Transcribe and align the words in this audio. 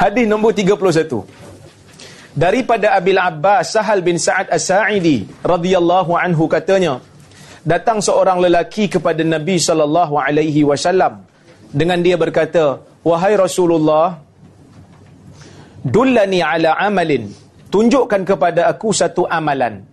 Hadis 0.00 0.24
nombor 0.24 0.56
31. 0.56 1.28
Daripada 2.32 2.96
Abil 2.96 3.20
Abbas 3.20 3.76
Sahal 3.76 4.00
bin 4.00 4.16
Sa'ad 4.16 4.48
As-Sa'idi 4.48 5.28
radhiyallahu 5.44 6.16
anhu 6.16 6.48
katanya, 6.48 7.04
datang 7.68 8.00
seorang 8.00 8.40
lelaki 8.40 8.88
kepada 8.88 9.20
Nabi 9.20 9.60
sallallahu 9.60 10.16
alaihi 10.16 10.64
wasallam 10.64 11.20
dengan 11.68 12.00
dia 12.00 12.16
berkata, 12.16 12.80
"Wahai 13.04 13.36
Rasulullah, 13.36 14.24
dullani 15.84 16.40
ala 16.40 16.80
amalin, 16.80 17.28
tunjukkan 17.68 18.24
kepada 18.24 18.72
aku 18.72 18.96
satu 18.96 19.28
amalan. 19.28 19.84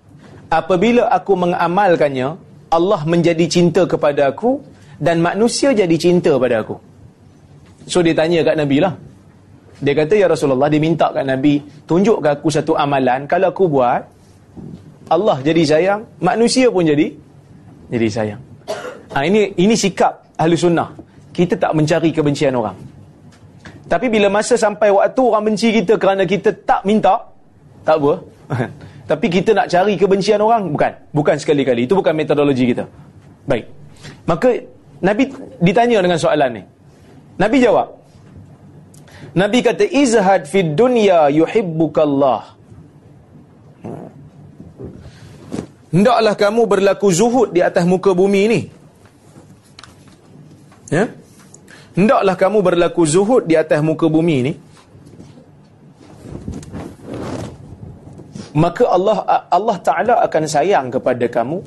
Apabila 0.47 1.11
aku 1.11 1.35
mengamalkannya, 1.35 2.39
Allah 2.71 3.01
menjadi 3.03 3.43
cinta 3.51 3.83
kepada 3.83 4.31
aku 4.31 4.63
dan 5.03 5.19
manusia 5.19 5.75
jadi 5.75 5.97
cinta 5.99 6.31
pada 6.39 6.63
aku." 6.63 6.79
So 7.91 7.99
dia 7.99 8.15
tanya 8.15 8.47
kat 8.47 8.55
Nabi 8.55 8.79
lah. 8.79 8.95
Dia 9.77 9.93
kata, 9.93 10.13
Ya 10.17 10.25
Rasulullah, 10.25 10.69
dia 10.69 10.81
minta 10.81 11.13
kat 11.13 11.21
Nabi, 11.21 11.61
tunjukkan 11.85 12.41
aku 12.41 12.49
satu 12.49 12.73
amalan, 12.73 13.29
kalau 13.29 13.53
aku 13.53 13.69
buat, 13.69 14.01
Allah 15.07 15.37
jadi 15.39 15.63
sayang, 15.63 16.01
manusia 16.19 16.67
pun 16.67 16.83
jadi 16.83 17.13
jadi 17.87 18.07
sayang. 18.11 18.41
Ha, 19.15 19.23
ini 19.23 19.55
ini 19.55 19.75
sikap 19.77 20.35
ahli 20.35 20.59
sunnah. 20.59 20.91
Kita 21.31 21.55
tak 21.55 21.71
mencari 21.77 22.11
kebencian 22.11 22.51
orang. 22.57 22.75
Tapi 23.87 24.11
bila 24.11 24.27
masa 24.27 24.59
sampai 24.59 24.91
waktu 24.91 25.21
orang 25.23 25.43
benci 25.47 25.71
kita 25.71 25.95
kerana 25.95 26.27
kita 26.27 26.51
tak 26.67 26.83
minta, 26.83 27.23
tak 27.87 28.03
apa. 28.03 28.13
Tapi 29.09 29.25
kita 29.31 29.55
nak 29.55 29.71
cari 29.71 29.95
kebencian 29.95 30.43
orang, 30.43 30.67
bukan. 30.67 30.91
Bukan 31.15 31.35
sekali-kali. 31.39 31.87
Itu 31.87 31.95
bukan 31.95 32.11
metodologi 32.11 32.67
kita. 32.75 32.83
Baik. 33.47 33.63
Maka 34.27 34.59
Nabi 34.99 35.31
ditanya 35.63 36.03
dengan 36.03 36.19
soalan 36.19 36.59
ni. 36.59 36.63
Nabi 37.39 37.63
jawab, 37.63 37.87
Nabi 39.37 39.59
kata 39.61 39.85
izhad 39.85 40.49
fid 40.49 40.73
dunya 40.73 41.29
yuhibbukallah. 41.39 42.57
Hendaklah 45.93 46.33
kamu 46.33 46.61
berlaku 46.65 47.07
zuhud 47.19 47.53
di 47.55 47.61
atas 47.61 47.85
muka 47.85 48.11
bumi 48.17 48.39
ini. 48.49 48.61
Ya? 50.89 51.05
Hendaklah 51.97 52.35
kamu 52.43 52.59
berlaku 52.65 53.05
zuhud 53.05 53.45
di 53.45 53.53
atas 53.53 53.79
muka 53.85 54.09
bumi 54.09 54.35
ini. 54.41 54.53
Maka 58.57 58.83
Allah 58.89 59.17
Allah 59.53 59.77
Taala 59.85 60.13
akan 60.25 60.43
sayang 60.49 60.89
kepada 60.89 61.29
kamu 61.29 61.61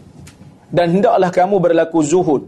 dan 0.74 0.86
hendaklah 0.98 1.30
kamu 1.30 1.56
berlaku 1.62 2.02
zuhud 2.02 2.42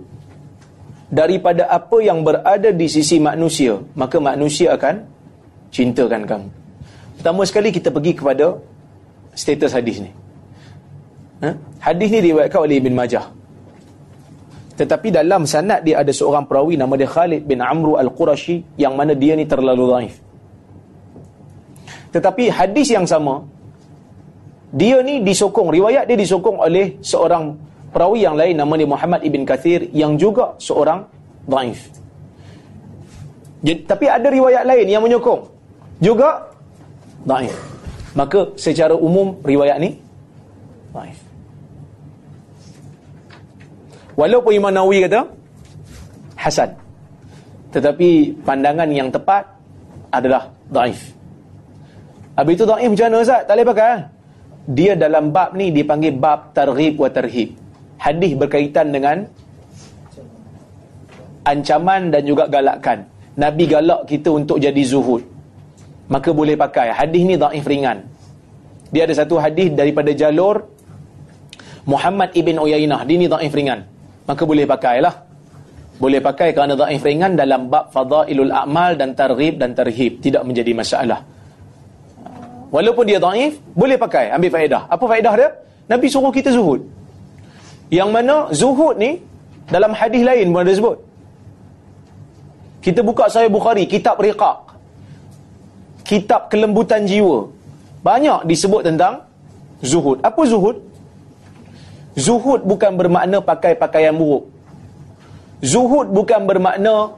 daripada 1.13 1.69
apa 1.69 2.01
yang 2.01 2.25
berada 2.25 2.73
di 2.73 2.89
sisi 2.89 3.21
manusia 3.21 3.77
maka 3.93 4.17
manusia 4.17 4.73
akan 4.73 5.05
cintakan 5.69 6.25
kamu. 6.25 6.49
Pertama 7.21 7.45
sekali 7.45 7.69
kita 7.69 7.93
pergi 7.93 8.17
kepada 8.17 8.57
status 9.37 9.77
hadis 9.77 10.01
ni. 10.01 10.11
Ha? 11.45 11.51
hadis 11.83 12.09
ni 12.15 12.19
diriwayatkan 12.23 12.61
oleh 12.65 12.79
Ibn 12.81 12.95
Majah. 12.95 13.27
Tetapi 14.73 15.13
dalam 15.13 15.45
sanad 15.45 15.85
dia 15.85 16.01
ada 16.01 16.09
seorang 16.15 16.49
perawi 16.49 16.81
nama 16.81 16.97
dia 16.97 17.11
Khalid 17.11 17.45
bin 17.45 17.61
Amru 17.61 18.01
Al-Qurashi 18.01 18.65
yang 18.81 18.97
mana 18.97 19.13
dia 19.13 19.37
ni 19.37 19.45
terlalu 19.45 19.85
dhaif. 19.91 20.15
Tetapi 22.15 22.49
hadis 22.49 22.89
yang 22.89 23.05
sama 23.05 23.45
dia 24.73 25.05
ni 25.05 25.21
disokong 25.21 25.69
riwayat 25.69 26.09
dia 26.09 26.17
disokong 26.17 26.57
oleh 26.57 26.97
seorang 27.05 27.53
perawi 27.93 28.25
yang 28.25 28.35
lain 28.35 28.57
nama 28.57 28.73
dia 28.75 28.89
Muhammad 28.89 29.21
ibn 29.23 29.45
Kathir 29.45 29.93
yang 29.93 30.17
juga 30.17 30.57
seorang 30.57 31.05
dhaif. 31.45 31.93
Tapi 33.63 34.05
ada 34.09 34.27
riwayat 34.27 34.65
lain 34.67 34.89
yang 34.89 35.05
menyokong 35.05 35.47
juga 36.03 36.51
dhaif. 37.29 37.55
Maka 38.17 38.57
secara 38.59 38.97
umum 38.97 39.39
riwayat 39.45 39.79
ni 39.79 39.95
dhaif. 40.97 41.21
Walaupun 44.17 44.53
Imam 44.57 44.73
Nawawi 44.73 45.05
kata 45.07 45.29
hasan. 46.41 46.75
Tetapi 47.73 48.41
pandangan 48.45 48.89
yang 48.91 49.09
tepat 49.13 49.47
adalah 50.13 50.49
dhaif. 50.73 51.13
Habis 52.37 52.55
itu 52.57 52.65
dhaif 52.65 52.89
macam 52.89 53.07
mana 53.13 53.17
Ustaz? 53.21 53.45
Tak 53.45 53.55
boleh 53.55 53.69
pakai. 53.69 53.93
Dia 54.63 54.93
dalam 54.95 55.35
bab 55.35 55.55
ni 55.59 55.75
dipanggil 55.75 56.17
bab 56.17 56.55
targhib 56.55 56.95
wa 56.95 57.11
tarhib 57.11 57.62
hadis 58.03 58.35
berkaitan 58.35 58.91
dengan 58.91 59.23
ancaman 61.47 62.11
dan 62.11 62.23
juga 62.27 62.51
galakan. 62.51 63.07
Nabi 63.39 63.65
galak 63.71 64.11
kita 64.11 64.35
untuk 64.35 64.59
jadi 64.59 64.83
zuhud. 64.83 65.23
Maka 66.11 66.35
boleh 66.35 66.59
pakai. 66.59 66.93
Hadis 66.93 67.23
ni 67.25 67.39
daif 67.39 67.65
ringan. 67.65 68.05
Dia 68.93 69.09
ada 69.09 69.15
satu 69.17 69.41
hadis 69.41 69.73
daripada 69.73 70.13
jalur 70.13 70.69
Muhammad 71.89 72.35
ibn 72.37 72.61
Uyainah. 72.61 73.07
Dia 73.09 73.17
ni 73.17 73.31
daif 73.31 73.55
ringan. 73.55 73.87
Maka 74.29 74.43
boleh 74.45 74.67
pakailah. 74.69 75.15
Boleh 75.97 76.19
pakai 76.19 76.53
kerana 76.53 76.75
daif 76.75 77.01
ringan 77.01 77.39
dalam 77.39 77.71
bab 77.73 77.89
fadailul 77.95 78.53
a'mal 78.53 78.99
dan 78.99 79.17
targhib 79.17 79.57
dan 79.57 79.73
tarhib. 79.73 80.21
Tidak 80.21 80.43
menjadi 80.45 80.75
masalah. 80.77 81.23
Walaupun 82.69 83.05
dia 83.09 83.17
daif, 83.17 83.57
boleh 83.73 83.97
pakai. 83.97 84.35
Ambil 84.37 84.51
faedah. 84.53 84.83
Apa 84.93 85.05
faedah 85.09 85.35
dia? 85.39 85.49
Nabi 85.89 86.07
suruh 86.13 86.33
kita 86.35 86.53
zuhud. 86.53 87.02
Yang 87.93 88.09
mana 88.09 88.37
zuhud 88.57 88.97
ni 88.97 89.21
dalam 89.69 89.93
hadis 89.93 90.25
lain 90.25 90.49
pun 90.49 90.65
ada 90.65 90.73
sebut. 90.73 90.97
Kita 92.81 93.05
buka 93.05 93.29
saya 93.29 93.53
Bukhari, 93.53 93.85
kitab 93.85 94.17
riqaq. 94.17 94.73
Kitab 96.09 96.49
kelembutan 96.49 97.05
jiwa. 97.05 97.53
Banyak 98.01 98.49
disebut 98.49 98.83
tentang 98.89 99.29
zuhud. 99.85 100.25
Apa 100.25 100.41
zuhud? 100.49 100.81
Zuhud 102.17 102.65
bukan 102.65 102.97
bermakna 102.97 103.45
pakai 103.45 103.77
pakaian 103.77 104.17
buruk. 104.17 104.49
Zuhud 105.63 106.11
bukan 106.11 106.49
bermakna 106.49 107.15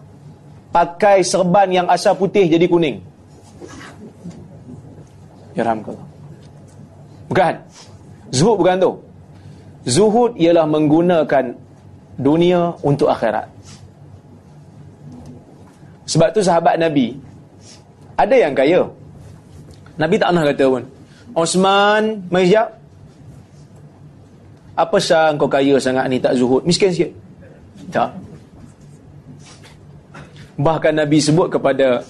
pakai 0.75 1.23
serban 1.23 1.71
yang 1.71 1.87
asal 1.87 2.19
putih 2.19 2.51
jadi 2.51 2.67
kuning. 2.67 2.99
Ya 5.55 5.62
rahmatullah. 5.62 6.06
Bukan. 7.31 7.55
Zuhud 8.35 8.59
bukan 8.59 8.77
tu. 8.83 8.93
Zuhud 9.84 10.41
ialah 10.41 10.65
menggunakan 10.65 11.53
dunia 12.17 12.72
untuk 12.81 13.12
akhirat. 13.12 13.53
Sebab 16.09 16.28
tu 16.33 16.41
sahabat 16.41 16.81
Nabi 16.81 17.17
ada 18.15 18.34
yang 18.37 18.55
kaya. 18.56 18.87
Nabi 20.00 20.15
tak 20.17 20.31
pernah 20.33 20.44
kata 20.47 20.65
pun. 20.71 20.83
Osman, 21.34 22.25
sekejap. 22.31 22.69
Apa 24.75 24.97
sah 24.99 25.31
kau 25.39 25.47
kaya 25.47 25.78
sangat 25.78 26.11
ni 26.11 26.19
tak 26.19 26.34
zuhud? 26.34 26.67
Miskin 26.67 26.91
sikit. 26.91 27.11
Tak. 27.94 28.11
Bahkan 30.59 30.94
Nabi 30.99 31.19
sebut 31.19 31.50
kepada 31.50 32.03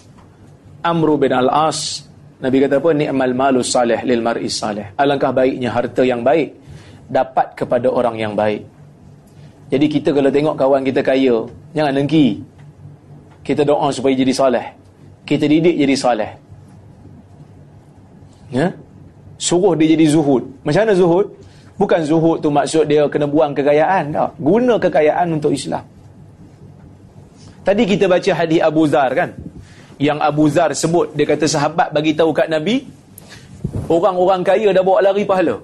Amru 0.85 1.17
bin 1.17 1.33
Al-As. 1.33 2.05
Nabi 2.41 2.61
kata 2.61 2.81
apa? 2.81 2.93
Ni'mal 2.93 3.33
malu 3.33 3.61
salih 3.65 4.01
lil 4.05 4.21
mar'i 4.21 4.49
salih. 4.49 4.93
Alangkah 4.97 5.33
baiknya 5.33 5.73
harta 5.73 6.05
yang 6.05 6.21
baik 6.21 6.64
dapat 7.09 7.53
kepada 7.59 7.89
orang 7.91 8.17
yang 8.17 8.33
baik. 8.33 8.65
Jadi 9.73 9.87
kita 9.89 10.13
kalau 10.13 10.31
tengok 10.31 10.57
kawan 10.57 10.83
kita 10.85 11.01
kaya, 11.01 11.45
jangan 11.73 11.93
dengki. 11.97 12.41
Kita 13.45 13.65
doa 13.65 13.93
supaya 13.93 14.17
jadi 14.17 14.33
soleh. 14.33 14.67
Kita 15.25 15.45
didik 15.45 15.77
jadi 15.77 15.95
soleh. 15.97 16.31
Ya? 18.53 18.73
Suruh 19.37 19.75
dia 19.77 19.93
jadi 19.93 20.07
zuhud. 20.09 20.47
Macam 20.65 20.87
mana 20.87 20.95
zuhud? 20.97 21.27
Bukan 21.75 22.01
zuhud 22.07 22.39
tu 22.39 22.49
maksud 22.55 22.87
dia 22.87 23.05
kena 23.11 23.27
buang 23.27 23.53
kekayaan. 23.53 24.15
Tak. 24.15 24.31
Guna 24.39 24.79
kekayaan 24.79 25.27
untuk 25.35 25.51
Islam. 25.51 25.83
Tadi 27.65 27.83
kita 27.89 28.05
baca 28.07 28.31
hadis 28.37 28.61
Abu 28.61 28.85
Zar 28.85 29.11
kan? 29.17 29.33
Yang 29.97 30.19
Abu 30.21 30.45
Zar 30.53 30.71
sebut, 30.77 31.17
dia 31.17 31.25
kata 31.25 31.49
sahabat 31.49 31.89
bagi 31.97 32.13
tahu 32.13 32.31
kat 32.37 32.53
Nabi, 32.53 32.85
orang-orang 33.89 34.45
kaya 34.45 34.69
dah 34.71 34.85
bawa 34.85 35.01
lari 35.01 35.25
pahala. 35.25 35.57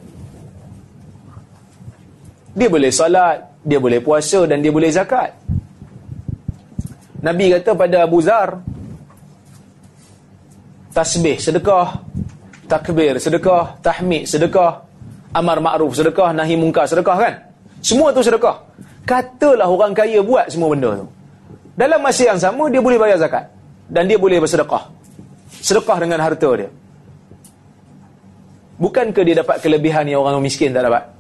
Dia 2.50 2.67
boleh 2.67 2.91
salat, 2.91 3.47
dia 3.62 3.79
boleh 3.79 4.02
puasa 4.02 4.43
dan 4.47 4.58
dia 4.58 4.73
boleh 4.75 4.91
zakat. 4.91 5.31
Nabi 7.20 7.52
kata 7.52 7.76
pada 7.76 8.08
Abu 8.08 8.19
Zar, 8.25 8.58
tasbih 10.91 11.37
sedekah, 11.37 12.00
takbir 12.67 13.14
sedekah, 13.20 13.76
tahmid 13.85 14.25
sedekah, 14.25 14.82
amar 15.37 15.61
ma'ruf 15.61 15.94
sedekah, 15.94 16.32
nahi 16.32 16.56
mungkar 16.56 16.88
sedekah 16.88 17.17
kan? 17.20 17.35
Semua 17.85 18.11
tu 18.11 18.25
sedekah. 18.25 18.67
Katalah 19.05 19.69
orang 19.69 19.93
kaya 19.93 20.20
buat 20.25 20.49
semua 20.49 20.73
benda 20.73 21.05
tu. 21.05 21.06
Dalam 21.76 22.00
masa 22.02 22.29
yang 22.29 22.41
sama 22.41 22.69
dia 22.69 22.82
boleh 22.82 22.99
bayar 23.00 23.17
zakat 23.20 23.49
dan 23.88 24.08
dia 24.08 24.17
boleh 24.17 24.41
bersedekah. 24.41 24.91
Sedekah 25.61 25.99
dengan 26.00 26.20
harta 26.25 26.50
dia. 26.56 26.69
Bukankah 28.81 29.23
dia 29.29 29.37
dapat 29.44 29.61
kelebihan 29.61 30.08
yang 30.08 30.25
orang 30.25 30.41
miskin 30.41 30.73
tak 30.73 30.88
dapat? 30.88 31.19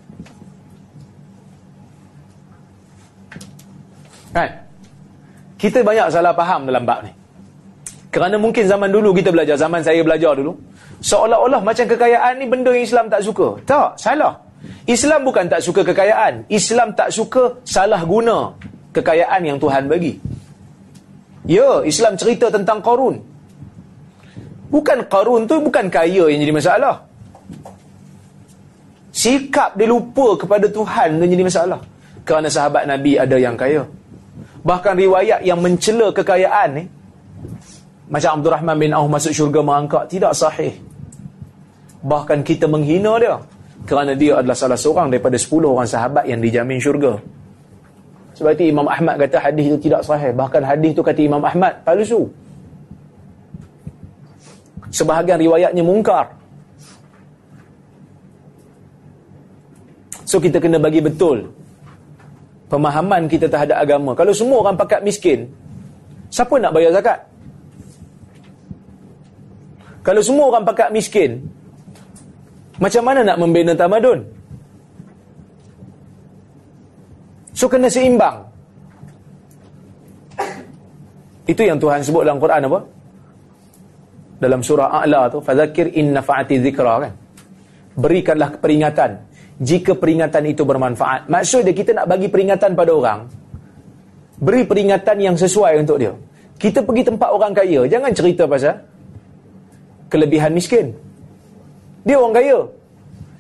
Kan? 4.30 4.50
Kita 5.60 5.84
banyak 5.84 6.08
salah 6.08 6.32
faham 6.32 6.64
dalam 6.64 6.86
bab 6.88 7.04
ni. 7.04 7.12
Kerana 8.10 8.40
mungkin 8.42 8.66
zaman 8.66 8.90
dulu 8.90 9.14
kita 9.14 9.30
belajar, 9.30 9.54
zaman 9.54 9.86
saya 9.86 10.02
belajar 10.02 10.34
dulu, 10.34 10.58
seolah-olah 10.98 11.62
macam 11.62 11.86
kekayaan 11.86 12.42
ni 12.42 12.46
benda 12.50 12.74
yang 12.74 12.82
Islam 12.82 13.06
tak 13.06 13.22
suka. 13.22 13.62
Tak, 13.62 13.94
salah. 14.00 14.34
Islam 14.84 15.22
bukan 15.22 15.46
tak 15.46 15.62
suka 15.62 15.86
kekayaan. 15.86 16.44
Islam 16.50 16.92
tak 16.98 17.14
suka 17.14 17.62
salah 17.62 18.02
guna 18.02 18.50
kekayaan 18.90 19.46
yang 19.46 19.58
Tuhan 19.62 19.86
bagi. 19.86 20.18
Ya, 21.46 21.86
Islam 21.86 22.18
cerita 22.18 22.50
tentang 22.50 22.82
Qarun. 22.82 23.22
Bukan 24.70 24.98
Qarun 25.06 25.46
tu 25.46 25.58
bukan 25.62 25.86
kaya 25.86 26.30
yang 26.30 26.40
jadi 26.42 26.54
masalah. 26.54 27.06
Sikap 29.10 29.74
dia 29.74 29.90
lupa 29.90 30.38
kepada 30.38 30.66
Tuhan 30.70 31.18
tu 31.18 31.26
jadi 31.26 31.42
masalah. 31.46 31.80
Kerana 32.26 32.46
sahabat 32.46 32.86
Nabi 32.86 33.18
ada 33.18 33.36
yang 33.38 33.54
kaya. 33.54 33.82
Bahkan 34.60 34.94
riwayat 34.96 35.40
yang 35.40 35.60
mencela 35.64 36.12
kekayaan 36.12 36.68
ni, 36.76 36.84
macam 38.12 38.40
Abdul 38.40 38.52
Rahman 38.52 38.76
bin 38.76 38.92
Auf 38.92 39.08
masuk 39.08 39.32
syurga 39.32 39.60
mengangkat, 39.64 40.12
tidak 40.12 40.36
sahih. 40.36 40.76
Bahkan 42.04 42.44
kita 42.44 42.68
menghina 42.68 43.16
dia. 43.16 43.36
Kerana 43.88 44.12
dia 44.12 44.36
adalah 44.36 44.52
salah 44.52 44.76
seorang 44.76 45.08
daripada 45.08 45.40
10 45.40 45.64
orang 45.64 45.88
sahabat 45.88 46.28
yang 46.28 46.44
dijamin 46.44 46.76
syurga. 46.76 47.16
Sebab 48.36 48.56
itu 48.56 48.68
Imam 48.68 48.88
Ahmad 48.88 49.16
kata 49.16 49.40
hadis 49.40 49.72
itu 49.72 49.88
tidak 49.88 50.04
sahih. 50.04 50.32
Bahkan 50.36 50.60
hadis 50.64 50.92
itu 50.92 51.00
kata 51.00 51.20
Imam 51.24 51.40
Ahmad 51.40 51.80
palsu. 51.80 52.28
Sebahagian 54.92 55.40
riwayatnya 55.40 55.80
mungkar. 55.80 56.36
So 60.28 60.40
kita 60.40 60.60
kena 60.60 60.76
bagi 60.76 61.00
betul 61.00 61.59
pemahaman 62.70 63.26
kita 63.26 63.50
terhadap 63.50 63.82
agama. 63.82 64.14
Kalau 64.14 64.30
semua 64.30 64.62
orang 64.62 64.78
pakat 64.78 65.02
miskin, 65.02 65.50
siapa 66.30 66.54
nak 66.62 66.70
bayar 66.70 66.94
zakat? 66.94 67.18
Kalau 70.06 70.22
semua 70.22 70.48
orang 70.54 70.64
pakat 70.64 70.88
miskin, 70.94 71.44
macam 72.80 73.02
mana 73.04 73.20
nak 73.26 73.36
membina 73.36 73.74
tamadun? 73.76 74.24
So 77.52 77.68
kena 77.68 77.90
seimbang. 77.92 78.48
Itu 81.44 81.66
yang 81.66 81.76
Tuhan 81.76 82.00
sebut 82.00 82.22
dalam 82.24 82.38
Quran 82.40 82.70
apa? 82.70 82.80
Dalam 84.40 84.64
surah 84.64 84.88
A'la 85.04 85.28
tu, 85.28 85.42
fadzakir 85.44 85.92
in 85.92 86.16
nafa'ati 86.16 86.56
dzikra 86.62 87.04
kan. 87.04 87.12
Berikanlah 87.98 88.56
peringatan 88.56 89.29
jika 89.60 89.92
peringatan 89.92 90.48
itu 90.48 90.64
bermanfaat. 90.64 91.28
Maksud 91.28 91.68
dia 91.68 91.76
kita 91.76 91.92
nak 91.92 92.08
bagi 92.08 92.32
peringatan 92.32 92.72
pada 92.72 92.92
orang. 92.96 93.20
Beri 94.40 94.64
peringatan 94.64 95.16
yang 95.20 95.36
sesuai 95.36 95.84
untuk 95.84 96.00
dia. 96.00 96.16
Kita 96.56 96.80
pergi 96.80 97.12
tempat 97.12 97.28
orang 97.28 97.52
kaya, 97.52 97.84
jangan 97.84 98.12
cerita 98.16 98.48
pasal 98.48 98.80
kelebihan 100.08 100.56
miskin. 100.56 100.96
Dia 102.08 102.16
orang 102.16 102.34
kaya. 102.40 102.58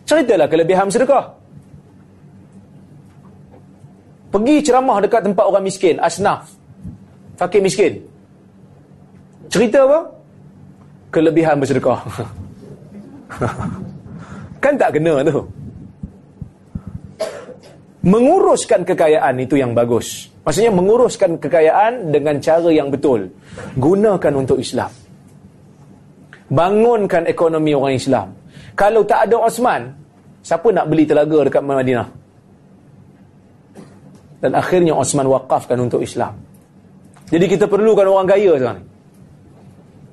Ceritalah 0.04 0.48
kelebihan 0.48 0.92
sedekah. 0.92 1.24
Pergi 4.30 4.56
ceramah 4.62 5.02
dekat 5.02 5.26
tempat 5.26 5.44
orang 5.44 5.64
miskin, 5.64 5.96
asnaf. 5.98 6.46
Fakir 7.34 7.64
miskin. 7.64 7.98
Cerita 9.50 9.82
apa? 9.88 10.00
Kelebihan 11.10 11.58
bersedekah. 11.58 11.98
kan 14.62 14.74
tak 14.78 14.94
kena 14.94 15.26
tu. 15.26 15.42
Menguruskan 18.00 18.84
kekayaan 18.88 19.36
itu 19.44 19.60
yang 19.60 19.76
bagus. 19.76 20.32
Maksudnya 20.40 20.72
menguruskan 20.72 21.36
kekayaan 21.36 22.08
dengan 22.08 22.40
cara 22.40 22.72
yang 22.72 22.88
betul. 22.88 23.28
Gunakan 23.76 24.32
untuk 24.40 24.56
Islam. 24.56 24.88
Bangunkan 26.48 27.28
ekonomi 27.28 27.76
orang 27.76 27.94
Islam. 27.94 28.32
Kalau 28.72 29.04
tak 29.04 29.28
ada 29.28 29.36
Osman, 29.44 29.92
siapa 30.40 30.72
nak 30.72 30.88
beli 30.88 31.04
telaga 31.04 31.44
dekat 31.44 31.60
Madinah? 31.60 32.20
dan 34.40 34.56
akhirnya 34.56 34.96
Osman 34.96 35.28
wakafkan 35.28 35.76
untuk 35.78 36.00
Islam. 36.00 36.40
Jadi 37.28 37.46
kita 37.46 37.68
perlukan 37.68 38.08
orang 38.08 38.26
kaya 38.26 38.52
sekarang. 38.56 38.82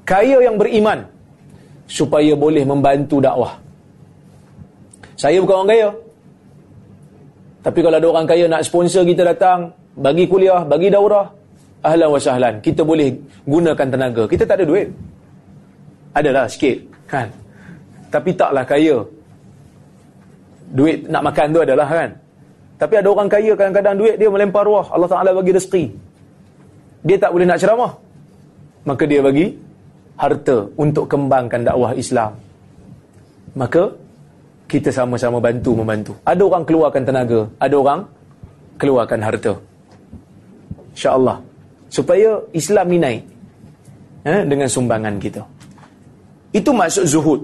Kaya 0.07 0.37
yang 0.43 0.55
beriman 0.59 1.07
supaya 1.87 2.35
boleh 2.35 2.63
membantu 2.67 3.23
dakwah. 3.23 3.57
Saya 5.17 5.41
bukan 5.41 5.55
orang 5.63 5.71
kaya. 5.71 5.89
Tapi 7.67 7.83
kalau 7.83 7.99
ada 7.99 8.07
orang 8.07 8.23
kaya 8.23 8.47
nak 8.47 8.63
sponsor 8.63 9.03
kita 9.03 9.27
datang, 9.27 9.75
bagi 9.99 10.23
kuliah, 10.23 10.63
bagi 10.63 10.87
daurah, 10.87 11.27
ahlan 11.83 12.15
wa 12.15 12.15
sahlan. 12.15 12.63
Kita 12.63 12.87
boleh 12.87 13.11
gunakan 13.43 13.87
tenaga. 13.91 14.23
Kita 14.23 14.47
tak 14.47 14.63
ada 14.63 14.65
duit. 14.71 14.87
Adalah 16.15 16.47
sikit, 16.47 16.79
kan? 17.11 17.27
Tapi 18.07 18.31
taklah 18.39 18.63
kaya. 18.63 19.03
Duit 20.71 21.11
nak 21.11 21.27
makan 21.27 21.47
tu 21.51 21.59
adalah 21.59 21.87
kan? 21.91 22.09
Tapi 22.79 22.93
ada 23.03 23.07
orang 23.11 23.27
kaya 23.27 23.51
kadang-kadang 23.51 23.99
duit 23.99 24.15
dia 24.15 24.31
melempar 24.31 24.63
ruah. 24.63 24.87
Allah 24.87 25.11
Ta'ala 25.11 25.35
bagi 25.35 25.51
rezeki. 25.51 25.83
Dia 27.03 27.19
tak 27.19 27.35
boleh 27.35 27.51
nak 27.51 27.59
ceramah. 27.59 27.91
Maka 28.87 29.03
dia 29.03 29.19
bagi 29.19 29.51
harta 30.15 30.71
untuk 30.79 31.11
kembangkan 31.11 31.67
dakwah 31.67 31.91
Islam. 31.99 32.31
Maka 33.59 33.91
kita 34.67 34.91
sama-sama 34.91 35.39
bantu 35.39 35.71
membantu. 35.73 36.13
Ada 36.27 36.43
orang 36.43 36.63
keluarkan 36.67 37.03
tenaga, 37.07 37.39
ada 37.57 37.75
orang 37.75 37.99
keluarkan 38.77 39.19
harta. 39.23 39.53
Insya-Allah. 40.93 41.39
Supaya 41.87 42.43
Islam 42.51 42.85
ni 42.91 42.99
naik 42.99 43.21
eh, 44.27 44.41
dengan 44.43 44.67
sumbangan 44.67 45.15
kita. 45.23 45.41
Itu 46.51 46.75
maksud 46.75 47.07
zuhud. 47.07 47.41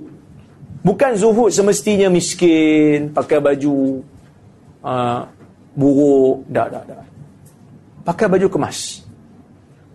Bukan 0.84 1.16
zuhud 1.16 1.48
semestinya 1.48 2.12
miskin, 2.12 3.16
pakai 3.16 3.40
baju 3.40 4.04
uh, 4.84 5.24
buruk 5.74 6.46
dah 6.52 6.68
dah 6.70 6.84
dah 6.86 7.02
pakai 8.04 8.28
baju 8.30 8.48
kemas 8.52 9.02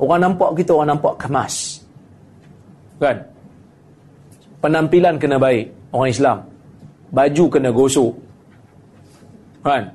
orang 0.01 0.21
nampak 0.27 0.51
kita 0.59 0.75
orang 0.75 0.97
nampak 0.97 1.15
kemas 1.21 1.85
kan 2.99 3.23
penampilan 4.59 5.21
kena 5.23 5.39
baik 5.39 5.71
orang 5.95 6.11
Islam 6.11 6.39
baju 7.13 7.45
kena 7.49 7.71
gosok. 7.73 8.13
Kan? 9.65 9.93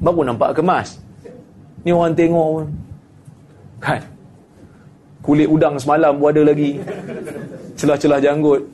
Baru 0.00 0.24
nampak 0.24 0.56
kemas. 0.56 0.96
Ni 1.84 1.92
orang 1.92 2.16
tengok 2.16 2.48
pun. 2.60 2.66
Kan? 3.80 4.00
Kulit 5.20 5.48
udang 5.48 5.76
semalam 5.76 6.16
pun 6.16 6.32
ada 6.32 6.42
lagi. 6.44 6.80
Celah-celah 7.76 8.20
janggut. 8.20 8.64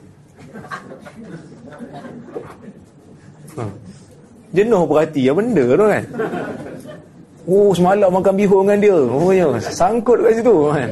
Jenuh 4.55 4.89
perhati 4.89 5.29
apa 5.29 5.37
benda 5.37 5.65
tu 5.77 5.87
kan? 5.87 6.05
Oh 7.47 7.71
semalam 7.77 8.11
makan 8.11 8.35
bihun 8.35 8.65
dengan 8.67 8.79
dia. 8.81 8.97
Oh 8.97 9.31
ya. 9.31 9.47
Sangkut 9.61 10.19
kat 10.23 10.41
situ 10.41 10.55
kan? 10.71 10.89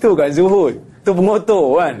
Tu 0.00 0.10
kan 0.12 0.28
zuhud. 0.32 0.74
Tu 1.04 1.10
pengotor 1.12 1.64
kan 1.80 1.94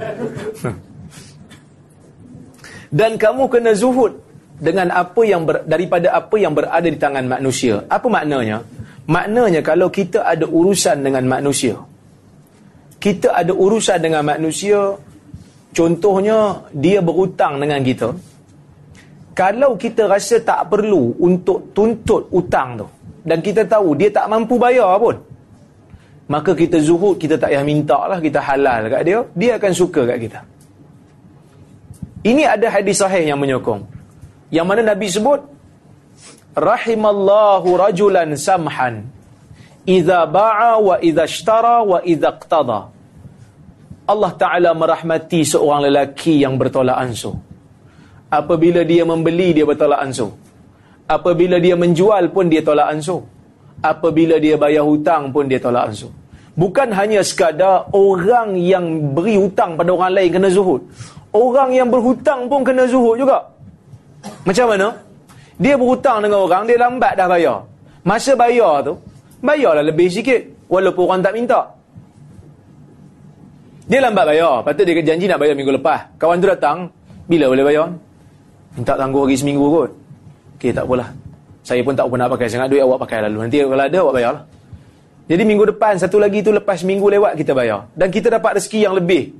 dan 2.88 3.20
kamu 3.20 3.48
kena 3.52 3.72
zuhud 3.76 4.16
dengan 4.58 4.90
apa 4.90 5.22
yang 5.22 5.46
ber, 5.46 5.62
daripada 5.64 6.12
apa 6.14 6.34
yang 6.34 6.52
berada 6.56 6.88
di 6.88 6.98
tangan 6.98 7.24
manusia. 7.28 7.86
Apa 7.86 8.10
maknanya? 8.10 8.64
Maknanya 9.06 9.60
kalau 9.62 9.88
kita 9.88 10.26
ada 10.26 10.44
urusan 10.44 11.04
dengan 11.04 11.24
manusia. 11.24 11.78
Kita 12.98 13.30
ada 13.30 13.54
urusan 13.54 14.02
dengan 14.02 14.26
manusia 14.26 14.98
contohnya 15.70 16.66
dia 16.74 16.98
berhutang 16.98 17.62
dengan 17.62 17.78
kita. 17.86 18.10
Kalau 19.38 19.78
kita 19.78 20.10
rasa 20.10 20.42
tak 20.42 20.66
perlu 20.66 21.14
untuk 21.22 21.70
tuntut 21.70 22.26
utang 22.34 22.74
tu 22.74 22.88
dan 23.28 23.38
kita 23.44 23.62
tahu 23.68 23.92
dia 23.92 24.08
tak 24.08 24.26
mampu 24.32 24.56
bayar 24.56 24.96
pun 24.96 25.16
maka 26.32 26.56
kita 26.56 26.80
zuhud 26.80 27.20
kita 27.20 27.36
tak 27.36 27.52
payah 27.52 27.64
minta 27.64 27.98
lah 28.08 28.18
kita 28.20 28.40
halal 28.40 28.88
kat 28.88 29.02
dia 29.04 29.18
dia 29.36 29.50
akan 29.60 29.72
suka 29.76 30.00
kat 30.08 30.18
kita 30.28 30.40
ini 32.28 32.44
ada 32.44 32.68
hadis 32.68 33.00
sahih 33.00 33.24
yang 33.24 33.40
menyokong 33.40 33.88
yang 34.52 34.68
mana 34.68 34.84
Nabi 34.84 35.08
sebut 35.08 35.40
rahimallahu 36.52 37.68
rajulan 37.80 38.36
samhan 38.36 39.08
idza 39.88 40.28
ba'a 40.28 40.76
wa 40.76 41.00
idza 41.00 41.24
ishtara 41.24 41.80
wa 41.80 41.98
idza 42.04 42.36
iqtada 42.36 42.80
Allah 44.08 44.32
Ta'ala 44.40 44.72
merahmati 44.72 45.44
seorang 45.44 45.84
lelaki 45.84 46.40
yang 46.40 46.56
bertolak 46.56 46.96
ansur 46.96 47.36
Apabila 48.28 48.84
dia 48.84 49.08
membeli, 49.08 49.56
dia 49.56 49.64
bertolak 49.64 50.04
ansur. 50.04 50.36
Apabila 51.08 51.56
dia 51.56 51.72
menjual 51.80 52.28
pun 52.28 52.52
dia 52.52 52.60
tolak 52.60 52.92
ansur. 52.92 53.24
Apabila 53.80 54.36
dia 54.36 54.60
bayar 54.60 54.84
hutang 54.84 55.32
pun 55.32 55.48
dia 55.48 55.56
tolak 55.56 55.88
ansur. 55.88 56.12
Bukan 56.52 56.92
hanya 56.92 57.24
sekadar 57.24 57.88
orang 57.96 58.60
yang 58.60 59.16
beri 59.16 59.40
hutang 59.40 59.80
pada 59.80 59.96
orang 59.96 60.12
lain 60.12 60.28
kena 60.28 60.48
zuhud. 60.52 60.84
Orang 61.32 61.76
yang 61.76 61.88
berhutang 61.92 62.48
pun 62.48 62.64
kena 62.64 62.88
zuhud 62.88 63.20
juga. 63.20 63.44
Macam 64.48 64.72
mana? 64.72 64.96
Dia 65.58 65.74
berhutang 65.74 66.24
dengan 66.24 66.46
orang, 66.46 66.64
dia 66.64 66.78
lambat 66.78 67.12
dah 67.18 67.26
bayar. 67.28 67.58
Masa 68.06 68.32
bayar 68.38 68.86
tu, 68.86 68.96
bayarlah 69.42 69.84
lebih 69.84 70.08
sikit. 70.08 70.70
Walaupun 70.70 71.04
orang 71.04 71.20
tak 71.24 71.34
minta. 71.34 71.60
Dia 73.88 74.04
lambat 74.04 74.24
bayar. 74.28 74.60
Patut 74.64 74.84
dia 74.84 75.00
janji 75.00 75.24
nak 75.24 75.40
bayar 75.40 75.56
minggu 75.56 75.72
lepas. 75.80 76.12
Kawan 76.20 76.40
tu 76.44 76.48
datang. 76.48 76.92
Bila 77.24 77.48
boleh 77.48 77.64
bayar? 77.64 77.88
Minta 78.76 78.94
tangguh 78.96 79.24
lagi 79.24 79.36
seminggu 79.40 79.64
kot. 79.68 79.90
Okey, 80.60 80.76
tak 80.76 80.84
apalah. 80.84 81.08
Saya 81.64 81.80
pun 81.84 81.92
tak 81.96 82.08
nak 82.08 82.28
pakai 82.32 82.48
sangat 82.48 82.68
duit 82.72 82.84
awak 82.84 83.04
pakai 83.04 83.24
lalu. 83.28 83.48
Nanti 83.48 83.60
kalau 83.64 83.84
ada 83.84 83.98
awak 84.04 84.14
bayar 84.16 84.32
lah. 84.36 84.44
Jadi 85.28 85.42
minggu 85.44 85.64
depan 85.68 86.00
satu 86.00 86.16
lagi 86.16 86.40
tu 86.40 86.52
lepas 86.52 86.80
minggu 86.84 87.04
lewat 87.04 87.36
kita 87.36 87.52
bayar. 87.52 87.88
Dan 87.92 88.08
kita 88.08 88.32
dapat 88.32 88.60
rezeki 88.60 88.88
yang 88.88 88.96
lebih. 88.96 89.32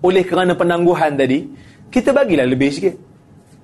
Oleh 0.00 0.24
kerana 0.24 0.56
penangguhan 0.56 1.16
tadi, 1.16 1.44
kita 1.92 2.16
bagilah 2.16 2.48
lebih 2.48 2.72
sikit. 2.72 2.94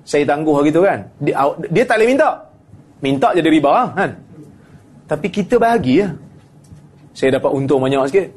Saya 0.07 0.23
tangguh 0.23 0.63
gitu 0.69 0.85
kan. 0.85 1.03
Dia, 1.19 1.43
dia 1.67 1.83
tak 1.83 1.99
boleh 1.99 2.07
minta. 2.13 2.29
Minta 3.01 3.27
jadi 3.33 3.49
riba 3.49 3.69
lah, 3.73 3.87
kan. 3.93 4.11
Tapi 5.07 5.27
kita 5.31 5.55
bagi 5.57 6.03
ya. 6.03 6.07
Saya 7.17 7.41
dapat 7.41 7.49
untung 7.49 7.81
banyak 7.81 8.05
sikit. 8.11 8.27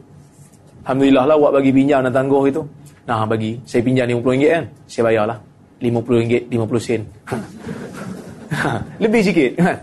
Alhamdulillah 0.87 1.25
lah 1.29 1.37
awak 1.37 1.61
bagi 1.61 1.71
pinjam 1.77 2.01
dan 2.09 2.13
tangguh 2.15 2.49
itu. 2.49 2.63
Nah 3.05 3.29
bagi. 3.29 3.61
Saya 3.69 3.85
pinjam 3.85 4.09
RM50 4.09 4.49
kan. 4.49 4.65
Saya 4.89 5.03
bayarlah. 5.13 5.39
RM50, 5.81 6.33
50 6.49 6.81
sen. 6.81 7.01
Lebih 9.03 9.21
sikit 9.25 9.51
kan. 9.61 9.77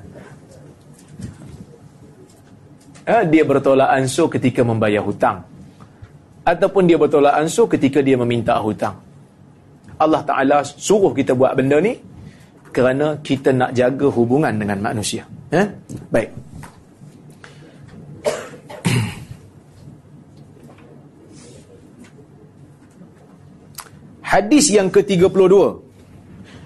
Ha, 3.08 3.24
dia 3.24 3.48
bertolak 3.48 3.88
ansur 3.88 4.28
ketika 4.28 4.68
membayar 4.68 5.00
hutang. 5.00 5.47
Ataupun 6.48 6.88
dia 6.88 6.96
bertolak 6.96 7.36
ansur 7.36 7.68
ketika 7.68 8.00
dia 8.00 8.16
meminta 8.16 8.56
hutang. 8.64 8.96
Allah 10.00 10.24
Ta'ala 10.24 10.64
suruh 10.64 11.12
kita 11.12 11.36
buat 11.36 11.52
benda 11.60 11.82
ni 11.84 11.98
kerana 12.72 13.18
kita 13.20 13.52
nak 13.52 13.74
jaga 13.74 14.08
hubungan 14.08 14.54
dengan 14.56 14.80
manusia. 14.80 15.26
Ha? 15.52 15.64
Baik. 16.14 16.30
Hadis 24.28 24.70
yang 24.70 24.92
ke-32 24.92 25.56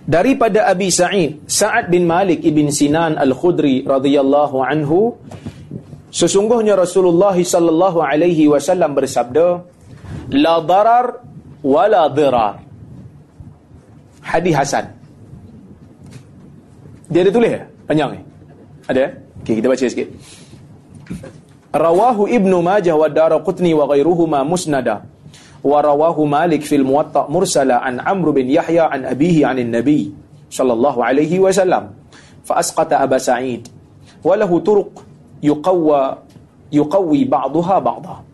daripada 0.10 0.66
Abi 0.66 0.90
Sa'id 0.90 1.46
Sa'ad 1.46 1.94
bin 1.94 2.10
Malik 2.10 2.42
ibn 2.42 2.68
Sinan 2.74 3.22
Al-Khudri 3.22 3.86
radhiyallahu 3.86 4.66
anhu 4.66 5.14
sesungguhnya 6.10 6.74
Rasulullah 6.74 7.38
sallallahu 7.38 8.02
alaihi 8.02 8.50
wasallam 8.50 8.98
bersabda 8.98 9.71
لا 10.32 10.64
ضرر 10.64 11.08
ولا 11.64 12.08
ضرار 12.08 12.56
حديث 14.24 14.56
حسن 14.56 14.86
dia 17.12 17.28
ada 17.28 17.32
tulis 17.36 17.52
ya? 17.52 17.62
panjang 17.84 18.10
ni 18.16 18.20
ada 18.88 19.12
Okey, 19.44 19.60
kita 19.60 19.68
baca 19.68 19.84
sikit 19.84 20.08
rawahu 21.76 22.32
ibnu 22.32 22.64
majah 22.64 22.96
wa 22.96 23.12
daraqutni 23.12 23.76
wa 23.76 23.84
ghairuhuma 23.92 24.48
musnada 24.48 25.04
wa 25.60 25.78
rawahu 25.84 26.24
malik 26.24 26.64
fil 26.64 26.88
muwatta 26.88 27.28
mursala 27.28 27.84
an 27.84 28.00
amr 28.00 28.32
bin 28.32 28.48
yahya 28.48 28.88
an 28.88 29.04
abihi 29.04 29.44
an 29.44 29.60
nabi 29.60 30.16
sallallahu 30.48 31.04
alaihi 31.04 31.44
wasallam 31.44 31.92
fa 32.48 32.64
asqata 32.64 33.04
aba 33.04 33.20
sa'id 33.20 33.68
wa 34.24 34.32
lahu 34.40 34.64
turuq 34.64 35.04
yuqawwa 35.44 36.24
yuqawi 36.72 37.28
ba'daha 37.28 37.84
ba'daha 37.84 38.31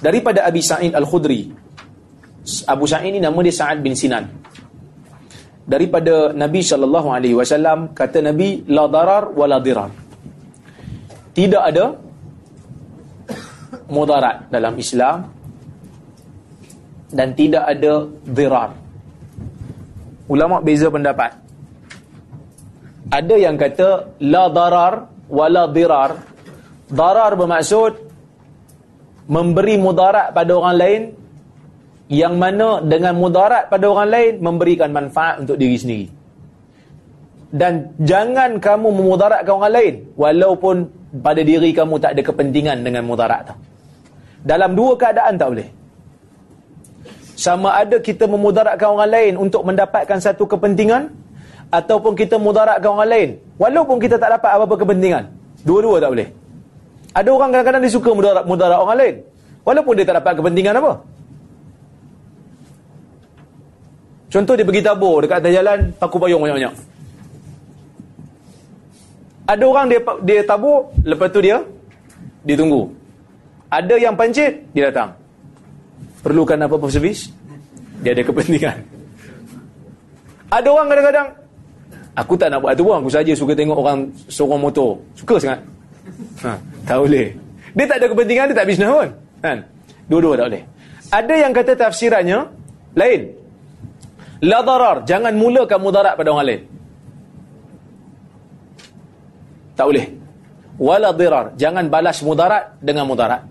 daripada 0.00 0.46
Abi 0.46 0.62
Sa'id 0.64 0.94
Al-Khudri 0.94 1.50
Abu 2.70 2.84
Sa'id 2.88 3.14
ini 3.14 3.20
nama 3.22 3.38
dia 3.44 3.54
Sa'ad 3.54 3.78
bin 3.84 3.94
Sinan 3.94 4.30
daripada 5.64 6.32
Nabi 6.36 6.60
sallallahu 6.60 7.08
alaihi 7.08 7.36
wasallam 7.36 7.96
kata 7.96 8.20
Nabi 8.20 8.68
la 8.68 8.84
darar 8.90 9.32
wala 9.32 9.58
dirar 9.60 9.90
tidak 11.34 11.62
ada 11.66 11.98
mudarat 13.90 14.48
dalam 14.48 14.74
Islam 14.78 15.28
dan 17.14 17.34
tidak 17.38 17.64
ada 17.66 18.10
dirar. 18.26 18.70
Ulama 20.26 20.58
beza 20.64 20.90
pendapat. 20.90 21.36
Ada 23.12 23.34
yang 23.38 23.54
kata 23.54 24.18
la 24.24 24.50
darar 24.50 25.06
wala 25.30 25.70
dirar. 25.70 26.18
Darar 26.90 27.38
bermaksud 27.38 28.03
memberi 29.26 29.80
mudarat 29.80 30.32
pada 30.36 30.52
orang 30.54 30.76
lain 30.76 31.02
yang 32.12 32.36
mana 32.36 32.84
dengan 32.84 33.16
mudarat 33.16 33.72
pada 33.72 33.84
orang 33.88 34.08
lain 34.12 34.32
memberikan 34.44 34.92
manfaat 34.92 35.40
untuk 35.40 35.56
diri 35.56 35.76
sendiri. 35.80 36.06
Dan 37.54 37.94
jangan 38.02 38.58
kamu 38.58 38.88
memudaratkan 38.90 39.54
orang 39.54 39.72
lain 39.72 39.94
walaupun 40.18 40.90
pada 41.22 41.40
diri 41.40 41.70
kamu 41.70 42.02
tak 42.02 42.18
ada 42.18 42.22
kepentingan 42.26 42.82
dengan 42.82 43.06
mudarat 43.06 43.46
tu. 43.46 43.54
Dalam 44.44 44.76
dua 44.76 44.98
keadaan 44.98 45.38
tak 45.40 45.48
boleh 45.54 45.68
sama 47.34 47.74
ada 47.74 47.98
kita 47.98 48.30
memudaratkan 48.30 48.88
orang 48.94 49.10
lain 49.10 49.32
untuk 49.34 49.66
mendapatkan 49.66 50.18
satu 50.22 50.46
kepentingan 50.46 51.10
ataupun 51.70 52.14
kita 52.14 52.38
mudaratkan 52.38 52.90
orang 52.94 53.10
lain 53.10 53.28
walaupun 53.58 53.98
kita 53.98 54.14
tak 54.22 54.38
dapat 54.38 54.50
apa-apa 54.54 54.86
kepentingan 54.86 55.34
dua-dua 55.66 55.98
tak 55.98 56.10
boleh 56.14 56.28
ada 57.14 57.28
orang 57.30 57.48
kadang-kadang 57.54 57.82
dia 57.86 57.92
suka 57.94 58.10
mudarat, 58.10 58.42
mudarat 58.42 58.78
orang 58.82 58.98
lain. 58.98 59.16
Walaupun 59.62 59.92
dia 59.94 60.04
tak 60.04 60.18
dapat 60.18 60.34
kepentingan 60.34 60.74
apa. 60.82 60.92
Contoh 64.34 64.58
dia 64.58 64.66
pergi 64.66 64.82
tabur 64.82 65.22
dekat 65.22 65.38
atas 65.46 65.54
jalan 65.54 65.78
paku 65.94 66.18
payung 66.18 66.42
banyak-banyak. 66.42 66.74
Ada 69.46 69.62
orang 69.62 69.86
dia 69.86 70.00
dia 70.26 70.42
tabur 70.42 70.90
lepas 71.06 71.30
tu 71.30 71.38
dia 71.38 71.62
dia 72.42 72.58
tunggu. 72.58 72.90
Ada 73.70 73.94
yang 73.94 74.18
pancit 74.18 74.66
dia 74.74 74.90
datang. 74.90 75.14
Perlukan 76.26 76.66
apa-apa 76.66 76.90
servis 76.90 77.30
dia 78.02 78.10
ada 78.10 78.26
kepentingan. 78.26 78.82
Ada 80.50 80.66
orang 80.66 80.86
kadang-kadang 80.90 81.28
aku 82.18 82.34
tak 82.34 82.50
nak 82.50 82.58
buat 82.58 82.74
itu 82.74 82.82
pun 82.82 82.94
aku 82.98 83.10
saja 83.14 83.32
suka 83.38 83.54
tengok 83.54 83.78
orang 83.78 84.10
seorang 84.26 84.60
motor. 84.66 84.98
Suka 85.14 85.38
sangat 85.38 85.62
ha, 86.44 86.52
tak 86.86 86.98
boleh. 87.00 87.26
Dia 87.74 87.84
tak 87.90 87.96
ada 88.00 88.06
kepentingan 88.12 88.44
dia 88.52 88.56
tak 88.56 88.66
bisnes 88.70 88.90
pun 88.90 89.08
kan? 89.42 89.58
Dua-dua 90.06 90.34
tak 90.38 90.46
boleh. 90.52 90.64
Ada 91.10 91.34
yang 91.36 91.52
kata 91.52 91.72
tafsirannya 91.76 92.38
lain. 92.96 93.20
La 94.44 94.60
darar 94.60 95.02
jangan 95.08 95.32
mulakan 95.34 95.80
mudarat 95.80 96.14
pada 96.14 96.28
orang 96.32 96.46
lain. 96.46 96.62
Tak 99.74 99.86
boleh. 99.90 100.06
Wala 100.74 101.10
dirar 101.14 101.54
jangan 101.54 101.86
balas 101.86 102.18
mudarat 102.22 102.78
dengan 102.82 103.06
mudarat. 103.06 103.42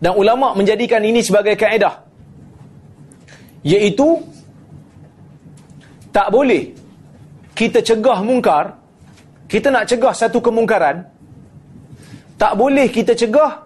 Dan 0.00 0.12
ulama 0.16 0.52
menjadikan 0.52 1.00
ini 1.00 1.24
sebagai 1.24 1.56
kaedah. 1.56 2.04
Iaitu 3.64 4.20
tak 6.12 6.28
boleh 6.28 6.76
kita 7.56 7.80
cegah 7.80 8.20
mungkar 8.20 8.76
kita 9.50 9.68
nak 9.70 9.84
cegah 9.90 10.14
satu 10.14 10.38
kemungkaran 10.40 11.06
tak 12.40 12.52
boleh 12.58 12.88
kita 12.90 13.14
cegah 13.14 13.64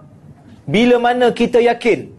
bila 0.69 0.97
mana 1.01 1.33
kita 1.33 1.59
yakin 1.63 2.13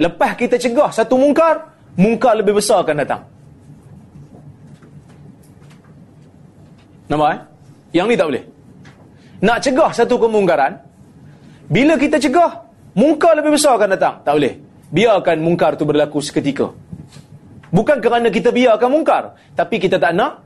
lepas 0.00 0.36
kita 0.38 0.56
cegah 0.56 0.88
satu 0.90 1.20
mungkar 1.20 1.70
mungkar 1.98 2.38
lebih 2.38 2.56
besar 2.56 2.80
akan 2.82 2.96
datang 3.02 3.22
nampak 7.10 7.28
eh? 7.34 7.40
yang 8.00 8.06
ni 8.06 8.16
tak 8.16 8.30
boleh 8.30 8.44
nak 9.42 9.58
cegah 9.60 9.90
satu 9.92 10.16
kemungkaran 10.16 10.78
bila 11.70 11.94
kita 12.00 12.16
cegah 12.16 12.70
Mungkar 12.90 13.38
lebih 13.38 13.54
besar 13.54 13.78
akan 13.78 13.94
datang. 13.94 14.14
Tak 14.26 14.32
boleh. 14.34 14.54
Biarkan 14.90 15.36
mungkar 15.38 15.78
itu 15.78 15.86
berlaku 15.86 16.18
seketika. 16.18 16.74
Bukan 17.70 18.02
kerana 18.02 18.34
kita 18.34 18.50
biarkan 18.50 18.90
mungkar. 18.90 19.38
Tapi 19.54 19.78
kita 19.78 20.02
tak 20.02 20.10
nak 20.18 20.42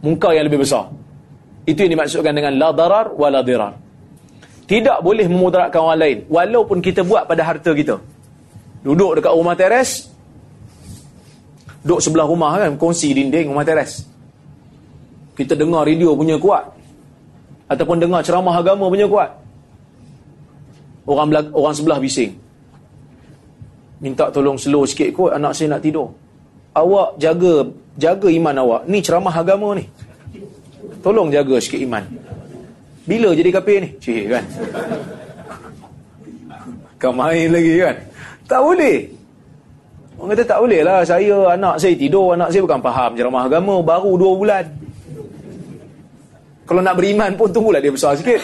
mungkar 0.00 0.32
yang 0.32 0.48
lebih 0.48 0.64
besar. 0.64 0.88
Itu 1.68 1.84
yang 1.84 1.92
dimaksudkan 2.00 2.32
dengan 2.32 2.56
la 2.56 2.72
darar 2.72 3.12
wa 3.12 3.28
la 3.28 3.44
dirar. 3.44 3.76
Tidak 4.64 5.04
boleh 5.04 5.28
memudaratkan 5.28 5.80
orang 5.80 6.00
lain. 6.00 6.18
Walaupun 6.32 6.80
kita 6.80 7.04
buat 7.04 7.28
pada 7.28 7.44
harta 7.44 7.76
kita. 7.76 8.00
Duduk 8.80 9.20
dekat 9.20 9.32
rumah 9.36 9.52
teres. 9.52 10.08
Duduk 11.84 12.00
sebelah 12.00 12.24
rumah 12.24 12.56
kan. 12.56 12.80
Kongsi 12.80 13.12
dinding 13.12 13.52
rumah 13.52 13.64
teres. 13.68 14.08
Kita 15.36 15.52
dengar 15.52 15.84
radio 15.84 16.16
punya 16.16 16.40
kuat. 16.40 16.72
Ataupun 17.68 18.00
dengar 18.00 18.24
ceramah 18.24 18.56
agama 18.56 18.88
punya 18.88 19.04
kuat 19.04 19.28
orang 21.08 21.28
orang 21.56 21.74
sebelah 21.74 21.98
bising 21.98 22.36
minta 23.98 24.28
tolong 24.28 24.60
slow 24.60 24.84
sikit 24.84 25.10
kot 25.16 25.32
anak 25.32 25.56
saya 25.56 25.74
nak 25.74 25.82
tidur 25.82 26.12
awak 26.76 27.16
jaga 27.18 27.66
jaga 27.96 28.28
iman 28.28 28.54
awak 28.62 28.82
ni 28.86 29.00
ceramah 29.00 29.32
agama 29.32 29.74
ni 29.74 29.88
tolong 31.04 31.28
jaga 31.32 31.56
sikit 31.62 31.80
iman 31.84 32.04
bila 33.08 33.32
jadi 33.32 33.50
kafir 33.54 33.78
ni 33.84 33.88
cik 34.02 34.24
kan 34.28 34.44
kau 37.00 37.14
main 37.14 37.48
lagi 37.48 37.74
kan 37.80 37.96
tak 38.44 38.60
boleh 38.60 38.98
orang 40.18 40.28
kata 40.34 40.44
tak 40.44 40.58
boleh 40.60 40.80
lah 40.82 40.98
saya 41.06 41.36
anak 41.54 41.74
saya 41.78 41.94
tidur 41.94 42.34
anak 42.34 42.48
saya 42.50 42.62
bukan 42.66 42.80
faham 42.82 43.10
ceramah 43.14 43.44
agama 43.46 43.74
baru 43.80 44.12
dua 44.18 44.32
bulan 44.34 44.64
kalau 46.68 46.84
nak 46.84 46.98
beriman 47.00 47.32
pun 47.32 47.48
tunggulah 47.48 47.80
dia 47.80 47.94
besar 47.94 48.12
sikit 48.18 48.42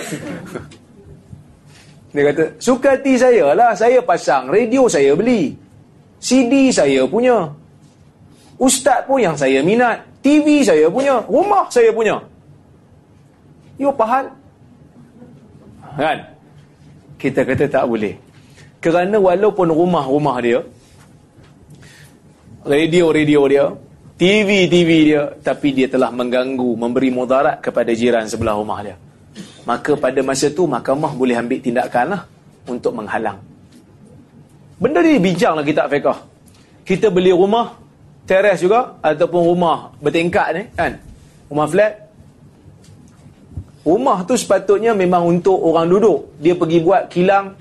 Dia 2.15 2.31
kata, 2.31 2.45
suka 2.63 2.95
hati 2.95 3.19
saya 3.19 3.51
lah, 3.59 3.75
saya 3.75 3.99
pasang, 3.99 4.47
radio 4.47 4.87
saya 4.87 5.19
beli. 5.19 5.51
CD 6.23 6.71
saya 6.71 7.03
punya. 7.11 7.51
Ustaz 8.55 9.03
pun 9.03 9.19
yang 9.19 9.35
saya 9.35 9.59
minat. 9.67 9.99
TV 10.23 10.63
saya 10.63 10.87
punya. 10.87 11.19
Rumah 11.27 11.67
saya 11.75 11.91
punya. 11.91 12.23
You 13.79 13.91
pahal? 13.91 14.31
Kan? 15.99 16.19
Kita 17.19 17.43
kata 17.43 17.65
tak 17.71 17.85
boleh. 17.87 18.15
Kerana 18.79 19.17
walaupun 19.17 19.73
rumah-rumah 19.73 20.37
dia, 20.45 20.61
radio-radio 22.63 23.43
dia, 23.49 23.65
TV-TV 24.15 24.91
dia, 25.11 25.23
tapi 25.43 25.75
dia 25.75 25.89
telah 25.91 26.13
mengganggu, 26.13 26.77
memberi 26.79 27.11
mudarat 27.11 27.59
kepada 27.59 27.91
jiran 27.97 28.29
sebelah 28.29 28.55
rumah 28.55 28.79
dia. 28.85 28.97
Maka 29.65 29.97
pada 29.97 30.21
masa 30.21 30.53
tu, 30.53 30.69
mahkamah 30.69 31.17
boleh 31.17 31.35
ambil 31.35 31.59
tindakan 31.59 32.07
lah 32.15 32.23
untuk 32.69 32.93
menghalang. 32.95 33.41
Benda 34.79 35.01
ni 35.01 35.17
bincanglah 35.19 35.65
kita 35.65 35.89
fiqah. 35.89 36.19
Kita 36.85 37.09
beli 37.09 37.33
rumah, 37.33 37.73
teres 38.29 38.61
juga, 38.61 39.01
ataupun 39.01 39.41
rumah 39.49 39.97
bertingkat 40.05 40.49
ni, 40.53 40.63
kan? 40.77 40.93
Rumah 41.49 41.67
flat. 41.73 42.04
Rumah 43.85 44.25
tu 44.25 44.33
sepatutnya 44.33 44.97
memang 44.97 45.29
untuk 45.29 45.61
orang 45.61 45.93
duduk. 45.93 46.33
Dia 46.41 46.57
pergi 46.57 46.81
buat 46.81 47.13
kilang, 47.13 47.53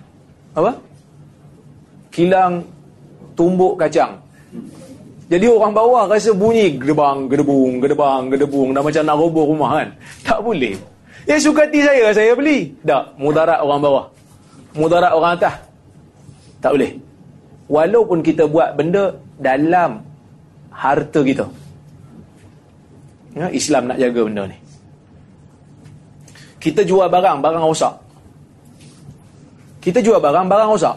apa? 0.55 0.71
Kilang 2.07 2.63
tumbuk 3.35 3.75
kacang. 3.75 4.23
Jadi 5.27 5.45
orang 5.51 5.75
bawah 5.75 6.07
rasa 6.07 6.31
bunyi 6.31 6.79
gedebang, 6.79 7.27
gedebung, 7.27 7.83
gedebang, 7.83 8.31
gedebung. 8.31 8.71
Dah 8.71 8.79
macam 8.79 9.03
nak 9.03 9.17
roboh 9.19 9.45
rumah 9.51 9.83
kan. 9.83 9.89
Tak 10.27 10.39
boleh. 10.39 10.79
Ya 11.27 11.35
suka 11.39 11.67
hati 11.67 11.79
saya, 11.83 12.11
saya 12.15 12.31
beli. 12.35 12.71
Tak, 12.83 13.15
mudarat 13.19 13.59
orang 13.59 13.79
bawah. 13.83 14.05
Mudarat 14.75 15.11
orang 15.11 15.39
atas. 15.39 15.55
Tak 16.63 16.71
boleh. 16.75 16.91
Walaupun 17.67 18.19
kita 18.23 18.47
buat 18.47 18.75
benda 18.75 19.15
dalam 19.39 20.03
harta 20.71 21.19
kita. 21.23 21.47
Ya, 23.33 23.49
Islam 23.49 23.91
nak 23.91 23.97
jaga 23.99 24.21
benda 24.23 24.43
ni. 24.47 24.57
Kita 26.63 26.87
jual 26.87 27.11
barang, 27.11 27.43
barang 27.43 27.63
rosak. 27.67 27.93
Kita 29.83 29.99
jual 29.99 30.23
barang, 30.23 30.47
barang 30.47 30.69
rosak. 30.71 30.95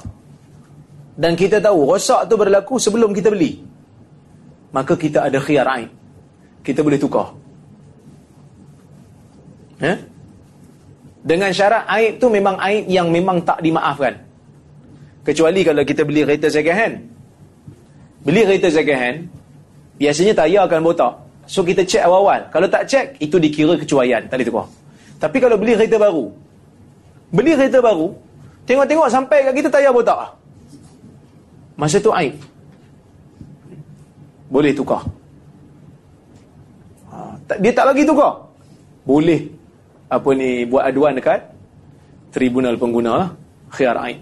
Dan 1.19 1.35
kita 1.35 1.59
tahu 1.59 1.91
rosak 1.91 2.31
tu 2.31 2.39
berlaku 2.39 2.79
sebelum 2.79 3.11
kita 3.11 3.35
beli 3.35 3.67
maka 4.77 4.93
kita 4.93 5.25
ada 5.25 5.41
khiyar 5.41 5.65
aib. 5.81 5.91
Kita 6.61 6.85
boleh 6.85 7.01
tukar. 7.01 7.33
Eh? 9.81 9.97
Dengan 11.25 11.49
syarat 11.49 11.89
aib 11.97 12.21
tu 12.21 12.29
memang 12.29 12.61
aib 12.61 12.85
yang 12.85 13.09
memang 13.09 13.41
tak 13.41 13.65
dimaafkan. 13.65 14.21
Kecuali 15.25 15.65
kalau 15.65 15.81
kita 15.81 16.05
beli 16.05 16.29
kereta 16.29 16.53
second 16.53 16.77
hand. 16.77 16.97
Beli 18.21 18.45
kereta 18.45 18.69
second 18.69 18.99
hand, 19.01 19.19
biasanya 19.97 20.35
tayar 20.37 20.69
akan 20.69 20.81
botak. 20.85 21.15
So 21.47 21.63
kita 21.63 21.87
cek 21.87 22.05
awal-awal. 22.05 22.51
Kalau 22.51 22.67
tak 22.67 22.91
cek, 22.91 23.23
itu 23.23 23.39
dikira 23.39 23.79
kecuaian. 23.79 24.27
Tak 24.27 24.37
boleh 24.39 24.47
tukar. 24.47 24.67
Tapi 25.17 25.37
kalau 25.41 25.57
beli 25.57 25.73
kereta 25.77 25.97
baru, 25.97 26.29
beli 27.33 27.57
kereta 27.57 27.81
baru, 27.81 28.13
tengok-tengok 28.69 29.09
sampai 29.09 29.39
kat 29.49 29.55
kita 29.57 29.69
tayar 29.73 29.93
botak. 29.93 30.37
Masa 31.77 32.01
tu 32.01 32.13
aib 32.13 32.37
boleh 34.47 34.73
tukar. 34.73 35.03
Ha, 37.11 37.35
dia 37.59 37.73
tak 37.75 37.93
bagi 37.93 38.07
tukar. 38.07 38.33
Boleh 39.07 39.47
apa 40.07 40.29
ni 40.39 40.63
buat 40.67 40.87
aduan 40.87 41.19
dekat 41.19 41.43
tribunal 42.31 42.79
pengguna 42.79 43.13
lah. 43.27 43.31
Khiyar 43.75 43.99
ain. 43.99 44.19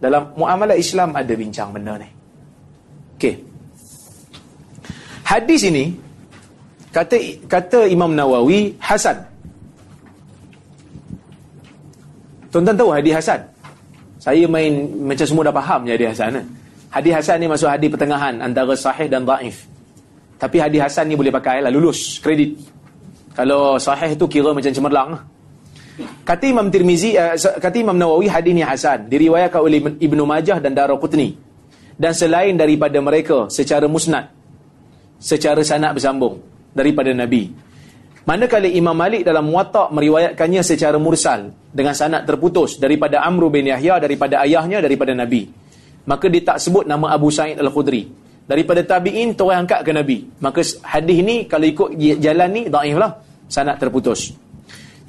Dalam 0.00 0.32
muamalah 0.36 0.76
Islam 0.76 1.12
ada 1.16 1.32
bincang 1.36 1.72
benda 1.72 1.96
ni. 2.00 2.08
Okey. 3.16 3.34
Hadis 5.24 5.66
ini 5.68 5.92
kata 6.92 7.16
kata 7.48 7.88
Imam 7.88 8.12
Nawawi 8.12 8.76
hasan. 8.80 9.35
Tuan-tuan 12.56 12.76
tahu 12.80 12.90
hadis 12.96 13.12
hasan? 13.20 13.44
Saya 14.16 14.48
main 14.48 14.88
macam 15.04 15.28
semua 15.28 15.44
dah 15.44 15.52
faham 15.52 15.84
je 15.84 15.92
hadis 15.92 16.16
hasan 16.16 16.40
kan? 16.40 16.46
Hadis 16.96 17.12
Hasan 17.12 17.44
ni 17.44 17.46
masuk 17.50 17.68
hadis 17.68 17.92
pertengahan 17.92 18.40
antara 18.40 18.72
sahih 18.72 19.04
dan 19.04 19.28
dhaif. 19.28 19.68
Tapi 20.40 20.56
hadis 20.64 20.80
Hasan 20.80 21.12
ni 21.12 21.14
boleh 21.18 21.28
pakai 21.28 21.60
lah 21.60 21.68
lulus 21.68 22.16
kredit. 22.24 22.56
Kalau 23.36 23.76
sahih 23.76 24.16
tu 24.16 24.24
kira 24.24 24.56
macam 24.56 24.72
cemerlang. 24.72 25.20
Kata 26.24 26.44
Imam 26.48 26.72
Tirmizi, 26.72 27.12
uh, 27.20 27.36
kata 27.36 27.76
Imam 27.80 27.96
Nawawi 28.00 28.32
hadis 28.32 28.52
ni 28.56 28.64
Hasan 28.64 29.12
diriwayatkan 29.12 29.60
oleh 29.60 29.80
Ibnu 30.00 30.24
Majah 30.24 30.56
dan 30.56 30.72
Daraqutni. 30.72 31.36
Dan 32.00 32.16
selain 32.16 32.56
daripada 32.56 32.96
mereka 33.00 33.52
secara 33.52 33.84
musnad 33.88 34.32
secara 35.20 35.60
sanad 35.64 35.96
bersambung 35.96 36.40
daripada 36.72 37.12
Nabi. 37.12 37.52
Manakala 38.26 38.66
Imam 38.66 38.98
Malik 38.98 39.22
dalam 39.22 39.46
Muwatta 39.46 39.86
meriwayatkannya 39.94 40.62
secara 40.66 40.98
mursal 40.98 41.54
dengan 41.70 41.94
sanad 41.94 42.26
terputus 42.26 42.82
daripada 42.82 43.22
Amr 43.22 43.54
bin 43.54 43.70
Yahya 43.70 44.02
daripada 44.02 44.42
ayahnya 44.42 44.82
daripada 44.82 45.14
Nabi 45.14 45.66
maka 46.06 46.30
dia 46.30 46.42
tak 46.54 46.58
sebut 46.62 46.86
nama 46.86 47.12
Abu 47.12 47.28
Sa'id 47.34 47.58
Al-Khudri. 47.58 48.06
Daripada 48.46 48.86
tabi'in, 48.86 49.34
orang 49.42 49.66
angkat 49.66 49.82
ke 49.82 49.90
Nabi. 49.90 50.18
Maka 50.38 50.62
hadis 50.86 51.18
ni, 51.26 51.50
kalau 51.50 51.66
ikut 51.66 51.98
jalan 51.98 52.48
ni, 52.54 52.62
da'if 52.70 52.94
lah. 52.94 53.18
Sanat 53.50 53.82
terputus. 53.82 54.30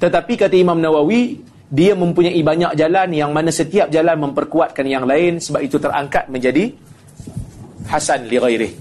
Tetapi 0.02 0.34
kata 0.34 0.58
Imam 0.58 0.82
Nawawi, 0.82 1.38
dia 1.70 1.94
mempunyai 1.94 2.38
banyak 2.42 2.74
jalan 2.74 3.08
yang 3.14 3.30
mana 3.30 3.54
setiap 3.54 3.86
jalan 3.94 4.18
memperkuatkan 4.26 4.82
yang 4.86 5.06
lain 5.06 5.38
sebab 5.38 5.60
itu 5.62 5.78
terangkat 5.78 6.26
menjadi 6.26 6.74
Hasan 7.88 8.26
li 8.26 8.36
ghairih. 8.36 8.72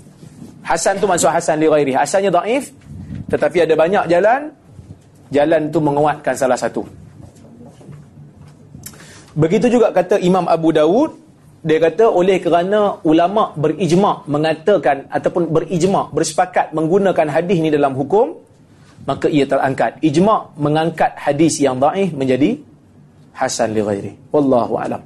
Hasan 0.65 0.99
tu 0.99 1.05
maksud 1.05 1.29
Hasan 1.29 1.61
li 1.61 1.69
ghairih. 1.69 1.95
Asalnya 1.95 2.33
da'if, 2.33 2.73
tetapi 3.27 3.67
ada 3.67 3.73
banyak 3.75 4.03
jalan, 4.11 4.41
jalan 5.31 5.61
tu 5.71 5.79
menguatkan 5.83 6.33
salah 6.35 6.59
satu. 6.59 6.83
Begitu 9.37 9.77
juga 9.77 9.93
kata 9.93 10.17
Imam 10.17 10.49
Abu 10.49 10.73
Dawud, 10.73 11.11
dia 11.61 11.77
kata 11.77 12.09
oleh 12.09 12.41
kerana 12.41 12.97
ulama 13.05 13.53
berijma 13.53 14.25
mengatakan 14.25 15.05
ataupun 15.11 15.51
berijma 15.51 16.09
bersepakat 16.09 16.73
menggunakan 16.73 17.27
hadis 17.29 17.57
ni 17.59 17.69
dalam 17.69 17.93
hukum 17.93 18.47
maka 19.07 19.31
ia 19.31 19.47
terangkat. 19.47 19.99
Ijma 20.03 20.51
mengangkat 20.59 21.15
hadis 21.15 21.63
yang 21.63 21.79
dhaif 21.79 22.11
menjadi 22.11 22.59
hasan 23.31 23.71
li 23.71 23.79
ghairi. 23.79 24.13
Wallahu 24.35 24.75
alam. 24.75 24.99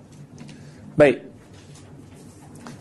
Baik. 0.98 1.22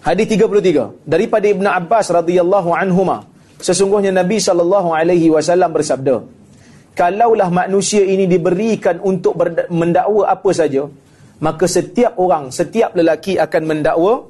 Hadis 0.01 0.33
33 0.33 1.05
daripada 1.05 1.45
ibnu 1.45 1.69
abbas 1.69 2.09
radhiyallahu 2.09 2.73
anhuma 2.73 3.29
sesungguhnya 3.61 4.13
nabi 4.13 4.41
sallallahu 4.41 4.91
alaihi 4.97 5.29
wasallam 5.29 5.71
bersabda 5.71 6.25
kalaulah 6.97 7.49
manusia 7.53 8.03
ini 8.03 8.25
diberikan 8.27 8.99
untuk 9.01 9.37
mendakwa 9.71 10.29
apa 10.29 10.51
saja 10.53 10.85
maka 11.41 11.65
setiap 11.65 12.21
orang, 12.21 12.53
setiap 12.53 12.93
lelaki 12.93 13.41
akan 13.41 13.63
mendakwa 13.65 14.29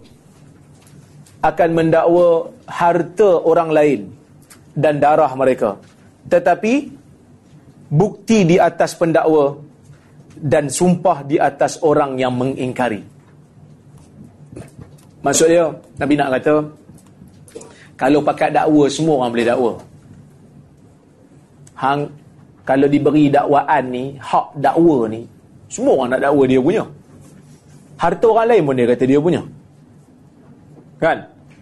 akan 1.42 1.70
mendakwa 1.74 2.54
harta 2.70 3.30
orang 3.42 3.70
lain 3.74 4.00
dan 4.78 5.02
darah 5.02 5.34
mereka. 5.34 5.74
Tetapi 6.30 6.74
bukti 7.90 8.46
di 8.46 8.56
atas 8.62 8.94
pendakwa 8.94 9.58
dan 10.38 10.70
sumpah 10.70 11.26
di 11.26 11.36
atas 11.42 11.82
orang 11.82 12.14
yang 12.14 12.30
mengingkari. 12.30 13.02
Maksudnya 15.20 15.74
Nabi 15.98 16.14
nak 16.14 16.28
kata 16.38 16.54
kalau 18.00 18.24
pakai 18.24 18.48
dakwa 18.48 18.84
semua 18.88 19.14
orang 19.20 19.32
boleh 19.36 19.48
dakwa. 19.52 19.72
Hang 21.76 22.00
kalau 22.64 22.86
diberi 22.88 23.28
dakwaan 23.28 23.84
ni, 23.92 24.04
hak 24.16 24.56
dakwa 24.56 24.96
ni, 25.12 25.28
semua 25.68 25.92
orang 26.00 26.16
nak 26.16 26.22
dakwa 26.24 26.44
dia 26.48 26.60
punya 26.64 26.84
harta 28.00 28.24
orang 28.32 28.48
lain 28.48 28.62
pun 28.64 28.74
dia 28.80 28.86
kata 28.88 29.04
dia 29.04 29.20
punya. 29.20 29.42
Kan? 30.96 31.18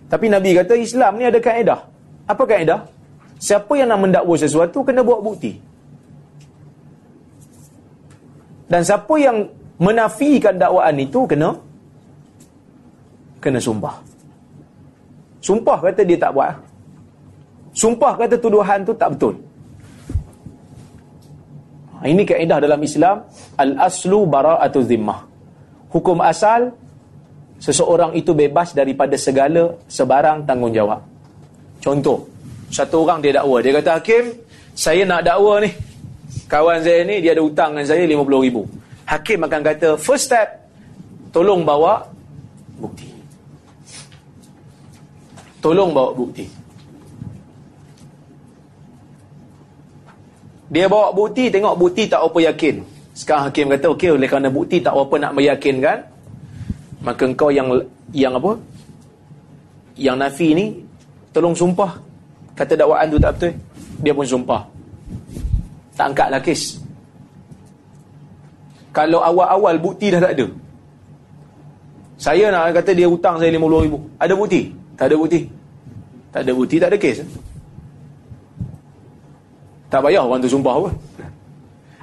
Tapi 0.06 0.26
Nabi 0.30 0.50
kata 0.54 0.74
Islam 0.78 1.18
ni 1.18 1.26
ada 1.26 1.40
kaedah. 1.42 1.80
Apa 2.30 2.42
kaedah? 2.46 2.86
Siapa 3.42 3.74
yang 3.74 3.90
nak 3.90 4.00
mendakwa 4.06 4.34
sesuatu 4.38 4.86
kena 4.86 5.02
buat 5.02 5.18
bukti. 5.18 5.58
Dan 8.70 8.86
siapa 8.86 9.14
yang 9.18 9.50
menafikan 9.82 10.54
dakwaan 10.54 10.96
itu 11.02 11.26
kena 11.26 11.58
kena 13.42 13.58
sumpah. 13.58 14.07
Sumpah 15.38 15.78
kata 15.78 16.02
dia 16.02 16.18
tak 16.18 16.34
buat. 16.34 16.54
Sumpah 17.74 18.12
kata 18.18 18.34
tuduhan 18.38 18.82
tu 18.82 18.92
tak 18.96 19.14
betul. 19.14 19.34
Ini 21.98 22.22
kaedah 22.22 22.62
dalam 22.62 22.78
Islam 22.78 23.26
al-aslu 23.58 24.22
bara'atu 24.30 24.86
zimmah 24.86 25.28
hukum 25.90 26.20
asal 26.20 26.72
seseorang 27.58 28.14
itu 28.14 28.36
bebas 28.36 28.70
daripada 28.70 29.18
segala 29.18 29.74
sebarang 29.90 30.46
tanggungjawab. 30.46 31.00
Contoh, 31.82 32.28
satu 32.70 33.02
orang 33.02 33.18
dia 33.18 33.34
dakwa, 33.34 33.58
dia 33.58 33.72
kata 33.82 33.90
hakim, 33.98 34.24
saya 34.78 35.02
nak 35.02 35.26
dakwa 35.26 35.64
ni. 35.64 35.70
Kawan 36.48 36.80
saya 36.80 37.04
ni 37.04 37.20
dia 37.20 37.36
ada 37.36 37.42
hutang 37.44 37.76
dengan 37.76 37.86
saya 37.88 38.04
50 38.08 38.46
ribu. 38.46 38.62
Hakim 39.08 39.38
akan 39.44 39.60
kata, 39.64 39.88
first 39.98 40.28
step, 40.28 40.68
Tolong 41.28 41.60
bawa 41.60 42.08
bukti. 42.80 43.04
Tolong 45.58 45.90
bawa 45.90 46.14
bukti. 46.14 46.46
Dia 50.68 50.84
bawa 50.84 51.10
bukti, 51.16 51.48
tengok 51.48 51.74
bukti 51.80 52.06
tak 52.06 52.20
apa 52.20 52.38
yakin. 52.52 52.84
Sekarang 53.16 53.50
hakim 53.50 53.66
kata, 53.72 53.86
okey, 53.90 54.14
oleh 54.14 54.28
kerana 54.30 54.52
bukti 54.52 54.78
tak 54.78 54.94
apa 54.94 55.14
nak 55.18 55.34
meyakinkan, 55.34 55.98
maka 57.02 57.22
engkau 57.24 57.50
yang 57.50 57.72
yang 58.14 58.36
apa? 58.36 58.54
Yang 59.98 60.16
nafi 60.22 60.48
ni, 60.54 60.66
tolong 61.34 61.56
sumpah. 61.56 61.98
Kata 62.54 62.78
dakwaan 62.78 63.10
tu 63.10 63.18
tak 63.18 63.32
betul. 63.38 63.52
Dia 64.02 64.12
pun 64.14 64.26
sumpah. 64.26 64.62
Tak 65.98 66.14
angkatlah 66.14 66.42
kes. 66.42 66.78
Kalau 68.94 69.18
awal-awal 69.22 69.78
bukti 69.82 70.10
dah 70.14 70.22
tak 70.22 70.38
ada. 70.38 70.46
Saya 72.18 72.50
nak 72.50 72.74
kata 72.74 72.94
dia 72.94 73.06
hutang 73.06 73.38
saya 73.38 73.50
RM50,000. 73.54 73.94
Ada 74.18 74.34
bukti? 74.34 74.62
Tak 74.98 75.06
ada 75.06 75.14
bukti. 75.14 75.46
Tak 76.34 76.42
ada 76.42 76.52
bukti, 76.52 76.76
tak 76.82 76.90
ada 76.90 76.98
kes. 76.98 77.22
Tak 79.88 80.04
payah 80.04 80.26
orang 80.26 80.42
tu 80.42 80.50
sumpah 80.50 80.74
pun. 80.84 80.92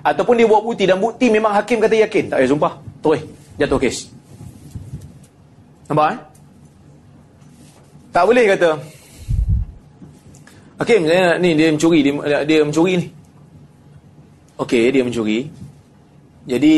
Ataupun 0.02 0.40
dia 0.40 0.48
buat 0.48 0.64
bukti 0.64 0.88
dan 0.88 0.98
bukti 0.98 1.30
memang 1.30 1.54
hakim 1.54 1.84
kata 1.84 1.94
yakin. 2.08 2.32
Tak 2.32 2.40
payah 2.40 2.50
sumpah. 2.50 2.74
Terus 3.04 3.22
jatuh 3.60 3.78
kes. 3.78 4.10
Nampak 5.92 6.08
eh? 6.16 6.20
Tak 8.10 8.24
boleh 8.26 8.46
kata. 8.56 8.70
Hakim 10.80 11.08
saya 11.08 11.36
ni 11.38 11.56
dia 11.56 11.72
mencuri 11.72 12.00
dia, 12.00 12.44
dia 12.48 12.60
mencuri 12.64 12.94
ni. 13.00 13.08
Okey, 14.56 14.88
dia 14.92 15.04
mencuri. 15.04 15.52
Jadi 16.48 16.76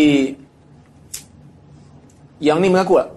yang 2.42 2.58
ni 2.62 2.68
mengaku 2.70 3.02
tak? 3.02 3.10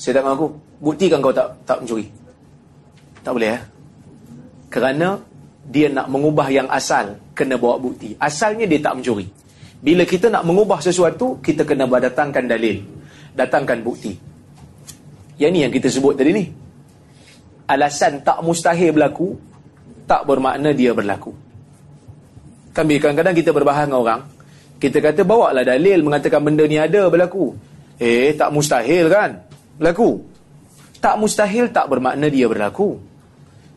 Saya 0.00 0.18
tak 0.18 0.24
mengaku. 0.24 0.46
Buktikan 0.80 1.20
kau 1.20 1.32
tak 1.32 1.52
tak 1.68 1.84
mencuri. 1.84 2.08
Tak 3.20 3.32
boleh 3.36 3.50
eh? 3.56 3.62
Kerana 4.70 5.20
dia 5.66 5.86
nak 5.92 6.08
mengubah 6.08 6.48
yang 6.48 6.66
asal 6.70 7.18
kena 7.36 7.60
bawa 7.60 7.76
bukti. 7.78 8.16
Asalnya 8.16 8.64
dia 8.66 8.80
tak 8.80 8.98
mencuri. 8.98 9.28
Bila 9.80 10.04
kita 10.04 10.28
nak 10.28 10.44
mengubah 10.44 10.82
sesuatu, 10.82 11.40
kita 11.40 11.64
kena 11.64 11.88
datangkan 11.88 12.44
dalil. 12.44 12.84
Datangkan 13.32 13.80
bukti. 13.80 14.12
Yang 15.40 15.50
ni 15.56 15.58
yang 15.64 15.72
kita 15.72 15.88
sebut 15.88 16.18
tadi 16.20 16.36
ni. 16.36 16.44
Alasan 17.70 18.20
tak 18.20 18.44
mustahil 18.44 18.92
berlaku, 18.92 19.38
tak 20.04 20.26
bermakna 20.28 20.74
dia 20.74 20.92
berlaku. 20.92 21.32
Kan 22.74 22.86
kadang-kadang 22.86 23.34
kita 23.34 23.50
berbahas 23.50 23.86
dengan 23.88 24.00
orang, 24.02 24.20
kita 24.80 24.98
kata 25.02 25.22
bawa 25.26 25.52
lah 25.52 25.64
dalil 25.66 26.00
mengatakan 26.00 26.40
benda 26.40 26.64
ni 26.64 26.80
ada 26.80 27.08
berlaku. 27.12 27.52
Eh, 28.00 28.32
tak 28.32 28.48
mustahil 28.52 29.12
kan? 29.12 29.44
Berlaku. 29.76 30.24
Tak 31.00 31.16
mustahil 31.20 31.68
tak 31.72 31.88
bermakna 31.88 32.28
dia 32.28 32.48
berlaku. 32.48 33.00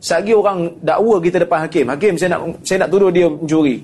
Sagi 0.04 0.36
orang 0.36 0.68
dakwa 0.84 1.16
kita 1.16 1.40
depan 1.40 1.64
hakim. 1.64 1.88
Hakim 1.88 2.20
saya 2.20 2.36
nak 2.36 2.60
saya 2.60 2.84
nak 2.84 2.92
tuduh 2.92 3.08
dia 3.08 3.24
mencuri. 3.24 3.80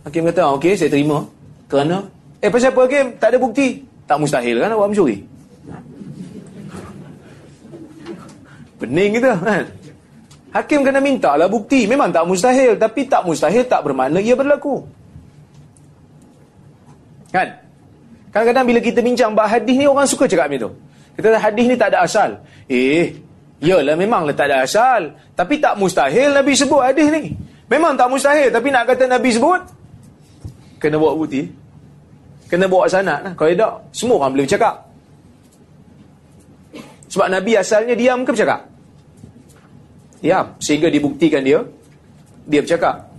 Hakim 0.00 0.24
kata, 0.32 0.40
ah, 0.48 0.56
"Okey, 0.56 0.72
saya 0.72 0.88
terima." 0.88 1.20
Kerana 1.68 2.08
eh 2.40 2.48
pasal 2.48 2.72
apa 2.72 2.88
hakim? 2.88 3.20
Tak 3.20 3.28
ada 3.28 3.36
bukti. 3.36 3.84
Tak 4.08 4.16
mustahil 4.16 4.56
kan 4.64 4.72
awak 4.72 4.88
mencuri? 4.88 5.20
Pening 8.80 9.10
kita 9.20 9.36
kan? 9.36 9.64
Hakim 10.56 10.80
kena 10.80 11.04
minta 11.04 11.36
lah 11.36 11.44
bukti. 11.44 11.84
Memang 11.84 12.08
tak 12.08 12.24
mustahil. 12.24 12.80
Tapi 12.80 13.04
tak 13.04 13.28
mustahil 13.28 13.68
tak 13.68 13.84
bermakna 13.84 14.24
ia 14.24 14.32
berlaku. 14.32 14.80
Kan? 17.28 17.52
Kadang-kadang 18.32 18.64
bila 18.64 18.80
kita 18.80 19.04
bincang 19.04 19.36
bahas 19.36 19.60
hadis 19.60 19.76
ni, 19.76 19.84
orang 19.84 20.08
suka 20.08 20.24
cakap 20.24 20.48
macam 20.48 20.64
tu. 20.64 20.70
Kita 21.20 21.28
kata 21.28 21.38
hadis 21.44 21.64
ni 21.68 21.76
tak 21.76 21.92
ada 21.92 22.08
asal. 22.08 22.40
Eh, 22.72 23.27
Yalah 23.58 23.98
memanglah 23.98 24.34
tak 24.34 24.50
ada 24.50 24.62
asal. 24.62 25.14
Tapi 25.34 25.58
tak 25.58 25.74
mustahil 25.74 26.30
Nabi 26.30 26.54
sebut 26.54 26.82
hadis 26.82 27.10
ni. 27.10 27.34
Memang 27.66 27.98
tak 27.98 28.06
mustahil. 28.06 28.54
Tapi 28.54 28.68
nak 28.70 28.86
kata 28.86 29.10
Nabi 29.10 29.34
sebut, 29.34 29.60
kena 30.78 30.96
bawa 30.96 31.18
bukti. 31.18 31.42
Kena 32.48 32.64
bawa 32.70 32.88
sanat 32.88 33.20
lah. 33.26 33.32
Kalau 33.34 33.52
tak, 33.52 33.72
semua 33.92 34.24
orang 34.24 34.32
boleh 34.38 34.46
bercakap. 34.48 34.74
Sebab 37.08 37.28
Nabi 37.28 37.52
asalnya 37.58 37.94
diam 37.98 38.24
ke 38.24 38.30
bercakap? 38.32 38.60
Diam. 40.22 40.46
Sehingga 40.62 40.88
dibuktikan 40.88 41.44
dia, 41.44 41.60
dia 42.48 42.60
bercakap. 42.64 43.10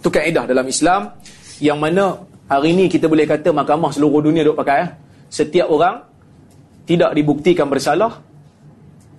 Itu 0.00 0.08
kaedah 0.10 0.44
dalam 0.48 0.66
Islam 0.66 1.12
yang 1.62 1.78
mana 1.78 2.18
hari 2.50 2.74
ini 2.74 2.90
kita 2.90 3.06
boleh 3.06 3.28
kata 3.28 3.54
mahkamah 3.54 3.94
seluruh 3.94 4.24
dunia 4.24 4.42
duk 4.42 4.58
pakai. 4.58 4.78
Eh? 4.82 4.90
Setiap 5.30 5.70
orang 5.70 6.02
tidak 6.84 7.14
dibuktikan 7.14 7.70
bersalah, 7.70 8.20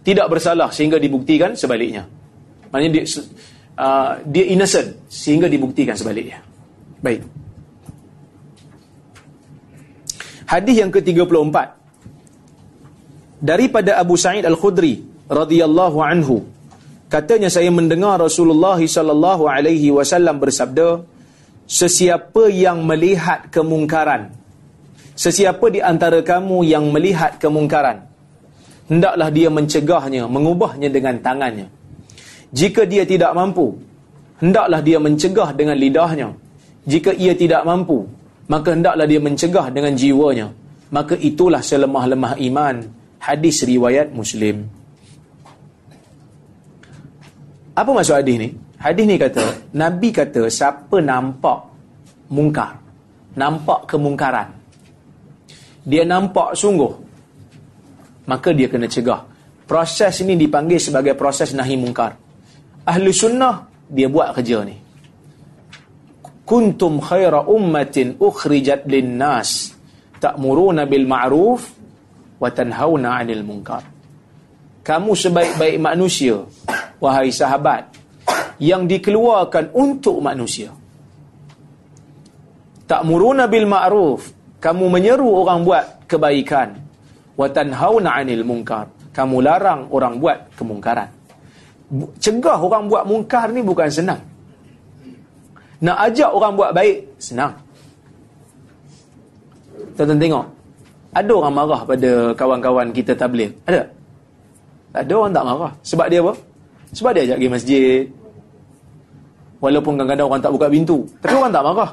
tidak 0.05 0.29
bersalah 0.29 0.69
sehingga 0.69 1.01
dibuktikan 1.01 1.57
sebaliknya. 1.57 2.05
Maknanya 2.69 2.91
dia, 2.93 3.03
uh, 3.81 4.21
dia 4.21 4.45
innocent 4.53 5.09
sehingga 5.09 5.49
dibuktikan 5.49 5.97
sebaliknya. 5.97 6.45
Baik. 7.01 7.25
Hadis 10.45 10.77
yang 10.77 10.93
ke-34 10.93 11.57
daripada 13.41 13.97
Abu 13.97 14.13
Sa'id 14.13 14.45
Al-Khudri 14.45 15.01
radhiyallahu 15.25 15.97
anhu 16.05 16.45
katanya 17.09 17.49
saya 17.49 17.73
mendengar 17.73 18.21
Rasulullah 18.21 18.77
sallallahu 18.77 19.49
alaihi 19.49 19.89
wasallam 19.89 20.37
bersabda 20.37 21.01
sesiapa 21.65 22.53
yang 22.53 22.85
melihat 22.85 23.49
kemungkaran 23.49 24.37
sesiapa 25.17 25.65
di 25.73 25.81
antara 25.81 26.21
kamu 26.21 26.61
yang 26.61 26.93
melihat 26.93 27.41
kemungkaran 27.41 28.05
hendaklah 28.89 29.29
dia 29.33 29.49
mencegahnya, 29.49 30.29
mengubahnya 30.29 30.89
dengan 30.89 31.17
tangannya. 31.21 31.67
Jika 32.55 32.85
dia 32.87 33.03
tidak 33.03 33.35
mampu, 33.35 33.75
hendaklah 34.39 34.79
dia 34.79 34.97
mencegah 35.01 35.49
dengan 35.51 35.75
lidahnya. 35.75 36.29
Jika 36.85 37.11
ia 37.17 37.33
tidak 37.33 37.65
mampu, 37.65 38.05
maka 38.45 38.77
hendaklah 38.77 39.09
dia 39.09 39.17
mencegah 39.17 39.73
dengan 39.73 39.97
jiwanya. 39.97 40.53
Maka 40.93 41.17
itulah 41.17 41.59
selemah-lemah 41.65 42.37
iman. 42.37 42.75
Hadis 43.17 43.65
riwayat 43.65 44.13
Muslim. 44.13 44.69
Apa 47.73 47.89
maksud 47.91 48.21
hadis 48.21 48.37
ni? 48.37 48.49
Hadis 48.79 49.03
ni 49.09 49.17
kata, 49.17 49.73
Nabi 49.73 50.13
kata 50.13 50.45
siapa 50.45 51.01
nampak 51.01 51.65
mungkar, 52.29 52.77
nampak 53.33 53.89
kemungkaran. 53.89 54.53
Dia 55.83 56.05
nampak 56.05 56.53
sungguh 56.53 57.04
maka 58.25 58.53
dia 58.53 58.69
kena 58.69 58.89
cegah. 58.89 59.25
Proses 59.65 60.21
ini 60.21 60.38
dipanggil 60.38 60.77
sebagai 60.77 61.17
proses 61.17 61.53
nahi 61.57 61.73
mungkar. 61.73 62.13
Ahli 62.85 63.09
sunnah, 63.09 63.65
dia 63.89 64.05
buat 64.05 64.38
kerja 64.38 64.61
ni. 64.61 64.77
Kuntum 66.45 67.01
khaira 67.01 67.41
ummatin 67.49 68.21
ukhrijat 68.21 68.85
linnas 68.85 69.73
ta'muruna 70.21 70.85
bil 70.85 71.09
ma'ruf 71.09 71.61
wa 72.38 72.49
tanhauna 72.53 73.17
'anil 73.17 73.41
munkar. 73.41 73.81
Kamu 74.85 75.17
sebaik-baik 75.17 75.81
manusia, 75.81 76.45
wahai 77.01 77.33
sahabat, 77.33 77.89
yang 78.61 78.85
dikeluarkan 78.85 79.73
untuk 79.73 80.21
manusia. 80.21 80.69
Ta'muruna 82.85 83.49
bil 83.49 83.65
ma'ruf, 83.65 84.29
kamu 84.61 84.85
menyeru 84.93 85.25
orang 85.41 85.65
buat 85.65 85.85
kebaikan 86.05 86.84
wa 87.35 87.47
tanhauna 87.51 88.09
'anil 88.19 88.43
munkar. 88.47 88.87
Kamu 89.15 89.39
larang 89.39 89.87
orang 89.91 90.19
buat 90.19 90.37
kemungkaran. 90.59 91.07
Cegah 92.19 92.59
orang 92.59 92.89
buat 92.91 93.03
mungkar 93.07 93.47
ni 93.53 93.61
bukan 93.63 93.87
senang. 93.87 94.19
Nak 95.79 95.97
ajak 96.11 96.31
orang 96.33 96.53
buat 96.57 96.71
baik 96.75 97.05
senang. 97.21 97.53
Tuan-tuan 99.95 100.19
tengok. 100.19 100.45
Ada 101.15 101.31
orang 101.31 101.53
marah 101.55 101.81
pada 101.87 102.11
kawan-kawan 102.35 102.91
kita 102.91 103.15
tabligh. 103.15 103.51
Ada? 103.63 103.87
Ada 104.91 105.13
orang 105.15 105.31
tak 105.31 105.45
marah. 105.47 105.71
Sebab 105.87 106.05
dia 106.11 106.19
apa? 106.19 106.33
Sebab 106.91 107.11
dia 107.15 107.21
ajak 107.23 107.37
pergi 107.39 107.51
masjid. 107.51 108.01
Walaupun 109.63 109.95
kadang-kadang 109.95 110.27
orang 110.27 110.43
tak 110.43 110.51
buka 110.51 110.67
pintu. 110.67 110.97
Tapi 111.23 111.33
orang 111.39 111.53
tak 111.55 111.63
marah. 111.63 111.91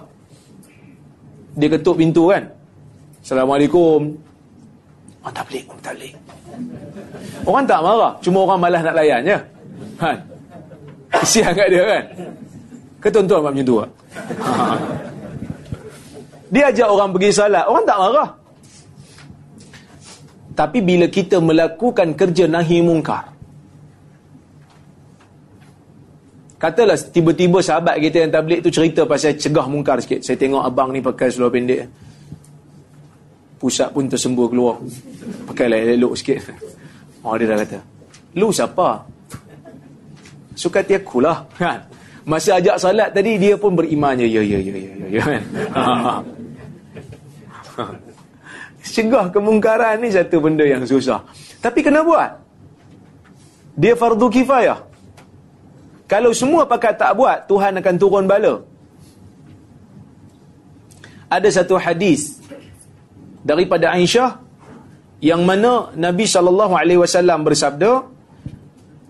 Dia 1.54 1.68
ketuk 1.70 1.96
pintu 2.00 2.32
kan? 2.32 2.42
Assalamualaikum. 3.22 4.18
Oh 5.22 5.30
tablik, 5.30 5.64
oh 5.70 5.78
tablik. 5.78 6.12
Orang 7.46 7.64
tak 7.66 7.80
marah, 7.82 8.12
cuma 8.18 8.38
orang 8.42 8.58
malas 8.58 8.82
nak 8.82 8.96
layan 8.98 9.20
je. 9.22 9.38
Kan? 9.98 10.16
Kesian 11.12 11.52
kat 11.54 11.68
dia 11.70 11.82
kan? 11.86 12.02
Ke 13.02 13.08
tuan-tuan 13.10 13.40
buat 13.42 13.52
macam 13.54 13.66
tu 13.66 13.76
tak? 13.78 13.90
Dia 16.52 16.68
ajak 16.68 16.88
orang 16.90 17.10
pergi 17.16 17.30
salat, 17.32 17.64
orang 17.64 17.84
tak 17.86 17.98
marah. 17.98 18.28
Tapi 20.52 20.78
bila 20.84 21.06
kita 21.08 21.40
melakukan 21.40 22.12
kerja 22.12 22.44
nahi 22.44 22.78
mungkar, 22.84 23.32
Katalah 26.62 26.94
tiba-tiba 26.94 27.58
sahabat 27.58 27.98
kita 27.98 28.22
yang 28.22 28.30
tablik 28.30 28.62
tu 28.62 28.70
cerita 28.70 29.02
pasal 29.02 29.34
cegah 29.34 29.66
mungkar 29.66 29.98
sikit. 29.98 30.22
Saya 30.22 30.38
tengok 30.38 30.62
abang 30.62 30.94
ni 30.94 31.02
pakai 31.02 31.26
seluar 31.26 31.50
pendek. 31.50 31.90
Pusat 33.62 33.88
pun 33.94 34.10
tersembur 34.10 34.50
keluar. 34.50 34.82
Pakailah 35.46 35.78
elok 35.94 36.18
sikit. 36.18 36.42
Oh 37.22 37.38
dia 37.38 37.46
dah 37.46 37.54
kata. 37.54 37.78
Lu 38.34 38.50
siapa? 38.50 39.06
Suka 40.58 40.82
hati 40.82 40.98
akulah. 40.98 41.46
Kan? 41.54 41.86
Masa 42.26 42.58
ajak 42.58 42.82
salat 42.82 43.14
tadi 43.14 43.38
dia 43.38 43.54
pun 43.54 43.78
beriman 43.78 44.18
je. 44.18 44.26
Ya, 44.26 44.42
ya, 44.42 44.58
ya, 44.58 44.74
ya, 44.74 44.90
ya. 45.06 45.06
ya 45.06 45.22
kan? 45.22 45.42
Cegah 48.82 49.30
kemungkaran 49.30 50.02
ni 50.02 50.10
satu 50.10 50.42
benda 50.42 50.66
yang 50.66 50.82
susah. 50.82 51.22
Tapi 51.62 51.86
kena 51.86 52.02
buat. 52.02 52.42
Dia 53.78 53.94
fardu 53.94 54.26
kifayah. 54.26 54.82
Kalau 56.10 56.34
semua 56.34 56.66
pakat 56.66 56.98
tak 56.98 57.14
buat, 57.14 57.46
Tuhan 57.46 57.78
akan 57.78 57.94
turun 57.96 58.26
bala. 58.26 58.66
Ada 61.30 61.62
satu 61.62 61.78
hadis 61.78 62.41
daripada 63.42 63.90
Aisyah 63.94 64.38
yang 65.22 65.46
mana 65.46 65.94
Nabi 65.94 66.26
SAW 66.26 67.46
bersabda, 67.46 67.90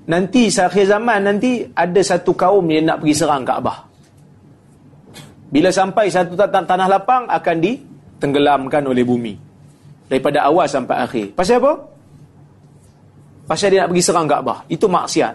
nanti 0.08 0.52
akhir 0.52 0.84
zaman 0.88 1.24
nanti 1.24 1.64
ada 1.72 2.00
satu 2.04 2.36
kaum 2.36 2.68
yang 2.68 2.84
nak 2.84 3.00
pergi 3.00 3.14
serang 3.16 3.48
Kaabah. 3.48 3.88
Bila 5.52 5.68
sampai 5.68 6.08
satu 6.08 6.36
tanah 6.36 6.88
lapang 6.88 7.28
akan 7.28 7.56
ditenggelamkan 7.60 8.84
oleh 8.88 9.04
bumi. 9.04 9.36
Daripada 10.08 10.44
awal 10.44 10.68
sampai 10.68 10.96
akhir. 11.00 11.26
Pasal 11.32 11.60
apa? 11.64 11.72
Pasal 13.48 13.72
dia 13.72 13.84
nak 13.84 13.92
pergi 13.92 14.04
serang 14.04 14.28
Kaabah. 14.28 14.68
Itu 14.68 14.92
maksiat. 14.92 15.34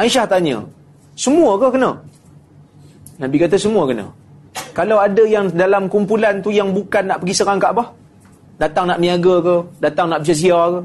Aisyah 0.00 0.24
tanya, 0.24 0.64
semua 1.12 1.60
ke 1.60 1.68
kena? 1.76 2.00
Nabi 3.20 3.36
kata 3.36 3.60
semua 3.60 3.84
kena. 3.84 4.08
Kalau 4.72 4.96
ada 4.96 5.20
yang 5.28 5.52
dalam 5.52 5.84
kumpulan 5.92 6.40
tu 6.40 6.48
yang 6.48 6.72
bukan 6.72 7.12
nak 7.12 7.20
pergi 7.20 7.36
serang 7.36 7.60
Kaabah, 7.60 7.92
datang 8.60 8.88
nak 8.88 8.98
niaga 8.98 9.34
ke, 9.40 9.56
datang 9.80 10.06
nak 10.12 10.24
pergi 10.24 10.34
ziarah 10.46 10.68
ke, 10.72 10.80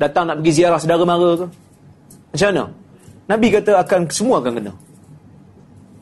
datang 0.00 0.24
nak 0.28 0.36
pergi 0.40 0.52
ziarah 0.52 0.78
saudara 0.80 1.04
mara 1.04 1.30
ke, 1.40 1.46
macam 2.34 2.48
mana? 2.50 2.64
Nabi 3.24 3.46
kata 3.54 3.72
akan 3.78 4.00
semua 4.10 4.42
akan 4.42 4.52
kena. 4.58 4.72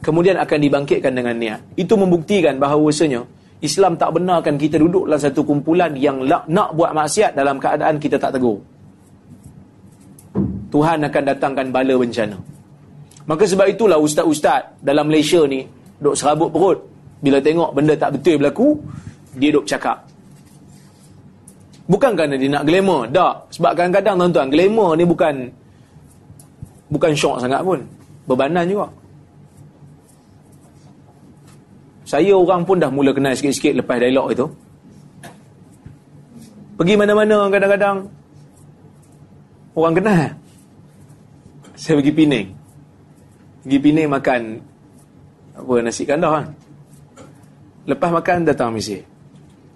Kemudian 0.03 0.35
akan 0.40 0.59
dibangkitkan 0.59 1.12
dengan 1.14 1.37
niat. 1.38 1.61
Itu 1.79 1.94
membuktikan 1.94 2.59
bahawasanya 2.59 3.22
Islam 3.62 3.94
tak 3.94 4.11
benarkan 4.16 4.59
kita 4.59 4.81
duduk 4.81 5.07
dalam 5.07 5.20
satu 5.22 5.46
kumpulan 5.46 5.94
yang 5.94 6.27
nak 6.27 6.68
buat 6.75 6.90
maksiat 6.90 7.38
dalam 7.38 7.62
keadaan 7.62 8.01
kita 8.03 8.18
tak 8.18 8.35
tegur. 8.35 8.59
Tuhan 10.72 11.05
akan 11.07 11.22
datangkan 11.22 11.68
bala 11.70 11.94
bencana. 11.94 12.35
Maka 13.29 13.46
sebab 13.46 13.70
itulah 13.70 14.03
ustaz-ustaz 14.03 14.83
dalam 14.83 15.07
Malaysia 15.07 15.46
ni 15.46 15.62
duk 16.03 16.18
serabut 16.18 16.51
perut 16.51 16.83
bila 17.22 17.38
tengok 17.38 17.70
benda 17.70 17.94
tak 17.94 18.18
betul 18.18 18.35
berlaku, 18.42 18.68
dia 19.38 19.55
duk 19.55 19.62
cakap. 19.62 20.03
Bukan 21.90 22.14
kerana 22.14 22.38
dia 22.38 22.47
nak 22.47 22.64
glamour, 22.64 23.11
tak. 23.11 23.35
Sebab 23.59 23.73
kadang-kadang 23.75 24.14
tuan-tuan, 24.21 24.49
glamour 24.55 24.95
ni 24.95 25.05
bukan 25.05 25.35
bukan 26.92 27.11
syok 27.16 27.42
sangat 27.42 27.61
pun. 27.64 27.81
Bebanan 28.29 28.68
juga. 28.68 28.87
Saya 32.07 32.37
orang 32.37 32.62
pun 32.62 32.77
dah 32.77 32.92
mula 32.92 33.11
kenal 33.16 33.33
sikit-sikit 33.33 33.83
lepas 33.83 33.97
dialog 33.97 34.29
itu. 34.31 34.47
Pergi 36.77 36.95
mana-mana 36.95 37.49
kadang-kadang 37.49 37.97
orang 39.73 39.95
kenal. 39.97 40.23
Saya 41.73 41.99
pergi 41.99 42.12
Penang. 42.14 42.47
Pergi 43.64 43.79
Penang 43.81 44.09
makan 44.12 44.40
apa 45.57 45.73
nasi 45.83 46.03
kandar 46.05 46.31
kan. 46.37 46.47
Lepas 47.88 48.11
makan 48.12 48.47
datang 48.47 48.71
misi. 48.71 49.01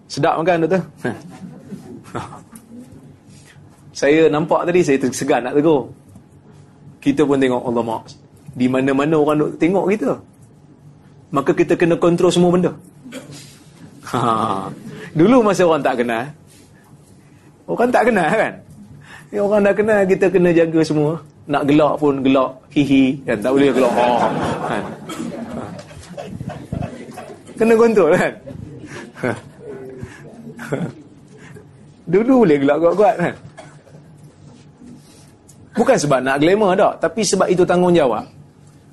Sedap 0.06 0.38
makan 0.38 0.70
tu. 0.70 0.80
saya 4.00 4.28
nampak 4.28 4.66
tadi 4.68 4.80
saya 4.82 4.98
tersegan 5.00 5.44
nak 5.44 5.54
tegur. 5.56 5.90
Kita 7.00 7.22
pun 7.22 7.38
tengok 7.38 7.62
Allah 7.62 7.84
mak. 7.86 8.02
Di 8.56 8.66
mana-mana 8.66 9.14
orang 9.20 9.36
nak 9.38 9.50
tengok 9.60 9.86
kita. 9.94 10.10
Maka 11.30 11.50
kita 11.54 11.74
kena 11.78 11.94
kontrol 11.98 12.32
semua 12.32 12.52
benda. 12.52 12.72
Ha. 14.06 14.70
Dulu 15.18 15.42
masa 15.42 15.66
orang 15.66 15.82
tak 15.82 15.98
kenal. 15.98 16.30
Orang 17.66 17.90
tak 17.90 18.06
kenal 18.06 18.30
kan? 18.30 18.54
Ya, 19.34 19.42
orang 19.42 19.66
dah 19.66 19.74
kenal 19.74 20.06
kita 20.06 20.30
kena 20.30 20.54
jaga 20.54 20.80
semua 20.86 21.18
nak 21.46 21.62
gelak 21.70 21.94
pun 22.02 22.18
gelak 22.26 22.50
hihi 22.74 23.22
kan 23.22 23.38
tak 23.38 23.54
boleh 23.54 23.70
gelak 23.70 23.92
oh 23.94 24.18
kan 24.66 24.82
kena 27.54 27.74
kontrol 27.78 28.10
kan 28.18 28.32
dulu 32.06 32.46
boleh 32.46 32.56
gelak 32.62 32.76
kuat-kuat 32.78 33.14
kan 33.18 33.34
bukan 35.76 35.96
sebab 35.98 36.18
nak 36.22 36.36
glamour 36.40 36.72
tak 36.78 36.94
tapi 37.02 37.20
sebab 37.26 37.46
itu 37.50 37.62
tanggungjawab 37.66 38.24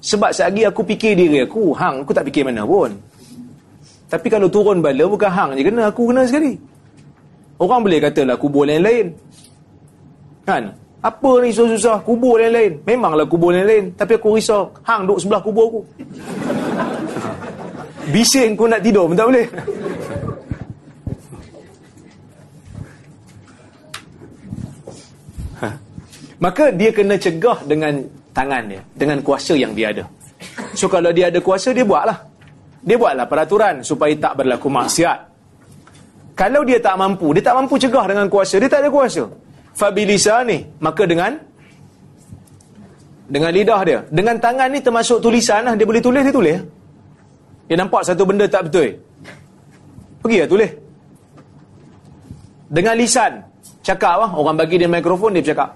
sebab 0.03 0.29
selagi 0.35 0.67
aku 0.67 0.81
fikir 0.83 1.13
diri 1.15 1.45
aku 1.45 1.71
hang 1.77 2.03
aku 2.03 2.11
tak 2.11 2.27
fikir 2.27 2.43
mana 2.43 2.67
pun 2.67 2.91
tapi 4.11 4.27
kalau 4.29 4.51
turun 4.51 4.83
bala 4.83 5.05
bukan 5.07 5.31
hang 5.31 5.49
je 5.55 5.63
kena 5.63 5.89
aku 5.89 6.11
kena 6.11 6.27
sekali 6.27 6.53
orang 7.61 7.79
boleh 7.85 7.99
kata 8.01 8.21
lah 8.27 8.35
kubur 8.35 8.67
lain-lain 8.67 9.13
kan 10.43 10.75
apa 11.03 11.31
ni 11.43 11.51
susah-susah? 11.51 11.99
Kubur 12.07 12.39
lain-lain. 12.39 12.79
Memanglah 12.87 13.27
kubur 13.27 13.51
lain-lain. 13.51 13.91
Tapi 13.91 14.15
aku 14.15 14.39
risau. 14.39 14.71
Hang 14.87 15.03
duduk 15.03 15.19
sebelah 15.19 15.43
kubur 15.43 15.67
aku. 15.67 15.81
Bising 18.15 18.55
aku 18.55 18.71
nak 18.71 18.79
tidur 18.79 19.11
pun 19.11 19.15
tak 19.19 19.27
boleh. 19.27 19.47
Maka 26.43 26.75
dia 26.75 26.91
kena 26.91 27.15
cegah 27.15 27.63
dengan 27.63 28.03
tangan 28.35 28.63
dia. 28.67 28.81
Dengan 28.91 29.23
kuasa 29.23 29.55
yang 29.55 29.71
dia 29.71 29.95
ada. 29.95 30.03
So 30.75 30.91
kalau 30.91 31.15
dia 31.15 31.31
ada 31.31 31.39
kuasa, 31.39 31.71
dia 31.71 31.87
buatlah. 31.87 32.19
Dia 32.83 32.99
buatlah 32.99 33.25
peraturan 33.31 33.79
supaya 33.79 34.11
tak 34.19 34.43
berlaku 34.43 34.67
maksiat. 34.67 35.19
Kalau 36.35 36.67
dia 36.67 36.83
tak 36.83 36.99
mampu, 36.99 37.31
dia 37.31 37.43
tak 37.47 37.55
mampu 37.55 37.79
cegah 37.79 38.03
dengan 38.11 38.27
kuasa. 38.27 38.59
Dia 38.59 38.67
tak 38.67 38.83
ada 38.83 38.91
kuasa 38.91 39.23
ni 40.45 40.57
maka 40.79 41.03
dengan 41.09 41.31
dengan 43.25 43.49
lidah 43.49 43.81
dia 43.81 43.99
dengan 44.13 44.37
tangan 44.37 44.69
ni 44.69 44.79
termasuk 44.83 45.17
tulisan 45.17 45.65
lah 45.65 45.73
dia 45.73 45.85
boleh 45.87 46.03
tulis 46.03 46.21
dia 46.21 46.33
tulis 46.33 46.59
dia 47.65 47.75
nampak 47.79 48.05
satu 48.05 48.23
benda 48.27 48.45
tak 48.45 48.69
betul 48.69 48.93
pergi 50.21 50.37
lah 50.45 50.49
tulis 50.49 50.71
dengan 52.69 52.93
lisan 52.97 53.41
cakap 53.81 54.21
lah 54.21 54.29
orang 54.37 54.57
bagi 54.59 54.77
dia 54.77 54.89
mikrofon 54.89 55.33
dia 55.33 55.41
bercakap 55.41 55.73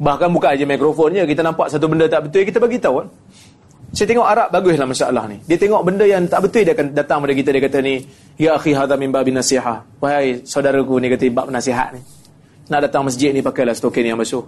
bahkan 0.00 0.32
buka 0.32 0.56
aja 0.56 0.64
mikrofonnya 0.64 1.28
kita 1.28 1.44
nampak 1.44 1.68
satu 1.68 1.84
benda 1.84 2.08
tak 2.08 2.24
betul 2.26 2.48
kita 2.48 2.56
bagi 2.56 2.80
tahu 2.80 3.04
lah. 3.04 3.08
saya 3.92 4.06
tengok 4.08 4.26
Arab 4.26 4.48
baguslah 4.48 4.88
masalah 4.88 5.24
ni 5.28 5.36
dia 5.44 5.60
tengok 5.60 5.84
benda 5.84 6.08
yang 6.08 6.24
tak 6.24 6.40
betul 6.40 6.64
dia 6.64 6.72
akan 6.72 6.96
datang 6.96 7.20
pada 7.20 7.34
kita 7.36 7.48
dia 7.52 7.62
kata 7.68 7.78
ni 7.84 7.94
ya 8.40 8.56
akhi 8.56 8.72
hadha 8.72 8.96
min 8.96 9.12
babin 9.12 9.36
nasihah 9.36 9.84
wahai 10.00 10.40
saudaraku 10.48 10.96
ni 10.96 11.12
kata 11.12 11.28
bab 11.28 11.52
nasihat 11.52 11.92
ni 11.92 12.00
nak 12.70 12.86
datang 12.86 13.02
masjid 13.02 13.34
ni 13.34 13.42
pakailah 13.42 13.74
stokin 13.74 14.06
yang 14.06 14.14
basuh. 14.14 14.46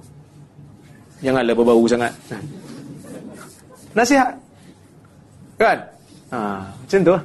Janganlah 1.26 1.58
berbau 1.58 1.82
sangat. 1.90 2.14
Nasihat. 3.98 4.38
Kan? 5.58 5.78
Ha, 6.30 6.38
macam 6.70 7.00
tu. 7.02 7.16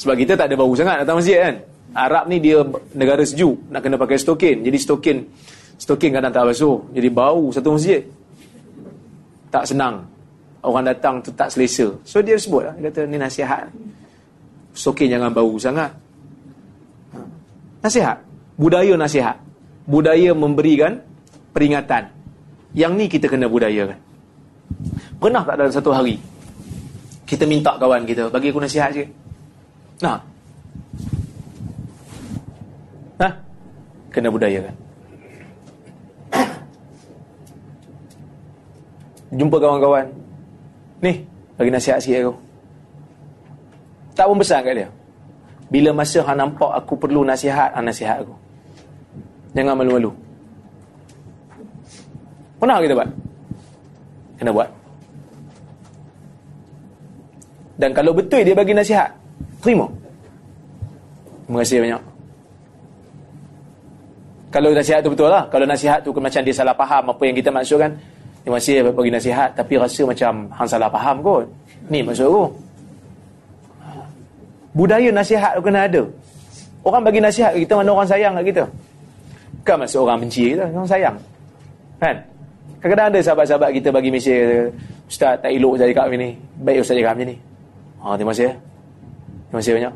Sebab 0.00 0.16
kita 0.16 0.32
tak 0.32 0.48
ada 0.48 0.56
bau 0.56 0.72
sangat 0.72 1.04
datang 1.04 1.20
masjid 1.20 1.44
kan. 1.44 1.54
Arab 1.92 2.24
ni 2.32 2.40
dia 2.40 2.64
negara 2.96 3.20
sejuk. 3.20 3.68
Nak 3.68 3.84
kena 3.84 4.00
pakai 4.00 4.16
stokin. 4.16 4.64
Jadi 4.64 4.78
stokin 4.80 5.16
stokin 5.80 6.12
kadang 6.12 6.28
tak 6.28 6.44
basuh. 6.44 6.84
Jadi 6.92 7.08
bau 7.08 7.48
satu 7.48 7.72
masjid. 7.72 8.04
Tak 9.48 9.64
senang. 9.64 10.04
Orang 10.60 10.84
datang 10.84 11.24
tu 11.24 11.32
tak 11.32 11.48
selesa. 11.48 11.88
So 12.04 12.20
dia 12.20 12.36
sebut 12.36 12.68
lah. 12.68 12.74
Dia 12.76 12.92
kata 12.92 13.08
ni 13.08 13.16
nasihat. 13.16 13.64
Stokin 14.76 15.08
jangan 15.08 15.32
bau 15.32 15.56
sangat. 15.56 15.88
Ha. 17.16 17.18
Nasihat. 17.80 18.20
Budaya 18.60 18.92
nasihat 18.94 19.40
budaya 19.90 20.30
memberikan 20.30 21.02
peringatan. 21.50 22.06
Yang 22.70 22.92
ni 22.94 23.04
kita 23.10 23.26
kena 23.26 23.50
budayakan. 23.50 23.98
Pernah 25.18 25.42
tak 25.42 25.58
dalam 25.58 25.74
satu 25.74 25.90
hari 25.90 26.14
kita 27.26 27.42
minta 27.46 27.74
kawan 27.74 28.06
kita 28.06 28.30
bagi 28.30 28.54
aku 28.54 28.62
nasihat 28.62 28.94
sikit? 28.94 29.10
Nah. 30.06 30.18
Nah. 33.18 33.32
Kena 34.14 34.30
budayakan. 34.30 34.74
Jumpa 39.30 39.56
kawan-kawan. 39.62 40.06
Ni, 41.00 41.22
bagi 41.54 41.70
nasihat 41.70 42.02
sikit 42.02 42.26
aku. 42.26 42.34
Tak 44.18 44.26
pun 44.26 44.36
besar 44.36 44.60
kat 44.66 44.74
dia. 44.74 44.88
Bila 45.70 45.94
masa 45.94 46.18
hang 46.26 46.38
nampak 46.38 46.70
aku 46.74 46.98
perlu 46.98 47.22
nasihat, 47.22 47.70
hang 47.72 47.86
nasihat 47.86 48.26
aku. 48.26 48.34
Jangan 49.54 49.78
malu-malu. 49.78 50.10
Pernah 52.58 52.82
kita 52.82 52.94
buat? 52.98 53.10
Kena 54.36 54.50
buat. 54.50 54.68
Dan 57.80 57.96
kalau 57.96 58.12
betul 58.12 58.44
dia 58.44 58.52
bagi 58.52 58.76
nasihat, 58.76 59.08
terima. 59.64 59.88
Terima 61.46 61.58
kasih 61.64 61.78
banyak. 61.80 62.02
Kalau 64.50 64.68
nasihat 64.74 65.00
tu 65.06 65.10
betul 65.14 65.30
lah. 65.30 65.46
Kalau 65.46 65.64
nasihat 65.64 66.02
tu 66.02 66.10
macam 66.18 66.42
dia 66.42 66.54
salah 66.54 66.74
faham 66.74 67.14
apa 67.14 67.22
yang 67.22 67.38
kita 67.38 67.54
maksudkan. 67.54 67.94
Terima 68.40 68.56
kasih 68.56 68.88
bagi 68.90 69.10
nasihat. 69.12 69.50
Tapi 69.52 69.74
rasa 69.76 70.02
macam 70.08 70.32
hang 70.48 70.68
salah 70.68 70.88
faham 70.88 71.16
kot. 71.20 71.44
Ni 71.92 72.00
maksud 72.00 72.26
aku. 72.26 72.44
Budaya 74.72 75.10
nasihat 75.10 75.58
tu 75.58 75.62
kena 75.66 75.84
ada. 75.90 76.02
Orang 76.80 77.02
bagi 77.04 77.20
nasihat 77.20 77.52
kita 77.52 77.76
mana 77.76 77.90
orang 77.92 78.08
sayang 78.08 78.32
kat 78.40 78.44
kita. 78.54 78.64
Kan 79.66 79.76
maksud 79.82 80.00
orang 80.00 80.18
benci 80.24 80.56
kita. 80.56 80.64
Orang 80.72 80.88
sayang. 80.88 81.16
Kan? 82.00 82.16
Kadang-kadang 82.80 83.06
ada 83.12 83.18
sahabat-sahabat 83.20 83.70
kita 83.76 83.88
bagi 83.92 84.08
mesej. 84.08 84.72
Ustaz 85.04 85.36
tak 85.42 85.52
elok 85.52 85.76
saya 85.76 85.92
cakap 85.92 86.08
ni. 86.16 86.32
Baik 86.64 86.80
Ustaz 86.80 86.96
cakap 86.96 87.12
macam 87.18 87.28
ni. 87.28 87.36
Ha, 88.00 88.06
terima 88.16 88.32
kasih. 88.32 88.50
Terima 89.50 89.58
kasih 89.60 89.72
banyak. 89.76 89.94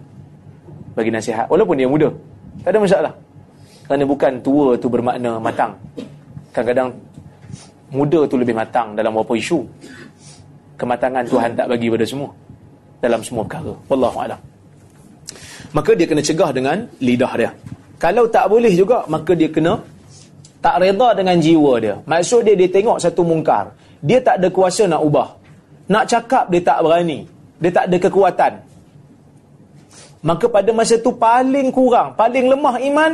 Bagi 0.92 1.10
nasihat. 1.14 1.46
Walaupun 1.48 1.74
dia 1.80 1.88
muda. 1.88 2.08
Tak 2.60 2.70
ada 2.76 2.78
masalah. 2.82 3.12
Kerana 3.88 4.04
bukan 4.04 4.32
tua 4.44 4.76
tu 4.76 4.88
bermakna 4.92 5.40
matang. 5.40 5.72
Kadang-kadang 6.52 6.92
muda 7.92 8.24
tu 8.24 8.36
lebih 8.40 8.56
matang 8.56 8.96
dalam 8.96 9.12
beberapa 9.12 9.36
isu. 9.36 9.64
Kematangan 10.78 11.24
Tuhan 11.28 11.50
tak 11.54 11.66
bagi 11.70 11.86
pada 11.92 12.06
semua. 12.06 12.30
Dalam 13.02 13.20
semua 13.20 13.42
perkara. 13.44 13.72
Wallahu'alam. 13.90 14.40
Maka 15.74 15.90
dia 15.98 16.06
kena 16.06 16.22
cegah 16.22 16.50
dengan 16.54 16.86
lidah 17.02 17.32
dia. 17.34 17.50
Kalau 17.98 18.30
tak 18.30 18.46
boleh 18.46 18.74
juga, 18.74 19.02
maka 19.10 19.34
dia 19.34 19.50
kena 19.50 19.80
tak 20.62 20.80
reda 20.80 21.12
dengan 21.12 21.36
jiwa 21.36 21.72
dia. 21.82 21.94
Maksud 22.08 22.46
dia, 22.46 22.54
dia 22.56 22.68
tengok 22.70 22.96
satu 22.96 23.26
mungkar. 23.26 23.74
Dia 24.00 24.22
tak 24.22 24.40
ada 24.40 24.48
kuasa 24.48 24.86
nak 24.88 25.02
ubah. 25.02 25.28
Nak 25.90 26.04
cakap, 26.08 26.48
dia 26.48 26.62
tak 26.64 26.80
berani. 26.80 27.28
Dia 27.60 27.70
tak 27.74 27.84
ada 27.90 27.96
kekuatan. 28.00 28.52
Maka 30.24 30.48
pada 30.48 30.70
masa 30.72 30.96
tu 30.96 31.12
paling 31.12 31.68
kurang, 31.68 32.16
paling 32.16 32.48
lemah 32.48 32.80
iman, 32.80 33.12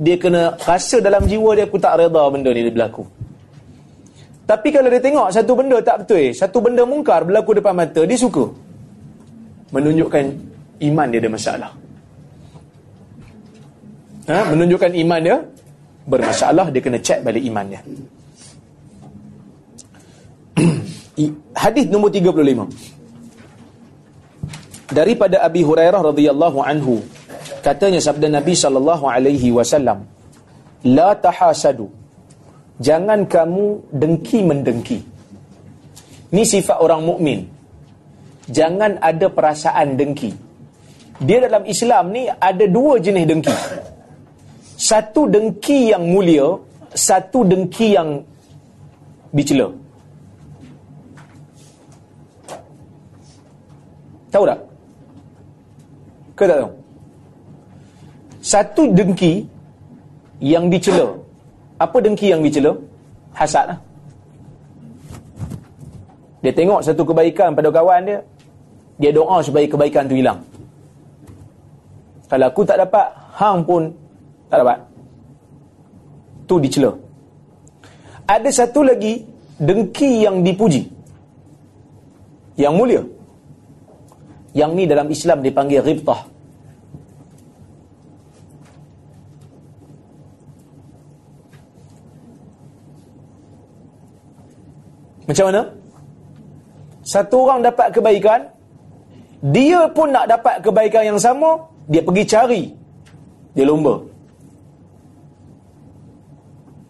dia 0.00 0.16
kena 0.16 0.56
rasa 0.64 0.96
dalam 1.04 1.28
jiwa 1.28 1.52
dia, 1.52 1.68
aku 1.68 1.76
tak 1.76 2.00
reda 2.00 2.22
benda 2.32 2.48
ni 2.48 2.64
berlaku. 2.72 3.04
Tapi 4.48 4.68
kalau 4.74 4.88
dia 4.90 4.98
tengok 4.98 5.28
satu 5.30 5.52
benda 5.54 5.78
tak 5.80 6.04
betul, 6.04 6.34
satu 6.34 6.58
benda 6.58 6.82
mungkar 6.82 7.22
berlaku 7.22 7.58
depan 7.58 7.74
mata, 7.76 8.02
dia 8.02 8.18
suka. 8.18 8.50
Menunjukkan 9.70 10.24
iman 10.90 11.06
dia 11.12 11.18
ada 11.22 11.30
masalah. 11.30 11.70
Ha? 14.26 14.38
Menunjukkan 14.50 14.90
iman 15.06 15.20
dia 15.22 15.36
bermasalah, 16.06 16.66
dia 16.74 16.82
kena 16.82 16.98
cek 16.98 17.22
balik 17.22 17.44
iman 17.46 17.66
dia. 17.70 17.80
Hadis 21.62 21.86
nombor 21.86 22.10
35. 22.10 22.66
Daripada 24.90 25.46
Abi 25.46 25.62
Hurairah 25.62 26.02
radhiyallahu 26.02 26.58
anhu, 26.66 26.98
katanya 27.62 28.02
sabda 28.02 28.26
Nabi 28.26 28.58
sallallahu 28.58 29.06
alaihi 29.06 29.54
wasallam, 29.54 30.02
"La 30.82 31.14
tahasadu." 31.14 31.99
Jangan 32.80 33.28
kamu 33.28 33.92
dengki 33.92 34.40
mendengki. 34.40 34.98
Ini 36.32 36.42
sifat 36.48 36.80
orang 36.80 37.04
mukmin. 37.04 37.44
Jangan 38.48 38.96
ada 39.04 39.28
perasaan 39.28 40.00
dengki. 40.00 40.32
Dia 41.20 41.44
dalam 41.44 41.68
Islam 41.68 42.08
ni 42.16 42.24
ada 42.24 42.64
dua 42.64 42.96
jenis 42.96 43.28
dengki. 43.28 43.56
Satu 44.80 45.28
dengki 45.28 45.92
yang 45.92 46.08
mulia, 46.08 46.56
satu 46.96 47.44
dengki 47.44 47.92
yang 47.92 48.24
dicela. 49.28 49.68
Tahu 54.32 54.44
tak? 54.48 54.60
Ke 56.32 56.44
tak 56.48 56.58
tahu? 56.64 56.72
Satu 58.40 58.82
dengki 58.96 59.44
yang 60.40 60.72
dicela. 60.72 61.19
Apa 61.80 61.96
dengki 62.04 62.28
yang 62.28 62.44
dicela? 62.44 62.76
Hasad 63.32 63.72
lah. 63.72 63.78
Dia 66.44 66.52
tengok 66.52 66.84
satu 66.84 67.08
kebaikan 67.08 67.56
pada 67.56 67.72
kawan 67.72 68.00
dia, 68.04 68.18
dia 69.00 69.10
doa 69.16 69.40
supaya 69.40 69.64
kebaikan 69.64 70.04
tu 70.08 70.16
hilang. 70.16 70.44
Kalau 72.28 72.46
aku 72.46 72.62
tak 72.68 72.78
dapat, 72.78 73.10
hang 73.40 73.64
pun 73.64 73.90
tak 74.52 74.60
dapat. 74.60 74.78
Tu 76.44 76.54
dicela. 76.60 76.92
Ada 78.28 78.50
satu 78.64 78.86
lagi 78.86 79.26
dengki 79.58 80.22
yang 80.22 80.46
dipuji. 80.46 80.86
Yang 82.54 82.74
mulia. 82.76 83.02
Yang 84.54 84.70
ni 84.78 84.84
dalam 84.86 85.08
Islam 85.10 85.42
dipanggil 85.42 85.82
ribtah. 85.82 86.29
Macam 95.30 95.46
mana? 95.46 95.62
Satu 97.06 97.46
orang 97.46 97.62
dapat 97.62 97.94
kebaikan, 97.94 98.50
dia 99.54 99.86
pun 99.94 100.10
nak 100.10 100.26
dapat 100.26 100.58
kebaikan 100.58 101.14
yang 101.14 101.20
sama, 101.22 101.70
dia 101.86 102.02
pergi 102.02 102.24
cari. 102.26 102.62
Dia 103.54 103.62
lomba. 103.62 104.02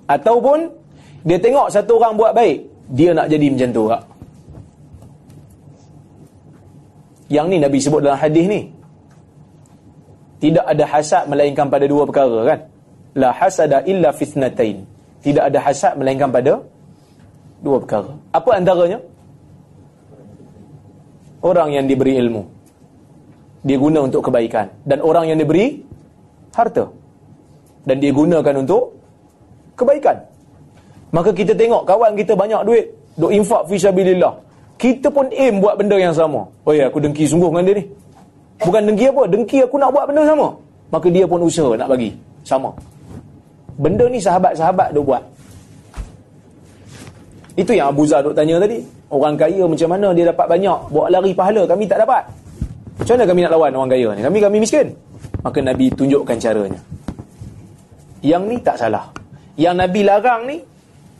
Ataupun 0.08 0.72
dia 1.28 1.36
tengok 1.36 1.68
satu 1.68 2.00
orang 2.00 2.16
buat 2.16 2.32
baik, 2.32 2.64
dia 2.96 3.12
nak 3.12 3.28
jadi 3.28 3.46
macam 3.52 3.70
tu 3.76 3.84
tak? 3.92 4.02
Yang 7.28 7.46
ni 7.52 7.56
Nabi 7.60 7.78
sebut 7.78 8.00
dalam 8.00 8.18
hadis 8.18 8.44
ni. 8.48 8.60
Tidak 10.40 10.64
ada 10.64 10.84
hasad 10.88 11.28
melainkan 11.28 11.68
pada 11.68 11.84
dua 11.84 12.08
perkara 12.08 12.56
kan? 12.56 12.60
La 13.12 13.36
hasada 13.36 13.84
illa 13.84 14.08
fitnatain. 14.16 14.88
Tidak 15.20 15.44
ada 15.44 15.60
hasad 15.60 16.00
melainkan 16.00 16.32
pada 16.32 16.64
dua 17.60 17.76
perkara. 17.80 18.12
Apa 18.32 18.50
antaranya? 18.56 18.98
Orang 21.40 21.72
yang 21.72 21.88
diberi 21.88 22.20
ilmu. 22.20 22.42
Dia 23.64 23.76
guna 23.76 24.04
untuk 24.04 24.28
kebaikan. 24.28 24.68
Dan 24.84 25.00
orang 25.00 25.32
yang 25.32 25.38
diberi 25.40 25.80
harta. 26.52 26.84
Dan 27.84 27.96
dia 28.00 28.12
gunakan 28.12 28.54
untuk 28.60 28.92
kebaikan. 29.76 30.16
Maka 31.10 31.32
kita 31.32 31.56
tengok 31.56 31.88
kawan 31.88 32.12
kita 32.14 32.36
banyak 32.36 32.60
duit, 32.62 32.86
duk 33.16 33.32
infak 33.32 33.66
fi 33.66 33.76
sabilillah. 33.80 34.32
Kita 34.80 35.12
pun 35.12 35.28
aim 35.32 35.60
buat 35.60 35.76
benda 35.76 35.96
yang 36.00 36.14
sama. 36.14 36.44
Oh 36.64 36.72
ya, 36.72 36.88
aku 36.88 37.00
dengki 37.02 37.28
sungguh 37.28 37.52
dengan 37.52 37.64
dia 37.68 37.74
ni. 37.80 37.84
Bukan 38.60 38.80
dengki 38.92 39.04
apa? 39.08 39.22
Dengki 39.28 39.58
aku 39.64 39.76
nak 39.80 39.90
buat 39.92 40.04
benda 40.08 40.22
sama. 40.24 40.48
Maka 40.92 41.06
dia 41.08 41.24
pun 41.24 41.40
usaha 41.44 41.72
nak 41.76 41.88
bagi. 41.88 42.12
Sama. 42.44 42.72
Benda 43.80 44.04
ni 44.08 44.20
sahabat-sahabat 44.20 44.92
duk 44.92 45.08
buat. 45.08 45.22
Itu 47.58 47.74
yang 47.74 47.90
Abu 47.90 48.06
Zar 48.06 48.22
duk 48.22 48.34
tanya 48.34 48.62
tadi. 48.62 48.78
Orang 49.10 49.34
kaya 49.34 49.66
macam 49.66 49.88
mana 49.90 50.14
dia 50.14 50.30
dapat 50.30 50.46
banyak? 50.46 50.78
Bawa 50.90 51.06
lari 51.10 51.32
pahala, 51.34 51.62
kami 51.66 51.84
tak 51.90 51.98
dapat. 52.06 52.22
Macam 53.00 53.12
mana 53.16 53.24
kami 53.26 53.40
nak 53.42 53.52
lawan 53.56 53.72
orang 53.74 53.90
kaya 53.90 54.08
ni? 54.14 54.20
Kami 54.22 54.38
kami 54.38 54.56
miskin. 54.62 54.86
Maka 55.42 55.58
Nabi 55.64 55.86
tunjukkan 55.90 56.36
caranya. 56.38 56.80
Yang 58.20 58.42
ni 58.46 58.56
tak 58.60 58.76
salah. 58.76 59.08
Yang 59.56 59.74
Nabi 59.80 60.00
larang 60.04 60.42
ni 60.46 60.56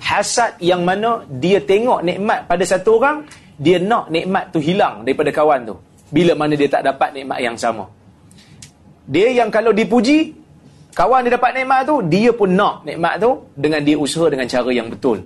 hasad 0.01 0.57
yang 0.61 0.85
mana 0.85 1.25
dia 1.41 1.61
tengok 1.61 2.05
nikmat 2.05 2.47
pada 2.47 2.65
satu 2.65 3.01
orang, 3.01 3.25
dia 3.61 3.77
nak 3.81 4.09
nikmat 4.09 4.49
tu 4.53 4.61
hilang 4.61 5.05
daripada 5.05 5.29
kawan 5.33 5.67
tu. 5.69 5.77
Bila 6.13 6.33
mana 6.37 6.55
dia 6.57 6.69
tak 6.69 6.85
dapat 6.85 7.17
nikmat 7.17 7.39
yang 7.43 7.57
sama. 7.57 7.89
Dia 9.11 9.33
yang 9.35 9.51
kalau 9.51 9.75
dipuji, 9.75 10.37
kawan 10.95 11.27
dia 11.27 11.35
dapat 11.35 11.59
nikmat 11.59 11.81
tu, 11.89 12.01
dia 12.07 12.31
pun 12.31 12.55
nak 12.55 12.87
nikmat 12.87 13.19
tu 13.19 13.31
dengan 13.57 13.81
dia 13.83 13.97
usaha 13.99 14.31
dengan 14.31 14.47
cara 14.47 14.71
yang 14.71 14.87
betul. 14.87 15.21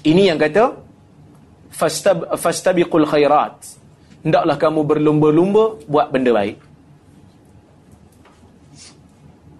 Ini 0.00 0.32
yang 0.32 0.38
kata 0.40 0.80
fastab 1.68 2.36
fastabiqul 2.40 3.04
khairat. 3.04 3.56
Hendaklah 4.20 4.56
kamu 4.60 4.80
berlumba-lumba 4.84 5.80
buat 5.88 6.12
benda 6.12 6.32
baik. 6.36 6.56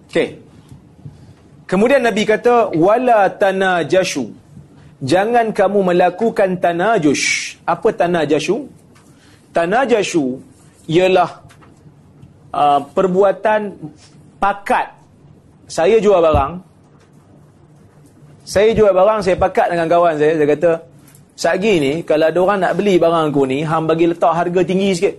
Okey. 0.09 0.29
Kemudian 1.65 2.03
Nabi 2.03 2.27
kata 2.27 2.75
wala 2.75 3.31
tanajashu. 3.31 4.33
Jangan 5.01 5.49
kamu 5.49 5.95
melakukan 5.95 6.61
tanajush. 6.61 7.57
Apa 7.65 7.89
tanajashu? 7.89 8.69
Tanajashu 9.49 10.37
ialah 10.85 11.41
uh, 12.53 12.85
perbuatan 12.91 13.77
pakat. 14.37 14.93
Saya 15.65 15.97
jual 15.97 16.21
barang. 16.21 16.70
Saya 18.41 18.73
jual 18.73 18.89
barang, 18.89 19.21
saya 19.21 19.37
pakat 19.37 19.69
dengan 19.69 19.85
kawan 19.85 20.17
saya. 20.17 20.33
Saya 20.37 20.49
kata, 20.49 20.71
Sagi 21.37 21.73
ni, 21.81 21.93
kalau 22.05 22.29
ada 22.29 22.39
orang 22.41 22.59
nak 22.61 22.73
beli 22.77 23.01
barang 23.01 23.33
aku 23.33 23.49
ni, 23.49 23.65
hang 23.65 23.89
bagi 23.89 24.05
letak 24.05 24.33
harga 24.33 24.61
tinggi 24.61 24.89
sikit. 24.93 25.15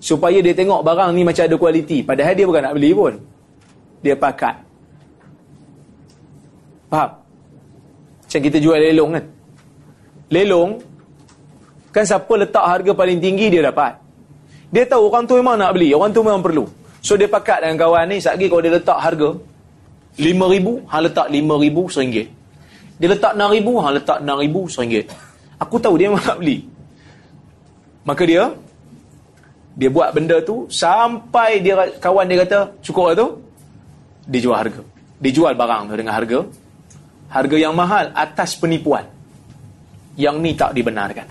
Supaya 0.00 0.40
dia 0.40 0.56
tengok 0.56 0.80
barang 0.80 1.12
ni 1.12 1.22
macam 1.28 1.44
ada 1.44 1.56
kualiti. 1.60 2.00
Padahal 2.00 2.32
dia 2.32 2.48
bukan 2.48 2.62
nak 2.64 2.74
beli 2.76 2.90
pun 2.96 3.12
dia 4.00 4.16
pakat. 4.16 4.56
Faham? 6.88 7.10
Macam 8.24 8.40
kita 8.40 8.58
jual 8.62 8.80
lelong 8.80 9.10
kan? 9.12 9.24
Lelong, 10.32 10.70
kan 11.92 12.04
siapa 12.06 12.32
letak 12.40 12.64
harga 12.64 12.90
paling 12.96 13.20
tinggi 13.20 13.52
dia 13.52 13.68
dapat. 13.68 14.00
Dia 14.72 14.86
tahu 14.86 15.10
orang 15.10 15.26
tu 15.26 15.36
memang 15.36 15.58
nak 15.58 15.74
beli, 15.76 15.92
orang 15.92 16.14
tu 16.14 16.24
memang 16.24 16.40
perlu. 16.40 16.64
So 17.04 17.18
dia 17.18 17.28
pakat 17.28 17.60
dengan 17.60 17.76
kawan 17.76 18.08
ni, 18.08 18.22
lagi 18.22 18.46
kalau 18.48 18.62
dia 18.62 18.72
letak 18.72 18.96
harga 18.96 19.49
RM5,000, 20.18 20.66
hang 20.90 21.02
letak 21.06 21.26
RM5,000 21.30 21.76
RM1. 21.76 22.26
Dia 23.00 23.08
letak 23.10 23.32
RM6,000, 23.36 23.66
hang 23.84 23.94
letak 23.94 24.18
RM6,000 24.24 24.54
RM1. 24.74 25.06
Aku 25.60 25.76
tahu 25.76 25.94
dia 26.00 26.06
memang 26.10 26.24
nak 26.24 26.38
beli. 26.40 26.58
Maka 28.02 28.22
dia 28.24 28.50
dia 29.80 29.88
buat 29.88 30.10
benda 30.12 30.36
tu 30.42 30.66
sampai 30.68 31.62
dia 31.62 31.78
kawan 32.02 32.26
dia 32.26 32.42
kata 32.42 32.58
cukup 32.84 33.04
lah 33.08 33.16
tu 33.16 33.28
dia 34.26 34.40
jual 34.42 34.56
harga 34.56 34.82
dia 35.22 35.32
jual 35.32 35.52
barang 35.54 35.82
tu 35.88 35.94
dengan 35.96 36.14
harga 36.18 36.38
harga 37.30 37.56
yang 37.56 37.72
mahal 37.72 38.10
atas 38.12 38.58
penipuan 38.58 39.06
yang 40.18 40.42
ni 40.42 40.58
tak 40.58 40.74
dibenarkan 40.74 41.24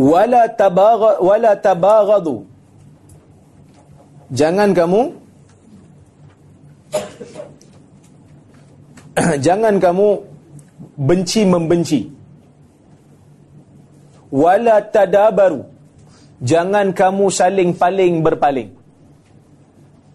wala 0.00 0.42
tabagha 0.60 1.10
wala 1.28 1.52
tabaghadu 1.66 2.36
jangan 4.32 4.72
kamu 4.72 5.00
jangan 9.46 9.76
kamu 9.76 10.30
benci 10.96 11.40
membenci. 11.44 12.00
Wala 14.30 14.78
tadabaru. 14.84 15.66
Jangan 16.40 16.96
kamu 16.96 17.24
saling 17.28 17.70
paling 17.76 18.22
berpaling. 18.24 18.70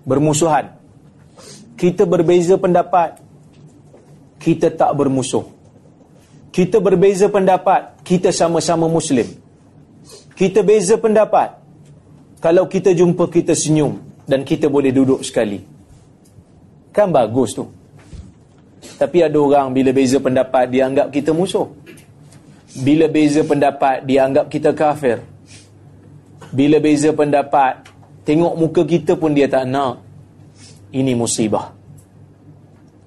Bermusuhan. 0.08 0.74
Kita 1.76 2.08
berbeza 2.08 2.56
pendapat 2.56 3.20
kita 4.40 4.72
tak 4.72 4.92
bermusuh. 4.96 5.44
Kita 6.56 6.80
berbeza 6.80 7.28
pendapat 7.28 8.00
kita 8.08 8.32
sama-sama 8.32 8.88
muslim 8.88 9.28
kita 10.36 10.60
beza 10.62 10.96
pendapat 11.00 11.56
kalau 12.44 12.68
kita 12.68 12.92
jumpa 12.92 13.26
kita 13.32 13.56
senyum 13.56 13.98
dan 14.28 14.44
kita 14.44 14.68
boleh 14.68 14.92
duduk 14.92 15.24
sekali 15.24 15.64
kan 16.92 17.10
bagus 17.10 17.56
tu 17.58 17.66
tapi 18.96 19.26
ada 19.26 19.38
orang 19.42 19.74
bila 19.76 19.90
beza 19.92 20.22
pendapat 20.22 20.72
dia 20.72 20.88
anggap 20.88 21.10
kita 21.10 21.34
musuh. 21.34 21.68
Bila 22.76 23.10
beza 23.10 23.42
pendapat 23.42 24.06
dia 24.08 24.28
anggap 24.28 24.46
kita 24.48 24.72
kafir. 24.72 25.20
Bila 26.54 26.80
beza 26.80 27.12
pendapat 27.12 27.84
tengok 28.24 28.54
muka 28.56 28.82
kita 28.88 29.18
pun 29.18 29.36
dia 29.36 29.50
tak 29.50 29.68
nak. 29.68 30.00
Ini 30.96 31.12
musibah. 31.18 31.76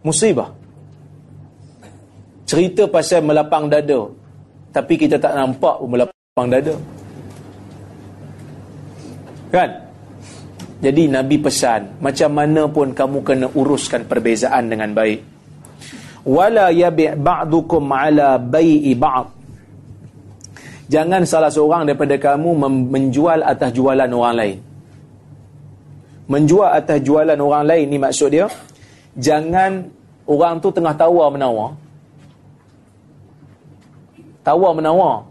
Musibah. 0.04 0.52
Cerita 2.44 2.84
pasal 2.88 3.24
melapang 3.24 3.68
dada. 3.72 4.12
Tapi 4.72 4.94
kita 5.00 5.16
tak 5.16 5.32
nampak 5.32 5.80
pun 5.80 5.88
melapang 5.88 6.48
dada. 6.52 6.76
Kan? 9.49 9.70
Jadi 10.78 11.11
Nabi 11.11 11.36
pesan, 11.42 11.99
macam 11.99 12.30
mana 12.30 12.70
pun 12.70 12.94
kamu 12.94 13.18
kena 13.26 13.46
uruskan 13.51 14.07
perbezaan 14.07 14.70
dengan 14.70 14.94
baik. 14.94 15.20
Wala 16.28 16.70
yabi' 16.70 17.18
ba'dukum 17.18 17.90
ala 17.90 18.38
bai'i 18.38 18.94
ba'd. 18.94 19.26
Jangan 20.88 21.26
salah 21.26 21.51
seorang 21.51 21.84
daripada 21.84 22.16
kamu 22.16 22.55
menjual 22.88 23.42
atas 23.42 23.74
jualan 23.74 24.09
orang 24.09 24.34
lain. 24.38 24.59
Menjual 26.30 26.70
atas 26.72 27.03
jualan 27.03 27.36
orang 27.36 27.64
lain 27.66 27.86
ni 27.90 27.99
maksud 27.99 28.28
dia 28.30 28.46
jangan 29.18 29.90
orang 30.30 30.62
tu 30.62 30.70
tengah 30.70 30.94
tawar 30.94 31.34
menawar 31.34 31.74
tawar 34.46 34.72
menawar 34.72 35.26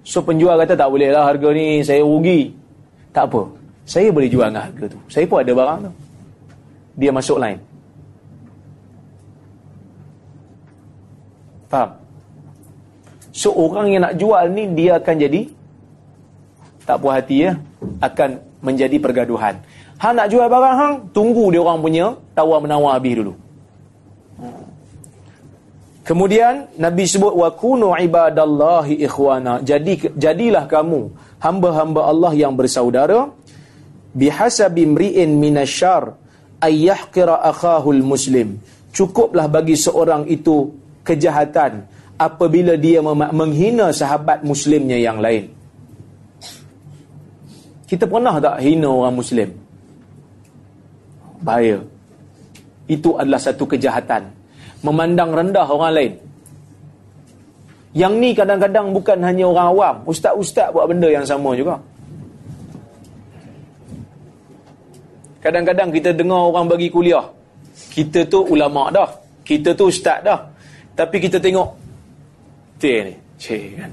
so 0.00 0.24
penjual 0.24 0.56
kata 0.56 0.72
tak 0.72 0.88
boleh 0.88 1.12
lah 1.12 1.28
harga 1.28 1.48
ni 1.52 1.84
saya 1.84 2.00
rugi 2.00 2.56
tak 3.16 3.32
apa 3.32 3.48
saya 3.88 4.12
boleh 4.12 4.28
jual 4.28 4.52
dengan 4.52 4.68
harga 4.68 4.84
tu 4.92 4.98
saya 5.08 5.24
pun 5.24 5.40
ada 5.40 5.52
barang 5.56 5.78
tu 5.88 5.92
dia 7.00 7.08
masuk 7.08 7.40
lain 7.40 7.56
Faham? 11.66 11.90
So 13.34 13.52
orang 13.52 13.86
yang 13.92 14.02
nak 14.06 14.14
jual 14.16 14.44
ni 14.54 14.64
dia 14.72 14.96
akan 14.96 15.14
jadi 15.18 15.50
tak 16.86 17.02
puas 17.02 17.18
hati 17.18 17.50
ya, 17.50 17.58
akan 17.98 18.38
menjadi 18.62 18.96
pergaduhan. 19.02 19.58
Hang 19.98 20.14
nak 20.14 20.30
jual 20.30 20.46
barang 20.46 20.76
hang, 20.78 20.94
tunggu 21.10 21.50
dia 21.50 21.60
orang 21.60 21.82
punya 21.82 22.14
tawar 22.32 22.62
menawar 22.62 22.96
habis 22.96 23.18
dulu. 23.18 23.34
Kemudian 26.06 26.70
Nabi 26.78 27.02
sebut 27.02 27.34
wa 27.34 27.50
kunu 27.50 27.90
ibadallahi 27.90 29.02
ikhwana. 29.02 29.58
Jadi 29.58 30.14
jadilah 30.14 30.70
kamu 30.70 31.10
hamba-hamba 31.42 32.06
Allah 32.06 32.30
yang 32.30 32.54
bersaudara 32.54 33.34
bihasabi 34.14 34.86
mri'in 34.86 35.34
minasyar 35.34 36.14
ay 36.62 36.86
yahqira 36.86 37.42
akhahul 37.42 38.06
muslim. 38.06 38.62
Cukuplah 38.94 39.50
bagi 39.50 39.74
seorang 39.74 40.30
itu 40.30 40.70
kejahatan 41.02 41.90
apabila 42.14 42.78
dia 42.78 43.02
menghina 43.02 43.90
sahabat 43.90 44.46
muslimnya 44.46 44.96
yang 45.02 45.18
lain. 45.18 45.50
Kita 47.90 48.06
pernah 48.06 48.38
tak 48.38 48.62
hina 48.62 48.86
orang 48.86 49.14
muslim? 49.14 49.50
Bahaya. 51.42 51.82
Itu 52.86 53.18
adalah 53.18 53.42
satu 53.42 53.66
kejahatan. 53.66 54.45
Memandang 54.84 55.32
rendah 55.32 55.66
orang 55.68 55.92
lain. 55.94 56.12
Yang 57.96 58.12
ni 58.20 58.30
kadang-kadang 58.36 58.92
bukan 58.92 59.18
hanya 59.24 59.44
orang 59.48 59.66
awam. 59.72 59.96
Ustaz-ustaz 60.04 60.68
buat 60.68 60.84
benda 60.84 61.08
yang 61.08 61.24
sama 61.24 61.56
juga. 61.56 61.80
Kadang-kadang 65.40 65.88
kita 65.94 66.12
dengar 66.12 66.52
orang 66.52 66.68
bagi 66.68 66.92
kuliah. 66.92 67.24
Kita 67.88 68.26
tu 68.28 68.44
ulama' 68.44 68.92
dah. 68.92 69.08
Kita 69.46 69.72
tu 69.72 69.88
ustaz 69.88 70.20
dah. 70.20 70.44
Tapi 70.92 71.16
kita 71.22 71.40
tengok 71.40 71.86
dia 72.76 73.08
ni, 73.08 73.14
cik 73.40 73.80
kan. 73.80 73.90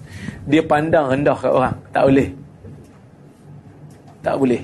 Dia 0.48 0.62
pandang 0.64 1.06
rendah 1.08 1.38
kat 1.40 1.52
orang, 1.52 1.76
tak 1.96 2.04
boleh. 2.04 2.28
Tak 4.24 4.36
boleh. 4.40 4.62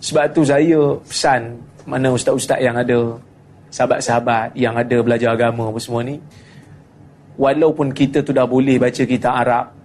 Sebab 0.00 0.24
tu 0.32 0.44
saya 0.44 0.80
pesan 1.08 1.56
mana 1.88 2.12
ustaz-ustaz 2.12 2.60
yang 2.60 2.76
ada, 2.76 3.16
sahabat-sahabat 3.76 4.56
yang 4.56 4.72
ada 4.72 4.96
belajar 5.04 5.36
agama 5.36 5.68
apa 5.68 5.76
semua 5.76 6.00
ni. 6.00 6.16
Walaupun 7.36 7.92
kita 7.92 8.24
tu 8.24 8.32
dah 8.32 8.48
boleh 8.48 8.80
baca 8.80 9.02
kitab 9.04 9.36
Arab, 9.36 9.76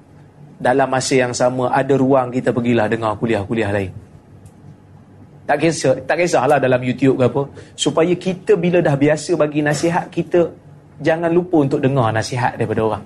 dalam 0.55 0.87
masa 0.87 1.19
yang 1.19 1.35
sama 1.35 1.67
ada 1.75 1.91
ruang 1.99 2.31
kita 2.31 2.55
pergilah 2.55 2.87
dengar 2.87 3.19
kuliah-kuliah 3.19 3.75
lain. 3.75 3.91
Tak 5.43 5.57
kisah, 5.59 5.99
tak 6.07 6.23
kisahlah 6.23 6.63
dalam 6.63 6.79
YouTube 6.79 7.19
ke 7.19 7.27
apa. 7.27 7.41
Supaya 7.75 8.13
kita 8.15 8.55
bila 8.55 8.79
dah 8.79 8.95
biasa 8.95 9.35
bagi 9.35 9.59
nasihat, 9.59 10.07
kita 10.07 10.47
jangan 11.03 11.27
lupa 11.27 11.67
untuk 11.67 11.83
dengar 11.83 12.15
nasihat 12.15 12.55
daripada 12.55 12.87
orang. 12.87 13.03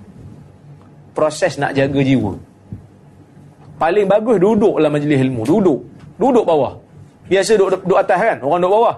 Proses 1.10 1.58
nak 1.58 1.74
jaga 1.74 1.98
jiwa. 1.98 2.38
Paling 3.82 4.06
bagus 4.06 4.38
duduk 4.38 4.78
dalam 4.78 4.94
majlis 4.94 5.18
ilmu. 5.26 5.42
Duduk. 5.42 5.80
Duduk 6.20 6.44
bawah. 6.46 6.78
Biasa 7.26 7.58
duduk, 7.58 7.82
duduk 7.82 7.98
atas 7.98 8.18
kan? 8.20 8.38
Orang 8.44 8.60
duduk 8.62 8.74
bawah. 8.78 8.96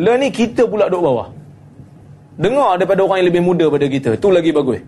Lah 0.00 0.16
ni 0.16 0.32
kita 0.32 0.64
pula 0.64 0.88
duduk 0.88 1.04
bawah. 1.04 1.28
Dengar 2.40 2.80
daripada 2.80 3.04
orang 3.04 3.20
yang 3.20 3.28
lebih 3.28 3.44
muda 3.44 3.64
pada 3.68 3.84
kita. 3.84 4.16
Itu 4.16 4.32
lagi 4.32 4.48
bagus. 4.48 4.80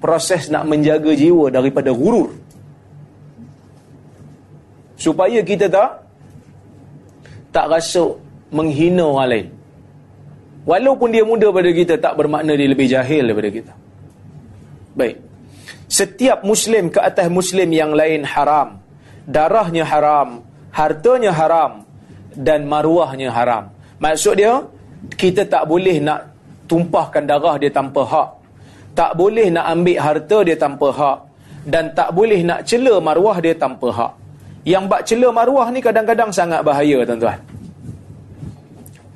Proses 0.00 0.48
nak 0.48 0.64
menjaga 0.64 1.12
jiwa 1.12 1.52
daripada 1.52 1.92
gurur. 1.92 2.32
Supaya 4.96 5.44
kita 5.44 5.68
tak 5.68 5.90
tak 7.52 7.66
rasa 7.68 8.16
menghina 8.48 9.04
orang 9.04 9.28
lain. 9.28 9.46
Walaupun 10.64 11.08
dia 11.12 11.24
muda 11.28 11.52
pada 11.52 11.68
kita 11.68 12.00
tak 12.00 12.16
bermakna 12.16 12.56
dia 12.56 12.68
lebih 12.68 12.88
jahil 12.88 13.28
daripada 13.28 13.50
kita. 13.52 13.72
Baik. 14.96 15.20
Setiap 15.90 16.46
muslim 16.48 16.88
ke 16.88 17.00
atas 17.02 17.28
muslim 17.28 17.68
yang 17.76 17.92
lain 17.92 18.24
haram. 18.24 18.80
Darahnya 19.28 19.84
haram, 19.84 20.48
hartanya 20.72 21.28
haram 21.34 21.89
dan 22.36 22.66
maruahnya 22.66 23.30
haram. 23.30 23.72
Maksud 23.98 24.34
dia 24.38 24.62
kita 25.16 25.48
tak 25.48 25.64
boleh 25.66 25.98
nak 26.00 26.30
tumpahkan 26.70 27.24
darah 27.26 27.56
dia 27.58 27.70
tanpa 27.72 28.04
hak. 28.06 28.28
Tak 28.94 29.14
boleh 29.16 29.48
nak 29.54 29.66
ambil 29.70 29.98
harta 30.02 30.38
dia 30.46 30.56
tanpa 30.58 30.88
hak 30.90 31.18
dan 31.66 31.92
tak 31.94 32.10
boleh 32.14 32.40
nak 32.42 32.66
cela 32.66 32.98
maruah 32.98 33.38
dia 33.38 33.54
tanpa 33.54 33.88
hak. 33.90 34.12
Yang 34.64 34.84
bak 34.92 35.02
cela 35.08 35.28
maruah 35.32 35.66
ni 35.72 35.80
kadang-kadang 35.80 36.30
sangat 36.30 36.60
bahaya 36.60 37.00
tuan-tuan. 37.08 37.38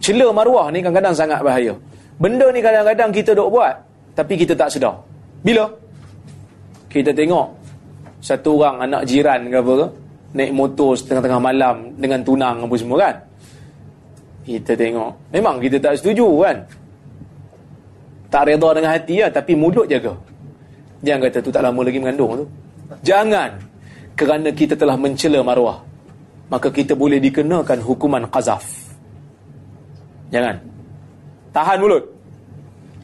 Cela 0.05 0.29
maruah 0.37 0.69
ni 0.69 0.85
kadang-kadang 0.85 1.17
sangat 1.17 1.41
bahaya. 1.41 1.73
Benda 2.21 2.47
ni 2.53 2.61
kadang-kadang 2.61 3.11
kita 3.13 3.33
duk 3.33 3.49
buat. 3.49 3.75
Tapi 4.15 4.35
kita 4.37 4.55
tak 4.55 4.69
sedar. 4.71 4.95
Bila? 5.43 5.67
Kita 6.93 7.11
tengok. 7.11 7.49
Satu 8.21 8.61
orang 8.61 8.85
anak 8.89 9.03
jiran 9.09 9.49
ke 9.49 9.57
apa 9.59 9.73
ke. 9.81 9.87
Naik 10.35 10.51
motor 10.51 10.99
setengah-tengah 10.99 11.41
malam. 11.41 11.77
Dengan 11.95 12.21
tunang 12.27 12.67
apa 12.67 12.75
semua 12.75 12.99
kan. 12.99 13.17
Kita 14.45 14.77
tengok. 14.77 15.33
Memang 15.33 15.57
kita 15.63 15.81
tak 15.81 15.97
setuju 16.03 16.27
kan. 16.43 16.57
Tak 18.29 18.51
reda 18.51 18.69
dengan 18.75 18.91
hati 18.93 19.23
lah, 19.23 19.31
tapi 19.31 19.55
mulut 19.55 19.87
jaga. 19.87 20.11
Jangan 21.07 21.21
kata 21.31 21.39
tu 21.39 21.51
tak 21.55 21.63
lama 21.63 21.81
lagi 21.87 21.99
mengandung 22.03 22.43
tu. 22.43 22.47
Jangan. 23.07 23.55
Kerana 24.19 24.51
kita 24.51 24.75
telah 24.75 24.99
mencela 24.99 25.41
maruah. 25.41 25.79
Maka 26.51 26.69
kita 26.69 26.99
boleh 26.99 27.23
dikenakan 27.23 27.79
hukuman 27.81 28.27
qazaf. 28.29 28.67
Jangan. 30.35 30.59
Tahan 31.55 31.79
mulut. 31.79 32.05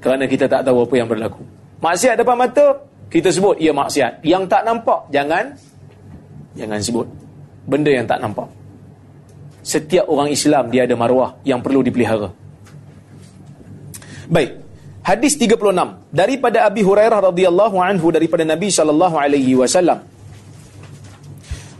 Kerana 0.02 0.24
kita 0.26 0.50
tak 0.50 0.66
tahu 0.66 0.82
apa 0.82 0.94
yang 0.98 1.06
berlaku. 1.06 1.44
Maksiat 1.80 2.20
depan 2.20 2.36
mata, 2.36 2.76
kita 3.08 3.28
sebut 3.32 3.56
ia 3.60 3.72
maksiat. 3.72 4.24
Yang 4.24 4.42
tak 4.48 4.62
nampak, 4.64 5.08
jangan 5.12 5.54
jangan 6.58 6.80
sebut. 6.82 7.06
Benda 7.70 7.90
yang 7.94 8.10
tak 8.10 8.18
nampak. 8.18 8.50
Setiap 9.62 10.10
orang 10.10 10.34
Islam 10.34 10.66
dia 10.74 10.90
ada 10.90 10.98
maruah 10.98 11.38
yang 11.46 11.62
perlu 11.62 11.86
dipelihara. 11.86 12.34
Baik. 14.26 14.58
Hadis 15.06 15.38
36 15.38 16.10
daripada 16.10 16.66
Abi 16.66 16.82
Hurairah 16.82 17.30
radhiyallahu 17.30 17.78
anhu 17.78 18.10
daripada 18.10 18.42
Nabi 18.42 18.68
sallallahu 18.74 19.16
alaihi 19.16 19.54
wasallam. 19.54 20.02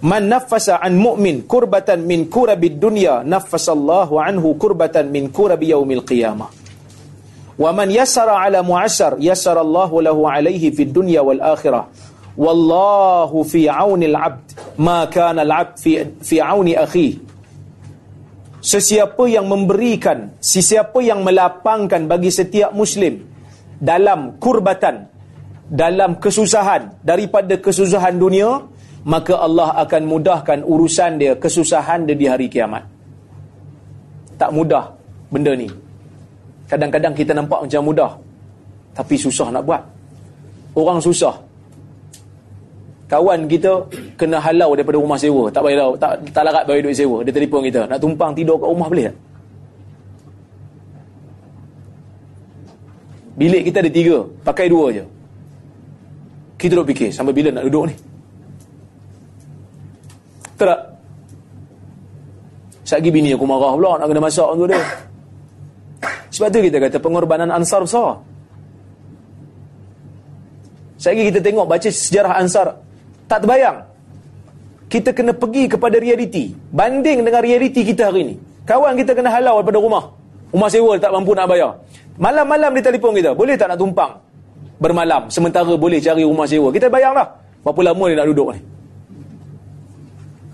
Man 0.01 0.33
naffasa 0.33 0.81
an 0.81 0.97
mu'min 0.97 1.45
kurbatan 1.45 2.01
min 2.09 2.25
kurabid 2.33 2.81
dunya 2.81 3.21
naffasallahu 3.21 4.17
anhu 4.17 4.57
kurbatan 4.57 5.13
min 5.13 5.29
kurabi 5.29 5.77
yaumil 5.77 6.01
qiyamah. 6.01 6.49
Wa 7.61 7.71
man 7.77 7.93
yassara 7.93 8.41
ala 8.41 8.65
mu'assar 8.65 9.21
yassara 9.21 9.61
Allahu 9.61 10.01
lahu 10.01 10.25
alaihi 10.25 10.73
fid 10.73 10.97
dunya 10.97 11.21
wal 11.21 11.45
akhirah. 11.45 11.93
Wallahu 12.41 13.45
fi 13.45 13.69
auni 13.69 14.09
al-'abd 14.09 14.81
ma 14.81 15.05
kana 15.13 15.45
al-'abd 15.45 15.77
fi 15.77 15.91
fi 16.25 16.41
auni 16.41 16.73
akhihi 16.73 17.31
Sesiapa 18.61 19.25
yang 19.25 19.49
memberikan, 19.49 20.37
sesiapa 20.37 21.01
yang 21.01 21.25
melapangkan 21.25 22.05
bagi 22.05 22.29
setiap 22.29 22.77
muslim 22.77 23.25
dalam 23.81 24.37
kurbatan, 24.37 25.09
dalam 25.65 26.21
kesusahan 26.21 27.01
daripada 27.01 27.57
kesusahan 27.57 28.21
dunia, 28.21 28.61
maka 29.09 29.41
Allah 29.41 29.81
akan 29.81 30.03
mudahkan 30.05 30.61
urusan 30.61 31.17
dia, 31.17 31.33
kesusahan 31.41 32.05
dia 32.05 32.13
di 32.13 32.29
hari 32.29 32.53
kiamat. 32.53 32.85
Tak 34.37 34.53
mudah 34.53 34.93
benda 35.33 35.57
ni. 35.57 35.69
Kadang-kadang 36.69 37.17
kita 37.17 37.33
nampak 37.33 37.65
macam 37.65 37.81
mudah, 37.81 38.13
tapi 38.93 39.17
susah 39.17 39.49
nak 39.49 39.65
buat. 39.65 39.83
Orang 40.77 41.01
susah, 41.01 41.33
kawan 43.11 43.51
kita 43.51 43.83
kena 44.15 44.39
halau 44.39 44.79
daripada 44.79 45.03
rumah 45.03 45.19
sewa. 45.19 45.51
Tak 45.51 45.67
bayar 45.67 45.99
tak 45.99 46.23
tak 46.31 46.43
larat 46.47 46.63
bayar 46.63 46.87
duit 46.87 46.95
sewa. 46.95 47.27
Dia 47.27 47.35
telefon 47.35 47.67
kita 47.67 47.91
nak 47.91 47.99
tumpang 47.99 48.31
tidur 48.31 48.55
kat 48.55 48.71
rumah 48.71 48.87
boleh 48.87 49.11
tak? 49.11 49.17
Bilik 53.35 53.63
kita 53.67 53.83
ada 53.83 53.91
tiga. 53.91 54.17
Pakai 54.47 54.71
dua 54.71 54.95
je. 54.95 55.05
Kita 56.61 56.77
duduk 56.77 56.93
fikir 56.95 57.11
sampai 57.11 57.35
bila 57.35 57.49
nak 57.51 57.65
duduk 57.67 57.89
ni? 57.91 57.95
Tak? 60.61 60.81
Sagi 62.85 63.09
bini 63.09 63.33
aku 63.33 63.49
marah 63.49 63.75
pula 63.75 63.97
nak 63.97 64.07
kena 64.13 64.21
masak 64.23 64.49
untuk 64.55 64.69
dia. 64.69 64.83
Sebab 66.31 66.49
tu 66.53 66.61
kita 66.63 66.77
kata 66.79 66.97
pengorbanan 67.01 67.51
Ansar 67.51 67.81
besar. 67.81 68.21
Sagi 71.01 71.33
kita 71.33 71.41
tengok 71.41 71.65
baca 71.65 71.89
sejarah 71.89 72.37
Ansar 72.37 72.77
tak 73.31 73.47
terbayang. 73.47 73.87
Kita 74.91 75.15
kena 75.15 75.31
pergi 75.31 75.71
kepada 75.71 76.03
realiti. 76.03 76.51
Banding 76.75 77.23
dengan 77.23 77.39
realiti 77.47 77.87
kita 77.87 78.11
hari 78.11 78.27
ini. 78.27 78.35
Kawan 78.67 78.99
kita 78.99 79.15
kena 79.15 79.31
halau 79.31 79.63
daripada 79.63 79.79
rumah. 79.79 80.05
Rumah 80.51 80.67
sewa 80.67 80.99
tak 80.99 81.15
mampu 81.15 81.31
nak 81.31 81.47
bayar. 81.47 81.79
Malam-malam 82.19 82.75
dia 82.75 82.91
telefon 82.91 83.15
kita. 83.15 83.31
Boleh 83.39 83.55
tak 83.55 83.71
nak 83.71 83.79
tumpang? 83.79 84.19
Bermalam. 84.83 85.31
Sementara 85.31 85.71
boleh 85.79 86.03
cari 86.03 86.27
rumah 86.27 86.43
sewa. 86.43 86.75
Kita 86.75 86.91
bayang 86.91 87.15
lah. 87.15 87.31
Berapa 87.63 87.95
lama 87.95 88.05
dia 88.11 88.19
nak 88.19 88.29
duduk 88.35 88.49
ni? 88.51 88.61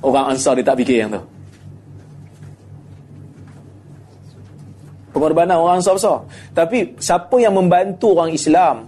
Orang 0.04 0.36
ansar 0.36 0.52
dia 0.52 0.68
tak 0.68 0.76
fikir 0.84 1.00
yang 1.00 1.16
tu. 1.16 1.22
Pengorbanan 5.16 5.56
orang 5.56 5.80
ansar 5.80 5.96
besar. 5.96 6.20
Tapi 6.52 6.92
siapa 7.00 7.40
yang 7.40 7.56
membantu 7.56 8.12
orang 8.12 8.36
Islam 8.36 8.84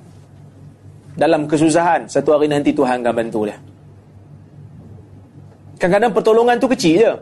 dalam 1.16 1.49
kesusahan, 1.49 2.05
satu 2.05 2.36
hari 2.36 2.53
nanti 2.53 2.76
Tuhan 2.76 3.01
akan 3.01 3.14
bantu 3.16 3.49
dia. 3.49 3.57
Kadang-kadang 5.78 6.10
pertolongan 6.10 6.58
tu 6.58 6.66
kecil 6.66 6.94
je. 6.98 7.12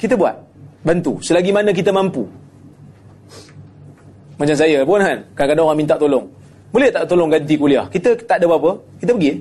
Kita 0.00 0.16
buat. 0.16 0.32
Bantu. 0.80 1.20
Selagi 1.20 1.52
mana 1.52 1.70
kita 1.76 1.92
mampu. 1.92 2.24
Macam 4.40 4.56
saya 4.56 4.80
pun 4.88 5.04
kan. 5.04 5.20
Kadang-kadang 5.36 5.64
orang 5.68 5.78
minta 5.84 6.00
tolong. 6.00 6.24
Boleh 6.72 6.88
tak 6.88 7.04
tolong 7.04 7.28
ganti 7.28 7.60
kuliah? 7.60 7.84
Kita 7.92 8.16
tak 8.24 8.40
ada 8.40 8.48
apa-apa. 8.48 8.80
Kita 8.96 9.12
pergi. 9.12 9.32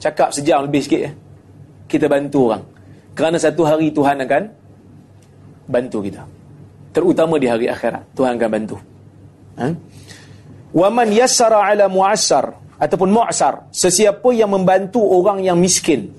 Cakap 0.00 0.28
sejam 0.32 0.64
lebih 0.64 0.80
sikit. 0.80 1.00
Eh. 1.04 1.12
Kita 1.84 2.08
bantu 2.08 2.48
orang. 2.48 2.64
Kerana 3.12 3.36
satu 3.36 3.68
hari 3.68 3.92
Tuhan 3.92 4.16
akan 4.24 4.42
bantu 5.68 5.98
kita. 6.00 6.24
Terutama 6.96 7.36
di 7.36 7.46
hari 7.52 7.68
akhirat. 7.68 8.16
Tuhan 8.16 8.40
akan 8.40 8.48
bantu. 8.48 8.76
Ha? 9.60 9.66
Waman 10.72 11.08
yassara 11.12 11.68
ala 11.68 11.88
mu'assar 11.92 12.56
ataupun 12.76 13.08
mu'asar 13.08 13.72
sesiapa 13.72 14.28
yang 14.36 14.52
membantu 14.52 15.00
orang 15.00 15.40
yang 15.40 15.56
miskin 15.56 16.12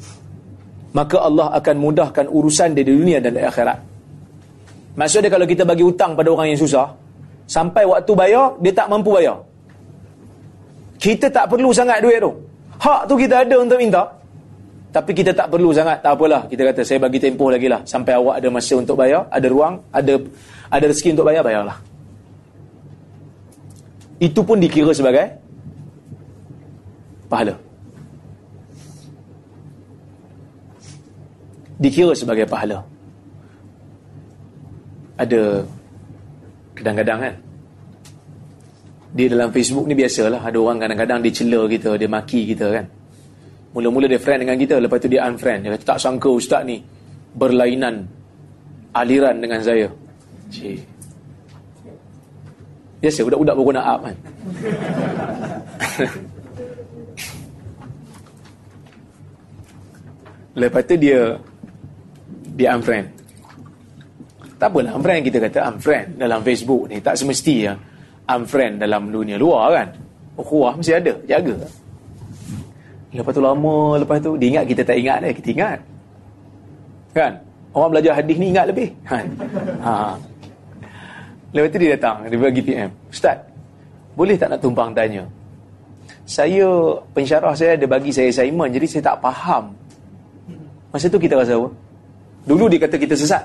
maka 0.96 1.18
Allah 1.20 1.52
akan 1.58 1.76
mudahkan 1.80 2.26
urusan 2.32 2.76
dia 2.78 2.84
di 2.86 2.94
dunia 2.96 3.18
dan 3.20 3.36
di 3.36 3.44
akhirat. 3.44 3.80
Maksudnya 4.98 5.30
kalau 5.30 5.46
kita 5.46 5.64
bagi 5.68 5.84
hutang 5.86 6.18
pada 6.18 6.30
orang 6.34 6.54
yang 6.54 6.60
susah, 6.60 6.90
sampai 7.46 7.86
waktu 7.86 8.12
bayar, 8.18 8.58
dia 8.64 8.74
tak 8.74 8.88
mampu 8.90 9.14
bayar. 9.14 9.38
Kita 10.98 11.30
tak 11.30 11.46
perlu 11.54 11.70
sangat 11.70 12.02
duit 12.02 12.18
tu. 12.18 12.34
Hak 12.82 13.06
tu 13.06 13.14
kita 13.14 13.46
ada 13.46 13.56
untuk 13.62 13.78
minta. 13.78 14.04
Tapi 14.90 15.14
kita 15.14 15.30
tak 15.38 15.54
perlu 15.54 15.70
sangat. 15.70 16.02
Tak 16.02 16.18
apalah. 16.18 16.50
Kita 16.50 16.66
kata, 16.74 16.82
saya 16.82 16.98
bagi 16.98 17.22
tempoh 17.22 17.54
lagi 17.54 17.70
lah. 17.70 17.86
Sampai 17.86 18.18
awak 18.18 18.42
ada 18.42 18.50
masa 18.50 18.74
untuk 18.82 18.98
bayar, 18.98 19.30
ada 19.30 19.46
ruang, 19.46 19.78
ada 19.94 20.18
ada 20.74 20.86
rezeki 20.90 21.14
untuk 21.14 21.26
bayar, 21.30 21.46
bayarlah. 21.46 21.78
Itu 24.18 24.42
pun 24.42 24.58
dikira 24.58 24.90
sebagai 24.98 25.30
pahala. 27.30 27.67
Dikira 31.78 32.18
sebagai 32.18 32.50
pahala. 32.50 32.82
Ada 35.18 35.66
kadang-kadang 36.78 37.20
kan 37.26 37.34
di 39.18 39.26
dalam 39.26 39.50
Facebook 39.50 39.90
ni 39.90 39.98
biasalah 39.98 40.46
ada 40.46 40.58
orang 40.62 40.78
kadang-kadang 40.78 41.26
dia 41.26 41.34
cela 41.34 41.66
kita, 41.66 41.98
dia 41.98 42.06
maki 42.06 42.54
kita 42.54 42.70
kan. 42.70 42.86
Mula-mula 43.74 44.06
dia 44.06 44.22
friend 44.22 44.46
dengan 44.46 44.54
kita, 44.58 44.78
lepas 44.78 45.02
tu 45.02 45.10
dia 45.10 45.26
unfriend. 45.26 45.66
Dia 45.66 45.74
kata 45.74 45.86
tak 45.86 46.00
sangka 46.02 46.30
ustaz 46.30 46.66
ni 46.66 46.84
berlainan 47.34 48.08
aliran 48.94 49.42
dengan 49.42 49.62
saya. 49.62 49.90
Cik. 50.54 50.80
Biasa 53.02 53.24
budak-budak 53.26 53.56
baru 53.58 53.72
nak 53.78 53.86
up 53.86 54.02
kan. 54.06 54.16
lepas 60.62 60.82
tu 60.90 60.98
dia 60.98 61.38
dia 62.58 62.74
unfriend. 62.74 63.08
Tak 64.58 64.74
apalah 64.74 64.98
unfriend 64.98 65.22
kita 65.22 65.38
kata 65.38 65.70
unfriend 65.70 66.18
dalam 66.18 66.42
Facebook 66.42 66.90
ni. 66.90 66.98
Tak 66.98 67.14
semesti 67.14 67.56
ya 67.70 67.78
unfriend 68.28 68.84
dalam 68.84 69.08
dunia 69.14 69.40
luar 69.40 69.72
kan. 69.72 69.88
Ukhuwah 70.38 70.76
mesti 70.76 70.94
ada. 70.94 71.14
Jaga. 71.26 71.56
Lepas 73.16 73.34
tu 73.34 73.42
lama, 73.42 73.98
lepas 73.98 74.20
tu 74.20 74.36
dia 74.36 74.48
ingat 74.52 74.66
kita 74.68 74.82
tak 74.84 74.98
ingat 75.00 75.18
dia. 75.24 75.32
Kita 75.34 75.50
ingat. 75.56 75.80
Kan? 77.16 77.34
Orang 77.74 77.90
belajar 77.96 78.14
hadis 78.20 78.36
ni 78.38 78.52
ingat 78.54 78.66
lebih. 78.70 78.90
Kan? 79.08 79.26
Ha. 79.82 80.14
Lepas 81.56 81.70
tu 81.74 81.78
dia 81.82 81.90
datang. 81.96 82.28
Dia 82.28 82.38
bagi 82.38 82.62
PM. 82.62 82.90
Ustaz, 83.10 83.38
boleh 84.14 84.36
tak 84.36 84.54
nak 84.54 84.60
tumpang 84.62 84.92
tanya? 84.94 85.24
Saya, 86.28 86.68
pensyarah 87.16 87.56
saya 87.56 87.80
ada 87.80 87.88
bagi 87.88 88.12
saya 88.12 88.30
assignment. 88.30 88.70
Jadi 88.76 88.86
saya 88.86 89.04
tak 89.14 89.18
faham. 89.24 89.72
Masa 90.92 91.08
tu 91.08 91.18
kita 91.18 91.40
rasa 91.40 91.56
apa? 91.56 91.70
Dulu 92.48 92.72
dia 92.72 92.80
kata 92.80 92.96
kita 92.96 93.12
sesat. 93.20 93.44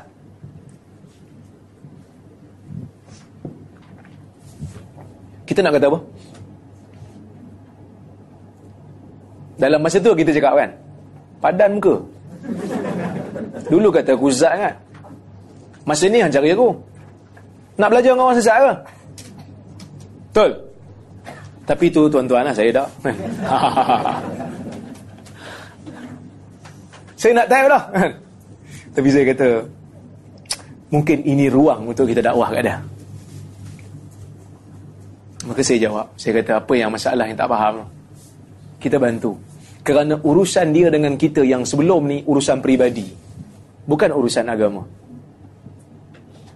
Kita 5.43 5.59
nak 5.59 5.75
kata 5.75 5.91
apa? 5.91 5.99
Dalam 9.59 9.83
masa 9.83 9.99
tu 9.99 10.15
kita 10.15 10.31
cakap 10.31 10.55
kan? 10.55 10.71
Padan 11.43 11.83
muka. 11.83 11.99
Dulu 13.67 13.91
kata 13.91 14.15
aku 14.15 14.31
sesat 14.31 14.55
kan? 14.55 14.75
Masa 15.83 16.07
ni 16.07 16.23
yang 16.23 16.31
cari 16.31 16.55
aku. 16.55 16.71
Nak 17.83 17.91
belajar 17.91 18.15
dengan 18.15 18.31
orang 18.31 18.39
sesat 18.39 18.57
ke? 18.63 18.73
Betul? 20.31 20.51
Tapi 21.67 21.87
tu 21.91 22.07
tuan-tuan 22.07 22.47
lah, 22.47 22.55
saya 22.55 22.71
tak. 22.71 22.89
saya 27.21 27.33
nak 27.35 27.47
tahu 27.51 27.67
lah. 27.67 27.83
Tapi 28.93 29.09
saya 29.09 29.25
kata 29.33 29.49
Mungkin 30.93 31.25
ini 31.25 31.49
ruang 31.49 31.89
untuk 31.89 32.05
kita 32.05 32.21
dakwah 32.21 32.53
kat 32.53 32.63
dia 32.69 32.77
Maka 35.43 35.61
saya 35.65 35.79
jawab. 35.91 36.07
Saya 36.15 36.39
kata, 36.39 36.63
apa 36.63 36.73
yang 36.79 36.91
masalah 36.95 37.27
yang 37.27 37.35
tak 37.35 37.51
faham? 37.51 37.83
Kita 38.79 38.97
bantu. 39.03 39.35
Kerana 39.83 40.15
urusan 40.23 40.71
dia 40.71 40.87
dengan 40.87 41.19
kita 41.19 41.43
yang 41.43 41.67
sebelum 41.67 42.07
ni, 42.07 42.23
urusan 42.23 42.63
peribadi. 42.63 43.11
Bukan 43.83 44.15
urusan 44.15 44.47
agama. 44.47 44.87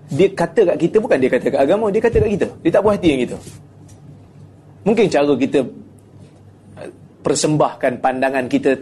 Dia 0.06 0.30
kata 0.30 0.62
kat 0.62 0.76
kita, 0.78 0.96
bukan 1.02 1.18
dia 1.18 1.30
kata 1.34 1.50
kat 1.50 1.60
agama, 1.66 1.90
dia 1.90 1.98
kata 1.98 2.22
kat 2.22 2.30
kita. 2.38 2.48
Dia 2.62 2.70
tak 2.70 2.82
puas 2.86 2.94
hati 2.94 3.08
yang 3.10 3.20
kita. 3.26 3.36
Mungkin 4.86 5.04
cara 5.10 5.34
kita 5.34 5.60
uh, 5.66 6.90
persembahkan 7.26 7.92
pandangan 7.98 8.46
kita 8.46 8.78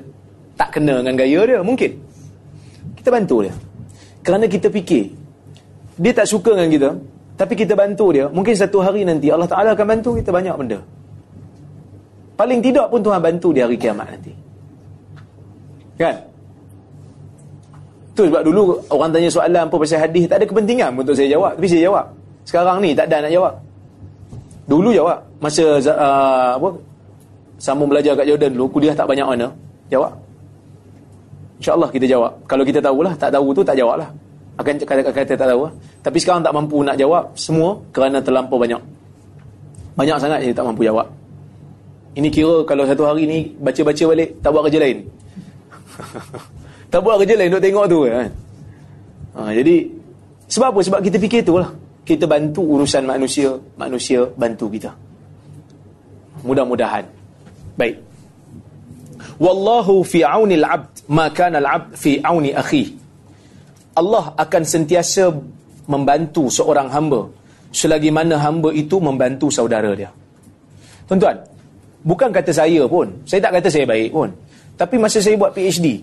tak 0.52 0.68
kena 0.76 1.00
dengan 1.00 1.16
gaya 1.16 1.40
dia. 1.48 1.60
Mungkin. 1.64 1.92
Kita 3.04 3.12
bantu 3.12 3.44
dia. 3.44 3.52
Kerana 4.24 4.48
kita 4.48 4.72
fikir, 4.72 5.12
dia 6.00 6.12
tak 6.16 6.24
suka 6.24 6.56
dengan 6.56 6.72
kita, 6.72 6.90
tapi 7.36 7.52
kita 7.52 7.76
bantu 7.76 8.16
dia, 8.16 8.32
mungkin 8.32 8.56
satu 8.56 8.80
hari 8.80 9.04
nanti 9.04 9.28
Allah 9.28 9.44
Ta'ala 9.44 9.76
akan 9.76 9.86
bantu 9.92 10.16
kita 10.16 10.32
banyak 10.32 10.56
benda. 10.56 10.80
Paling 12.32 12.64
tidak 12.64 12.88
pun 12.88 13.04
Tuhan 13.04 13.20
bantu 13.20 13.52
di 13.52 13.60
hari 13.60 13.76
kiamat 13.76 14.08
nanti. 14.08 14.32
Kan? 16.00 16.16
Tu 18.16 18.24
sebab 18.24 18.40
dulu 18.40 18.80
orang 18.88 19.12
tanya 19.12 19.28
soalan 19.28 19.68
apa 19.68 19.76
pasal 19.76 20.00
hadis, 20.00 20.24
tak 20.24 20.40
ada 20.40 20.46
kepentingan 20.48 20.96
untuk 20.96 21.12
saya 21.12 21.28
jawab. 21.28 21.60
Tapi 21.60 21.68
saya 21.68 21.82
jawab. 21.92 22.04
Sekarang 22.48 22.80
ni 22.80 22.96
tak 22.96 23.12
ada 23.12 23.28
nak 23.28 23.32
jawab. 23.36 23.54
Dulu 24.64 24.88
jawab. 24.96 25.18
Masa 25.44 25.76
uh, 25.76 26.56
apa 26.56 26.68
sambung 27.60 27.92
belajar 27.92 28.16
kat 28.16 28.32
Jordan 28.32 28.56
dulu, 28.56 28.80
kuliah 28.80 28.96
tak 28.96 29.04
banyak 29.04 29.28
mana. 29.28 29.52
Jawab. 29.92 30.23
InsyaAllah 31.64 31.88
kita 31.88 32.04
jawab. 32.04 32.44
Kalau 32.44 32.60
kita 32.60 32.84
tahulah, 32.84 33.16
tak 33.16 33.32
tahu 33.32 33.56
tu 33.56 33.64
tak 33.64 33.72
jawab 33.80 33.96
lah 34.04 34.12
akan 34.54 34.74
kata-kata 34.86 35.34
tak 35.34 35.48
tahu 35.50 35.66
tapi 35.98 36.18
sekarang 36.22 36.46
tak 36.46 36.54
mampu 36.54 36.78
nak 36.86 36.94
jawab 36.94 37.34
semua 37.34 37.80
kerana 37.90 38.20
terlampau 38.20 38.60
banyak. 38.60 38.78
Banyak 39.96 40.20
sangat 40.20 40.44
yang 40.44 40.54
tak 40.54 40.68
mampu 40.68 40.86
jawab. 40.86 41.08
Ini 42.14 42.28
kira 42.30 42.62
kalau 42.62 42.86
satu 42.86 43.02
hari 43.08 43.26
ni 43.26 43.50
baca-baca 43.58 44.04
balik 44.14 44.38
tak 44.38 44.50
buat 44.52 44.68
kerja 44.68 44.78
lain. 44.84 44.98
Tak 46.94 47.02
buat 47.02 47.18
kerja 47.18 47.34
lain 47.34 47.50
duk 47.50 47.58
tengok 47.58 47.86
tu 47.90 48.06
kan? 48.06 48.30
Ha, 49.34 49.50
jadi 49.50 49.82
sebab 50.46 50.70
apa? 50.70 50.80
sebab 50.86 51.00
kita 51.02 51.18
fikir 51.18 51.42
tu 51.42 51.58
lah. 51.58 51.74
Kita 52.06 52.22
bantu 52.30 52.62
urusan 52.62 53.02
manusia 53.02 53.50
manusia 53.74 54.22
bantu 54.38 54.70
kita. 54.70 54.94
Mudah-mudahan. 56.46 57.02
Baik 57.74 58.13
wallahu 59.40 60.02
fi 60.06 60.22
auni 60.22 60.58
al-abd 60.60 61.08
ma 61.10 61.30
kana 61.30 61.58
al-abd 61.58 61.96
fi 61.98 62.20
auni 62.22 62.54
akhihi 62.54 63.04
Allah 63.94 64.34
akan 64.34 64.62
sentiasa 64.66 65.30
membantu 65.86 66.50
seorang 66.50 66.90
hamba 66.90 67.30
selagi 67.74 68.10
mana 68.14 68.38
hamba 68.38 68.70
itu 68.70 69.02
membantu 69.02 69.50
saudara 69.50 69.90
dia. 69.98 70.10
Tuan-tuan, 71.10 71.38
bukan 72.06 72.30
kata 72.30 72.54
saya 72.54 72.86
pun, 72.86 73.22
saya 73.26 73.42
tak 73.42 73.60
kata 73.60 73.68
saya 73.70 73.86
baik 73.86 74.10
pun. 74.14 74.30
Tapi 74.78 74.94
masa 74.98 75.18
saya 75.18 75.38
buat 75.38 75.54
PhD, 75.54 76.02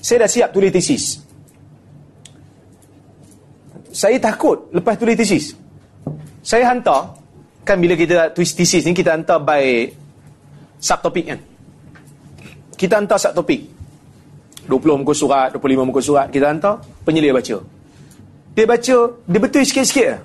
saya 0.00 0.24
dah 0.24 0.30
siap 0.30 0.52
tulis 0.52 0.72
tesis. 0.72 1.04
Saya 3.92 4.20
takut 4.20 4.68
lepas 4.72 5.00
tulis 5.00 5.16
tesis. 5.16 5.56
Saya 6.44 6.68
hantar, 6.68 7.16
kan 7.64 7.80
bila 7.80 7.96
kita 7.96 8.32
tulis 8.36 8.52
tesis 8.52 8.84
ni, 8.84 8.92
kita 8.92 9.16
hantar 9.16 9.40
by 9.40 9.88
subtopik 10.80 11.24
kan. 11.28 11.40
Kita 12.74 12.98
hantar 12.98 13.18
subtopik. 13.18 13.70
20 14.66 15.00
muka 15.04 15.12
surat, 15.12 15.52
25 15.52 15.88
muka 15.88 16.00
surat 16.00 16.26
kita 16.32 16.48
hantar, 16.48 16.80
penyelia 17.04 17.36
baca. 17.36 17.60
Dia 18.54 18.64
baca, 18.64 18.96
dia 19.28 19.40
betul 19.40 19.62
sikit-sikit 19.66 20.06
lah. 20.08 20.20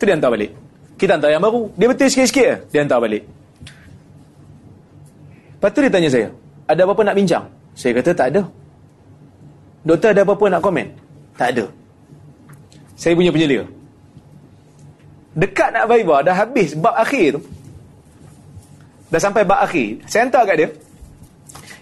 Tu 0.00 0.02
dia 0.08 0.14
hantar 0.16 0.30
balik. 0.32 0.50
Kita 0.96 1.16
hantar 1.16 1.30
yang 1.32 1.42
baru, 1.44 1.68
dia 1.76 1.86
betul 1.90 2.08
sikit-sikit 2.08 2.46
lah. 2.46 2.58
Dia 2.72 2.80
hantar 2.86 2.98
balik. 3.04 3.22
Lepas 5.60 5.70
tu 5.76 5.80
dia 5.84 5.92
tanya 5.92 6.08
saya, 6.08 6.28
ada 6.64 6.80
apa-apa 6.88 7.02
nak 7.04 7.16
bincang? 7.20 7.44
Saya 7.76 7.92
kata 8.00 8.10
tak 8.16 8.28
ada. 8.32 8.42
Doktor 9.84 10.16
ada 10.16 10.22
apa-apa 10.24 10.44
nak 10.48 10.62
komen? 10.64 10.86
Tak 11.36 11.48
ada. 11.52 11.64
Saya 12.96 13.12
punya 13.12 13.28
penyelia. 13.28 13.68
Dekat 15.36 15.72
nak 15.72 15.84
Viva, 15.88 16.24
dah 16.24 16.34
habis 16.36 16.72
bab 16.72 16.96
akhir 16.96 17.36
tu. 17.36 17.40
Dah 19.12 19.20
sampai 19.20 19.44
bab 19.44 19.60
akhir. 19.60 20.00
Saya 20.08 20.26
hantar 20.26 20.48
kat 20.48 20.56
dia. 20.56 20.68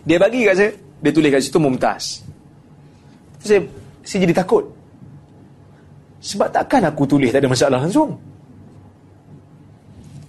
Dia 0.07 0.17
bagi 0.19 0.47
kat 0.47 0.55
saya, 0.55 0.71
dia 1.03 1.11
tulis 1.15 1.31
kat 1.31 1.41
situ 1.43 1.59
mumtaz. 1.59 2.23
Saya, 3.43 3.63
saya 4.03 4.19
jadi 4.27 4.35
takut. 4.35 4.67
Sebab 6.19 6.51
takkan 6.51 6.83
aku 6.87 7.07
tulis 7.07 7.31
tak 7.31 7.43
ada 7.43 7.51
masalah 7.51 7.79
langsung. 7.83 8.19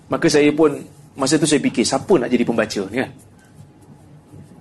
Maka 0.10 0.26
saya 0.30 0.50
pun, 0.54 0.74
masa 1.14 1.38
tu 1.38 1.46
saya 1.46 1.62
fikir, 1.62 1.86
siapa 1.86 2.14
nak 2.18 2.30
jadi 2.30 2.46
pembaca 2.46 2.82
ni 2.90 2.98
kan? 3.02 3.12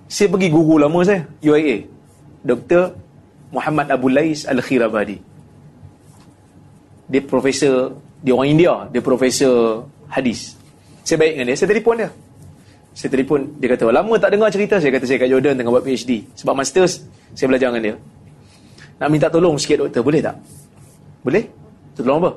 Saya 0.09 0.25
pergi 0.29 0.49
guru 0.49 0.81
lama 0.81 1.05
saya, 1.05 1.21
UIA. 1.41 1.85
Dr. 2.41 2.97
Muhammad 3.53 3.93
Abu 3.93 4.09
Lais 4.09 4.45
Al-Khirabadi. 4.45 5.17
Dia 7.09 7.21
profesor, 7.25 7.97
dia 8.21 8.33
orang 8.33 8.49
India, 8.53 8.73
dia 8.89 9.01
profesor 9.01 9.85
hadis. 10.09 10.57
Saya 11.05 11.17
baik 11.21 11.31
dengan 11.37 11.45
dia, 11.49 11.57
saya 11.57 11.69
telefon 11.73 11.95
dia. 11.97 12.09
Saya 12.99 13.15
telefon, 13.15 13.55
dia 13.63 13.71
kata, 13.71 13.95
lama 13.95 14.11
tak 14.19 14.35
dengar 14.35 14.51
cerita. 14.51 14.75
Saya 14.75 14.91
kata, 14.91 15.07
saya 15.07 15.23
kat 15.23 15.31
Jordan 15.31 15.55
tengah 15.55 15.71
buat 15.71 15.87
PhD. 15.87 16.27
Sebab 16.35 16.51
masters, 16.51 17.07
saya 17.31 17.47
belajar 17.47 17.71
dengan 17.71 17.83
dia. 17.87 17.95
Nak 18.99 19.07
minta 19.07 19.31
tolong 19.31 19.55
sikit 19.55 19.87
doktor, 19.87 20.03
boleh 20.03 20.19
tak? 20.19 20.35
Boleh? 21.23 21.47
Tolong 21.95 22.19
apa? 22.19 22.31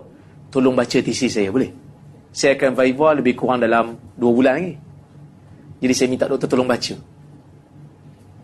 Tolong 0.54 0.78
baca 0.78 0.98
tesis 1.02 1.34
saya, 1.34 1.50
boleh? 1.50 1.66
Saya 2.30 2.54
akan 2.54 2.78
Viva 2.78 3.10
lebih 3.10 3.34
kurang 3.34 3.58
dalam 3.58 3.98
2 4.14 4.22
bulan 4.22 4.54
lagi. 4.62 4.78
Jadi 5.82 5.94
saya 5.98 6.06
minta 6.06 6.30
doktor 6.30 6.46
tolong 6.46 6.70
baca. 6.70 6.94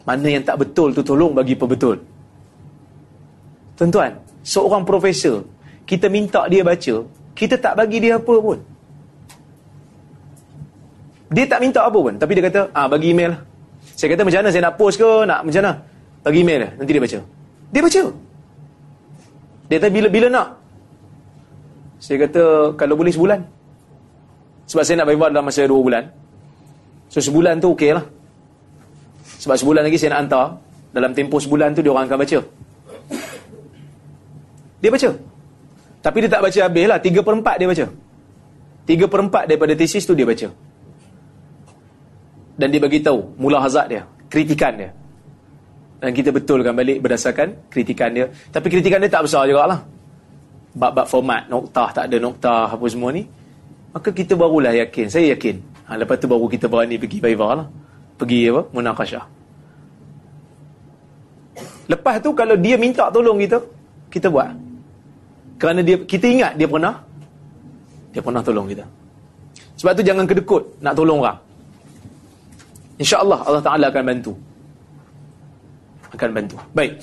Mana 0.02 0.26
yang 0.26 0.42
tak 0.42 0.58
betul 0.58 0.90
tu 0.90 1.06
tolong 1.06 1.38
bagi 1.38 1.54
betul. 1.54 2.02
Tuan-tuan, 3.78 4.18
seorang 4.42 4.82
profesor, 4.82 5.46
kita 5.86 6.10
minta 6.10 6.50
dia 6.50 6.66
baca, 6.66 7.06
kita 7.38 7.54
tak 7.62 7.78
bagi 7.78 8.02
dia 8.02 8.18
apa 8.18 8.34
pun. 8.42 8.58
Dia 11.28 11.44
tak 11.44 11.60
minta 11.60 11.84
apa 11.84 11.98
pun 11.98 12.16
Tapi 12.16 12.32
dia 12.36 12.44
kata 12.48 12.60
ah 12.72 12.88
bagi 12.88 13.12
email 13.12 13.36
lah. 13.36 13.40
Saya 13.92 14.16
kata 14.16 14.24
macam 14.24 14.38
mana 14.40 14.50
saya 14.52 14.62
nak 14.64 14.74
post 14.80 14.96
ke? 14.96 15.10
Nak 15.28 15.40
macam 15.44 15.60
mana? 15.60 15.72
Bagi 16.24 16.38
email 16.40 16.58
lah 16.64 16.70
Nanti 16.80 16.92
dia 16.96 17.02
baca. 17.02 17.18
Dia 17.68 17.80
baca. 17.84 18.02
Dia 19.68 19.76
kata 19.76 19.88
bila, 19.92 20.08
bila 20.08 20.26
nak? 20.32 20.48
Saya 22.00 22.16
kata 22.24 22.42
Kalau 22.80 22.94
boleh 22.96 23.12
sebulan. 23.12 23.40
Sebab 24.68 24.82
saya 24.84 25.00
nak 25.00 25.06
bayar 25.08 25.32
dalam 25.32 25.44
masa 25.48 25.64
dua 25.64 25.80
bulan. 25.80 26.04
So 27.08 27.20
sebulan 27.20 27.60
tu 27.60 27.72
okey 27.76 27.92
lah. 27.92 28.04
Sebab 29.40 29.56
sebulan 29.56 29.84
lagi 29.84 30.00
saya 30.00 30.16
nak 30.16 30.20
hantar. 30.28 30.46
Dalam 30.92 31.12
tempoh 31.12 31.40
sebulan 31.40 31.76
tu 31.76 31.84
Dia 31.84 31.92
orang 31.92 32.08
akan 32.08 32.18
baca. 32.24 32.38
Dia 34.80 34.90
baca. 34.92 35.10
Tapi 35.98 36.16
dia 36.24 36.30
tak 36.32 36.40
baca 36.40 36.60
habis 36.64 36.86
lah. 36.88 36.98
Tiga 37.00 37.20
per 37.20 37.36
empat 37.36 37.56
dia 37.60 37.68
baca. 37.68 37.86
Tiga 38.88 39.04
per 39.04 39.20
empat 39.20 39.44
daripada 39.44 39.76
tesis 39.76 40.08
tu 40.08 40.16
dia 40.16 40.24
baca 40.24 40.67
dan 42.58 42.74
dia 42.74 42.82
bagi 42.82 42.98
tahu 42.98 43.38
mula 43.38 43.62
hazard 43.62 43.86
dia, 43.86 44.02
kritikan 44.26 44.74
dia. 44.74 44.90
Dan 45.98 46.10
kita 46.14 46.34
betulkan 46.34 46.74
balik 46.74 46.98
berdasarkan 47.02 47.70
kritikan 47.70 48.10
dia. 48.10 48.26
Tapi 48.50 48.66
kritikan 48.66 48.98
dia 49.02 49.10
tak 49.10 49.26
besar 49.26 49.46
juga 49.46 49.66
lah. 49.66 49.80
Bab-bab 50.74 51.06
format, 51.10 51.46
noktah, 51.50 51.90
tak 51.90 52.10
ada 52.10 52.18
noktah, 52.22 52.70
apa 52.70 52.86
semua 52.86 53.10
ni. 53.10 53.26
Maka 53.90 54.14
kita 54.14 54.38
barulah 54.38 54.74
yakin. 54.74 55.10
Saya 55.10 55.34
yakin. 55.34 55.58
Ha, 55.90 55.98
lepas 55.98 56.20
tu 56.22 56.30
baru 56.30 56.46
kita 56.46 56.70
berani 56.70 56.98
pergi 57.02 57.18
Baivah 57.18 57.50
lah. 57.62 57.66
Pergi 58.14 58.46
apa? 58.50 58.62
Munakashah. 58.70 59.26
Lepas 61.88 62.20
tu 62.22 62.30
kalau 62.36 62.54
dia 62.54 62.76
minta 62.78 63.10
tolong 63.10 63.42
kita, 63.42 63.58
kita 64.12 64.28
buat. 64.28 64.54
Kerana 65.58 65.82
dia 65.82 65.98
kita 65.98 66.26
ingat 66.30 66.52
dia 66.54 66.68
pernah 66.70 66.94
dia 68.14 68.22
pernah 68.22 68.42
tolong 68.44 68.70
kita. 68.70 68.86
Sebab 69.82 69.92
tu 69.98 70.02
jangan 70.06 70.26
kedekut 70.28 70.78
nak 70.78 70.94
tolong 70.94 71.18
orang. 71.22 71.47
InsyaAllah 72.98 73.46
Allah 73.46 73.62
Ta'ala 73.62 73.86
akan 73.94 74.04
bantu. 74.04 74.32
Akan 76.10 76.30
bantu. 76.34 76.56
Baik. 76.74 76.98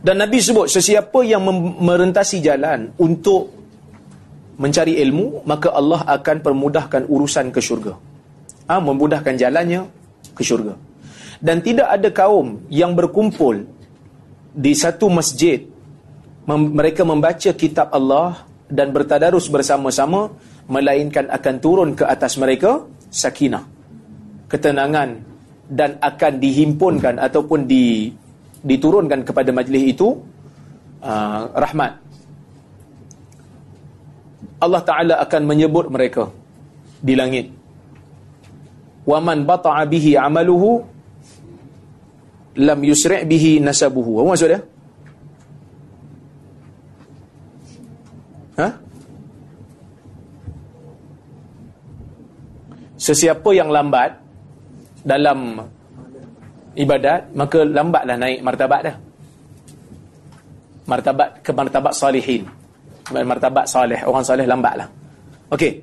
Dan 0.00 0.20
Nabi 0.20 0.38
sebut, 0.40 0.68
sesiapa 0.68 1.24
yang 1.24 1.44
merentasi 1.80 2.40
jalan 2.44 2.92
untuk 3.00 3.52
mencari 4.60 5.00
ilmu, 5.00 5.44
maka 5.48 5.72
Allah 5.72 6.04
akan 6.04 6.36
permudahkan 6.44 7.08
urusan 7.08 7.48
ke 7.48 7.60
syurga. 7.64 7.96
Ha, 8.68 8.76
memudahkan 8.76 9.40
jalannya 9.40 9.88
ke 10.36 10.42
syurga. 10.44 10.76
Dan 11.40 11.64
tidak 11.64 11.88
ada 11.88 12.08
kaum 12.12 12.64
yang 12.68 12.92
berkumpul 12.92 13.64
di 14.52 14.72
satu 14.76 15.08
masjid, 15.08 15.64
mem 16.44 16.76
mereka 16.76 17.08
membaca 17.08 17.50
kitab 17.56 17.88
Allah 17.88 18.44
dan 18.68 18.92
bertadarus 18.92 19.48
bersama-sama, 19.48 20.28
melainkan 20.68 21.32
akan 21.32 21.54
turun 21.56 21.90
ke 21.96 22.04
atas 22.04 22.36
mereka 22.36 22.84
sakinah 23.08 23.79
ketenangan 24.51 25.21
dan 25.65 25.97
akan 25.97 26.33
dihimpunkan 26.37 27.17
ataupun 27.17 27.65
di, 27.65 28.13
diturunkan 28.61 29.25
kepada 29.25 29.49
majlis 29.49 29.83
itu 29.97 30.13
uh, 31.01 31.49
rahmat 31.53 32.05
Allah 34.61 34.81
Ta'ala 34.81 35.15
akan 35.21 35.41
menyebut 35.45 35.91
mereka 35.91 36.31
di 37.03 37.13
langit. 37.13 37.51
وَمَنْ 39.05 39.45
بَطَعَ 39.45 39.75
بِهِ 39.85 40.05
عَمَلُهُ 40.17 40.63
lam 42.55 42.79
yusri' 42.87 43.27
bihi 43.27 43.59
nasabuhu. 43.59 44.23
Apa 44.23 44.27
maksud 44.31 44.47
dia? 44.47 44.61
Ha? 48.55 48.67
Sesiapa 52.95 53.51
yang 53.51 53.67
lambat 53.67 54.15
dalam 55.02 55.60
ibadat, 56.76 57.32
maka 57.34 57.58
lambatlah 57.64 58.16
naik 58.16 58.40
martabat 58.44 58.80
dia. 58.84 58.94
Martabat 60.88 61.28
ke 61.40 61.50
martabat 61.54 61.92
salihin. 61.94 62.42
Martabat 63.10 63.66
salih, 63.66 63.98
orang 64.06 64.24
salih 64.26 64.46
lambatlah. 64.46 64.86
Okey. 65.50 65.82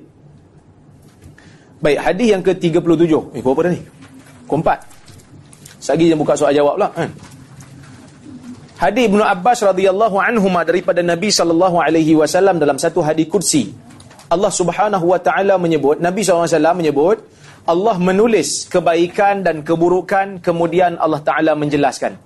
Baik, 1.78 1.98
hadis 2.02 2.28
yang 2.34 2.42
ke-37. 2.42 3.38
Eh, 3.38 3.42
berapa 3.44 3.60
dah 3.68 3.72
ni? 3.72 3.80
Keempat. 4.48 4.78
Sagi 5.78 6.10
yang 6.10 6.18
buka 6.18 6.34
soal 6.34 6.56
jawab 6.56 6.74
lah 6.80 6.90
kan. 6.90 7.06
Hadis 8.78 9.10
Ibnu 9.10 9.22
Abbas 9.22 9.58
radhiyallahu 9.62 10.16
anhu 10.22 10.46
daripada 10.62 11.02
Nabi 11.02 11.34
sallallahu 11.34 11.82
alaihi 11.82 12.14
wasallam 12.14 12.62
dalam 12.62 12.78
satu 12.78 13.02
hadis 13.02 13.26
kursi. 13.26 13.74
Allah 14.28 14.52
Subhanahu 14.52 15.08
wa 15.08 15.18
taala 15.18 15.56
menyebut, 15.56 15.98
Nabi 16.04 16.20
SAW 16.20 16.76
menyebut, 16.76 17.16
Allah 17.64 17.96
menulis 17.98 18.68
kebaikan 18.68 19.42
dan 19.42 19.66
keburukan 19.66 20.38
kemudian 20.38 21.00
Allah 21.00 21.20
taala 21.24 21.56
menjelaskan. 21.58 22.16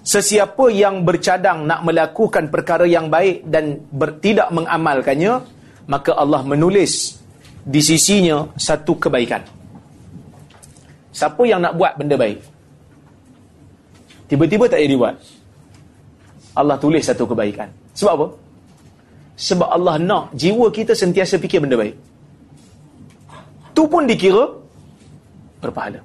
Sesiapa 0.00 0.72
yang 0.72 1.04
bercadang 1.04 1.68
nak 1.68 1.84
melakukan 1.84 2.48
perkara 2.48 2.88
yang 2.88 3.12
baik 3.12 3.44
dan 3.46 3.84
ber, 3.92 4.16
tidak 4.16 4.48
mengamalkannya, 4.48 5.44
maka 5.86 6.16
Allah 6.16 6.40
menulis 6.40 7.20
di 7.62 7.80
sisinya 7.84 8.48
satu 8.56 8.96
kebaikan. 8.96 9.44
Siapa 11.12 11.42
yang 11.44 11.60
nak 11.60 11.76
buat 11.76 12.00
benda 12.00 12.16
baik? 12.16 12.40
Tiba-tiba 14.30 14.70
tak 14.70 14.80
jadi 14.80 14.96
buat. 14.96 15.18
Allah 16.56 16.78
tulis 16.80 17.02
satu 17.04 17.28
kebaikan. 17.28 17.68
Sebab 17.92 18.12
apa? 18.16 18.26
Sebab 19.36 19.68
Allah 19.68 19.96
nak 20.00 20.32
jiwa 20.32 20.70
kita 20.72 20.96
sentiasa 20.96 21.36
fikir 21.36 21.60
benda 21.60 21.76
baik. 21.76 22.09
Tu 23.80 23.88
pun 23.88 24.04
dikira 24.04 24.44
berpahala. 25.64 26.04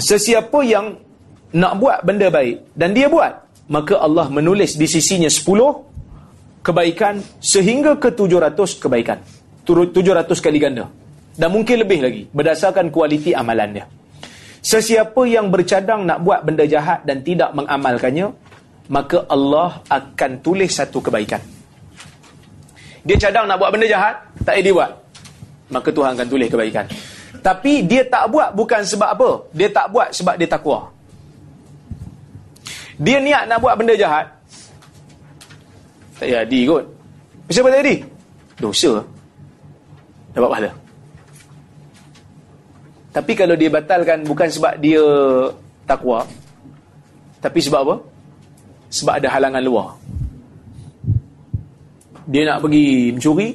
Sesiapa 0.00 0.64
yang 0.64 0.96
nak 1.52 1.76
buat 1.76 2.00
benda 2.00 2.32
baik 2.32 2.72
dan 2.72 2.96
dia 2.96 3.12
buat, 3.12 3.36
maka 3.68 4.00
Allah 4.00 4.32
menulis 4.32 4.80
di 4.80 4.88
sisinya 4.88 5.28
10 5.28 6.64
kebaikan 6.64 7.20
sehingga 7.36 8.00
ke 8.00 8.08
700 8.16 8.80
kebaikan. 8.80 9.20
700 9.68 10.24
kali 10.40 10.56
ganda. 10.56 10.88
Dan 11.36 11.52
mungkin 11.52 11.76
lebih 11.84 12.00
lagi 12.00 12.22
berdasarkan 12.32 12.88
kualiti 12.88 13.36
amalan 13.36 13.76
dia. 13.76 13.84
Sesiapa 14.64 15.20
yang 15.28 15.52
bercadang 15.52 16.08
nak 16.08 16.24
buat 16.24 16.40
benda 16.48 16.64
jahat 16.64 17.04
dan 17.04 17.20
tidak 17.20 17.52
mengamalkannya, 17.52 18.32
maka 18.88 19.20
Allah 19.28 19.84
akan 19.84 20.40
tulis 20.40 20.72
satu 20.72 21.04
kebaikan. 21.04 21.55
Dia 23.06 23.14
cadang 23.22 23.46
nak 23.46 23.62
buat 23.62 23.70
benda 23.70 23.86
jahat, 23.86 24.18
tak 24.42 24.58
dia 24.58 24.74
buat. 24.74 24.90
Maka 25.70 25.88
Tuhan 25.94 26.18
akan 26.18 26.26
tulis 26.26 26.50
kebaikan. 26.50 26.86
Tapi 27.38 27.86
dia 27.86 28.02
tak 28.02 28.26
buat 28.26 28.50
bukan 28.50 28.82
sebab 28.82 29.14
apa? 29.14 29.30
Dia 29.54 29.70
tak 29.70 29.86
buat 29.94 30.10
sebab 30.10 30.34
dia 30.34 30.50
takwa. 30.50 30.90
Dia 32.98 33.22
niat 33.22 33.46
nak 33.46 33.62
buat 33.62 33.78
benda 33.78 33.94
jahat. 33.94 34.26
Tak 36.18 36.26
jadi 36.26 36.60
kot. 36.66 36.84
Kenapa 37.46 37.68
tak 37.70 37.80
jadi? 37.86 37.96
Dosa. 38.58 38.92
Dapat 40.34 40.48
pahala. 40.50 40.70
Tapi 43.14 43.32
kalau 43.32 43.54
dia 43.56 43.70
batalkan 43.70 44.26
bukan 44.26 44.48
sebab 44.50 44.74
dia 44.76 45.00
takwa, 45.88 46.26
tapi 47.40 47.62
sebab 47.62 47.80
apa? 47.86 47.96
Sebab 48.92 49.14
ada 49.22 49.28
halangan 49.30 49.62
luar. 49.64 49.88
Dia 52.26 52.42
nak 52.42 52.58
pergi 52.66 53.14
mencuri, 53.14 53.48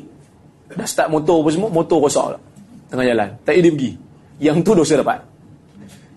dah 0.71 0.87
start 0.87 1.11
motor 1.11 1.43
apa 1.43 1.49
semua, 1.51 1.69
motor 1.69 1.99
rosak 1.99 2.27
lah. 2.35 2.41
Tengah 2.87 3.05
jalan. 3.07 3.29
Tak 3.43 3.53
dia 3.59 3.71
pergi. 3.71 3.91
Yang 4.39 4.57
tu 4.63 4.71
dosa 4.73 4.93
dapat. 4.99 5.19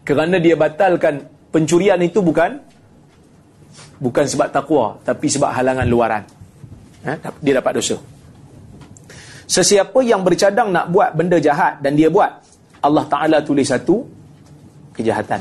Kerana 0.07 0.37
dia 0.39 0.55
batalkan 0.55 1.15
pencurian 1.51 1.99
itu 2.03 2.23
bukan 2.23 2.59
bukan 3.99 4.25
sebab 4.27 4.49
takwa, 4.51 4.99
tapi 5.03 5.27
sebab 5.31 5.51
halangan 5.51 5.87
luaran. 5.87 6.23
Ha? 7.05 7.13
Dia 7.43 7.59
dapat 7.59 7.73
dosa. 7.79 7.97
Sesiapa 9.45 10.01
yang 10.01 10.25
bercadang 10.25 10.73
nak 10.73 10.89
buat 10.89 11.13
benda 11.13 11.37
jahat 11.37 11.79
dan 11.85 11.95
dia 11.95 12.09
buat, 12.09 12.33
Allah 12.81 13.05
Ta'ala 13.09 13.39
tulis 13.45 13.69
satu 13.69 14.05
kejahatan. 14.97 15.41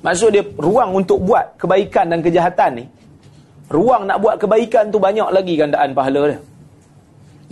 Maksud 0.00 0.28
dia 0.32 0.44
ruang 0.56 0.96
untuk 0.96 1.20
buat 1.20 1.56
kebaikan 1.60 2.08
dan 2.08 2.20
kejahatan 2.24 2.70
ni. 2.80 2.84
Ruang 3.70 4.02
nak 4.02 4.18
buat 4.18 4.34
kebaikan 4.34 4.90
tu 4.90 4.98
banyak 4.98 5.30
lagi 5.30 5.54
gandaan 5.54 5.94
pahala 5.94 6.34
dia. 6.34 6.38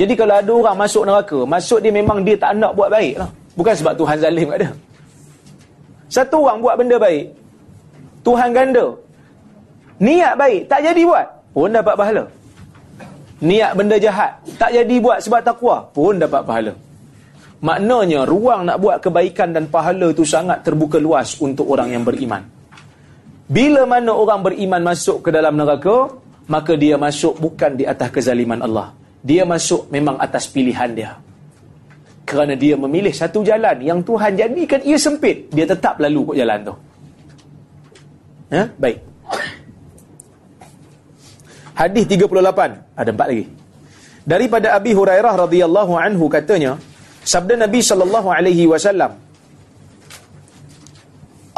Jadi 0.02 0.14
kalau 0.18 0.34
ada 0.34 0.52
orang 0.52 0.76
masuk 0.78 1.02
neraka, 1.06 1.38
masuk 1.46 1.78
dia 1.78 1.94
memang 1.94 2.26
dia 2.26 2.34
tak 2.34 2.58
nak 2.58 2.74
buat 2.74 2.90
baik 2.90 3.22
lah. 3.22 3.30
Bukan 3.54 3.74
sebab 3.74 3.94
Tuhan 3.94 4.16
zalim 4.18 4.46
kat 4.50 4.58
dia. 4.66 4.70
Satu 6.10 6.42
orang 6.42 6.58
buat 6.58 6.74
benda 6.74 6.96
baik, 6.98 7.24
Tuhan 8.26 8.50
ganda. 8.50 8.86
Niat 9.98 10.34
baik, 10.38 10.70
tak 10.70 10.86
jadi 10.86 11.02
buat, 11.02 11.26
pun 11.54 11.70
dapat 11.70 11.94
pahala. 11.98 12.24
Niat 13.38 13.72
benda 13.78 13.96
jahat, 13.98 14.32
tak 14.58 14.70
jadi 14.74 14.94
buat 14.98 15.18
sebab 15.22 15.42
takwa, 15.42 15.86
pun 15.94 16.18
dapat 16.18 16.42
pahala. 16.42 16.72
Maknanya 17.58 18.22
ruang 18.26 18.66
nak 18.66 18.78
buat 18.78 19.02
kebaikan 19.02 19.50
dan 19.50 19.66
pahala 19.66 20.14
itu 20.14 20.22
sangat 20.22 20.62
terbuka 20.62 21.02
luas 21.02 21.34
untuk 21.42 21.66
orang 21.66 21.94
yang 21.94 22.06
beriman. 22.06 22.57
Bila 23.48 23.88
mana 23.88 24.12
orang 24.12 24.44
beriman 24.44 24.92
masuk 24.92 25.24
ke 25.24 25.32
dalam 25.32 25.56
neraka, 25.56 26.12
maka 26.52 26.76
dia 26.76 27.00
masuk 27.00 27.40
bukan 27.40 27.80
di 27.80 27.88
atas 27.88 28.12
kezaliman 28.12 28.60
Allah. 28.60 28.92
Dia 29.24 29.48
masuk 29.48 29.88
memang 29.88 30.20
atas 30.20 30.44
pilihan 30.52 30.92
dia. 30.92 31.10
Kerana 32.28 32.52
dia 32.52 32.76
memilih 32.76 33.08
satu 33.08 33.40
jalan 33.40 33.80
yang 33.80 34.04
Tuhan 34.04 34.36
jadikan 34.36 34.84
ia 34.84 35.00
sempit, 35.00 35.48
dia 35.48 35.64
tetap 35.64 35.96
lalu 35.96 36.28
ke 36.28 36.32
jalan 36.44 36.58
tu. 36.60 36.74
Ha? 38.52 38.62
Baik. 38.76 38.98
Hadis 41.72 42.04
38, 42.04 43.00
ada 43.00 43.10
empat 43.16 43.28
lagi. 43.32 43.46
Daripada 44.28 44.76
Abi 44.76 44.92
Hurairah 44.92 45.48
radhiyallahu 45.48 45.96
anhu 45.96 46.28
katanya, 46.28 46.76
Sabda 47.24 47.56
Nabi 47.56 47.80
sallallahu 47.80 48.28
alaihi 48.28 48.68
wasallam 48.68 49.16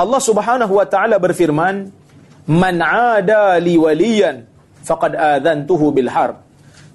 Allah 0.00 0.20
Subhanahu 0.20 0.72
wa 0.80 0.86
taala 0.88 1.20
berfirman, 1.20 1.92
"Man 2.48 2.76
'ada 2.80 3.60
li 3.60 3.76
waliyan 3.76 4.48
faqad 4.80 5.12
adzantuhu 5.12 5.92
bil 5.92 6.08
harb." 6.08 6.40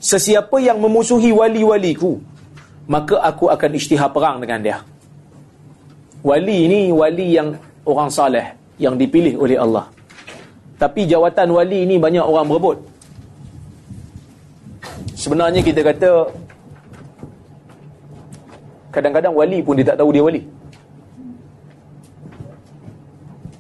Sesiapa 0.01 0.58
yang 0.62 0.82
memusuhi 0.82 1.30
wali-waliku, 1.30 2.18
maka 2.89 3.22
aku 3.22 3.49
akan 3.53 3.70
isytihar 3.78 4.10
perang 4.10 4.41
dengan 4.41 4.60
dia. 4.62 4.78
Wali 6.26 6.58
ini 6.66 6.80
wali 6.89 7.38
yang 7.38 7.53
orang 7.86 8.10
saleh 8.10 8.58
yang 8.82 8.97
dipilih 8.97 9.38
oleh 9.38 9.58
Allah. 9.62 9.86
Tapi 10.82 11.06
jawatan 11.06 11.53
wali 11.53 11.86
ini 11.86 11.95
banyak 12.01 12.26
orang 12.26 12.45
berebut. 12.49 12.78
Sebenarnya 15.16 15.62
kita 15.64 15.82
kata 15.86 16.10
Kadang-kadang 18.95 19.36
wali 19.36 19.60
pun 19.60 19.76
dia 19.76 19.91
tak 19.91 19.99
tahu 19.99 20.16
dia 20.16 20.24
wali. 20.24 20.39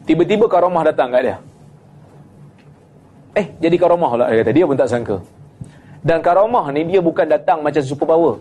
Tiba-tiba 0.05 0.45
karamah 0.45 0.85
datang 0.85 1.09
kat 1.09 1.21
dia. 1.25 1.37
Eh, 3.35 3.47
jadi 3.59 3.75
karamah 3.75 4.11
lah 4.15 4.27
dia 4.31 4.45
kata. 4.45 4.51
Dia 4.55 4.65
pun 4.69 4.77
tak 4.77 4.89
sangka. 4.89 5.17
Dan 6.05 6.21
karamah 6.21 6.69
ni 6.69 6.85
dia 6.85 7.01
bukan 7.01 7.25
datang 7.25 7.65
macam 7.65 7.81
super 7.81 8.07
power. 8.07 8.37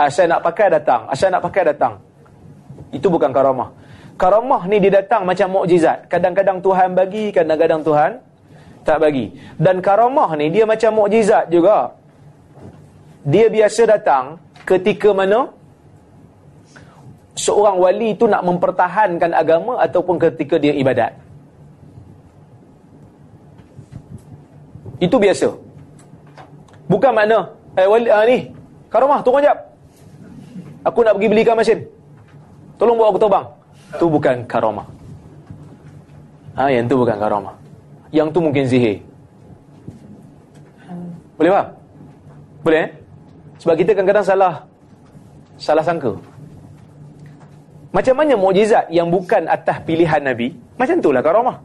Asal 0.00 0.30
nak 0.30 0.40
pakai 0.40 0.72
datang. 0.72 1.10
Asal 1.10 1.28
nak 1.28 1.42
pakai 1.44 1.66
datang. 1.66 1.98
Itu 2.94 3.12
bukan 3.12 3.34
karamah. 3.34 3.68
Karamah 4.16 4.64
ni 4.70 4.80
dia 4.80 5.02
datang 5.02 5.28
macam 5.28 5.60
mukjizat. 5.60 6.08
Kadang-kadang 6.08 6.62
Tuhan 6.64 6.96
bagi, 6.96 7.34
kadang-kadang 7.34 7.82
Tuhan 7.84 8.10
tak 8.86 8.96
bagi. 9.02 9.34
Dan 9.60 9.84
karamah 9.84 10.32
ni 10.40 10.48
dia 10.48 10.64
macam 10.64 11.04
mukjizat 11.04 11.52
juga. 11.52 11.92
Dia 13.26 13.52
biasa 13.52 13.84
datang 13.84 14.40
ketika 14.64 15.12
mana 15.12 15.52
seorang 17.38 17.76
wali 17.78 18.14
itu 18.14 18.26
nak 18.26 18.42
mempertahankan 18.42 19.30
agama 19.34 19.78
ataupun 19.82 20.16
ketika 20.18 20.56
dia 20.58 20.74
ibadat. 20.74 21.12
Itu 25.00 25.16
biasa. 25.16 25.48
Bukan 26.90 27.12
makna, 27.14 27.48
eh 27.78 27.86
wali 27.88 28.10
ah, 28.12 28.26
ni, 28.26 28.50
karamah 28.92 29.22
turun 29.24 29.40
jap. 29.40 29.56
Aku 30.84 31.04
nak 31.04 31.16
pergi 31.16 31.28
belikan 31.28 31.56
mesin. 31.56 31.80
Tolong 32.80 32.96
bawa 32.96 33.12
aku 33.12 33.20
terbang. 33.20 33.46
Tu 34.00 34.06
bukan 34.08 34.36
karamah. 34.48 34.86
Ha, 36.56 36.72
yang 36.72 36.88
tu 36.88 36.96
bukan 36.96 37.16
karamah. 37.20 37.54
Yang 38.10 38.28
tu 38.32 38.38
mungkin 38.40 38.64
zihir. 38.64 38.96
Boleh 41.36 41.50
faham? 41.56 41.68
Boleh 42.60 42.80
eh? 42.84 42.90
Sebab 43.60 43.74
kita 43.76 43.90
kadang-kadang 43.96 44.24
salah 44.24 44.54
salah 45.60 45.84
sangka. 45.84 46.16
Macam 47.90 48.14
mana 48.14 48.38
mukjizat 48.38 48.86
yang 48.86 49.10
bukan 49.10 49.50
atas 49.50 49.82
pilihan 49.82 50.22
Nabi? 50.22 50.54
Macam 50.78 50.94
itulah 51.02 51.22
karamah. 51.22 51.56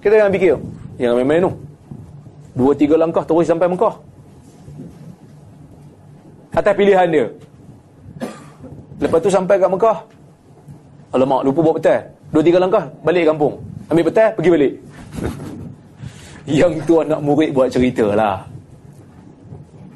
Kita 0.00 0.16
jangan 0.16 0.32
fikir, 0.32 0.56
jangan 0.96 1.14
main-main 1.20 1.46
tu. 1.46 1.52
Dua 2.52 2.72
tiga 2.72 2.96
langkah 2.96 3.24
terus 3.24 3.46
sampai 3.46 3.68
Mekah. 3.68 3.94
Atas 6.52 6.74
pilihan 6.76 7.06
dia. 7.08 7.26
Lepas 9.00 9.18
tu 9.20 9.30
sampai 9.32 9.60
kat 9.60 9.68
Mekah. 9.68 9.98
Alamak, 11.12 11.44
lupa 11.44 11.60
bawa 11.60 11.74
petai. 11.76 12.00
Dua 12.32 12.42
tiga 12.44 12.58
langkah, 12.60 12.88
balik 13.04 13.28
kampung. 13.28 13.60
Ambil 13.92 14.04
petai, 14.08 14.32
pergi 14.32 14.50
balik. 14.52 14.72
Yang 16.60 16.72
tu 16.88 16.94
anak 16.98 17.20
murid 17.20 17.50
buat 17.52 17.68
cerita 17.68 18.08
lah. 18.16 18.40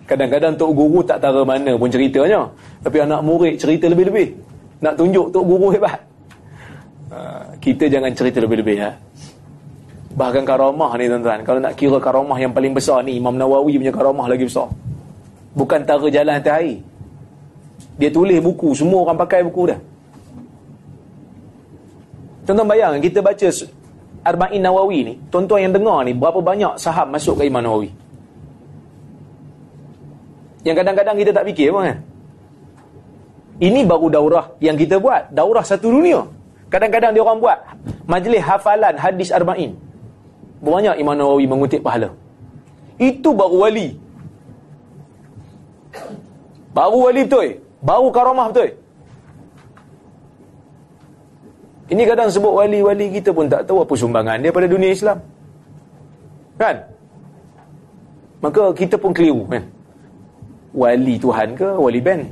Kadang-kadang 0.07 0.55
Tok 0.55 0.71
Guru 0.71 1.03
tak 1.03 1.19
tahu 1.19 1.43
mana 1.43 1.75
pun 1.75 1.91
ceritanya. 1.91 2.47
Tapi 2.87 3.03
anak 3.03 3.19
murid 3.27 3.59
cerita 3.59 3.91
lebih-lebih. 3.91 4.39
Nak 4.79 4.95
tunjuk 4.95 5.35
Tok 5.35 5.43
Guru 5.43 5.75
hebat. 5.75 5.99
Ha, 7.11 7.51
kita 7.59 7.91
jangan 7.91 8.15
cerita 8.15 8.39
lebih-lebih. 8.39 8.79
Ha? 8.79 8.91
Bahkan 10.15 10.47
karamah 10.47 10.95
ni 10.95 11.11
tuan-tuan. 11.11 11.43
Kalau 11.43 11.59
nak 11.59 11.75
kira 11.75 11.99
karamah 11.99 12.39
yang 12.39 12.55
paling 12.55 12.71
besar 12.71 13.03
ni, 13.03 13.19
Imam 13.19 13.35
Nawawi 13.35 13.75
punya 13.83 13.91
karamah 13.91 14.31
lagi 14.31 14.47
besar. 14.47 14.71
Bukan 15.59 15.83
tara 15.83 16.07
jalan 16.07 16.39
atas 16.39 16.55
air. 16.63 16.79
Dia 17.99 18.07
tulis 18.15 18.39
buku, 18.39 18.71
semua 18.79 19.03
orang 19.03 19.19
pakai 19.19 19.43
buku 19.43 19.75
dah. 19.75 19.81
Tuan-tuan 22.47 22.71
bayang, 22.71 23.03
kita 23.03 23.19
baca 23.19 23.51
Arba'in 24.23 24.63
Nawawi 24.63 24.99
ni, 25.03 25.15
tuan-tuan 25.27 25.67
yang 25.67 25.75
dengar 25.75 26.07
ni, 26.07 26.15
berapa 26.15 26.39
banyak 26.39 26.79
saham 26.79 27.11
masuk 27.11 27.43
ke 27.43 27.51
Imam 27.51 27.67
Nawawi? 27.67 27.91
Yang 30.63 30.87
kadang-kadang 30.87 31.17
kita 31.19 31.31
tak 31.35 31.45
fikir 31.51 31.75
pun 31.75 31.83
kan? 31.83 31.99
Ini 33.57 33.89
baru 33.89 34.13
daurah 34.13 34.45
yang 34.61 34.77
kita 34.77 35.01
buat. 35.01 35.33
Daurah 35.33 35.65
satu 35.65 35.89
dunia. 35.89 36.29
Kadang-kadang 36.69 37.17
dia 37.17 37.23
orang 37.25 37.41
buat 37.41 37.59
majlis 38.05 38.43
hafalan 38.45 38.95
hadis 39.01 39.33
arba'in. 39.33 39.73
Banyak 40.61 41.01
Imam 41.01 41.17
Nawawi 41.17 41.49
mengutip 41.49 41.81
pahala. 41.81 42.13
Itu 43.01 43.33
baru 43.33 43.57
wali. 43.65 43.89
Baru 46.77 47.09
wali 47.09 47.25
betul. 47.25 47.49
Baru 47.81 48.09
karamah 48.13 48.53
betul. 48.53 48.77
Ini 51.87 52.03
kadang 52.03 52.29
sebut 52.29 52.51
wali-wali 52.51 53.15
kita 53.15 53.31
pun 53.31 53.47
tak 53.47 53.63
tahu 53.63 53.87
apa 53.87 53.95
sumbangan 53.95 54.43
dia 54.43 54.51
pada 54.51 54.67
dunia 54.67 54.91
Islam. 54.91 55.23
Kan? 56.59 56.77
Maka 58.43 58.75
kita 58.75 58.99
pun 58.99 59.15
keliru 59.15 59.47
kan? 59.47 59.63
Wali 60.75 61.15
Tuhan 61.17 61.55
ke 61.55 61.69
wali 61.79 62.01
Ben? 62.03 62.27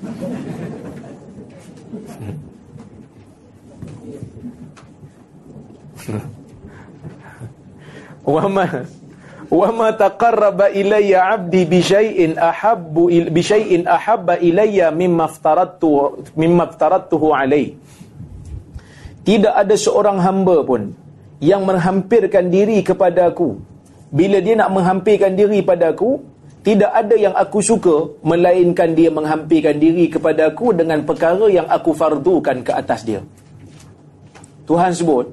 Wama 8.30 8.86
wama 9.50 9.90
taqarraba 9.98 10.70
ilayya 10.70 11.34
'abdi 11.34 11.66
bi 11.66 11.82
syai'in 11.82 12.38
ahabbu 12.38 13.10
bi 13.34 13.42
syai'in 13.42 13.82
ahabba 13.82 14.38
ilayya 14.38 14.94
mimma 14.94 15.26
aftaradtu 15.26 16.22
mimma 16.38 16.70
aftaradtuhu 16.70 17.34
alayhi 17.34 17.74
tidak 19.26 19.52
ada 19.52 19.74
seorang 19.76 20.18
hamba 20.22 20.64
pun 20.64 20.96
yang 21.42 21.64
menghampirkan 21.64 22.48
diri 22.48 22.80
kepada 22.84 23.32
aku. 23.32 23.60
Bila 24.10 24.42
dia 24.42 24.56
nak 24.56 24.72
menghampirkan 24.72 25.36
diri 25.36 25.62
pada 25.62 25.92
aku 25.92 26.18
tidak 26.60 26.92
ada 26.92 27.16
yang 27.16 27.32
aku 27.32 27.64
suka 27.64 28.20
melainkan 28.20 28.92
dia 28.92 29.08
menghampirkan 29.08 29.80
diri 29.80 30.12
kepada 30.12 30.52
aku 30.52 30.76
dengan 30.76 31.00
perkara 31.08 31.48
yang 31.48 31.64
aku 31.64 31.96
fardukan 31.96 32.60
ke 32.60 32.72
atas 32.76 33.00
dia. 33.08 33.24
Tuhan 34.68 34.92
sebut 34.92 35.24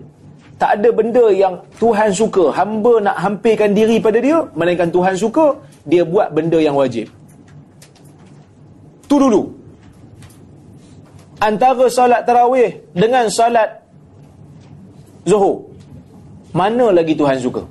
tak 0.56 0.80
ada 0.80 0.90
benda 0.90 1.28
yang 1.30 1.60
Tuhan 1.78 2.16
suka 2.16 2.56
hamba 2.56 3.04
nak 3.04 3.18
hampirkan 3.20 3.76
diri 3.76 4.00
pada 4.00 4.24
dia 4.24 4.40
melainkan 4.56 4.88
Tuhan 4.88 5.20
suka 5.20 5.60
dia 5.84 6.08
buat 6.08 6.32
benda 6.32 6.58
yang 6.64 6.80
wajib. 6.80 7.12
Tu 9.12 9.16
dulu. 9.20 9.52
Antara 11.44 11.86
solat 11.92 12.24
tarawih 12.26 12.72
dengan 12.96 13.28
solat 13.30 13.84
zuhur. 15.28 15.70
Mana 16.56 16.90
lagi 16.90 17.14
Tuhan 17.14 17.38
suka? 17.38 17.62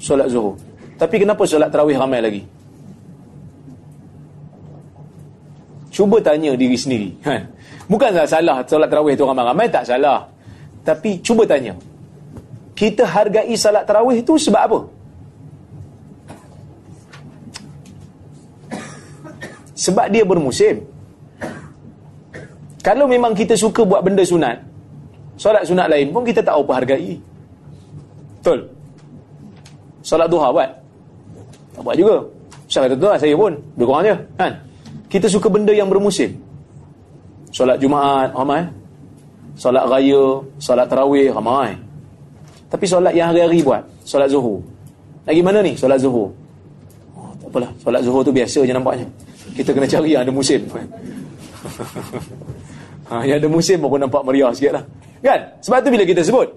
Solat 0.00 0.30
zuhur 0.32 0.65
tapi 0.96 1.16
kenapa 1.20 1.42
solat 1.44 1.68
tarawih 1.68 1.96
ramai 2.00 2.20
lagi 2.24 2.42
cuba 5.92 6.20
tanya 6.20 6.52
diri 6.56 6.76
sendiri 6.76 7.10
kan 7.24 7.48
bukan 7.88 8.10
salah 8.24 8.64
solat 8.64 8.88
tarawih 8.88 9.16
tu 9.16 9.24
ramai-ramai 9.24 9.68
tak 9.68 9.84
salah 9.88 10.36
tapi 10.86 11.18
cuba 11.18 11.42
tanya. 11.42 11.74
Kita 12.78 13.02
hargai 13.02 13.50
salat 13.58 13.82
tarawih 13.82 14.22
itu 14.22 14.38
sebab 14.38 14.62
apa? 14.62 14.80
Sebab 19.74 20.06
dia 20.14 20.22
bermusim. 20.22 20.86
Kalau 22.86 23.10
memang 23.10 23.34
kita 23.34 23.58
suka 23.58 23.82
buat 23.82 23.98
benda 24.06 24.22
sunat, 24.22 24.62
solat 25.34 25.66
sunat 25.66 25.90
lain 25.90 26.14
pun 26.14 26.22
kita 26.22 26.38
tak 26.38 26.54
apa 26.54 26.72
hargai. 26.78 27.18
Betul? 28.38 28.70
Solat 30.06 30.30
duha 30.30 30.54
buat? 30.54 30.70
Tak 31.76 31.82
buat 31.84 31.96
juga. 32.00 32.16
Saya 32.66 32.88
kata 32.88 32.94
tu 32.96 33.06
lah, 33.06 33.18
saya 33.20 33.34
pun. 33.36 33.52
Lebih 33.76 33.86
kurang 33.86 34.04
je. 34.08 34.16
Kan? 34.40 34.52
Kita 35.12 35.26
suka 35.28 35.52
benda 35.52 35.76
yang 35.76 35.92
bermusim. 35.92 36.32
Solat 37.52 37.76
Jumaat, 37.78 38.32
ramai. 38.32 38.64
Solat 39.56 39.84
raya, 39.88 40.44
solat 40.60 40.86
tarawih, 40.88 41.32
ramai. 41.32 41.76
Tapi 42.66 42.84
solat 42.84 43.14
yang 43.16 43.32
hari-hari 43.32 43.62
buat, 43.62 43.82
solat 44.02 44.28
zuhur. 44.28 44.60
Lagi 45.24 45.40
mana 45.40 45.62
ni 45.62 45.78
solat 45.78 46.02
zuhur? 46.02 46.34
Oh, 47.16 47.30
tak 47.40 47.48
apalah, 47.48 47.70
solat 47.80 48.02
zuhur 48.02 48.20
tu 48.26 48.34
biasa 48.34 48.66
je 48.66 48.72
nampaknya. 48.74 49.06
Kita 49.56 49.70
kena 49.72 49.88
cari 49.88 50.12
yang 50.12 50.26
ada 50.26 50.32
musim. 50.34 50.60
ha, 53.08 53.24
yang 53.24 53.38
ada 53.40 53.48
musim 53.48 53.80
baru 53.80 54.02
nampak 54.02 54.22
meriah 54.26 54.52
sikit 54.52 54.72
lah. 54.76 54.84
Kan? 55.22 55.40
Sebab 55.62 55.78
tu 55.80 55.88
bila 55.88 56.04
kita 56.04 56.20
sebut, 56.20 56.48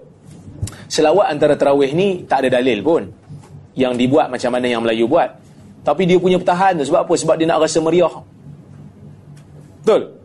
selawat 0.90 1.32
antara 1.32 1.56
tarawih 1.56 1.94
ni 1.94 2.26
tak 2.26 2.44
ada 2.44 2.60
dalil 2.60 2.82
pun. 2.82 3.02
Yang 3.80 3.92
dibuat 3.96 4.28
macam 4.28 4.52
mana 4.52 4.68
yang 4.68 4.84
Melayu 4.84 5.08
buat. 5.08 5.32
Tapi 5.80 6.04
dia 6.04 6.20
punya 6.20 6.36
pertahan 6.36 6.76
tu. 6.76 6.84
Sebab 6.84 7.08
apa? 7.08 7.14
Sebab 7.16 7.34
dia 7.40 7.48
nak 7.48 7.64
rasa 7.64 7.80
meriah. 7.80 8.12
Betul? 9.80 10.20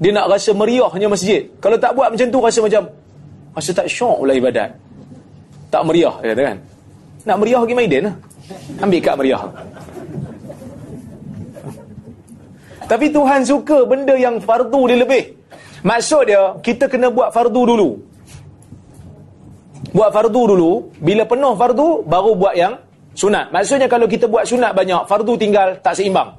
dia 0.00 0.10
nak 0.16 0.32
rasa 0.32 0.50
meriahnya 0.56 1.12
masjid. 1.12 1.44
Kalau 1.60 1.76
tak 1.76 1.92
buat 1.92 2.08
macam 2.08 2.26
tu 2.32 2.40
rasa 2.40 2.64
macam 2.64 2.82
rasa 3.52 3.70
tak 3.76 3.86
syok 3.86 4.24
pula 4.24 4.32
ibadat. 4.32 4.72
Tak 5.68 5.84
meriah 5.84 6.16
kata 6.16 6.42
kan. 6.42 6.58
Nak 7.28 7.36
meriah 7.36 7.60
pergi 7.60 7.76
Maiden 7.76 8.02
lah. 8.08 8.16
Ambil 8.80 9.00
kad 9.04 9.14
meriah. 9.20 9.44
Tapi 12.88 13.06
Tuhan 13.12 13.44
suka 13.44 13.84
benda 13.86 14.16
yang 14.16 14.40
fardu 14.40 14.88
dia 14.88 14.98
lebih. 14.98 15.24
Maksud 15.84 16.22
dia, 16.26 16.58
kita 16.64 16.90
kena 16.90 17.12
buat 17.12 17.30
fardu 17.30 17.62
dulu. 17.62 17.90
Buat 19.94 20.10
fardu 20.10 20.42
dulu, 20.48 20.72
bila 20.98 21.22
penuh 21.28 21.54
fardu, 21.54 22.02
baru 22.02 22.32
buat 22.34 22.54
yang 22.58 22.74
sunat. 23.14 23.50
Maksudnya 23.50 23.88
kalau 23.90 24.06
kita 24.06 24.30
buat 24.30 24.46
sunat 24.46 24.72
banyak, 24.74 25.06
fardu 25.06 25.34
tinggal 25.36 25.78
tak 25.82 25.98
seimbang. 25.98 26.36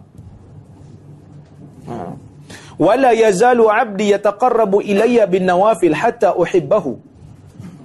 Wala 2.82 3.14
yazalu 3.14 3.70
'abdi 3.70 4.16
yataqarrabu 4.18 4.82
ilayya 4.82 5.30
bin 5.30 5.46
nawafil 5.46 5.94
hatta 5.94 6.34
uhibbahu. 6.34 6.98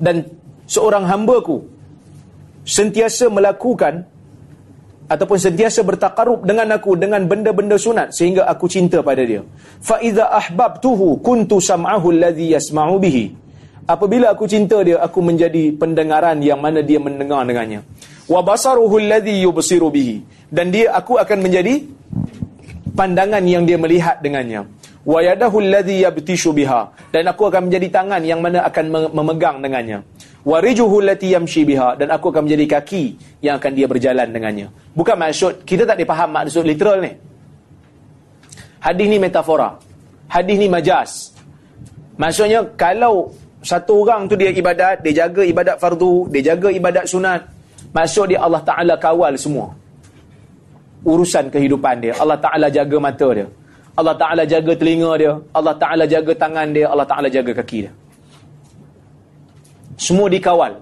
Dan 0.01 0.25
seorang 0.65 1.05
hamba-Ku 1.05 1.65
sentiasa 2.65 3.29
melakukan 3.29 4.09
ataupun 5.07 5.39
sentiasa 5.39 5.87
bertakarub 5.87 6.43
dengan 6.43 6.67
aku 6.75 6.99
dengan 6.99 7.23
benda-benda 7.29 7.77
sunat 7.77 8.11
sehingga 8.17 8.49
aku 8.49 8.67
cinta 8.67 9.05
pada 9.05 9.23
dia. 9.23 9.45
Fa 9.85 10.01
idza 10.01 10.33
ahbabtuhu 10.33 11.21
kuntu 11.21 11.61
sam'ahu 11.61 12.17
alladhi 12.17 12.57
yasma'u 12.57 12.97
bihi. 12.97 13.37
Apabila 13.87 14.35
aku 14.35 14.51
cinta 14.51 14.83
dia 14.83 14.99
aku 14.99 15.23
menjadi 15.23 15.71
pendengaran 15.79 16.43
yang 16.43 16.59
mana 16.59 16.83
dia 16.83 16.99
mendengar 16.99 17.47
dengannya 17.47 17.87
wa 18.27 18.41
basaruhu 18.43 18.99
alladhi 19.03 19.47
yubsiru 19.47 19.91
bihi. 19.91 20.23
Dan 20.51 20.71
dia 20.75 20.95
aku 20.95 21.19
akan 21.19 21.43
menjadi 21.43 21.83
pandangan 22.95 23.43
yang 23.43 23.67
dia 23.67 23.79
melihat 23.79 24.19
dengannya. 24.23 24.67
Wa 25.07 25.23
yadahu 25.23 25.63
alladhi 25.63 26.03
yabtishu 26.03 26.51
biha. 26.51 26.91
Dan 27.15 27.31
aku 27.31 27.47
akan 27.51 27.71
menjadi 27.71 28.03
tangan 28.03 28.23
yang 28.27 28.43
mana 28.43 28.67
akan 28.67 29.15
memegang 29.15 29.63
dengannya. 29.63 30.03
Wa 30.47 30.63
rijuhu 30.63 31.03
allati 31.03 31.35
yamshi 31.35 31.67
biha. 31.67 31.99
Dan 31.99 32.15
aku 32.15 32.31
akan 32.31 32.47
menjadi 32.47 32.79
kaki 32.79 33.19
yang 33.43 33.59
akan 33.59 33.73
dia 33.75 33.87
berjalan 33.91 34.31
dengannya. 34.31 34.71
Bukan 34.95 35.19
maksud 35.19 35.67
kita 35.67 35.83
tak 35.83 35.99
dipaham 35.99 36.31
maksud 36.31 36.63
literal 36.63 37.03
ni. 37.03 37.11
Hadis 38.79 39.07
ni 39.11 39.19
metafora. 39.19 39.75
Hadis 40.31 40.55
ni 40.55 40.71
majas. 40.71 41.35
Maksudnya 42.15 42.63
kalau 42.79 43.35
satu 43.59 44.07
orang 44.07 44.31
tu 44.31 44.39
dia 44.39 44.55
ibadat 44.55 45.03
dia 45.03 45.27
jaga 45.27 45.43
ibadat 45.43 45.77
fardu 45.83 46.31
dia 46.31 46.55
jaga 46.55 46.71
ibadat 46.71 47.05
sunat 47.11 47.43
Maksud 47.97 48.33
dia 48.33 48.41
Allah 48.45 48.61
Ta'ala 48.61 48.95
kawal 49.01 49.37
semua. 49.41 49.73
Urusan 51.07 51.49
kehidupan 51.49 52.03
dia. 52.03 52.15
Allah 52.19 52.37
Ta'ala 52.37 52.67
jaga 52.69 52.97
mata 53.01 53.29
dia. 53.33 53.47
Allah 53.97 54.13
Ta'ala 54.13 54.43
jaga 54.45 54.73
telinga 54.77 55.13
dia. 55.17 55.33
Allah 55.57 55.75
Ta'ala 55.79 56.05
jaga 56.05 56.33
tangan 56.37 56.69
dia. 56.77 56.87
Allah 56.93 57.07
Ta'ala 57.09 57.29
jaga 57.33 57.53
kaki 57.57 57.79
dia. 57.89 57.93
Semua 59.97 60.29
dikawal. 60.29 60.77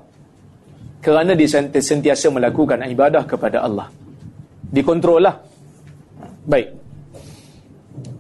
Kerana 0.99 1.37
dia 1.39 1.47
sentiasa 1.71 2.33
melakukan 2.33 2.83
ibadah 2.89 3.23
kepada 3.29 3.63
Allah. 3.63 3.87
Dikontrol 4.75 5.23
lah. 5.23 5.37
Baik. 6.49 6.69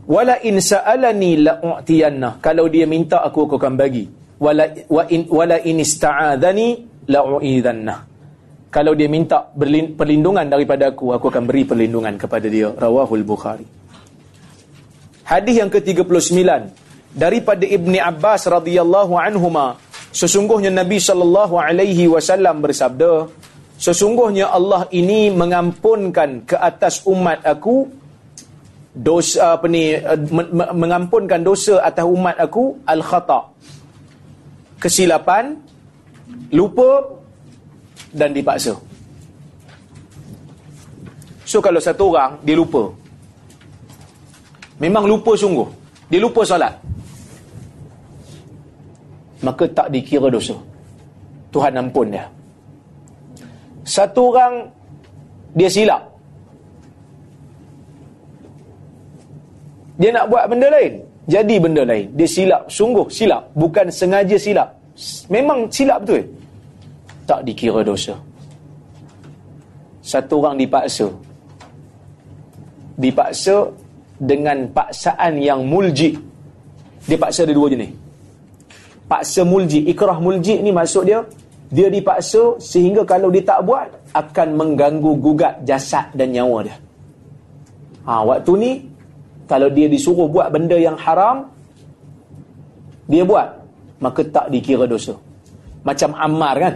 Wala 0.04 0.36
in 0.44 0.60
sa'alani 0.60 1.40
la'u'tiyanna. 1.40 2.38
Kalau 2.44 2.68
dia 2.68 2.84
minta 2.84 3.24
aku, 3.24 3.48
aku 3.48 3.56
akan 3.56 3.74
bagi. 3.74 4.04
Wala, 4.36 4.68
wa 4.86 5.02
in, 5.08 5.24
wala 5.32 5.56
in 5.64 5.80
ista'adhani 5.80 6.66
la'u'idhanna. 7.08 8.13
Kalau 8.74 8.90
dia 8.98 9.06
minta 9.06 9.38
perlindungan 9.94 10.50
daripada 10.50 10.90
aku, 10.90 11.14
aku 11.14 11.30
akan 11.30 11.46
beri 11.46 11.62
perlindungan 11.62 12.18
kepada 12.18 12.50
dia. 12.50 12.74
Rawahul 12.74 13.22
Bukhari. 13.22 13.62
Hadis 15.22 15.62
yang 15.62 15.70
ke-39 15.70 16.42
daripada 17.14 17.62
Ibni 17.62 18.02
Abbas 18.02 18.50
radhiyallahu 18.50 19.14
anhuma 19.14 19.78
sesungguhnya 20.10 20.74
Nabi 20.74 20.98
sallallahu 20.98 21.54
alaihi 21.54 22.10
wasallam 22.10 22.58
bersabda 22.60 23.30
sesungguhnya 23.78 24.50
Allah 24.50 24.90
ini 24.90 25.30
mengampunkan 25.30 26.42
ke 26.42 26.58
atas 26.58 27.06
umat 27.06 27.46
aku 27.46 27.86
dosa 28.90 29.54
apa 29.54 29.66
ni 29.70 29.94
mengampunkan 30.82 31.40
dosa 31.46 31.78
atas 31.82 32.04
umat 32.04 32.36
aku 32.36 32.78
al 32.84 33.00
khata 33.00 33.54
kesilapan 34.82 35.56
lupa 36.50 37.22
dan 38.14 38.30
dipaksa. 38.30 38.78
So 41.44 41.58
kalau 41.58 41.82
satu 41.82 42.14
orang 42.14 42.40
dia 42.46 42.54
lupa. 42.56 42.88
Memang 44.78 45.04
lupa 45.04 45.34
sungguh. 45.34 45.66
Dia 46.08 46.22
lupa 46.22 46.46
solat. 46.46 46.72
Maka 49.44 49.68
tak 49.68 49.92
dikira 49.92 50.30
dosa. 50.32 50.56
Tuhan 51.52 51.76
ampun 51.76 52.10
dia. 52.10 52.24
Satu 53.84 54.32
orang 54.32 54.72
dia 55.52 55.68
silap. 55.68 56.02
Dia 59.94 60.10
nak 60.10 60.26
buat 60.26 60.50
benda 60.50 60.72
lain. 60.72 61.06
Jadi 61.28 61.54
benda 61.60 61.86
lain. 61.86 62.10
Dia 62.18 62.26
silap. 62.26 62.66
Sungguh 62.66 63.06
silap. 63.12 63.52
Bukan 63.54 63.92
sengaja 63.92 64.34
silap. 64.34 64.74
Memang 65.30 65.70
silap 65.70 66.02
betul 66.02 66.24
tak 67.24 67.44
dikira 67.44 67.80
dosa. 67.84 68.16
Satu 70.04 70.44
orang 70.44 70.60
dipaksa. 70.60 71.08
Dipaksa 73.00 73.72
dengan 74.20 74.68
paksaan 74.70 75.40
yang 75.40 75.64
mulji. 75.64 76.14
Dia 77.04 77.16
paksa 77.18 77.48
ada 77.48 77.52
dua 77.56 77.72
jenis. 77.72 77.92
Paksa 79.04 79.44
mulji, 79.44 79.84
ikrah 79.88 80.16
mulji 80.16 80.60
ni 80.64 80.72
maksud 80.72 81.04
dia, 81.04 81.20
dia 81.68 81.92
dipaksa 81.92 82.56
sehingga 82.60 83.04
kalau 83.04 83.28
dia 83.28 83.44
tak 83.44 83.60
buat, 83.64 83.88
akan 84.14 84.48
mengganggu 84.56 85.12
gugat 85.20 85.60
jasad 85.66 86.08
dan 86.16 86.32
nyawa 86.32 86.64
dia. 86.64 86.76
Ha, 88.04 88.24
waktu 88.24 88.52
ni, 88.56 88.72
kalau 89.44 89.68
dia 89.68 89.88
disuruh 89.88 90.28
buat 90.28 90.48
benda 90.48 90.76
yang 90.76 90.96
haram, 90.96 91.48
dia 93.04 93.24
buat, 93.24 93.48
maka 94.00 94.24
tak 94.24 94.48
dikira 94.48 94.88
dosa. 94.88 95.16
Macam 95.84 96.16
Ammar 96.16 96.56
kan? 96.56 96.74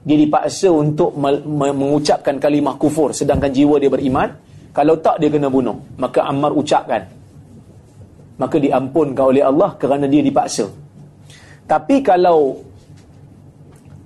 Dia 0.00 0.16
dipaksa 0.16 0.72
untuk 0.72 1.12
mengucapkan 1.46 2.40
kalimah 2.40 2.76
kufur 2.80 3.12
sedangkan 3.12 3.52
jiwa 3.52 3.76
dia 3.76 3.92
beriman. 3.92 4.28
Kalau 4.70 4.96
tak 5.02 5.18
dia 5.18 5.28
kena 5.28 5.50
bunuh. 5.50 5.76
Maka 5.98 6.24
Ammar 6.24 6.54
ucapkan. 6.54 7.02
Maka 8.38 8.56
diampunkan 8.56 9.24
oleh 9.28 9.42
Allah 9.44 9.74
kerana 9.76 10.06
dia 10.06 10.22
dipaksa. 10.22 10.70
Tapi 11.66 12.00
kalau 12.00 12.56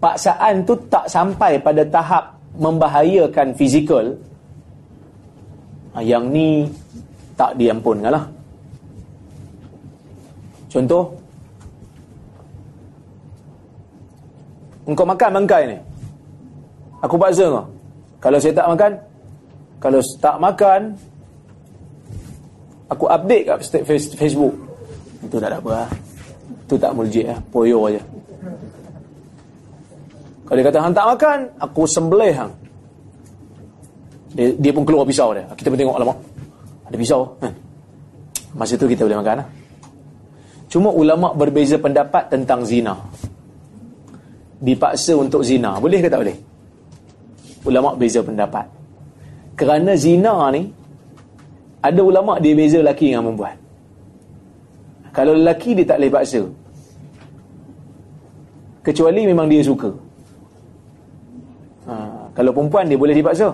paksaan 0.04 0.68
tu 0.68 0.76
tak 0.92 1.08
sampai 1.08 1.56
pada 1.64 1.80
tahap 1.88 2.36
membahayakan 2.60 3.56
fizikal 3.56 4.12
ha, 5.96 6.04
yang 6.04 6.28
ni 6.28 6.68
tak 7.32 7.56
diampunkan 7.56 8.12
lah 8.12 8.24
contoh 10.68 11.23
Engkau 14.84 15.06
makan 15.08 15.30
bangkai 15.40 15.62
ni. 15.68 15.76
Aku 17.00 17.16
paksa 17.16 17.48
kau. 17.48 17.64
Kalau 18.20 18.38
saya 18.40 18.52
tak 18.56 18.68
makan, 18.68 18.92
kalau 19.80 20.00
tak 20.20 20.36
makan, 20.40 20.80
aku 22.88 23.04
update 23.08 23.44
kat 23.44 23.56
Facebook. 24.16 24.54
Itu 25.20 25.36
tak 25.36 25.52
ada 25.52 25.60
apa 25.60 25.70
lah. 25.72 25.88
Itu 26.64 26.74
tak 26.80 26.92
muljik 26.96 27.28
lah. 27.28 27.38
Poyo 27.52 27.84
aja. 27.88 28.00
Kalau 30.44 30.56
dia 30.60 30.66
kata, 30.68 30.78
hang 30.80 30.96
tak 30.96 31.06
makan, 31.08 31.38
aku 31.60 31.82
sembelih 31.88 32.32
hang. 32.36 32.52
Dia, 34.36 34.52
dia 34.60 34.72
pun 34.72 34.84
keluar 34.84 35.04
pisau 35.08 35.32
dia. 35.32 35.44
Kita 35.56 35.72
pun 35.72 35.78
tengok, 35.80 35.96
alamak. 35.96 36.18
Ada 36.88 36.96
pisau. 37.00 37.20
Hmm. 37.40 37.52
Masa 38.56 38.76
tu 38.76 38.88
kita 38.88 39.08
boleh 39.08 39.20
makan 39.20 39.36
lah. 39.40 39.48
Cuma 40.68 40.88
ulama 40.92 41.32
berbeza 41.32 41.76
pendapat 41.80 42.28
tentang 42.32 42.64
zina 42.64 42.96
dipaksa 44.64 45.12
untuk 45.12 45.44
zina. 45.44 45.76
Boleh 45.76 46.00
ke 46.00 46.08
tak 46.08 46.24
boleh? 46.24 46.36
Ulama 47.68 47.92
beza 47.92 48.24
pendapat. 48.24 48.64
Kerana 49.54 49.92
zina 49.94 50.48
ni 50.50 50.72
ada 51.84 52.00
ulama 52.00 52.40
dia 52.40 52.56
beza 52.56 52.80
lelaki 52.80 53.12
dengan 53.12 53.28
perempuan. 53.28 53.56
Kalau 55.12 55.32
lelaki 55.36 55.76
dia 55.76 55.84
tak 55.86 56.00
boleh 56.00 56.10
paksa. 56.10 56.42
Kecuali 58.80 59.22
memang 59.28 59.46
dia 59.46 59.60
suka. 59.60 59.92
Ha, 61.84 61.94
kalau 62.32 62.50
perempuan 62.56 62.88
dia 62.88 62.98
boleh 62.98 63.14
dipaksa. 63.14 63.52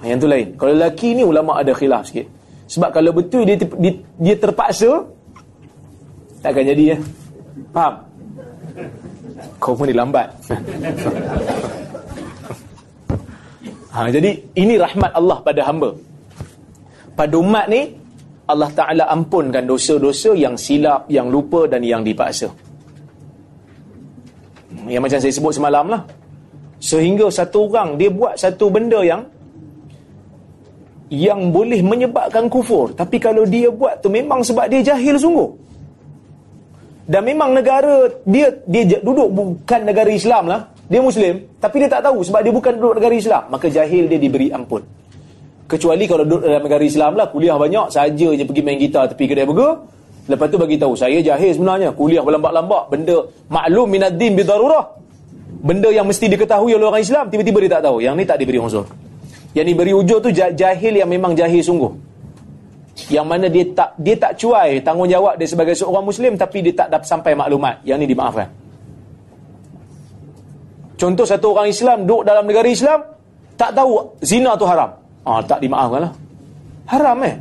Ha, 0.00 0.08
yang 0.08 0.18
tu 0.18 0.26
lain. 0.26 0.56
Kalau 0.56 0.72
lelaki 0.72 1.14
ni 1.14 1.22
ulama 1.22 1.60
ada 1.60 1.76
khilaf 1.76 2.08
sikit. 2.08 2.26
Sebab 2.70 2.90
kalau 2.96 3.12
betul 3.12 3.44
dia 3.44 3.60
dia, 3.60 3.92
dia 4.00 4.34
terpaksa 4.40 5.04
takkan 6.40 6.64
jadi 6.64 6.96
ya. 6.96 6.98
Faham? 7.76 8.09
Kau 9.62 9.76
pun 9.76 9.88
lambat. 9.88 10.28
ha, 13.94 14.08
jadi 14.08 14.30
ini 14.56 14.74
rahmat 14.80 15.10
Allah 15.12 15.38
pada 15.44 15.60
hamba. 15.68 15.90
Pada 17.14 17.34
umat 17.36 17.66
ni 17.68 17.92
Allah 18.50 18.70
Taala 18.74 19.04
ampunkan 19.12 19.62
dosa-dosa 19.66 20.34
yang 20.34 20.58
silap, 20.58 21.06
yang 21.06 21.30
lupa 21.30 21.68
dan 21.70 21.84
yang 21.84 22.02
dipaksa. 22.02 22.50
Yang 24.90 25.02
macam 25.06 25.18
saya 25.22 25.32
sebut 25.34 25.52
semalam 25.54 25.86
lah. 25.86 26.02
Sehingga 26.80 27.28
satu 27.28 27.68
orang 27.68 28.00
dia 28.00 28.08
buat 28.08 28.34
satu 28.40 28.72
benda 28.72 29.04
yang 29.04 29.22
yang 31.10 31.50
boleh 31.50 31.82
menyebabkan 31.82 32.48
kufur. 32.48 32.90
Tapi 32.96 33.20
kalau 33.20 33.44
dia 33.44 33.68
buat 33.68 34.00
tu 34.00 34.08
memang 34.08 34.40
sebab 34.42 34.70
dia 34.70 34.80
jahil 34.94 35.18
sungguh 35.18 35.69
dan 37.10 37.26
memang 37.26 37.50
negara 37.50 38.06
dia 38.22 38.54
dia 38.70 39.02
duduk 39.02 39.28
bukan 39.34 39.80
negara 39.82 40.10
Islam 40.14 40.46
lah. 40.46 40.70
Dia 40.86 41.02
Muslim 41.02 41.58
tapi 41.58 41.82
dia 41.82 41.90
tak 41.90 42.06
tahu 42.06 42.22
sebab 42.22 42.40
dia 42.46 42.54
bukan 42.54 42.72
duduk 42.78 42.94
negara 43.02 43.14
Islam. 43.18 43.42
Maka 43.50 43.66
jahil 43.66 44.06
dia 44.06 44.18
diberi 44.22 44.54
ampun. 44.54 44.86
Kecuali 45.66 46.06
kalau 46.06 46.22
duduk 46.22 46.46
dalam 46.46 46.62
negara 46.62 46.82
Islam 46.86 47.18
lah 47.18 47.26
kuliah 47.34 47.58
banyak 47.58 47.90
saja 47.90 48.28
je 48.38 48.44
pergi 48.46 48.62
main 48.62 48.78
gitar 48.78 49.10
tepi 49.10 49.26
kedai 49.26 49.42
burger. 49.42 49.82
Lepas 50.30 50.46
tu 50.46 50.62
bagi 50.62 50.78
tahu 50.78 50.94
saya 50.94 51.18
jahil 51.18 51.50
sebenarnya 51.58 51.90
kuliah 51.98 52.22
berlambak-lambak 52.22 52.94
benda 52.94 53.26
maklum 53.50 53.90
minad 53.90 54.14
din 54.14 54.38
bidarurah. 54.38 55.02
Benda 55.60 55.90
yang 55.90 56.06
mesti 56.06 56.30
diketahui 56.30 56.78
oleh 56.78 56.86
orang 56.86 57.02
Islam 57.02 57.26
tiba-tiba 57.26 57.58
dia 57.66 57.70
tak 57.78 57.90
tahu. 57.90 57.98
Yang 57.98 58.14
ni 58.14 58.24
tak 58.30 58.38
diberi 58.38 58.62
uzur 58.62 58.86
yang 59.54 59.66
diberi 59.66 59.90
uzur 59.90 60.22
tu 60.22 60.30
jahil 60.30 60.94
yang 60.94 61.10
memang 61.10 61.34
jahil 61.34 61.58
sungguh 61.58 61.90
yang 63.08 63.24
mana 63.24 63.46
dia 63.46 63.64
tak 63.72 63.96
dia 63.96 64.14
tak 64.18 64.36
cuai 64.36 64.82
tanggungjawab 64.82 65.38
dia 65.38 65.46
sebagai 65.48 65.74
seorang 65.78 66.04
muslim 66.04 66.36
tapi 66.36 66.60
dia 66.60 66.74
tak 66.74 66.88
dapat 66.92 67.06
sampai 67.06 67.32
maklumat. 67.32 67.80
Yang 67.86 67.98
ni 68.04 68.06
dimaafkan. 68.12 68.48
Contoh 71.00 71.24
satu 71.24 71.56
orang 71.56 71.72
Islam 71.72 72.04
duduk 72.04 72.28
dalam 72.28 72.44
negara 72.44 72.68
Islam 72.68 73.00
tak 73.56 73.72
tahu 73.72 74.20
zina 74.20 74.52
tu 74.58 74.68
haram. 74.68 74.90
Ah 75.24 75.40
tak 75.40 75.64
dimaafkan 75.64 76.10
lah. 76.10 76.12
Haram 76.90 77.16
eh? 77.24 77.34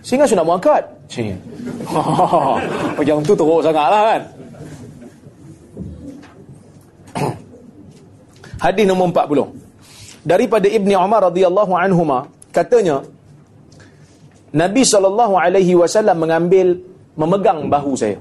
Sehingga 0.00 0.24
sunat 0.24 0.44
muakkad 0.46 0.84
macam 2.96 3.18
tu 3.26 3.34
teruk 3.34 3.60
sangat 3.66 3.86
lah 3.90 4.00
kan? 4.14 4.22
Hadis 8.64 8.86
nombor 8.86 9.10
40 9.10 9.60
daripada 10.24 10.68
Ibni 10.68 10.94
Umar 10.96 11.32
radhiyallahu 11.32 11.72
anhuma 11.72 12.28
katanya 12.52 13.00
Nabi 14.50 14.82
SAW 14.82 15.14
mengambil, 16.18 16.74
memegang 17.14 17.70
bahu 17.70 17.94
saya. 17.94 18.18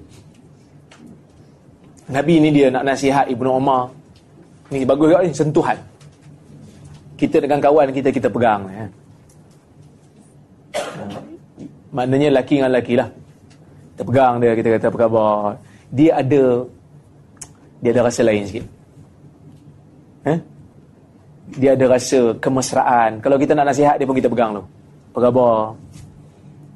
Nabi 2.09 2.41
ni 2.41 2.49
dia 2.49 2.73
nak 2.73 2.85
nasihat 2.85 3.29
Ibnu 3.29 3.49
Umar. 3.49 3.89
Ni 4.69 4.85
bagus 4.85 5.09
juga 5.09 5.25
ni, 5.25 5.33
sentuhan. 5.33 5.77
Kita 7.17 7.41
dengan 7.41 7.57
kawan 7.61 7.89
kita, 7.89 8.13
kita 8.13 8.29
pegang. 8.29 8.65
Ya. 8.69 8.85
Maknanya 11.89 12.41
laki 12.41 12.61
dengan 12.61 12.73
laki 12.77 12.93
lah. 12.97 13.09
Kita 13.93 14.01
pegang 14.05 14.33
dia, 14.37 14.53
kita 14.53 14.67
kata 14.77 14.85
apa 14.93 14.97
khabar. 14.97 15.37
Dia 15.89 16.11
ada, 16.21 16.43
dia 17.81 17.89
ada 17.97 18.01
rasa 18.05 18.21
lain 18.21 18.45
sikit. 18.45 18.65
Eh? 20.29 20.39
Dia 21.57 21.73
ada 21.73 21.85
rasa 21.89 22.37
kemesraan. 22.37 23.17
Kalau 23.25 23.41
kita 23.41 23.57
nak 23.57 23.73
nasihat, 23.73 23.97
dia 23.97 24.05
pun 24.05 24.13
kita 24.13 24.29
pegang 24.29 24.61
tu. 24.61 24.63
Apa 25.13 25.19
khabar? 25.29 25.73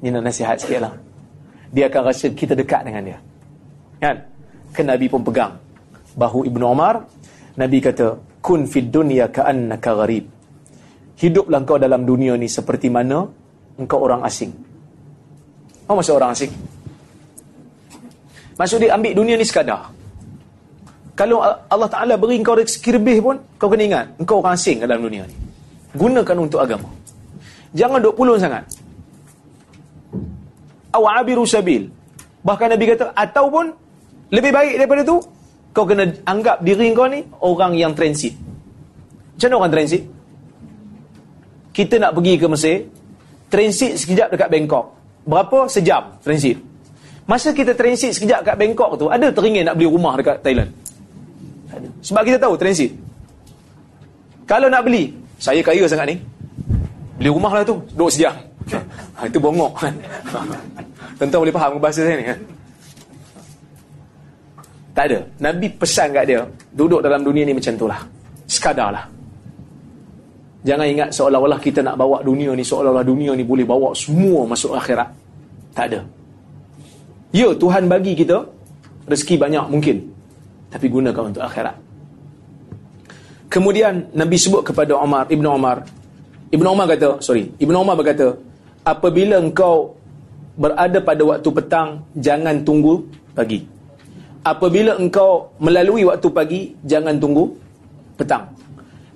Ni 0.04 0.12
nak 0.12 0.28
nasihat 0.28 0.60
sikit 0.60 0.84
lah. 0.84 0.92
Dia 1.72 1.88
akan 1.88 2.02
rasa 2.04 2.28
kita 2.28 2.52
dekat 2.52 2.84
dengan 2.84 3.02
dia. 3.08 3.18
Kan? 4.04 4.20
Kan 4.76 4.84
Nabi 4.84 5.08
pun 5.08 5.24
pegang. 5.24 5.56
Bahu 6.12 6.44
Ibnu 6.44 6.60
Umar, 6.68 7.08
Nabi 7.56 7.80
kata, 7.80 8.20
Kun 8.44 8.68
fid 8.68 8.92
dunya 8.92 9.32
ka'annaka 9.32 9.96
gharib. 9.96 10.28
Hiduplah 11.16 11.64
engkau 11.64 11.80
dalam 11.80 12.04
dunia 12.04 12.36
ni 12.36 12.52
seperti 12.52 12.92
mana 12.92 13.24
engkau 13.80 14.04
orang 14.04 14.20
asing. 14.28 14.52
Apa 15.88 15.96
maksud 15.96 16.14
orang 16.20 16.36
asing? 16.36 16.52
Maksud 18.60 18.84
dia 18.84 18.92
ambil 18.92 19.16
dunia 19.16 19.40
ni 19.40 19.48
sekadar. 19.48 19.88
Kalau 21.14 21.40
Allah 21.40 21.88
Ta'ala 21.88 22.18
beri 22.18 22.42
engkau 22.42 22.58
rezeki 22.58 22.98
lebih 22.98 23.16
pun, 23.22 23.36
kau 23.56 23.70
kena 23.70 23.86
ingat, 23.86 24.06
engkau 24.18 24.42
orang 24.42 24.58
asing 24.58 24.82
dalam 24.82 24.98
dunia 24.98 25.24
ni. 25.24 25.34
Gunakan 25.94 26.36
untuk 26.42 26.58
agama. 26.58 26.90
Jangan 27.70 28.02
duk 28.02 28.18
pulun 28.18 28.36
sangat. 28.36 28.66
Awabiru 30.94 31.42
sabil. 31.42 31.90
Bahkan 32.46 32.68
Nabi 32.70 32.84
kata, 32.94 33.10
ataupun 33.10 33.74
lebih 34.30 34.50
baik 34.54 34.74
daripada 34.78 35.02
tu, 35.02 35.18
kau 35.74 35.82
kena 35.82 36.06
anggap 36.22 36.62
diri 36.62 36.94
kau 36.94 37.10
ni 37.10 37.26
orang 37.42 37.74
yang 37.74 37.92
transit. 37.98 38.38
Macam 39.34 39.46
mana 39.50 39.56
orang 39.58 39.72
transit? 39.74 40.02
Kita 41.74 41.98
nak 41.98 42.14
pergi 42.14 42.34
ke 42.38 42.46
Mesir, 42.46 42.76
transit 43.50 43.98
sekejap 43.98 44.30
dekat 44.30 44.48
Bangkok. 44.48 44.94
Berapa? 45.26 45.66
Sejam 45.66 46.14
transit. 46.22 46.62
Masa 47.26 47.50
kita 47.50 47.74
transit 47.74 48.14
sekejap 48.14 48.46
dekat 48.46 48.56
Bangkok 48.60 48.90
tu, 49.00 49.06
ada 49.10 49.32
teringin 49.34 49.66
nak 49.66 49.74
beli 49.74 49.90
rumah 49.90 50.14
dekat 50.14 50.38
Thailand? 50.44 50.70
Sebab 52.04 52.22
kita 52.22 52.38
tahu 52.38 52.54
transit. 52.54 52.94
Kalau 54.44 54.68
nak 54.68 54.84
beli, 54.84 55.16
saya 55.40 55.64
kaya 55.64 55.88
sangat 55.88 56.14
ni. 56.14 56.16
Beli 57.18 57.30
rumah 57.32 57.50
lah 57.50 57.64
tu, 57.64 57.80
duduk 57.96 58.12
sejam. 58.12 58.36
Ha, 58.72 59.28
itu 59.28 59.38
bongok 59.38 59.72
kan. 59.76 59.94
Tentu 61.20 61.36
boleh 61.44 61.52
faham 61.52 61.76
bahasa 61.76 62.00
saya 62.06 62.16
ni 62.16 62.24
kan. 62.24 62.38
Tak 64.94 65.04
ada. 65.10 65.18
Nabi 65.42 65.66
pesan 65.74 66.14
kat 66.14 66.24
dia, 66.24 66.40
duduk 66.70 67.02
dalam 67.02 67.26
dunia 67.26 67.42
ni 67.42 67.52
macam 67.52 67.74
tu 67.74 67.86
lah. 67.90 68.00
Sekadar 68.46 68.94
lah. 68.94 69.04
Jangan 70.64 70.86
ingat 70.88 71.08
seolah-olah 71.12 71.60
kita 71.60 71.84
nak 71.84 72.00
bawa 72.00 72.24
dunia 72.24 72.56
ni, 72.56 72.64
seolah-olah 72.64 73.04
dunia 73.04 73.36
ni 73.36 73.44
boleh 73.44 73.68
bawa 73.68 73.92
semua 73.92 74.48
masuk 74.48 74.72
akhirat. 74.72 75.12
Tak 75.76 75.84
ada. 75.92 76.00
Ya, 77.34 77.50
Tuhan 77.52 77.90
bagi 77.90 78.14
kita 78.16 78.46
rezeki 79.04 79.36
banyak 79.36 79.64
mungkin. 79.68 79.96
Tapi 80.70 80.86
gunakan 80.88 81.34
untuk 81.34 81.44
akhirat. 81.44 81.76
Kemudian 83.50 84.14
Nabi 84.14 84.40
sebut 84.40 84.62
kepada 84.64 84.96
Umar, 84.98 85.28
Ibnu 85.28 85.48
Umar. 85.50 85.84
Ibnu 86.54 86.68
Umar 86.70 86.86
kata, 86.86 87.18
sorry, 87.18 87.50
Ibnu 87.58 87.74
Umar 87.74 87.98
berkata, 87.98 88.38
apabila 88.84 89.40
engkau 89.40 89.96
berada 90.54 91.00
pada 91.02 91.22
waktu 91.24 91.48
petang, 91.50 92.04
jangan 92.14 92.62
tunggu 92.62 93.02
pagi. 93.34 93.66
Apabila 94.44 95.00
engkau 95.00 95.50
melalui 95.58 96.04
waktu 96.04 96.28
pagi, 96.30 96.60
jangan 96.84 97.16
tunggu 97.16 97.48
petang. 98.14 98.52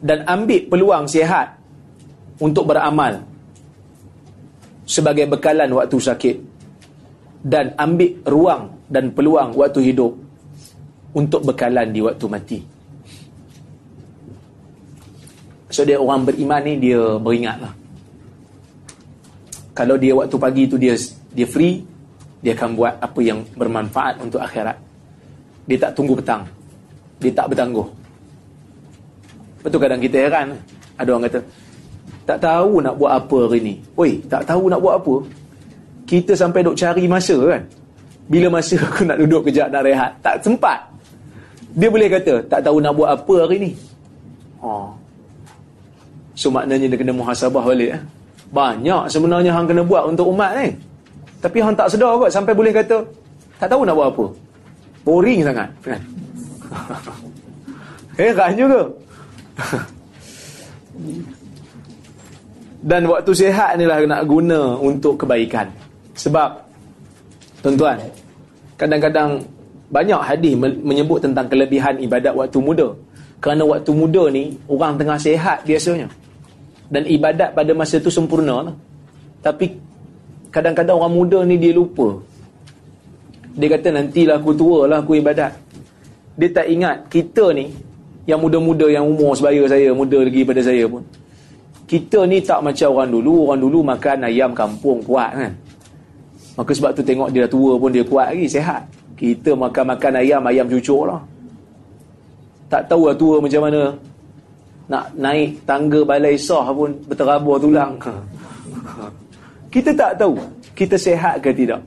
Dan 0.01 0.25
ambil 0.25 0.67
peluang 0.67 1.05
sihat 1.05 1.55
untuk 2.41 2.73
beramal 2.73 3.23
sebagai 4.89 5.29
bekalan 5.29 5.69
waktu 5.77 5.97
sakit. 6.01 6.37
Dan 7.39 7.71
ambil 7.79 8.19
ruang 8.27 8.63
dan 8.91 9.15
peluang 9.15 9.55
waktu 9.55 9.95
hidup 9.95 10.11
untuk 11.15 11.47
bekalan 11.47 11.95
di 11.95 12.03
waktu 12.03 12.27
mati. 12.27 12.59
So 15.71 15.87
dia 15.87 16.01
orang 16.03 16.27
beriman 16.27 16.65
ni 16.67 16.75
dia 16.83 16.99
beringat 17.21 17.63
lah. 17.63 17.78
Kalau 19.79 19.95
dia 19.95 20.11
waktu 20.11 20.35
pagi 20.35 20.67
tu 20.67 20.75
dia 20.75 20.99
dia 21.31 21.47
free, 21.47 21.87
dia 22.43 22.59
akan 22.59 22.75
buat 22.75 22.99
apa 22.99 23.21
yang 23.23 23.47
bermanfaat 23.55 24.19
untuk 24.19 24.43
akhirat. 24.43 24.75
Dia 25.71 25.79
tak 25.79 25.95
tunggu 25.95 26.19
petang. 26.19 26.43
Dia 27.23 27.31
tak 27.31 27.55
bertangguh. 27.55 27.87
Betul 29.63 29.79
kadang 29.79 30.03
kita 30.03 30.19
heran. 30.19 30.59
Ada 30.99 31.09
orang 31.15 31.31
kata, 31.31 31.41
tak 32.27 32.39
tahu 32.43 32.83
nak 32.83 32.99
buat 32.99 33.23
apa 33.23 33.39
hari 33.47 33.61
ni. 33.63 33.75
Oi, 33.95 34.19
tak 34.27 34.51
tahu 34.51 34.67
nak 34.67 34.83
buat 34.83 34.99
apa. 34.99 35.15
Kita 36.11 36.35
sampai 36.35 36.67
duk 36.67 36.75
cari 36.75 37.07
masa 37.07 37.39
kan. 37.39 37.63
Bila 38.27 38.59
masa 38.59 38.75
aku 38.87 39.07
nak 39.07 39.23
duduk 39.23 39.47
kejap 39.47 39.71
nak 39.71 39.87
rehat. 39.87 40.11
Tak 40.27 40.43
sempat. 40.43 40.91
Dia 41.79 41.87
boleh 41.87 42.11
kata, 42.11 42.43
tak 42.51 42.67
tahu 42.67 42.83
nak 42.83 42.99
buat 42.99 43.15
apa 43.15 43.35
hari 43.47 43.71
ni. 43.71 43.73
Oh, 44.59 44.91
So 46.35 46.51
maknanya 46.51 46.91
dia 46.91 46.99
kena 46.99 47.15
muhasabah 47.15 47.63
balik 47.63 47.95
eh. 47.95 48.03
Banyak 48.49 49.13
sebenarnya 49.13 49.53
hang 49.53 49.69
kena 49.69 49.85
buat 49.85 50.09
untuk 50.09 50.33
umat 50.33 50.57
ni. 50.57 50.73
Tapi 51.39 51.59
hang 51.61 51.77
tak 51.77 51.93
sedar 51.93 52.17
kot 52.17 52.33
sampai 52.33 52.57
boleh 52.57 52.73
kata 52.73 53.05
tak 53.61 53.69
tahu 53.69 53.85
nak 53.85 53.95
buat 53.99 54.09
apa. 54.09 54.27
Boring 55.05 55.41
sangat 55.45 55.69
kan. 55.85 56.01
Heran 58.19 58.53
juga. 58.57 58.83
Dan 62.79 63.11
waktu 63.11 63.31
sihat 63.35 63.77
ni 63.77 63.85
lah 63.85 64.03
nak 64.07 64.23
guna 64.27 64.79
untuk 64.79 65.19
kebaikan. 65.19 65.67
Sebab 66.19 66.51
tuan-tuan, 67.63 67.99
kadang-kadang 68.79 69.43
banyak 69.91 70.19
hadis 70.19 70.55
menyebut 70.59 71.23
tentang 71.23 71.47
kelebihan 71.47 71.99
ibadat 71.99 72.35
waktu 72.35 72.59
muda. 72.59 72.89
Kerana 73.39 73.63
waktu 73.67 73.91
muda 73.95 74.31
ni 74.31 74.59
orang 74.67 74.99
tengah 74.99 75.19
sihat 75.19 75.63
biasanya 75.63 76.11
dan 76.89 77.05
ibadat 77.05 77.53
pada 77.53 77.73
masa 77.77 78.01
itu 78.01 78.09
sempurna 78.09 78.73
lah. 78.73 78.75
Tapi 79.45 79.77
kadang-kadang 80.49 80.97
orang 80.99 81.15
muda 81.15 81.39
ni 81.45 81.61
dia 81.61 81.77
lupa. 81.77 82.17
Dia 83.59 83.69
kata 83.77 83.89
nantilah 83.93 84.41
aku 84.41 84.53
tua 84.57 84.89
lah 84.89 85.05
aku 85.05 85.21
ibadat. 85.21 85.53
Dia 86.39 86.49
tak 86.49 86.67
ingat 86.71 87.11
kita 87.13 87.53
ni 87.53 87.69
yang 88.25 88.41
muda-muda 88.41 88.89
yang 88.89 89.05
umur 89.05 89.37
sebaya 89.37 89.65
saya, 89.69 89.93
muda 89.93 90.21
lagi 90.21 90.45
pada 90.45 90.61
saya 90.65 90.85
pun. 90.89 91.05
Kita 91.89 92.29
ni 92.29 92.45
tak 92.45 92.61
macam 92.61 92.89
orang 92.93 93.11
dulu. 93.13 93.35
Orang 93.49 93.61
dulu 93.65 93.79
makan 93.81 94.29
ayam 94.29 94.53
kampung 94.53 95.01
kuat 95.01 95.33
kan. 95.33 95.53
Maka 96.59 96.71
sebab 96.75 96.91
tu 96.93 97.03
tengok 97.07 97.33
dia 97.33 97.47
dah 97.47 97.51
tua 97.51 97.73
pun 97.81 97.89
dia 97.89 98.05
kuat 98.05 98.35
lagi, 98.35 98.47
sehat. 98.51 98.85
Kita 99.19 99.57
makan-makan 99.57 100.13
ayam, 100.21 100.43
ayam 100.47 100.67
cucuk 100.69 101.09
lah. 101.09 101.21
Tak 102.69 102.87
tahu 102.87 103.09
lah 103.09 103.17
tua 103.17 103.41
macam 103.41 103.61
mana 103.65 103.97
nak 104.89 105.13
naik 105.15 105.69
tangga 105.69 106.01
balai 106.03 106.41
sah 106.41 106.73
pun 106.73 106.97
berterabur 107.05 107.61
tulang. 107.61 108.01
Kita 109.69 109.93
tak 109.93 110.17
tahu 110.17 110.41
kita 110.73 110.97
sehat 110.97 111.45
ke 111.45 111.53
tidak 111.53 111.85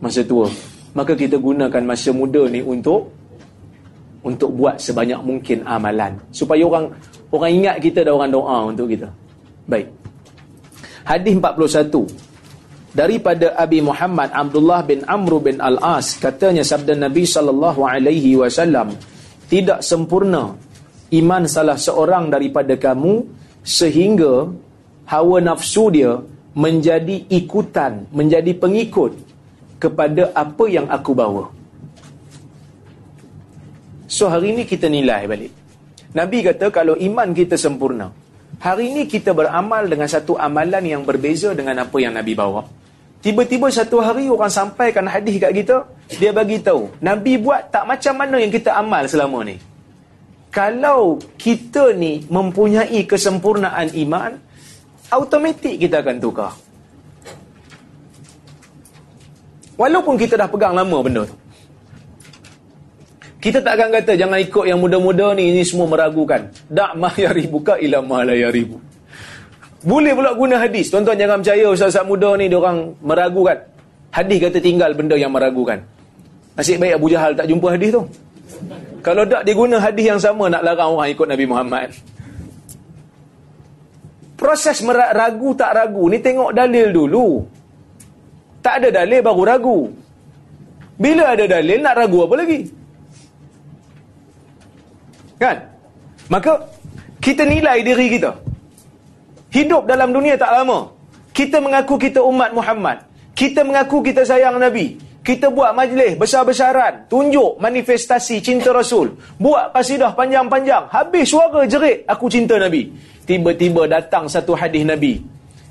masa 0.00 0.24
tua. 0.24 0.48
Maka 0.96 1.12
kita 1.12 1.36
gunakan 1.36 1.84
masa 1.84 2.10
muda 2.16 2.48
ni 2.48 2.64
untuk 2.64 3.12
untuk 4.24 4.50
buat 4.56 4.80
sebanyak 4.80 5.20
mungkin 5.22 5.62
amalan 5.68 6.16
supaya 6.34 6.64
orang 6.66 6.90
orang 7.30 7.50
ingat 7.54 7.76
kita 7.78 8.02
dan 8.02 8.16
orang 8.16 8.32
doa 8.32 8.56
untuk 8.72 8.88
kita. 8.88 9.08
Baik. 9.68 9.92
Hadis 11.04 11.36
41 11.36 11.92
daripada 12.92 13.52
Abi 13.54 13.84
Muhammad 13.84 14.32
Abdullah 14.32 14.80
bin 14.84 15.04
Amr 15.04 15.32
bin 15.44 15.56
Al-As 15.60 16.16
katanya 16.16 16.64
sabda 16.64 16.96
Nabi 16.96 17.28
sallallahu 17.28 17.84
alaihi 17.84 18.36
wasallam 18.40 18.96
tidak 19.48 19.84
sempurna 19.84 20.56
iman 21.14 21.48
salah 21.48 21.80
seorang 21.80 22.28
daripada 22.28 22.76
kamu 22.76 23.24
sehingga 23.64 24.52
hawa 25.08 25.40
nafsu 25.40 25.88
dia 25.88 26.20
menjadi 26.52 27.24
ikutan, 27.32 28.04
menjadi 28.12 28.52
pengikut 28.56 29.16
kepada 29.80 30.34
apa 30.34 30.64
yang 30.68 30.86
aku 30.90 31.12
bawa. 31.14 31.48
So 34.08 34.26
hari 34.32 34.56
ini 34.56 34.64
kita 34.64 34.88
nilai 34.88 35.28
balik. 35.28 35.52
Nabi 36.16 36.40
kata 36.40 36.72
kalau 36.72 36.96
iman 36.96 37.28
kita 37.36 37.60
sempurna, 37.60 38.08
hari 38.58 38.90
ini 38.90 39.04
kita 39.04 39.36
beramal 39.36 39.84
dengan 39.84 40.08
satu 40.08 40.40
amalan 40.40 40.82
yang 40.82 41.02
berbeza 41.04 41.52
dengan 41.52 41.84
apa 41.84 41.96
yang 42.00 42.16
Nabi 42.16 42.32
bawa. 42.32 42.64
Tiba-tiba 43.18 43.68
satu 43.68 44.00
hari 44.00 44.30
orang 44.30 44.48
sampaikan 44.48 45.04
hadis 45.10 45.36
kat 45.36 45.52
kita, 45.52 45.84
dia 46.16 46.32
bagi 46.32 46.62
tahu, 46.62 46.88
Nabi 47.02 47.36
buat 47.36 47.68
tak 47.68 47.84
macam 47.84 48.14
mana 48.14 48.40
yang 48.40 48.48
kita 48.48 48.72
amal 48.78 49.04
selama 49.04 49.44
ni 49.44 49.67
kalau 50.48 51.20
kita 51.36 51.92
ni 51.92 52.24
mempunyai 52.28 53.04
kesempurnaan 53.04 53.92
iman, 54.08 54.32
automatik 55.12 55.76
kita 55.76 56.00
akan 56.00 56.16
tukar. 56.18 56.52
Walaupun 59.78 60.18
kita 60.18 60.34
dah 60.34 60.50
pegang 60.50 60.74
lama 60.74 60.98
benda 61.04 61.22
tu. 61.22 61.36
Kita 63.38 63.62
tak 63.62 63.78
akan 63.78 63.88
kata 63.94 64.12
jangan 64.18 64.42
ikut 64.42 64.66
yang 64.66 64.82
muda-muda 64.82 65.30
ni, 65.38 65.54
ini 65.54 65.62
semua 65.62 65.86
meragukan. 65.86 66.50
Dak 66.66 66.96
ma 67.00 67.14
yaribuka 67.14 67.78
ila 67.78 68.02
ma 68.02 68.26
la 68.26 68.34
yaribu. 68.34 68.82
Boleh 69.86 70.10
pula 70.10 70.34
guna 70.34 70.58
hadis. 70.58 70.90
Tuan-tuan 70.90 71.14
jangan 71.14 71.38
percaya 71.38 71.70
ustaz-ustaz 71.70 72.02
muda 72.02 72.34
ni 72.34 72.50
orang 72.50 72.98
meragukan. 72.98 73.62
Hadis 74.10 74.42
kata 74.42 74.58
tinggal 74.58 74.90
benda 74.98 75.14
yang 75.14 75.30
meragukan. 75.30 75.78
Nasib 76.58 76.82
baik 76.82 76.98
Abu 76.98 77.06
Jahal 77.06 77.38
tak 77.38 77.46
jumpa 77.46 77.78
hadis 77.78 77.94
tu. 77.94 78.02
Kalau 79.04 79.22
tak 79.24 79.46
dia 79.46 79.54
guna 79.54 79.76
hadis 79.78 80.06
yang 80.08 80.20
sama 80.20 80.50
nak 80.50 80.64
larang 80.64 80.96
orang 80.96 81.08
ikut 81.12 81.26
Nabi 81.28 81.44
Muhammad. 81.48 81.88
Proses 84.38 84.78
ragu 84.86 85.50
tak 85.58 85.74
ragu 85.74 86.06
ni 86.06 86.22
tengok 86.22 86.54
dalil 86.54 86.94
dulu. 86.94 87.42
Tak 88.62 88.82
ada 88.82 89.02
dalil 89.02 89.20
baru 89.22 89.42
ragu. 89.42 89.78
Bila 90.98 91.34
ada 91.34 91.44
dalil 91.46 91.78
nak 91.82 91.94
ragu 91.94 92.18
apa 92.26 92.34
lagi? 92.38 92.60
Kan? 95.38 95.56
Maka 96.30 96.52
kita 97.22 97.46
nilai 97.46 97.82
diri 97.82 98.06
kita. 98.18 98.34
Hidup 99.54 99.88
dalam 99.88 100.12
dunia 100.12 100.34
tak 100.36 100.52
lama. 100.52 100.92
Kita 101.32 101.62
mengaku 101.62 101.96
kita 101.96 102.20
umat 102.20 102.50
Muhammad. 102.52 103.06
Kita 103.38 103.62
mengaku 103.62 104.02
kita 104.02 104.26
sayang 104.26 104.58
Nabi. 104.58 105.07
Kita 105.28 105.52
buat 105.52 105.76
majlis 105.76 106.16
besar-besaran. 106.16 107.04
Tunjuk 107.04 107.60
manifestasi 107.60 108.40
cinta 108.40 108.72
Rasul. 108.72 109.12
Buat 109.36 109.76
kasidah 109.76 110.16
panjang-panjang. 110.16 110.88
Habis 110.88 111.28
suara 111.28 111.68
jerit, 111.68 112.08
aku 112.08 112.32
cinta 112.32 112.56
Nabi. 112.56 112.88
Tiba-tiba 113.28 113.84
datang 113.84 114.24
satu 114.24 114.56
hadis 114.56 114.88
Nabi. 114.88 115.20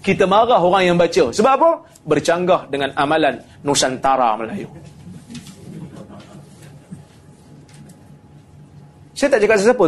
Kita 0.05 0.29
marah 0.29 0.61
orang 0.61 0.93
yang 0.93 0.97
baca. 1.01 1.34
Sebab 1.34 1.51
apa? 1.57 1.69
Bercanggah 2.05 2.69
dengan 2.69 2.93
amalan 2.93 3.41
Nusantara 3.65 4.38
Melayu. 4.38 4.69
Saya 9.17 9.34
tak 9.34 9.41
cakap 9.41 9.57
sesiapa. 9.57 9.85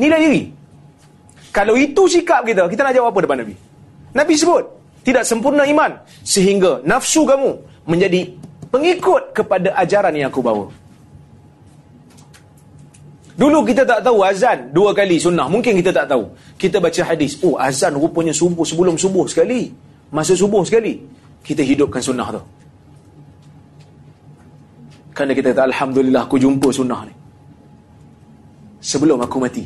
Nilai 0.00 0.20
diri. 0.24 0.42
Kalau 1.52 1.76
itu 1.76 2.08
sikap 2.08 2.40
kita, 2.48 2.64
kita 2.72 2.88
nak 2.88 2.96
jawab 2.96 3.12
apa 3.12 3.20
depan 3.28 3.36
Nabi? 3.44 3.54
Nabi 4.16 4.32
sebut, 4.32 4.64
tidak 5.04 5.28
sempurna 5.28 5.68
iman. 5.68 5.92
Sehingga 6.24 6.80
nafsu 6.88 7.28
kamu 7.28 7.52
menjadi 7.84 8.39
pengikut 8.70 9.34
kepada 9.34 9.74
ajaran 9.76 10.14
yang 10.14 10.30
aku 10.30 10.42
bawa. 10.42 10.66
Dulu 13.40 13.64
kita 13.64 13.88
tak 13.88 14.04
tahu 14.04 14.20
azan 14.20 14.68
dua 14.70 14.92
kali 14.92 15.16
sunnah. 15.16 15.48
Mungkin 15.48 15.80
kita 15.80 15.90
tak 15.96 16.12
tahu. 16.12 16.28
Kita 16.60 16.76
baca 16.76 17.02
hadis. 17.08 17.40
Oh 17.40 17.56
azan 17.56 17.96
rupanya 17.96 18.36
subuh 18.36 18.66
sebelum 18.66 19.00
subuh 19.00 19.24
sekali. 19.24 19.72
Masa 20.12 20.36
subuh 20.36 20.60
sekali. 20.60 21.00
Kita 21.40 21.64
hidupkan 21.64 22.04
sunnah 22.04 22.28
tu. 22.36 22.42
Kerana 25.16 25.32
kita 25.32 25.56
kata 25.56 25.62
Alhamdulillah 25.72 26.28
aku 26.28 26.36
jumpa 26.36 26.68
sunnah 26.68 27.00
ni 27.08 27.14
sebelum 28.80 29.20
aku 29.20 29.36
mati. 29.36 29.64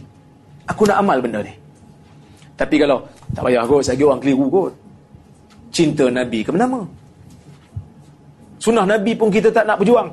Aku 0.67 0.83
nak 0.87 0.99
amal 1.01 1.23
benda 1.23 1.41
ni. 1.41 1.55
Tapi 2.55 2.79
kalau 2.79 3.03
tak 3.35 3.43
payah 3.47 3.67
kot, 3.67 3.83
saya 3.83 4.03
orang 4.07 4.21
keliru 4.23 4.47
kot. 4.51 4.73
Cinta 5.75 6.07
Nabi 6.07 6.47
ke 6.47 6.55
nama? 6.55 6.83
Sunnah 8.65 8.89
Nabi 8.89 9.13
pun 9.13 9.29
kita 9.29 9.53
tak 9.53 9.69
nak 9.69 9.77
berjuang. 9.77 10.09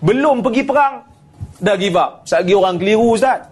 Belum 0.00 0.40
pergi 0.40 0.64
perang, 0.64 1.04
dah 1.60 1.76
give 1.76 2.00
up. 2.00 2.24
Sagi 2.24 2.56
orang 2.56 2.80
keliru 2.80 3.12
Ustaz. 3.12 3.44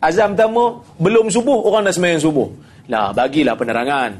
Azam 0.00 0.32
pertama, 0.32 0.80
belum 0.96 1.28
subuh, 1.28 1.68
orang 1.68 1.84
dah 1.84 1.92
semayang 1.92 2.22
subuh. 2.24 2.48
Lah, 2.88 3.12
bagilah 3.12 3.52
penerangan. 3.52 4.16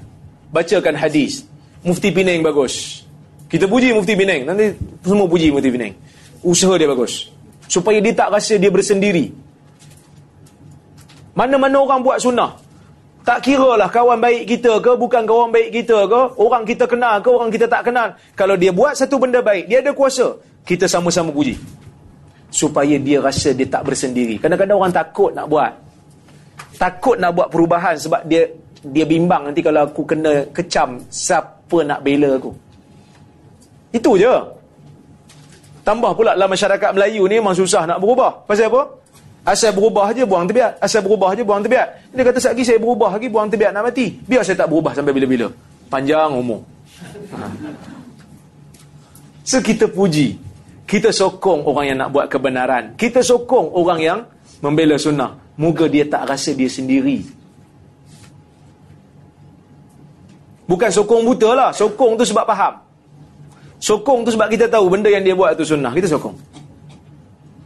Bacakan 0.52 0.92
hadis. 0.92 1.48
Mufti 1.80 2.12
Penang 2.12 2.44
bagus. 2.44 3.06
Kita 3.48 3.64
puji 3.64 3.96
Mufti 3.96 4.12
Penang. 4.12 4.44
Nanti 4.44 4.76
semua 5.00 5.24
puji 5.24 5.48
Mufti 5.48 5.72
Penang. 5.72 5.96
Usaha 6.44 6.76
dia 6.76 6.90
bagus 6.90 7.38
supaya 7.68 8.00
dia 8.00 8.16
tak 8.16 8.32
rasa 8.32 8.56
dia 8.56 8.72
bersendiri 8.72 9.30
mana-mana 11.36 11.84
orang 11.84 12.00
buat 12.00 12.18
sunnah 12.18 12.56
tak 13.28 13.44
kira 13.44 13.76
lah 13.76 13.92
kawan 13.92 14.16
baik 14.24 14.48
kita 14.56 14.80
ke 14.80 14.96
bukan 14.96 15.28
kawan 15.28 15.52
baik 15.52 15.68
kita 15.68 16.08
ke 16.08 16.20
orang 16.40 16.64
kita 16.64 16.88
kenal 16.88 17.20
ke 17.20 17.28
orang 17.28 17.52
kita 17.52 17.68
tak 17.68 17.84
kenal. 17.84 18.08
Kalau 18.32 18.56
dia 18.56 18.72
buat 18.72 18.96
satu 18.96 19.20
benda 19.20 19.44
baik 19.44 19.68
dia 19.68 19.84
ada 19.84 19.92
kuasa 19.92 20.32
kita 20.64 20.88
sama-sama 20.88 21.28
puji. 21.28 21.60
Supaya 22.48 22.96
dia 22.96 23.20
rasa 23.20 23.52
dia 23.52 23.68
tak 23.68 23.84
bersendiri. 23.84 24.40
Kadang-kadang 24.40 24.80
orang 24.80 24.96
takut 24.96 25.36
nak 25.36 25.44
buat. 25.44 25.76
Takut 26.80 27.20
nak 27.20 27.36
buat 27.36 27.52
perubahan 27.52 28.00
sebab 28.00 28.24
dia 28.24 28.48
dia 28.80 29.04
bimbang 29.04 29.52
nanti 29.52 29.60
kalau 29.60 29.84
aku 29.84 30.08
kena 30.08 30.48
kecam 30.48 30.96
siapa 31.12 31.84
nak 31.84 32.00
bela 32.00 32.40
aku. 32.40 32.56
Itu 33.92 34.16
je. 34.16 34.32
Tambah 35.84 36.16
pula 36.16 36.32
dalam 36.32 36.48
masyarakat 36.48 36.96
Melayu 36.96 37.28
ni 37.28 37.36
memang 37.44 37.52
susah 37.52 37.84
nak 37.84 38.00
berubah. 38.00 38.48
Pasal 38.48 38.72
apa? 38.72 38.88
Asal 39.48 39.72
berubah 39.72 40.12
aja 40.12 40.28
buang 40.28 40.44
tebiat. 40.44 40.76
Asal 40.76 41.00
berubah 41.00 41.32
aja 41.32 41.40
buang 41.40 41.64
tebiat. 41.64 42.12
Dia 42.12 42.20
kata 42.20 42.52
lagi 42.52 42.62
saya 42.68 42.76
berubah 42.76 43.16
lagi 43.16 43.32
buang 43.32 43.48
tebiat 43.48 43.72
nak 43.72 43.88
mati. 43.88 44.12
Biar 44.12 44.44
saya 44.44 44.60
tak 44.60 44.68
berubah 44.68 44.92
sampai 44.92 45.16
bila-bila. 45.16 45.48
Panjang 45.88 46.36
umur. 46.36 46.60
Ha. 47.32 47.48
So 49.48 49.64
kita 49.64 49.88
puji. 49.88 50.36
Kita 50.84 51.08
sokong 51.08 51.64
orang 51.64 51.84
yang 51.88 51.98
nak 52.04 52.12
buat 52.12 52.28
kebenaran. 52.28 52.92
Kita 53.00 53.24
sokong 53.24 53.72
orang 53.72 54.00
yang 54.04 54.18
membela 54.60 55.00
sunnah. 55.00 55.40
Moga 55.56 55.88
dia 55.88 56.04
tak 56.04 56.28
rasa 56.28 56.52
dia 56.52 56.68
sendiri. 56.68 57.24
Bukan 60.68 60.92
sokong 60.92 61.24
buta 61.24 61.56
lah. 61.56 61.70
Sokong 61.72 62.20
tu 62.20 62.28
sebab 62.28 62.44
faham. 62.44 62.84
Sokong 63.80 64.28
tu 64.28 64.30
sebab 64.36 64.52
kita 64.52 64.68
tahu 64.68 64.92
benda 64.92 65.08
yang 65.08 65.24
dia 65.24 65.32
buat 65.32 65.56
tu 65.56 65.64
sunnah. 65.64 65.96
Kita 65.96 66.12
sokong. 66.12 66.36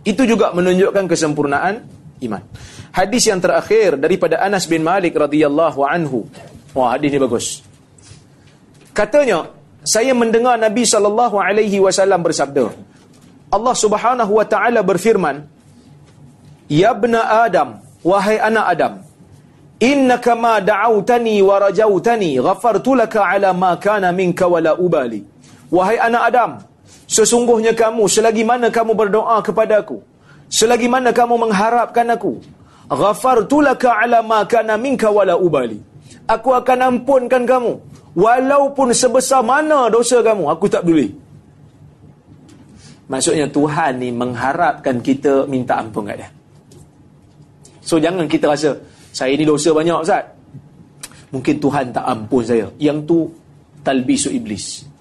Itu 0.02 0.26
juga 0.26 0.50
menunjukkan 0.50 1.06
kesempurnaan 1.06 1.86
iman. 2.26 2.42
Hadis 2.90 3.30
yang 3.30 3.38
terakhir 3.38 3.96
daripada 3.98 4.42
Anas 4.42 4.66
bin 4.66 4.82
Malik 4.82 5.14
radhiyallahu 5.14 5.80
anhu. 5.86 6.26
Wah, 6.74 6.96
hadis 6.96 7.14
ni 7.14 7.18
bagus. 7.22 7.46
Katanya, 8.92 9.48
saya 9.82 10.12
mendengar 10.14 10.58
Nabi 10.58 10.84
sallallahu 10.84 11.38
alaihi 11.38 11.82
wasallam 11.82 12.22
bersabda. 12.22 12.70
Allah 13.52 13.74
Subhanahu 13.76 14.32
wa 14.40 14.46
taala 14.46 14.80
berfirman, 14.80 15.44
"Ya 16.70 16.96
bna 16.96 17.44
Adam, 17.44 17.82
wahai 18.00 18.40
anak 18.40 18.64
Adam, 18.72 18.92
innaka 19.82 20.32
ma 20.32 20.56
da'awtani 20.62 21.36
wa 21.44 21.60
rajautani, 21.68 22.40
ghafartu 22.40 22.96
laka 22.96 23.20
ala 23.26 23.52
ma 23.52 23.76
kana 23.76 24.08
minka 24.12 24.48
wa 24.48 24.60
la 24.60 24.72
ubali." 24.76 25.20
Wahai 25.72 25.96
anak 26.00 26.22
Adam, 26.32 26.50
sesungguhnya 27.12 27.76
kamu 27.76 28.08
selagi 28.08 28.40
mana 28.40 28.72
kamu 28.72 28.96
berdoa 28.96 29.44
kepada 29.44 29.84
aku, 29.84 30.00
selagi 30.48 30.88
mana 30.88 31.12
kamu 31.12 31.36
mengharapkan 31.36 32.08
aku, 32.08 32.40
ghafartu 32.88 33.60
laka 33.60 34.00
ala 34.00 34.24
ma 34.24 34.48
kana 34.48 34.80
minka 34.80 35.12
wala 35.12 35.36
ubali. 35.36 35.76
Aku 36.24 36.56
akan 36.56 36.78
ampunkan 36.88 37.44
kamu 37.44 37.72
walaupun 38.16 38.96
sebesar 38.96 39.44
mana 39.44 39.92
dosa 39.92 40.24
kamu, 40.24 40.48
aku 40.48 40.64
tak 40.72 40.88
peduli. 40.88 41.12
Maksudnya 43.12 43.44
Tuhan 43.52 44.00
ni 44.00 44.08
mengharapkan 44.08 44.96
kita 45.04 45.44
minta 45.44 45.76
ampun 45.76 46.08
kat 46.08 46.16
dia. 46.24 46.28
So 47.84 48.00
jangan 48.00 48.24
kita 48.24 48.48
rasa 48.48 48.72
saya 49.12 49.36
ni 49.36 49.44
dosa 49.44 49.68
banyak 49.76 50.00
Ustaz. 50.00 50.24
Mungkin 51.28 51.60
Tuhan 51.60 51.92
tak 51.92 52.08
ampun 52.08 52.40
saya. 52.40 52.72
Yang 52.80 52.98
tu 53.04 53.18
talbisu 53.84 54.32
iblis 54.32 54.91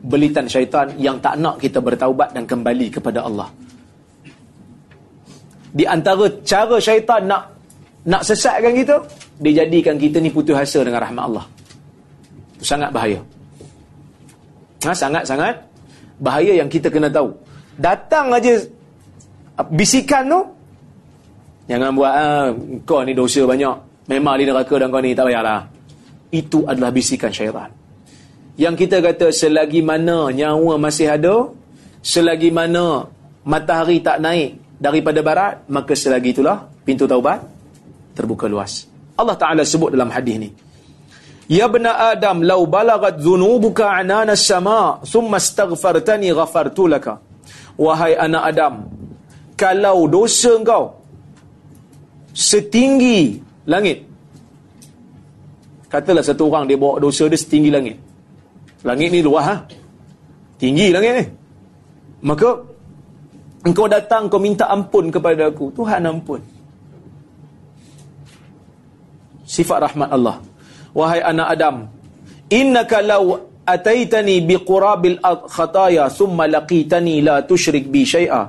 belitan 0.00 0.48
syaitan 0.48 0.88
yang 0.96 1.20
tak 1.20 1.36
nak 1.36 1.60
kita 1.60 1.78
bertaubat 1.80 2.32
dan 2.32 2.48
kembali 2.48 2.88
kepada 2.88 3.24
Allah. 3.24 3.48
Di 5.70 5.84
antara 5.86 6.26
cara 6.42 6.76
syaitan 6.80 7.28
nak 7.28 7.42
nak 8.08 8.24
sesatkan 8.24 8.72
kita, 8.72 8.96
dia 9.44 9.64
jadikan 9.64 10.00
kita 10.00 10.18
ni 10.18 10.32
putus 10.32 10.56
asa 10.56 10.80
dengan 10.80 11.04
rahmat 11.04 11.24
Allah. 11.30 11.44
Itu 12.56 12.64
sangat 12.64 12.90
bahaya. 12.90 13.20
Ha, 14.88 14.96
sangat-sangat 14.96 15.60
bahaya 16.16 16.56
yang 16.56 16.72
kita 16.72 16.88
kena 16.88 17.12
tahu. 17.12 17.36
Datang 17.76 18.32
aja 18.32 18.56
bisikan 19.68 20.24
tu, 20.32 20.40
jangan 21.68 21.92
buat, 21.92 22.12
ah, 22.12 22.48
kau 22.88 23.04
ni 23.04 23.12
dosa 23.12 23.44
banyak. 23.44 24.08
Memang 24.08 24.40
di 24.40 24.48
neraka 24.48 24.74
dan 24.80 24.88
kau 24.88 25.04
ni 25.04 25.12
tak 25.12 25.28
payahlah. 25.28 25.68
Itu 26.32 26.64
adalah 26.64 26.88
bisikan 26.88 27.28
syaitan 27.28 27.79
yang 28.56 28.74
kita 28.74 28.98
kata 28.98 29.30
selagi 29.30 29.82
mana 29.84 30.32
nyawa 30.34 30.80
masih 30.80 31.10
ada 31.10 31.50
selagi 32.00 32.50
mana 32.50 33.06
matahari 33.44 34.00
tak 34.00 34.18
naik 34.18 34.58
daripada 34.80 35.20
barat 35.20 35.54
maka 35.68 35.92
selagi 35.92 36.34
itulah 36.38 36.66
pintu 36.82 37.04
taubat 37.04 37.44
terbuka 38.16 38.48
luas. 38.48 38.88
Allah 39.20 39.36
Ta'ala 39.36 39.62
sebut 39.62 39.92
dalam 39.92 40.08
hadis 40.08 40.36
ni. 40.40 40.50
Ya 41.50 41.66
bena 41.66 42.14
Adam 42.14 42.46
lau 42.46 42.62
balagat 42.64 43.18
zunubuka 43.20 43.90
anana 43.90 44.38
sama 44.38 45.02
thumma 45.02 45.36
astaghfartani 45.42 46.30
ghafartu 46.30 46.86
laka. 46.86 47.18
Wahai 47.74 48.14
anak 48.14 48.42
Adam 48.54 48.74
kalau 49.60 50.08
dosa 50.08 50.56
engkau 50.56 50.96
setinggi 52.32 53.36
langit 53.68 54.08
katalah 55.92 56.24
satu 56.24 56.48
orang 56.48 56.64
dia 56.64 56.80
bawa 56.80 56.96
dosa 56.96 57.28
dia 57.28 57.36
setinggi 57.36 57.68
langit 57.68 57.96
Langit 58.86 59.08
ni 59.12 59.20
luas 59.20 59.44
ha? 59.44 59.56
Tinggi 60.56 60.92
langit 60.92 61.12
ni. 61.16 61.24
Maka 62.20 62.70
Engkau 63.60 63.84
datang, 63.92 64.32
kau 64.32 64.40
minta 64.40 64.72
ampun 64.72 65.12
kepada 65.12 65.52
aku. 65.52 65.68
Tuhan 65.76 66.00
ampun. 66.08 66.40
Sifat 69.44 69.84
rahmat 69.84 70.08
Allah. 70.08 70.40
Wahai 70.96 71.20
anak 71.20 71.48
Adam, 71.54 71.76
innaka 72.48 73.04
law 73.04 73.36
ataitani 73.68 74.40
biqurabil 74.48 75.20
khataya 75.22 76.08
thumma 76.08 76.48
laqitani 76.48 77.20
la 77.22 77.44
tushrik 77.44 77.86
bi 77.92 78.02
syai'a 78.02 78.48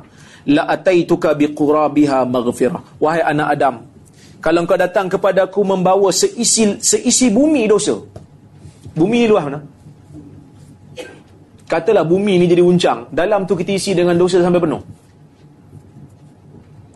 la 0.49 0.64
ataituka 0.72 1.36
biqurabiha 1.36 2.24
maghfirah. 2.26 2.98
Wahai 3.03 3.22
anak 3.22 3.48
Adam, 3.52 3.76
kalau 4.40 4.64
engkau 4.64 4.80
datang 4.80 5.12
kepada 5.12 5.45
aku 5.45 5.62
membawa 5.62 6.08
seisi 6.16 6.80
seisi 6.80 7.28
bumi 7.30 7.68
dosa. 7.68 7.99
Bumi 8.95 9.28
luas 9.28 9.44
mana? 9.44 9.60
Katalah 11.72 12.03
bumi 12.03 12.35
ni 12.35 12.52
jadi 12.52 12.60
uncang. 12.60 13.07
Dalam 13.15 13.48
tu 13.48 13.56
kita 13.56 13.72
isi 13.72 13.95
dengan 13.95 14.19
dosa 14.19 14.43
sampai 14.43 14.60
penuh. 14.60 14.84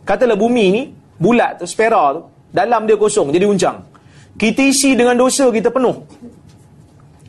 Katalah 0.03 0.35
bumi 0.35 0.65
ni 0.68 0.81
bulat 1.15 1.64
tu, 1.64 1.65
spera 1.65 2.11
tu, 2.11 2.27
dalam 2.52 2.84
dia 2.84 2.99
kosong, 2.99 3.31
jadi 3.31 3.47
uncang. 3.47 3.88
Kita 4.35 4.60
isi 4.68 4.99
dengan 4.99 5.15
dosa 5.15 5.47
kita 5.47 5.72
penuh. 5.72 5.95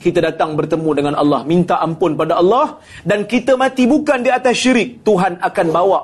Kita 0.03 0.19
datang 0.19 0.59
bertemu 0.59 0.91
dengan 0.91 1.15
Allah, 1.15 1.47
minta 1.47 1.79
ampun 1.79 2.19
pada 2.19 2.43
Allah 2.43 2.83
dan 3.07 3.23
kita 3.31 3.55
mati 3.55 3.87
bukan 3.87 4.27
di 4.27 4.31
atas 4.35 4.59
syirik. 4.59 5.07
Tuhan 5.07 5.39
akan 5.39 5.67
bawa 5.71 6.01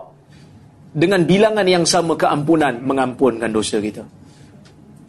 dengan 0.95 1.27
bilangan 1.27 1.67
yang 1.67 1.83
sama 1.83 2.15
keampunan 2.15 2.79
mengampunkan 2.87 3.51
dosa 3.51 3.83
kita. 3.83 4.07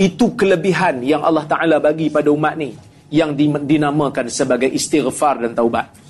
Itu 0.01 0.33
kelebihan 0.33 1.05
yang 1.05 1.21
Allah 1.21 1.45
Taala 1.45 1.77
bagi 1.77 2.09
pada 2.09 2.33
umat 2.33 2.57
ni 2.57 2.73
yang 3.13 3.37
dinamakan 3.37 4.25
sebagai 4.33 4.67
istighfar 4.73 5.45
dan 5.45 5.53
taubat. 5.53 6.02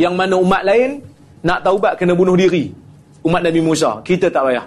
Yang 0.00 0.14
mana 0.16 0.34
umat 0.40 0.64
lain 0.64 1.04
nak 1.44 1.60
taubat 1.60 2.00
kena 2.00 2.16
bunuh 2.16 2.32
diri. 2.32 2.72
Umat 3.20 3.44
Nabi 3.44 3.60
Musa, 3.60 4.00
kita 4.00 4.32
tak 4.32 4.48
payah. 4.48 4.64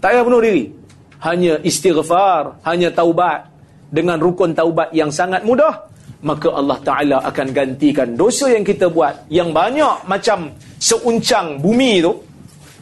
Tak 0.00 0.16
payah 0.16 0.24
bunuh 0.24 0.40
diri. 0.40 0.72
Hanya 1.20 1.60
istighfar, 1.60 2.64
hanya 2.64 2.88
taubat. 2.88 3.52
Dengan 3.92 4.16
rukun 4.16 4.56
taubat 4.56 4.90
yang 4.96 5.12
sangat 5.12 5.44
mudah, 5.44 5.86
maka 6.24 6.48
Allah 6.50 6.80
Ta'ala 6.80 7.16
akan 7.28 7.46
gantikan 7.52 8.16
dosa 8.16 8.48
yang 8.48 8.64
kita 8.64 8.88
buat. 8.88 9.28
Yang 9.28 9.52
banyak 9.52 9.96
macam 10.08 10.56
seuncang 10.80 11.60
bumi 11.60 12.00
itu, 12.00 12.12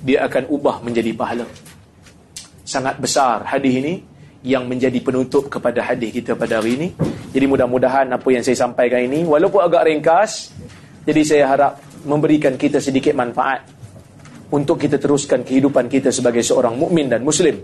dia 0.07 0.25
akan 0.31 0.49
ubah 0.55 0.81
menjadi 0.87 1.11
pahala. 1.13 1.45
Sangat 2.63 2.97
besar 3.03 3.43
hadis 3.43 3.75
ini 3.75 3.95
yang 4.47 4.71
menjadi 4.71 5.03
penutup 5.03 5.51
kepada 5.51 5.83
hadis 5.83 6.15
kita 6.15 6.39
pada 6.39 6.63
hari 6.63 6.79
ini. 6.79 6.89
Jadi 7.35 7.45
mudah-mudahan 7.51 8.07
apa 8.09 8.29
yang 8.31 8.41
saya 8.47 8.57
sampaikan 8.57 9.03
ini, 9.03 9.27
walaupun 9.27 9.61
agak 9.61 9.91
ringkas, 9.91 10.55
jadi 11.03 11.23
saya 11.27 11.45
harap 11.51 11.73
memberikan 12.07 12.55
kita 12.55 12.79
sedikit 12.79 13.15
manfaat 13.15 13.67
untuk 14.53 14.79
kita 14.79 15.01
teruskan 15.01 15.43
kehidupan 15.43 15.91
kita 15.91 16.15
sebagai 16.15 16.45
seorang 16.45 16.79
mukmin 16.79 17.11
dan 17.11 17.25
muslim. 17.27 17.59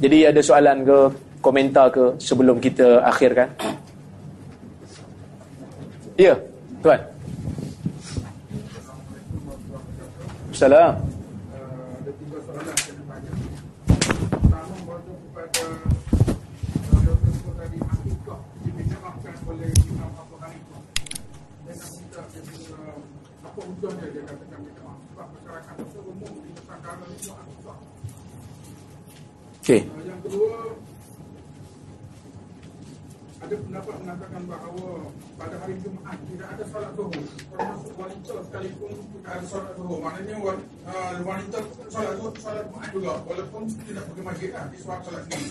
Jadi 0.00 0.28
ada 0.28 0.40
soalan 0.40 0.86
ke 0.86 0.98
komentar 1.42 1.92
ke 1.92 2.16
sebelum 2.16 2.56
kita 2.62 3.04
akhirkan? 3.04 3.52
Ya, 6.16 6.32
tuan. 6.80 7.00
Assalamualaikum. 10.52 11.15
Okey. 29.66 29.82
Yang 30.04 30.20
kedua 30.28 30.76
ada 33.40 33.54
pendapat 33.56 33.94
mengatakan 34.04 34.42
bahawa 34.44 34.88
pada 35.40 35.56
hari 35.56 35.74
Jumaat 35.80 36.18
tidak 36.28 36.48
ada 36.52 36.64
solat 36.68 36.92
zuhur. 37.00 37.24
Termasuk 37.48 37.92
wanita 37.96 38.34
sekalipun 38.44 38.92
tidak 38.92 39.32
ada 39.32 39.44
solat 39.48 39.72
zuhur. 39.80 39.98
Maknanya 40.04 40.36
uh, 40.36 41.14
wanita 41.24 41.58
solat 41.88 42.12
zuhur 42.20 42.32
solat 42.36 42.64
Jumaat 42.68 42.90
juga 42.92 43.12
walaupun 43.24 43.62
tidak 43.88 44.04
pergi 44.04 44.22
masjid 44.22 44.50
lah 44.52 44.64
di 44.68 44.78
solat 44.84 45.00
solat 45.00 45.24
ini. 45.32 45.48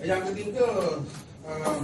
Yang 0.00 0.22
ketiga 0.32 0.68
uh, 1.44 1.80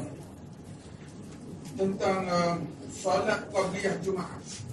tentang 1.77 2.21
uh, 2.25 2.57
solat 2.89 3.41
qabliyah 3.53 4.01
Jumaat. 4.01 4.70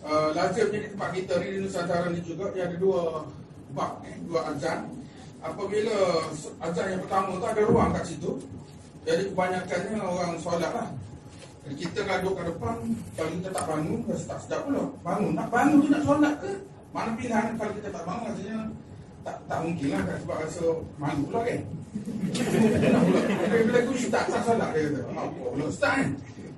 Uh, 0.00 0.32
lazimnya 0.32 0.80
di 0.80 0.88
tempat 0.96 1.12
kita 1.12 1.32
ni 1.44 1.46
di 1.52 1.58
Nusantara 1.60 2.08
ni 2.08 2.24
juga 2.24 2.48
yang 2.56 2.72
ada 2.72 2.76
dua 2.80 3.20
bab 3.76 4.00
eh, 4.08 4.16
dua 4.24 4.40
azan. 4.48 4.88
Apabila 5.44 6.24
azan 6.64 6.86
yang 6.96 7.00
pertama 7.04 7.36
tu 7.36 7.44
ada 7.44 7.62
ruang 7.68 7.92
kat 7.92 8.04
situ. 8.08 8.40
Jadi 9.04 9.32
kebanyakannya 9.32 10.00
orang 10.00 10.32
solat 10.40 10.72
lah. 10.72 10.88
Jadi 11.64 11.74
kita 11.84 12.00
gaduh 12.08 12.32
ke 12.32 12.42
depan 12.48 12.76
kalau 13.12 13.30
kita 13.36 13.48
tak 13.52 13.64
bangun 13.68 14.00
rasa 14.08 14.24
tak 14.24 14.38
sedap 14.40 14.60
pula. 14.64 14.84
Bangun. 15.04 15.32
Nak 15.36 15.48
bangun 15.52 15.78
tu 15.84 15.88
nak 15.92 16.02
solat 16.08 16.34
ke? 16.40 16.52
Mana 16.96 17.10
pilihan 17.20 17.54
kalau 17.60 17.72
kita 17.76 17.88
tak 17.92 18.04
bangun? 18.08 18.24
Rasanya 18.32 18.58
tak 19.20 19.36
tak 19.44 19.58
mungkin 19.60 19.88
lah 19.92 20.02
kan 20.08 20.16
sebab 20.24 20.36
rasa 20.40 20.64
malu 20.96 21.22
pula 21.28 21.40
kan. 21.44 21.60
Bila 23.68 23.78
aku 23.84 23.92
tak 24.08 24.24
tak 24.32 24.42
solat 24.48 24.68
dia 24.72 24.80
kata 24.96 25.00
apa 25.12 25.44
pula 25.44 25.64
ustaz 25.68 25.92
kan 25.92 26.08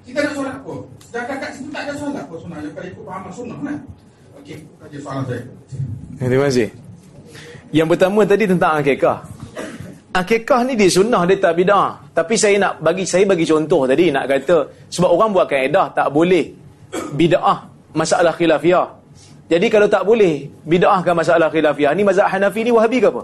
kita 0.03 0.19
nak 0.23 0.33
solat 0.35 0.55
apa 0.59 0.75
sedangkan 1.07 1.37
kat 1.39 1.51
situ 1.55 1.69
tak 1.71 1.83
ada 1.87 1.93
solat 1.95 2.23
apa 2.25 2.35
sebenarnya 2.41 2.71
kalau 2.75 2.89
ikut 2.91 3.05
faham 3.07 3.25
sunnah 3.31 3.59
kan 3.63 3.79
Okey, 4.43 4.59
kaji 4.83 4.99
soalan 4.99 5.23
saya. 5.31 5.43
Terima 6.19 6.45
kasih. 6.51 6.69
Yang 7.71 7.89
pertama 7.95 8.21
tadi 8.27 8.45
tentang 8.51 8.73
akikah. 8.83 9.19
Akikah 10.13 10.61
ni 10.67 10.75
dia 10.75 10.91
sunnah, 10.91 11.23
dia 11.25 11.39
tak 11.39 11.55
bid'ah. 11.63 11.95
Tapi 12.11 12.35
saya 12.35 12.59
nak 12.59 12.83
bagi 12.83 13.07
saya 13.07 13.23
bagi 13.23 13.47
contoh 13.47 13.87
tadi 13.87 14.11
nak 14.11 14.27
kata 14.27 14.67
sebab 14.91 15.09
orang 15.15 15.31
buat 15.31 15.47
kaedah 15.47 15.95
tak 15.95 16.11
boleh 16.11 16.51
bid'ah 17.15 17.65
masalah 17.95 18.35
khilafiyah. 18.35 18.91
Jadi 19.47 19.67
kalau 19.71 19.87
tak 19.87 20.03
boleh 20.03 20.51
bid'ahkan 20.67 21.15
masalah 21.15 21.47
khilafiyah, 21.47 21.95
ni 21.95 22.03
mazhab 22.03 22.27
Hanafi 22.27 22.61
ni 22.67 22.75
Wahabi 22.75 22.99
ke 22.99 23.09
apa? 23.15 23.23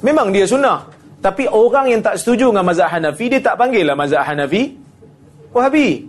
Memang 0.00 0.32
dia 0.32 0.48
sunnah. 0.48 0.88
Tapi 1.22 1.46
orang 1.46 1.86
yang 1.86 2.02
tak 2.02 2.18
setuju 2.18 2.50
dengan 2.50 2.66
mazhab 2.66 2.90
Hanafi, 2.90 3.30
dia 3.30 3.38
tak 3.38 3.54
panggil 3.54 3.86
lah 3.86 3.94
mazhab 3.94 4.26
Hanafi 4.26 4.74
Wahabi. 5.52 6.08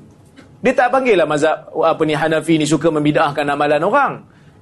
Dia 0.63 0.71
tak 0.73 0.89
panggil 0.95 1.19
lah 1.19 1.27
mazhab 1.27 1.69
apa 1.75 2.01
ni 2.07 2.15
Hanafi 2.15 2.55
ni 2.55 2.65
suka 2.65 2.87
membid'ahkan 2.87 3.43
amalan 3.45 3.83
orang. 3.83 4.13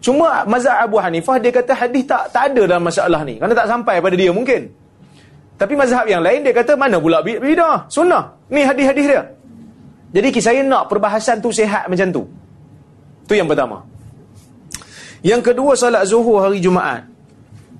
Cuma 0.02 0.42
mazhab 0.50 0.82
Abu 0.82 0.98
Hanifah 0.98 1.38
dia 1.38 1.54
kata 1.54 1.78
hadis 1.78 2.10
tak 2.10 2.34
tak 2.34 2.52
ada 2.52 2.66
dalam 2.66 2.82
masalah 2.82 3.22
ni. 3.22 3.38
Kerana 3.38 3.54
tak 3.54 3.70
sampai 3.70 4.02
pada 4.02 4.16
dia 4.18 4.34
mungkin. 4.34 4.66
Tapi 5.62 5.74
mazhab 5.78 6.10
yang 6.10 6.26
lain 6.26 6.42
dia 6.42 6.58
kata 6.58 6.74
mana 6.74 6.98
pula 6.98 7.22
bidah? 7.22 7.86
Sunnah. 7.86 8.34
Ni 8.50 8.66
hadis-hadis 8.66 9.06
dia. 9.06 9.22
Jadi 10.12 10.28
saya 10.42 10.66
nak 10.66 10.90
perbahasan 10.90 11.38
tu 11.38 11.54
sihat 11.54 11.86
macam 11.86 12.10
tu. 12.10 12.26
Tu 13.30 13.38
yang 13.38 13.46
pertama. 13.46 13.86
Yang 15.22 15.54
kedua 15.54 15.78
salat 15.78 16.10
zuhur 16.10 16.42
hari 16.42 16.58
Jumaat. 16.58 17.06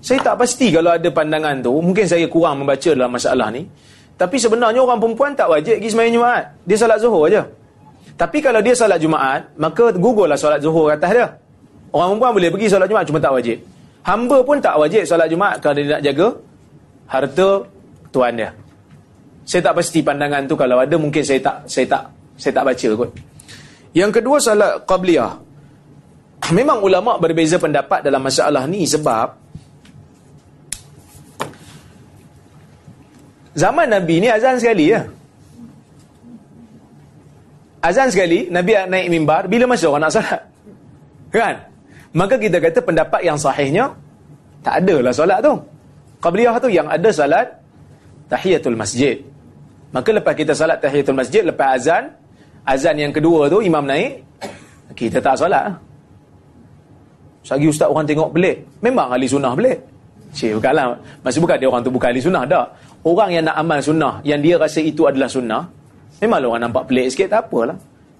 Saya 0.02 0.20
tak 0.26 0.36
pasti 0.42 0.74
kalau 0.74 0.98
ada 0.98 1.10
pandangan 1.14 1.62
tu, 1.62 1.78
mungkin 1.78 2.10
saya 2.10 2.26
kurang 2.26 2.66
membaca 2.66 2.90
dalam 2.90 3.14
masalah 3.14 3.54
ni. 3.54 3.70
Tapi 4.18 4.38
sebenarnya 4.38 4.82
orang 4.82 4.98
perempuan 5.02 5.32
tak 5.38 5.50
wajib 5.50 5.78
pergi 5.78 5.90
sembahyang 5.94 6.14
Jumaat. 6.18 6.44
Dia 6.66 6.78
salat 6.78 6.98
zuhur 7.02 7.30
aja. 7.30 7.46
Tapi 8.18 8.38
kalau 8.42 8.62
dia 8.62 8.74
salat 8.74 8.98
Jumaat, 9.02 9.54
maka 9.58 9.94
gugurlah 9.94 10.38
salat 10.38 10.62
zuhur 10.62 10.90
atas 10.90 11.10
dia. 11.14 11.28
Orang 11.92 12.16
perempuan 12.16 12.32
boleh 12.40 12.50
pergi 12.50 12.68
solat 12.72 12.88
Jumaat 12.88 13.06
cuma 13.08 13.20
tak 13.20 13.34
wajib. 13.36 13.58
Hamba 14.02 14.38
pun 14.42 14.58
tak 14.64 14.76
wajib 14.80 15.04
solat 15.04 15.28
Jumaat 15.28 15.60
kalau 15.60 15.76
dia 15.78 16.00
nak 16.00 16.02
jaga 16.02 16.28
harta 17.12 17.50
tuan 18.10 18.34
dia. 18.34 18.50
Saya 19.44 19.62
tak 19.68 19.74
pasti 19.84 20.00
pandangan 20.00 20.48
tu 20.48 20.56
kalau 20.56 20.80
ada 20.80 20.96
mungkin 20.96 21.22
saya 21.22 21.44
tak 21.44 21.68
saya 21.68 21.86
tak 21.86 22.04
saya 22.40 22.52
tak 22.56 22.64
baca 22.64 22.88
kot. 22.96 23.12
Yang 23.92 24.12
kedua 24.22 24.38
solat 24.40 24.88
qabliyah. 24.88 25.34
Memang 26.56 26.80
ulama 26.82 27.20
berbeza 27.20 27.60
pendapat 27.60 28.02
dalam 28.02 28.24
masalah 28.24 28.66
ni 28.66 28.88
sebab 28.88 29.41
zaman 33.56 33.88
Nabi 33.88 34.24
ni 34.24 34.28
azan 34.28 34.58
sekali 34.58 34.94
ya. 34.94 35.02
Azan 37.82 38.14
sekali, 38.14 38.46
Nabi 38.54 38.78
naik 38.78 39.08
mimbar, 39.10 39.50
bila 39.50 39.66
masa 39.66 39.90
orang 39.90 40.06
nak 40.06 40.14
salat? 40.14 40.42
Kan? 41.34 41.56
Maka 42.14 42.38
kita 42.38 42.62
kata 42.62 42.80
pendapat 42.84 43.22
yang 43.26 43.40
sahihnya 43.40 43.90
tak 44.62 44.86
ada 44.86 44.96
lah 45.02 45.14
solat 45.16 45.42
tu. 45.42 45.54
Qabliyah 46.22 46.56
tu 46.62 46.70
yang 46.70 46.86
ada 46.86 47.10
solat 47.10 47.50
tahiyatul 48.30 48.78
masjid. 48.78 49.18
Maka 49.90 50.14
lepas 50.14 50.38
kita 50.38 50.54
solat 50.54 50.78
tahiyatul 50.78 51.18
masjid 51.18 51.42
lepas 51.42 51.82
azan, 51.82 52.14
azan 52.68 52.96
yang 53.02 53.10
kedua 53.10 53.50
tu 53.50 53.66
imam 53.66 53.82
naik, 53.82 54.22
kita 54.94 55.18
tak 55.18 55.40
solat. 55.40 55.74
Sagi 57.42 57.66
ustaz 57.66 57.90
orang 57.90 58.06
tengok 58.06 58.30
pelik. 58.30 58.62
Memang 58.86 59.10
ahli 59.10 59.26
sunnah 59.26 59.58
pelik. 59.58 59.82
Cik, 60.32 60.62
bukanlah. 60.62 60.96
Masih 61.26 61.40
bukan 61.42 61.58
dia 61.58 61.68
orang 61.68 61.82
tu 61.82 61.92
bukan 61.92 62.08
ahli 62.14 62.22
sunnah. 62.22 62.44
Tak. 62.46 62.68
Orang 63.02 63.34
yang 63.34 63.50
nak 63.50 63.58
amal 63.58 63.82
sunnah, 63.82 64.22
yang 64.22 64.40
dia 64.42 64.62
rasa 64.62 64.78
itu 64.78 65.10
adalah 65.10 65.26
sunnah, 65.26 65.66
memanglah 66.22 66.54
orang 66.54 66.70
nampak 66.70 66.86
pelik 66.86 67.10
sikit, 67.10 67.34
tak 67.34 67.50
apalah. 67.50 67.78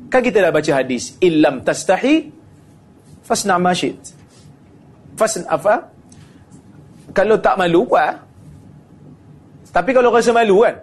Kan 0.10 0.26
kita 0.26 0.42
dah 0.42 0.50
baca 0.50 0.72
hadis. 0.82 1.14
Illam 1.22 1.62
tastahi, 1.62 2.42
Fasna 3.22 3.56
ma 3.62 3.72
syit. 3.72 3.96
Fasna 5.14 5.46
apa? 5.48 5.86
Kalau 7.14 7.38
tak 7.38 7.56
malu 7.62 7.86
buat. 7.86 8.18
Tapi 9.72 9.90
kalau 9.94 10.12
rasa 10.12 10.34
malu 10.34 10.66
kan. 10.66 10.76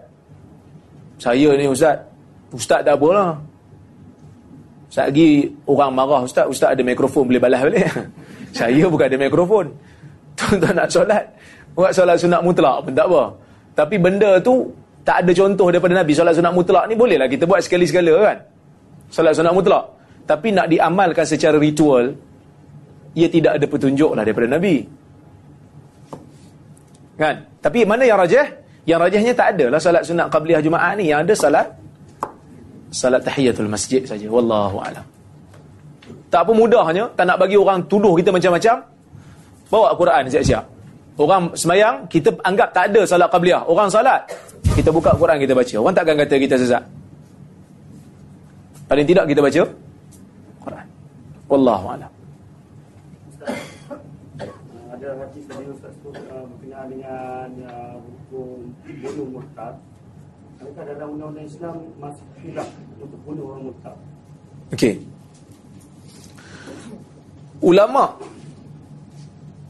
Saya 1.19 1.51
ni 1.59 1.67
ustaz. 1.67 1.99
Ustaz 2.55 2.81
tak 2.87 2.95
apalah. 2.95 3.37
Saat 4.89 5.13
lagi 5.13 5.45
orang 5.69 5.93
marah 5.93 6.25
ustaz, 6.25 6.49
ustaz 6.49 6.73
ada 6.73 6.81
mikrofon 6.81 7.29
boleh 7.29 7.43
balas 7.43 7.61
balik. 7.61 7.85
Saya 8.57 8.89
bukan 8.89 9.13
ada 9.13 9.19
mikrofon. 9.21 9.67
Tuan-tuan 10.39 10.73
nak 10.73 10.89
solat, 10.89 11.25
buat 11.77 11.93
solat 11.93 12.17
sunat 12.17 12.41
mutlak 12.41 12.81
pun 12.89 12.93
tak 12.97 13.05
apa. 13.05 13.23
Tapi 13.79 13.97
benda 14.03 14.43
tu 14.43 14.67
tak 15.07 15.23
ada 15.23 15.31
contoh 15.31 15.71
daripada 15.71 15.95
Nabi. 16.03 16.13
Solat 16.19 16.35
sunat 16.35 16.51
mutlak 16.51 16.91
ni 16.91 16.99
bolehlah 16.99 17.31
kita 17.31 17.47
buat 17.47 17.63
sekali-sekala 17.63 18.15
kan. 18.27 18.39
Solat 19.15 19.39
sunat 19.39 19.55
mutlak. 19.55 19.85
Tapi 20.27 20.51
nak 20.51 20.67
diamalkan 20.67 21.23
secara 21.23 21.57
ritual, 21.57 22.13
ia 23.15 23.31
tidak 23.31 23.63
ada 23.63 23.67
petunjuk 23.71 24.11
lah 24.19 24.27
daripada 24.27 24.51
Nabi. 24.59 24.83
Kan? 27.15 27.35
Tapi 27.63 27.87
mana 27.87 28.03
yang 28.03 28.19
rajah? 28.19 28.47
Yang 28.83 28.99
rajahnya 29.07 29.33
tak 29.39 29.49
ada 29.55 29.65
lah 29.71 29.81
solat 29.81 30.03
sunat 30.03 30.27
qabliyah 30.27 30.59
Jumaat 30.59 30.99
ni. 30.99 31.15
Yang 31.15 31.21
ada 31.31 31.35
salat 31.39 31.67
salat 32.89 33.21
tahiyatul 33.25 33.69
masjid 33.69 34.01
saja 34.05 34.25
wallahu 34.29 34.81
alam 34.81 35.05
tak 36.33 36.45
apa 36.45 36.53
mudahnya 36.53 37.05
tak 37.17 37.25
nak 37.29 37.37
bagi 37.41 37.57
orang 37.57 37.85
tuduh 37.89 38.17
kita 38.17 38.33
macam-macam 38.33 38.81
bawa 39.69 39.89
Quran 39.97 40.23
siap-siap 40.33 40.65
orang 41.19 41.53
semayang 41.59 42.07
kita 42.07 42.31
anggap 42.47 42.71
tak 42.71 42.95
ada 42.95 43.03
salat 43.03 43.29
qabliyah. 43.29 43.67
Orang 43.67 43.91
salat 43.91 44.31
kita 44.79 44.95
buka 44.95 45.13
Quran 45.19 45.43
kita 45.43 45.53
baca. 45.53 45.75
Orang 45.83 45.95
takkan 45.95 46.15
kata 46.15 46.35
kita 46.39 46.55
sesat. 46.55 46.83
Paling 48.87 49.05
tidak 49.05 49.29
kita 49.29 49.41
baca 49.43 49.63
Quran. 50.65 50.87
Wallahu 51.51 51.87
alam. 51.93 52.13
Ada 54.95 55.09
hadis 55.19 55.45
dari 55.47 55.67
Ustaz 55.71 55.95
tu 56.03 56.11
uh, 56.11 56.45
berkenaan 56.55 56.87
dengan 56.91 57.49
uh, 57.67 57.95
hukum 58.01 58.71
bunuh 58.87 59.29
murtad. 59.39 59.75
Adakah 60.59 60.85
dalam 60.91 61.09
undang-undang 61.15 61.47
Islam 61.47 61.77
masih 62.03 62.27
khilaf 62.43 62.69
untuk 62.99 63.21
bunuh 63.23 63.45
orang 63.55 63.63
murtad? 63.71 63.97
Okey. 64.75 64.95
Ulama 67.59 68.15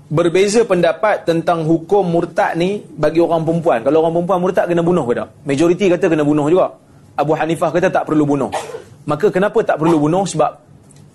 berbeza 0.08 0.64
pendapat 0.64 1.28
tentang 1.28 1.68
hukum 1.68 2.00
murtad 2.00 2.56
ni 2.56 2.80
bagi 2.96 3.20
orang 3.20 3.44
perempuan. 3.44 3.84
Kalau 3.84 4.00
orang 4.04 4.20
perempuan 4.20 4.38
murtad 4.40 4.64
kena 4.64 4.80
bunuh 4.80 5.04
ke 5.04 5.12
tak? 5.20 5.28
Majoriti 5.44 5.86
kata 5.92 6.06
kena 6.08 6.24
bunuh 6.24 6.48
juga. 6.48 6.72
Abu 7.18 7.32
Hanifah 7.36 7.68
kata 7.68 7.88
tak 7.92 8.04
perlu 8.08 8.24
bunuh. 8.24 8.48
Maka 9.04 9.28
kenapa 9.28 9.60
tak 9.60 9.76
perlu 9.76 10.00
bunuh? 10.00 10.24
Sebab 10.24 10.50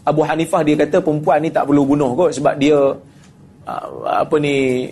Abu 0.06 0.22
Hanifah 0.22 0.62
dia 0.62 0.76
kata 0.78 1.02
perempuan 1.02 1.42
ni 1.42 1.50
tak 1.50 1.66
perlu 1.66 1.88
bunuh 1.88 2.12
kot 2.14 2.36
sebab 2.36 2.54
dia 2.60 2.76
uh, 3.66 3.88
apa 4.06 4.36
ni 4.38 4.86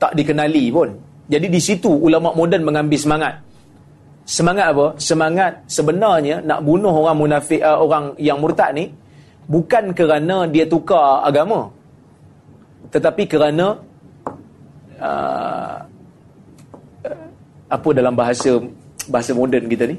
tak 0.00 0.16
dikenali 0.16 0.70
pun. 0.72 0.88
Jadi 1.28 1.46
di 1.52 1.60
situ 1.60 1.90
ulama 1.92 2.32
moden 2.32 2.64
mengambil 2.64 2.96
semangat. 2.96 3.34
Semangat 4.24 4.72
apa? 4.72 4.86
Semangat 4.96 5.52
sebenarnya 5.68 6.40
nak 6.40 6.64
bunuh 6.64 6.92
orang 6.92 7.16
munafik 7.18 7.60
uh, 7.60 7.76
orang 7.76 8.16
yang 8.16 8.40
murtad 8.40 8.72
ni 8.72 8.88
bukan 9.50 9.92
kerana 9.92 10.48
dia 10.48 10.64
tukar 10.64 11.26
agama. 11.26 11.68
Tetapi 12.88 13.22
kerana 13.28 13.76
uh, 14.98 15.76
apa 17.68 17.88
dalam 17.92 18.16
bahasa 18.16 18.56
bahasa 19.08 19.36
moden 19.36 19.68
kita 19.68 19.84
ni? 19.88 19.96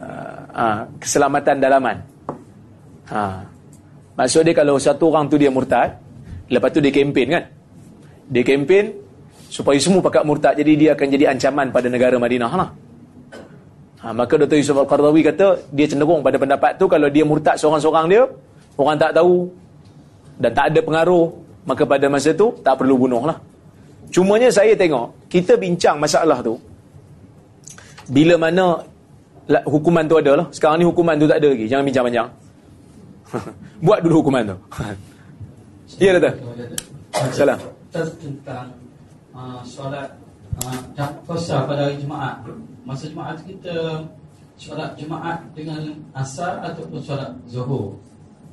Uh, 0.00 0.42
uh, 0.52 0.80
keselamatan 1.00 1.60
dalaman. 1.60 1.96
Ha. 3.12 3.44
Maksud 4.14 4.46
dia 4.46 4.54
kalau 4.56 4.78
satu 4.80 5.10
orang 5.12 5.26
tu 5.28 5.36
dia 5.36 5.50
murtad, 5.50 5.98
lepas 6.48 6.70
tu 6.72 6.80
dia 6.80 6.94
kempen 6.94 7.28
kan? 7.28 7.44
Dia 8.30 8.42
kempen 8.46 8.94
supaya 9.52 9.76
semua 9.76 10.00
pakat 10.00 10.24
murtad 10.24 10.54
jadi 10.56 10.72
dia 10.74 10.90
akan 10.96 11.06
jadi 11.12 11.24
ancaman 11.34 11.68
pada 11.74 11.86
negara 11.92 12.16
Madinah 12.16 12.52
lah. 12.52 12.70
Ha, 14.04 14.12
maka 14.12 14.36
Dr. 14.36 14.60
Yusuf 14.60 14.76
Al-Qardawi 14.76 15.24
kata 15.24 15.64
dia 15.72 15.88
cenderung 15.88 16.20
pada 16.20 16.36
pendapat 16.36 16.76
tu 16.76 16.84
kalau 16.84 17.08
dia 17.08 17.24
murtad 17.24 17.56
seorang-seorang 17.56 18.06
dia 18.12 18.22
orang 18.76 18.96
tak 19.00 19.16
tahu 19.16 19.48
dan 20.38 20.50
tak 20.50 20.74
ada 20.74 20.80
pengaruh 20.82 21.26
maka 21.64 21.82
pada 21.88 22.06
masa 22.12 22.30
tu 22.36 22.52
tak 22.60 22.76
perlu 22.80 23.00
bunuh 23.00 23.24
lah. 23.24 23.38
Cumanya 24.12 24.52
saya 24.52 24.76
tengok 24.76 25.30
kita 25.32 25.56
bincang 25.56 25.96
masalah 25.98 26.38
tu 26.44 26.54
bila 28.08 28.36
mana 28.36 28.84
hukuman 29.68 30.04
tu 30.04 30.16
ada 30.20 30.32
lah. 30.44 30.46
Sekarang 30.52 30.80
ni 30.80 30.86
hukuman 30.88 31.16
tu 31.16 31.26
tak 31.28 31.40
ada 31.40 31.48
lagi. 31.52 31.66
Jangan 31.68 31.84
bincang 31.84 32.04
panjang. 32.08 32.28
Buat 33.86 33.98
dulu 34.04 34.14
hukuman 34.24 34.42
tu. 34.54 34.58
Ya, 35.94 36.10
Dr. 36.18 36.34
Salam. 37.30 37.54
Tentang 37.94 38.66
uh, 39.30 39.62
solat 39.62 40.10
uh, 40.66 41.10
qasar 41.22 41.70
pada 41.70 41.86
hari 41.86 42.02
Jumaat. 42.02 42.42
Masa 42.82 43.06
Jumaat 43.06 43.38
kita 43.46 44.02
solat 44.58 44.98
Jumaat 44.98 45.38
dengan 45.54 45.94
asar 46.18 46.66
ataupun 46.66 46.98
solat 46.98 47.30
Zuhur. 47.46 47.94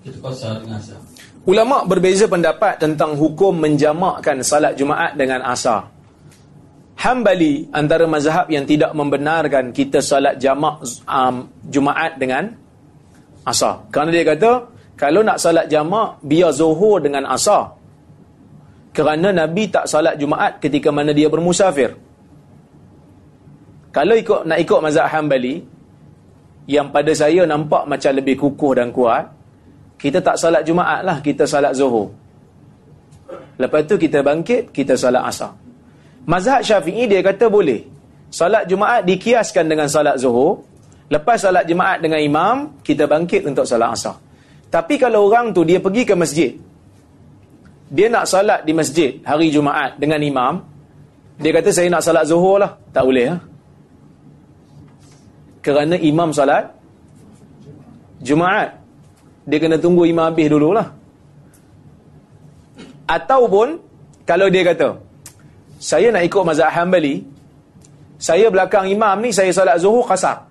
Kita 0.06 0.22
qasar 0.22 0.62
dengan 0.62 0.78
asar. 0.78 1.02
Ulama 1.42 1.82
berbeza 1.90 2.30
pendapat 2.30 2.78
tentang 2.78 3.18
hukum 3.18 3.58
menjamakkan 3.58 4.46
salat 4.46 4.78
Jumaat 4.78 5.18
dengan 5.18 5.42
asar. 5.42 5.90
Hambali 7.02 7.66
antara 7.74 8.06
mazhab 8.06 8.46
yang 8.54 8.62
tidak 8.70 8.94
membenarkan 8.94 9.74
kita 9.74 10.06
salat 10.06 10.38
jamak 10.38 10.86
um, 11.10 11.50
Jumaat 11.66 12.22
dengan 12.22 12.54
asar. 13.42 13.90
Kerana 13.90 14.14
dia 14.14 14.22
kata, 14.22 14.70
kalau 14.94 15.26
nak 15.26 15.42
salat 15.42 15.66
jamak, 15.66 16.22
biar 16.22 16.54
zuhur 16.54 17.02
dengan 17.02 17.26
asar 17.26 17.74
kerana 18.92 19.32
Nabi 19.32 19.72
tak 19.72 19.88
salat 19.88 20.20
Jumaat 20.20 20.60
ketika 20.60 20.92
mana 20.92 21.16
dia 21.16 21.32
bermusafir. 21.32 21.96
Kalau 23.92 24.16
ikut 24.16 24.48
nak 24.48 24.60
ikut 24.60 24.80
mazhab 24.84 25.08
Hambali 25.10 25.64
yang 26.68 26.92
pada 26.92 27.12
saya 27.16 27.44
nampak 27.48 27.88
macam 27.88 28.12
lebih 28.14 28.36
kukuh 28.40 28.78
dan 28.78 28.92
kuat, 28.94 29.41
kita 30.02 30.18
tak 30.20 30.36
salat 30.42 30.66
Jumaat 30.66 31.06
lah, 31.06 31.18
kita 31.22 31.46
salat 31.46 31.78
Zuhur. 31.78 32.10
Lepas 33.62 33.86
tu 33.86 34.02
kita 34.02 34.26
bangkit, 34.26 34.74
kita 34.74 34.98
salat 34.98 35.22
Asar. 35.30 35.54
Mazhab 36.26 36.66
Syafi'i 36.66 37.06
dia 37.06 37.22
kata 37.22 37.46
boleh. 37.54 37.86
Salat 38.34 38.66
Jumaat 38.66 39.06
dikiaskan 39.06 39.70
dengan 39.70 39.86
salat 39.86 40.18
Zuhur. 40.18 40.66
Lepas 41.14 41.46
salat 41.46 41.70
Jumaat 41.70 42.02
dengan 42.02 42.18
imam, 42.18 42.82
kita 42.82 43.06
bangkit 43.06 43.46
untuk 43.46 43.70
salat 43.70 43.94
Asar. 43.94 44.18
Tapi 44.74 44.98
kalau 44.98 45.30
orang 45.30 45.54
tu 45.54 45.62
dia 45.62 45.78
pergi 45.78 46.04
ke 46.08 46.18
masjid, 46.18 46.52
dia 47.92 48.08
nak 48.10 48.26
salat 48.26 48.66
di 48.66 48.74
masjid 48.74 49.22
hari 49.22 49.54
Jumaat 49.54 50.02
dengan 50.02 50.18
imam, 50.18 50.54
dia 51.38 51.52
kata 51.54 51.70
saya 51.70 51.94
nak 51.94 52.02
salat 52.02 52.26
zuhur 52.26 52.58
lah. 52.58 52.78
Tak 52.90 53.04
boleh. 53.06 53.26
Ha? 53.30 53.38
Kerana 55.62 55.96
imam 56.02 56.34
salat 56.34 56.74
Jumaat. 58.22 58.81
Dia 59.46 59.58
kena 59.58 59.78
tunggu 59.82 60.06
imam 60.06 60.30
habis 60.30 60.48
dululah. 60.50 60.88
Ataupun, 63.10 63.82
kalau 64.24 64.48
dia 64.48 64.64
kata, 64.64 65.02
saya 65.82 66.14
nak 66.14 66.24
ikut 66.24 66.44
mazhab 66.46 66.70
Hanbali, 66.70 67.26
saya 68.22 68.54
belakang 68.54 68.86
imam 68.86 69.18
ni, 69.18 69.34
saya 69.34 69.50
salat 69.50 69.82
zuhur 69.82 70.06
kasar. 70.06 70.46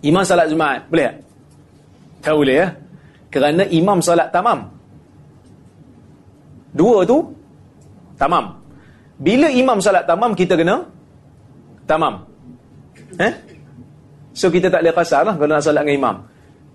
Imam 0.00 0.24
salat 0.24 0.48
Jumaat. 0.48 0.88
Boleh 0.88 1.12
tak? 1.12 1.16
Tak 2.24 2.34
boleh 2.36 2.56
ya. 2.56 2.68
Kerana 3.28 3.62
imam 3.68 4.00
salat 4.00 4.32
tamam. 4.32 4.72
Dua 6.72 7.04
tu 7.04 7.28
tamam. 8.16 8.56
Bila 9.20 9.52
imam 9.52 9.76
salat 9.84 10.08
tamam 10.08 10.32
kita 10.32 10.56
kena 10.56 10.88
tamam. 11.84 12.24
Eh? 13.20 13.32
So 14.32 14.48
kita 14.48 14.72
tak 14.72 14.80
boleh 14.80 14.96
kasar 14.96 15.28
lah 15.28 15.34
kalau 15.36 15.52
nak 15.52 15.64
salat 15.64 15.84
dengan 15.84 15.96
imam. 16.00 16.16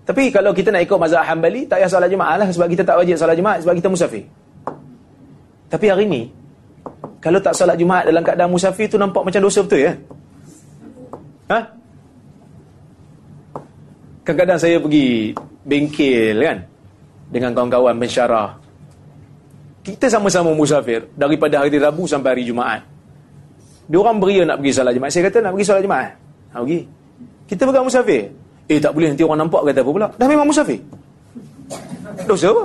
Tapi 0.06 0.30
kalau 0.30 0.54
kita 0.54 0.70
nak 0.70 0.86
ikut 0.86 0.98
mazhab 1.02 1.26
Hanbali 1.26 1.66
tak 1.66 1.82
payah 1.82 1.90
salat 1.90 2.06
Jumaat 2.06 2.38
lah 2.38 2.48
sebab 2.54 2.70
kita 2.70 2.86
tak 2.86 2.94
wajib 3.02 3.18
salat 3.18 3.34
Jumaat 3.34 3.58
sebab 3.66 3.74
kita 3.74 3.90
musafir. 3.90 4.22
Tapi 5.66 5.86
hari 5.90 6.06
ni 6.06 6.22
kalau 7.18 7.42
tak 7.42 7.58
salat 7.58 7.74
Jumaat 7.74 8.06
dalam 8.06 8.22
keadaan 8.22 8.54
musafir 8.54 8.86
tu 8.86 9.02
nampak 9.02 9.26
macam 9.26 9.42
dosa 9.42 9.66
betul 9.66 9.82
ya? 9.82 9.92
Ha? 11.50 11.58
Kadang-kadang 14.22 14.58
saya 14.62 14.78
pergi 14.78 15.34
bengkel 15.66 16.38
kan 16.38 16.58
dengan 17.26 17.50
kawan-kawan 17.50 17.98
pensyarah 17.98 18.62
kita 19.86 20.06
sama-sama 20.10 20.50
musafir 20.54 21.06
daripada 21.14 21.62
hari 21.62 21.78
Rabu 21.78 22.10
sampai 22.10 22.34
hari 22.34 22.44
Jumaat. 22.46 22.82
Dia 23.86 23.98
orang 24.02 24.18
beria 24.18 24.42
nak 24.42 24.58
pergi 24.62 24.74
salat 24.74 24.94
Jumaat. 24.94 25.10
Saya 25.14 25.30
kata 25.30 25.38
nak 25.46 25.54
pergi 25.54 25.66
salat 25.66 25.82
Jumaat. 25.86 26.10
Ha, 26.50 26.54
pergi. 26.58 26.80
Kita 27.46 27.62
pegang 27.70 27.86
musafir. 27.86 28.45
Eh 28.66 28.82
tak 28.82 28.92
boleh 28.94 29.14
nanti 29.14 29.22
orang 29.22 29.46
nampak 29.46 29.62
kata 29.62 29.80
apa 29.82 29.90
pula. 29.90 30.08
Dah 30.18 30.26
memang 30.26 30.46
musafir. 30.50 30.82
Dosa 32.26 32.50
apa? 32.50 32.64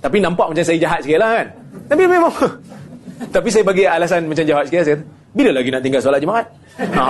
Tapi 0.00 0.16
nampak 0.16 0.46
macam 0.48 0.64
saya 0.64 0.80
jahat 0.80 1.00
sikit 1.04 1.20
lah 1.20 1.30
kan. 1.36 1.46
Tapi 1.92 2.02
memang. 2.08 2.32
Tapi 3.36 3.48
saya 3.52 3.64
bagi 3.68 3.84
alasan 3.84 4.24
macam 4.24 4.44
jahat 4.48 4.64
sikit. 4.64 4.80
Saya 4.80 4.96
kata, 4.96 5.04
bila 5.36 5.50
lagi 5.60 5.68
nak 5.68 5.82
tinggal 5.84 6.00
salat 6.00 6.20
Jumaat? 6.24 6.46
Ha. 6.80 7.04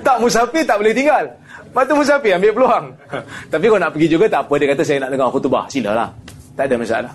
tak 0.00 0.16
musafir 0.16 0.64
tak 0.64 0.80
boleh 0.80 0.96
tinggal. 0.96 1.28
Lepas 1.60 1.84
tu 1.84 1.94
musafir 1.94 2.32
ambil 2.40 2.52
peluang. 2.56 2.84
Tapi 3.52 3.64
kalau 3.68 3.80
nak 3.84 3.92
pergi 3.92 4.08
juga 4.08 4.26
tak 4.32 4.48
apa. 4.48 4.54
Dia 4.56 4.66
kata 4.72 4.82
saya 4.82 4.98
nak 5.04 5.10
dengar 5.12 5.28
khutbah. 5.28 5.64
Silalah. 5.68 6.08
Tak 6.56 6.64
ada 6.72 6.74
masalah. 6.80 7.12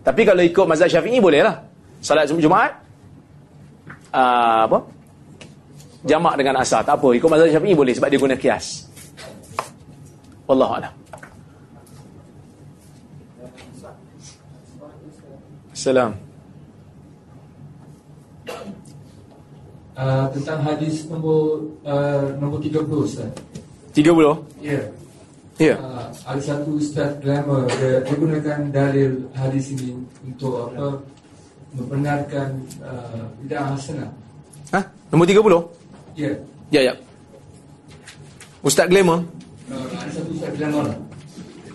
Tapi 0.00 0.22
kalau 0.24 0.40
ikut 0.40 0.64
mazhab 0.64 0.88
syafi'i 0.88 1.20
boleh 1.20 1.44
lah. 1.44 1.60
Salat 2.00 2.24
Jumaat. 2.32 2.83
Uh, 4.14 4.70
apa? 4.70 4.78
Jamak 6.06 6.38
dengan 6.38 6.62
asar. 6.62 6.86
Tak 6.86 7.02
apa. 7.02 7.08
Ikut 7.18 7.26
mazhab 7.26 7.50
syafi'i 7.50 7.74
boleh 7.74 7.90
sebab 7.90 8.08
dia 8.14 8.20
guna 8.22 8.36
kias. 8.38 8.86
Wallahualam. 10.46 10.94
Salam. 15.74 16.14
uh, 19.98 20.26
tentang 20.34 20.60
hadis 20.62 21.06
nombor 21.08 21.70
uh, 21.86 22.34
nombor 22.38 22.58
30 22.60 22.86
Ustaz. 22.90 23.30
30? 23.94 24.10
Ya. 24.58 24.82
Ya. 25.62 25.74
Uh, 25.78 26.10
ada 26.26 26.40
satu 26.42 26.82
Ustaz 26.82 27.14
Glamour 27.22 27.70
dia, 27.78 28.02
dia 28.02 28.16
gunakan 28.18 28.58
dalil 28.74 29.30
hadis 29.38 29.70
ini 29.70 29.94
untuk 30.26 30.66
apa 30.66 30.98
membenarkan 31.74 32.48
uh, 32.80 33.26
bid'ah 33.42 33.74
hasanah. 33.74 34.10
Ha? 34.72 34.80
Nombor 35.10 35.26
30? 35.26 36.18
Ya. 36.18 36.30
Ya, 36.70 36.80
ya. 36.90 36.94
Ustaz 38.62 38.86
Glamour? 38.88 39.26
Uh, 39.68 39.86
ada 39.98 40.10
satu 40.10 40.30
Ustaz 40.32 40.52
Glamour. 40.56 40.86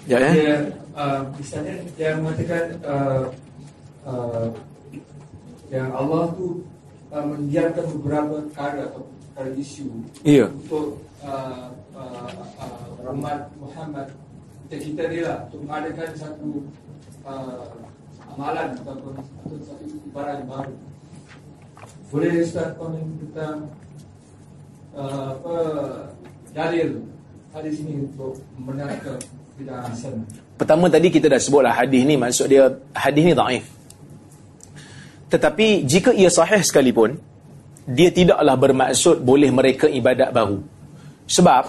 Ya, 0.10 0.18
ya. 0.18 0.32
Dia 0.34 0.56
uh, 0.98 1.22
misalnya 1.38 1.76
dia 1.94 2.10
mengatakan 2.18 2.64
uh, 2.82 3.24
uh, 4.10 4.48
yang 5.70 5.94
Allah 5.94 6.34
tu 6.34 6.66
uh, 7.14 7.26
mendiamkan 7.30 7.86
beberapa 8.00 8.42
perkara 8.50 8.90
atau 8.90 9.06
perkara 9.06 9.50
isu 9.54 9.86
Ya. 10.26 10.50
untuk 10.50 10.98
uh, 11.22 11.70
uh, 11.94 12.32
uh, 12.58 13.14
umat 13.14 13.54
Muhammad 13.62 14.10
kita 14.66 14.76
kita 14.82 15.02
ni 15.14 15.20
lah 15.22 15.46
untuk 15.50 15.62
mengadakan 15.66 16.10
satu 16.18 16.50
uh, 17.26 17.70
amalan 18.40 18.72
ataupun 18.72 19.14
atau 19.20 19.58
satu 19.68 19.84
ibarat 20.08 20.40
yang 20.40 20.48
baru. 20.48 20.74
Boleh 22.08 22.32
Ustaz 22.40 22.72
komen 22.80 23.04
tentang 23.20 23.68
uh, 24.96 25.36
apa 25.36 25.56
dalil 26.56 27.04
hadis 27.52 27.84
ini 27.84 28.08
untuk 28.08 28.40
membenarkan 28.56 29.20
bid'ah 29.60 29.84
hasan. 29.92 30.24
Pertama 30.56 30.88
tadi 30.88 31.12
kita 31.12 31.28
dah 31.28 31.36
sebutlah 31.36 31.76
hadis 31.76 32.08
ni 32.08 32.16
maksud 32.16 32.48
dia 32.48 32.72
hadis 32.96 33.24
ni 33.28 33.36
dhaif. 33.36 33.66
Tetapi 35.30 35.84
jika 35.84 36.16
ia 36.16 36.32
sahih 36.32 36.64
sekalipun 36.64 37.20
dia 37.92 38.08
tidaklah 38.08 38.56
bermaksud 38.56 39.20
boleh 39.20 39.52
mereka 39.52 39.92
ibadat 39.92 40.32
baru. 40.32 40.64
Sebab 41.28 41.64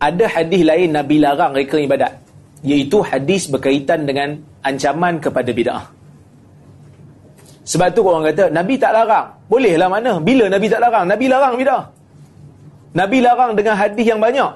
ada 0.00 0.24
hadis 0.24 0.64
lain 0.64 0.96
Nabi 0.96 1.20
larang 1.20 1.52
mereka 1.52 1.76
ibadat 1.76 2.16
iaitu 2.64 3.04
hadis 3.04 3.44
berkaitan 3.44 4.08
dengan 4.08 4.49
ancaman 4.60 5.16
kepada 5.20 5.50
bid'ah. 5.50 5.84
Sebab 7.64 7.88
tu 7.94 8.02
orang 8.02 8.32
kata 8.32 8.50
Nabi 8.50 8.74
tak 8.80 8.90
larang. 8.96 9.30
Bolehlah 9.46 9.86
mana? 9.86 10.18
Bila 10.18 10.50
Nabi 10.50 10.66
tak 10.66 10.80
larang? 10.82 11.06
Nabi 11.06 11.26
larang 11.30 11.54
bid'ah. 11.54 11.82
Nabi 12.90 13.18
larang 13.22 13.52
dengan 13.54 13.78
hadis 13.78 14.02
yang 14.02 14.18
banyak. 14.18 14.50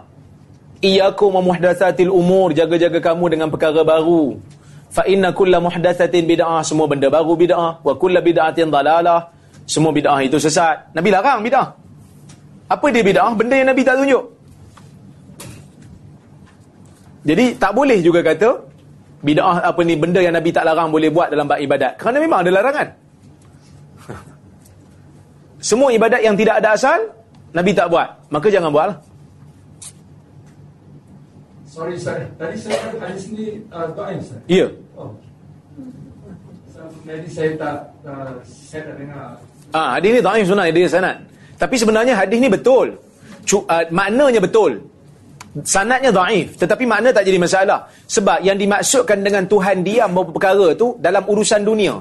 Iyyakum 0.83 1.39
wa 1.39 1.43
muhdatsatil 1.55 2.11
umur, 2.11 2.51
jaga-jaga 2.53 2.99
kamu 3.01 3.39
dengan 3.39 3.49
perkara 3.49 3.87
baru. 3.87 4.37
Fa 4.91 5.07
inna 5.07 5.31
kulla 5.31 5.63
muhdatsatin 5.63 6.27
bid'ah, 6.27 6.61
semua 6.67 6.91
benda 6.91 7.07
baru 7.09 7.39
bid'ah, 7.39 7.81
wa 7.81 7.93
kulla 7.95 8.19
bid'atin 8.21 8.69
dalalah, 8.69 9.31
semua 9.65 9.95
bid'ah 9.95 10.19
itu 10.21 10.37
sesat. 10.37 10.91
Nabi 10.93 11.09
larang 11.15 11.41
bid'ah. 11.41 11.73
Apa 12.69 12.87
dia 12.91 13.07
bid'ah? 13.07 13.33
Benda 13.39 13.55
yang 13.55 13.71
Nabi 13.71 13.83
tak 13.87 13.97
tunjuk. 14.03 14.25
Jadi 17.25 17.57
tak 17.57 17.73
boleh 17.73 18.05
juga 18.05 18.21
kata 18.21 18.74
bid'ah 19.25 19.65
apa 19.65 19.81
ni 19.81 19.97
benda 19.97 20.21
yang 20.21 20.37
Nabi 20.37 20.53
tak 20.53 20.69
larang 20.69 20.93
boleh 20.93 21.09
buat 21.09 21.33
dalam 21.33 21.49
bab 21.49 21.57
ibadat. 21.57 21.97
Kerana 21.97 22.21
memang 22.21 22.45
ada 22.45 22.51
larangan. 22.53 22.89
Semua 25.73 25.89
ibadat 25.97 26.21
yang 26.21 26.37
tidak 26.37 26.61
ada 26.61 26.77
asal 26.77 27.01
Nabi 27.57 27.73
tak 27.73 27.89
buat. 27.89 28.09
Maka 28.29 28.53
jangan 28.53 28.69
buatlah. 28.69 28.99
Sorry 31.75 31.99
Ustaz, 31.99 32.23
tadi 32.39 32.55
saya 32.55 32.77
kata 32.87 32.97
hadis 33.03 33.25
ni 33.35 33.59
uh, 33.73 33.89
doain 33.97 34.21
Ustaz. 34.21 34.39
Ya. 34.47 34.71
Oh. 34.95 35.11
So, 36.71 36.87
Jadi 37.03 37.27
saya 37.33 37.51
tak 37.59 37.77
uh, 38.07 38.39
saya 38.47 38.83
tak 38.93 38.97
dengar 39.01 39.41
Ah, 39.75 39.99
hadis 39.99 40.15
ni 40.15 40.21
dhaif 40.23 40.47
sunnah 40.47 40.71
dia 40.71 40.87
sanad. 40.87 41.17
Tapi 41.59 41.75
sebenarnya 41.75 42.15
hadis 42.15 42.39
ni 42.39 42.47
betul. 42.47 42.95
Cu, 43.43 43.67
uh, 43.67 43.83
maknanya 43.91 44.39
betul. 44.39 44.87
Sanadnya 45.63 46.11
dhaif, 46.11 46.59
tetapi 46.59 46.83
makna 46.83 47.15
tak 47.15 47.31
jadi 47.31 47.39
masalah. 47.39 47.87
Sebab 48.11 48.43
yang 48.43 48.59
dimaksudkan 48.59 49.23
dengan 49.23 49.47
Tuhan 49.47 49.87
diam 49.87 50.11
beberapa 50.11 50.35
perkara 50.35 50.75
tu 50.75 50.99
dalam 50.99 51.23
urusan 51.23 51.63
dunia. 51.63 51.95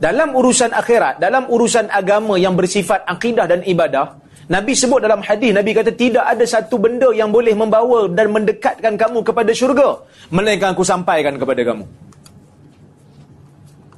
Dalam 0.00 0.32
urusan 0.32 0.72
akhirat, 0.72 1.20
dalam 1.20 1.44
urusan 1.52 1.92
agama 1.92 2.40
yang 2.40 2.56
bersifat 2.56 3.04
akidah 3.04 3.44
dan 3.44 3.60
ibadah, 3.68 4.16
Nabi 4.48 4.72
sebut 4.72 5.04
dalam 5.04 5.20
hadis, 5.20 5.52
Nabi 5.52 5.76
kata 5.76 5.92
tidak 5.92 6.24
ada 6.24 6.44
satu 6.48 6.80
benda 6.80 7.12
yang 7.12 7.28
boleh 7.28 7.52
membawa 7.52 8.08
dan 8.08 8.32
mendekatkan 8.32 8.96
kamu 8.96 9.20
kepada 9.20 9.52
syurga 9.52 10.00
melainkan 10.32 10.72
aku 10.72 10.82
sampaikan 10.82 11.36
kepada 11.36 11.60
kamu. 11.60 11.84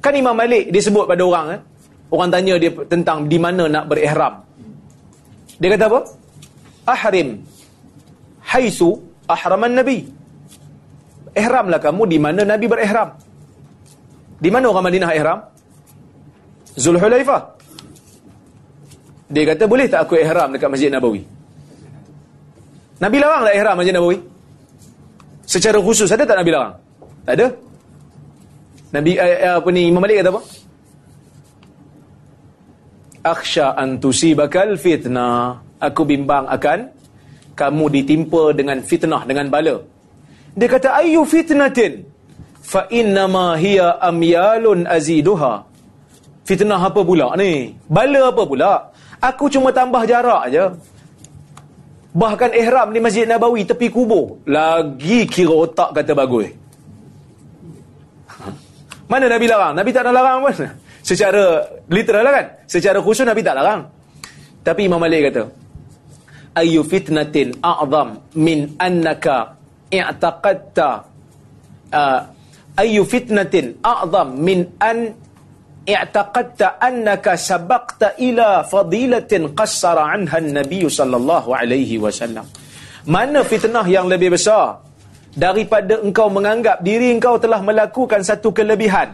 Kan 0.03 0.13
Imam 0.13 0.35
Malik 0.35 0.69
dia 0.69 0.83
sebut 0.83 1.07
pada 1.07 1.23
orang 1.23 1.47
eh? 1.57 1.59
Orang 2.11 2.29
tanya 2.29 2.59
dia 2.61 2.69
tentang 2.85 3.25
di 3.25 3.39
mana 3.41 3.65
nak 3.65 3.89
berihram. 3.89 4.45
Dia 5.57 5.73
kata 5.73 5.85
apa? 5.89 5.99
Ahrim 6.85 7.54
haisu 8.55 8.95
ahraman 9.27 9.75
Nabi. 9.75 10.07
Ihramlah 11.35 11.83
kamu 11.83 12.03
di 12.07 12.17
mana 12.17 12.41
Nabi 12.47 12.65
berihram. 12.71 13.11
Di 14.39 14.47
mana 14.47 14.71
orang 14.71 14.87
Madinah 14.87 15.11
ihram? 15.11 15.39
Zulhulaifah. 16.79 17.41
Dia 19.31 19.43
kata 19.51 19.63
boleh 19.67 19.87
tak 19.91 20.07
aku 20.07 20.15
ihram 20.15 20.55
dekat 20.55 20.69
Masjid 20.71 20.87
Nabawi? 20.87 21.23
Nabi 23.03 23.17
larang 23.19 23.43
tak 23.43 23.55
ihram 23.59 23.75
Masjid 23.75 23.93
Nabawi? 23.95 24.17
Secara 25.43 25.77
khusus 25.83 26.07
ada 26.07 26.23
tak 26.23 26.39
Nabi 26.39 26.51
larang? 26.55 26.75
Tak 27.27 27.33
ada. 27.35 27.47
Nabi 28.95 29.11
eh, 29.19 29.37
eh, 29.43 29.53
apa 29.59 29.69
ni 29.75 29.91
Imam 29.91 29.99
Malik 29.99 30.23
kata 30.23 30.31
apa? 30.31 30.41
Akhsha 33.25 33.75
an 33.75 33.99
tusibakal 33.99 34.79
fitnah. 34.79 35.59
Aku 35.83 36.07
bimbang 36.07 36.47
akan 36.47 36.94
kamu 37.59 37.85
ditimpa 37.95 38.43
dengan 38.59 38.77
fitnah 38.83 39.23
dengan 39.23 39.47
bala. 39.47 39.75
Dia 40.55 40.67
kata 40.71 40.89
ayu 41.01 41.23
fitnatin 41.23 42.03
fa 42.59 42.87
innama 42.91 43.55
hiya 43.63 43.99
amyalun 44.09 44.83
aziduha. 44.87 45.63
Fitnah 46.45 46.77
apa 46.77 47.01
pula 47.01 47.33
ni? 47.39 47.73
Bala 47.89 48.29
apa 48.29 48.43
pula? 48.45 48.73
Aku 49.17 49.49
cuma 49.49 49.73
tambah 49.73 50.03
jarak 50.05 50.41
aja. 50.51 50.63
Bahkan 52.15 52.51
ihram 52.55 52.95
di 52.95 52.99
Masjid 53.03 53.25
Nabawi 53.27 53.67
tepi 53.67 53.91
kubur. 53.91 54.39
Lagi 54.47 55.27
kira 55.27 55.51
otak 55.51 55.91
kata 55.91 56.15
bagus. 56.15 56.47
Mana 59.11 59.25
Nabi 59.27 59.45
larang? 59.51 59.73
Nabi 59.75 59.89
tak 59.91 60.07
nak 60.07 60.13
larang 60.15 60.37
pun. 60.45 60.53
Secara 61.09 61.43
literal 61.91 62.23
lah 62.23 62.33
kan? 62.39 62.45
Secara 62.65 62.97
khusus 63.03 63.27
Nabi 63.27 63.41
tak 63.43 63.57
larang. 63.59 63.89
Tapi 64.65 64.89
Imam 64.89 64.97
Malik 64.97 65.29
kata, 65.29 65.45
Ayu 66.55 66.87
fitnatin 66.87 67.59
a'zam 67.59 68.15
min 68.39 68.79
annaka 68.79 69.59
i'taqadta 69.91 70.89
uh, 71.91 72.19
Ayu 72.75 73.03
fitnatin 73.07 73.79
a'zam 73.83 74.35
min 74.39 74.67
an 74.79 75.15
i'taqadta 75.87 76.79
annaka 76.79 77.39
sabaqta 77.39 78.19
ila 78.19 78.67
fadilatin 78.67 79.51
qassara 79.55 80.11
anha 80.11 80.43
an-nabiy 80.43 80.87
sallallahu 80.87 81.55
alaihi 81.55 81.95
wasallam. 82.01 82.43
Mana 83.07 83.45
fitnah 83.45 83.85
yang 83.85 84.09
lebih 84.09 84.33
besar 84.33 84.81
daripada 85.35 86.01
engkau 86.01 86.27
menganggap 86.31 86.81
diri 86.81 87.13
engkau 87.15 87.37
telah 87.37 87.61
melakukan 87.61 88.23
satu 88.23 88.49
kelebihan 88.49 89.13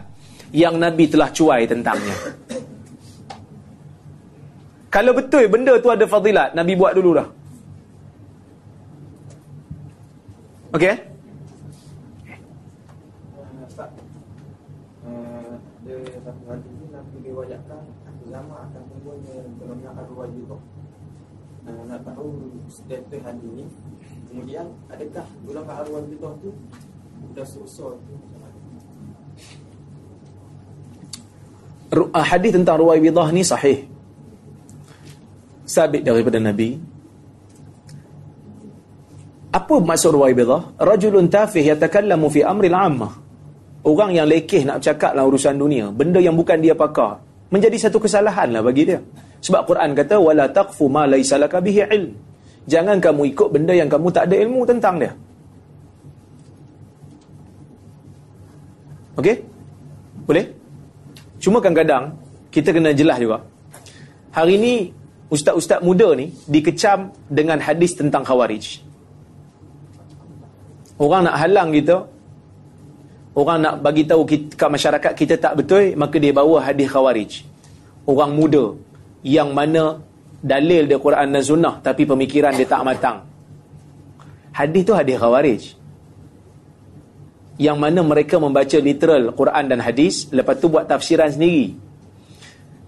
yang 0.50 0.78
Nabi 0.80 1.06
telah 1.06 1.28
cuai 1.30 1.68
tentangnya. 1.68 2.16
Kalau 4.92 5.16
betul 5.16 5.48
benda 5.48 5.80
tu 5.80 5.88
ada 5.88 6.04
fadilat, 6.04 6.52
Nabi 6.52 6.76
buat 6.76 6.92
dulu 6.92 7.16
dah. 7.16 7.24
Okey? 10.76 10.94
Ustaz, 13.64 13.88
uh, 15.08 15.56
dia 15.80 15.96
satu 16.20 16.60
ni 16.60 16.92
Nabi 16.92 17.32
akan. 17.32 17.82
Uh, 21.62 21.84
nak 21.86 22.00
tahu 22.08 22.48
status 22.66 23.20
hadis 23.22 23.50
ni, 23.52 23.64
kemudian 24.26 24.66
adakah 24.88 25.28
golongan 25.44 25.76
arwah 25.84 26.02
juga 26.08 26.32
tu 26.40 26.50
dah 27.36 27.44
susah 27.44 27.92
tu 31.92 32.00
uh, 32.00 32.24
hadis 32.24 32.56
tentang 32.56 32.80
ruwaibidah 32.80 33.28
ni 33.30 33.44
sahih. 33.44 33.91
Sabit 35.72 36.04
daripada 36.04 36.36
Nabi. 36.36 36.76
Apa 39.52 39.80
maksud 39.80 40.12
ruwaibidah? 40.16 40.76
Rajulun 40.80 41.32
tafih 41.32 41.72
yatakallamu 41.72 42.28
fi 42.28 42.44
amril 42.44 42.76
ammah. 42.76 43.12
Orang 43.82 44.12
yang 44.12 44.28
lekeh 44.28 44.62
nak 44.68 44.84
cakap 44.84 45.16
dalam 45.16 45.32
urusan 45.32 45.58
dunia, 45.58 45.90
benda 45.90 46.22
yang 46.22 46.38
bukan 46.38 46.62
dia 46.62 46.76
pakar, 46.76 47.18
menjadi 47.50 47.88
satu 47.88 47.98
kesalahan 47.98 48.54
lah 48.54 48.62
bagi 48.62 48.86
dia. 48.86 49.00
Sebab 49.42 49.66
Quran 49.66 49.90
kata 49.98 50.22
wala 50.22 50.46
taqfu 50.46 50.86
ma 50.86 51.02
laysa 51.08 51.34
laka 51.34 51.58
bihi 51.58 51.82
ilm. 51.90 52.14
Jangan 52.70 53.02
kamu 53.02 53.34
ikut 53.34 53.48
benda 53.50 53.74
yang 53.74 53.90
kamu 53.90 54.06
tak 54.14 54.30
ada 54.30 54.36
ilmu 54.38 54.62
tentang 54.62 55.02
dia. 55.02 55.12
Okey? 59.18 59.36
Boleh? 60.30 60.46
Cuma 61.42 61.58
kadang-kadang 61.58 62.14
kita 62.54 62.70
kena 62.70 62.94
jelas 62.94 63.18
juga. 63.18 63.42
Hari 64.30 64.54
ni 64.62 64.74
ustaz-ustaz 65.32 65.80
muda 65.80 66.12
ni 66.12 66.28
dikecam 66.44 67.08
dengan 67.32 67.56
hadis 67.56 67.96
tentang 67.96 68.20
khawarij. 68.28 68.84
Orang 71.00 71.24
nak 71.24 71.40
halang 71.40 71.72
kita 71.72 72.12
Orang 73.32 73.64
nak 73.64 73.80
bagi 73.80 74.04
tahu 74.04 74.28
kita, 74.28 74.60
kat 74.60 74.68
masyarakat 74.68 75.12
kita 75.16 75.34
tak 75.40 75.56
betul, 75.56 75.96
maka 75.96 76.20
dia 76.20 76.36
bawa 76.36 76.60
hadis 76.60 76.84
khawarij. 76.92 77.32
Orang 78.04 78.36
muda 78.36 78.76
yang 79.24 79.56
mana 79.56 80.04
dalil 80.44 80.84
dia 80.84 81.00
Quran 81.00 81.32
dan 81.32 81.40
Sunnah 81.40 81.80
tapi 81.80 82.04
pemikiran 82.04 82.52
dia 82.52 82.68
tak 82.68 82.84
matang. 82.84 83.24
Hadis 84.52 84.84
tu 84.84 84.92
hadis 84.92 85.16
khawarij. 85.16 85.62
Yang 87.56 87.78
mana 87.80 88.00
mereka 88.04 88.36
membaca 88.36 88.76
literal 88.76 89.32
Quran 89.32 89.64
dan 89.64 89.80
hadis, 89.80 90.28
lepas 90.28 90.60
tu 90.60 90.68
buat 90.68 90.84
tafsiran 90.84 91.32
sendiri. 91.32 91.72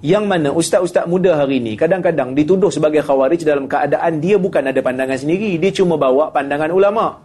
Yang 0.05 0.25
mana 0.29 0.49
ustaz-ustaz 0.53 1.09
muda 1.09 1.33
hari 1.33 1.65
ni 1.65 1.81
kadang-kadang 1.81 2.37
dituduh 2.37 2.69
sebagai 2.69 3.01
khawarij 3.01 3.41
dalam 3.41 3.65
keadaan 3.65 4.21
dia 4.21 4.37
bukan 4.37 4.69
ada 4.69 4.77
pandangan 4.85 5.17
sendiri, 5.17 5.57
dia 5.57 5.73
cuma 5.73 5.97
bawa 5.97 6.29
pandangan 6.29 6.69
ulama'. 6.69 7.25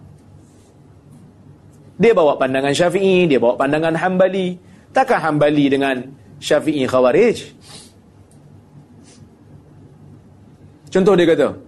Dia 1.99 2.15
bawa 2.15 2.39
pandangan 2.39 2.71
Syafi'i, 2.71 3.27
dia 3.27 3.35
bawa 3.35 3.59
pandangan 3.59 3.99
Hambali. 3.99 4.55
Takkan 4.95 5.19
Hambali 5.19 5.67
dengan 5.67 5.99
Syafi'i 6.39 6.87
Khawarij? 6.87 7.37
Contoh 10.87 11.13
dia 11.19 11.27
kata, 11.27 11.59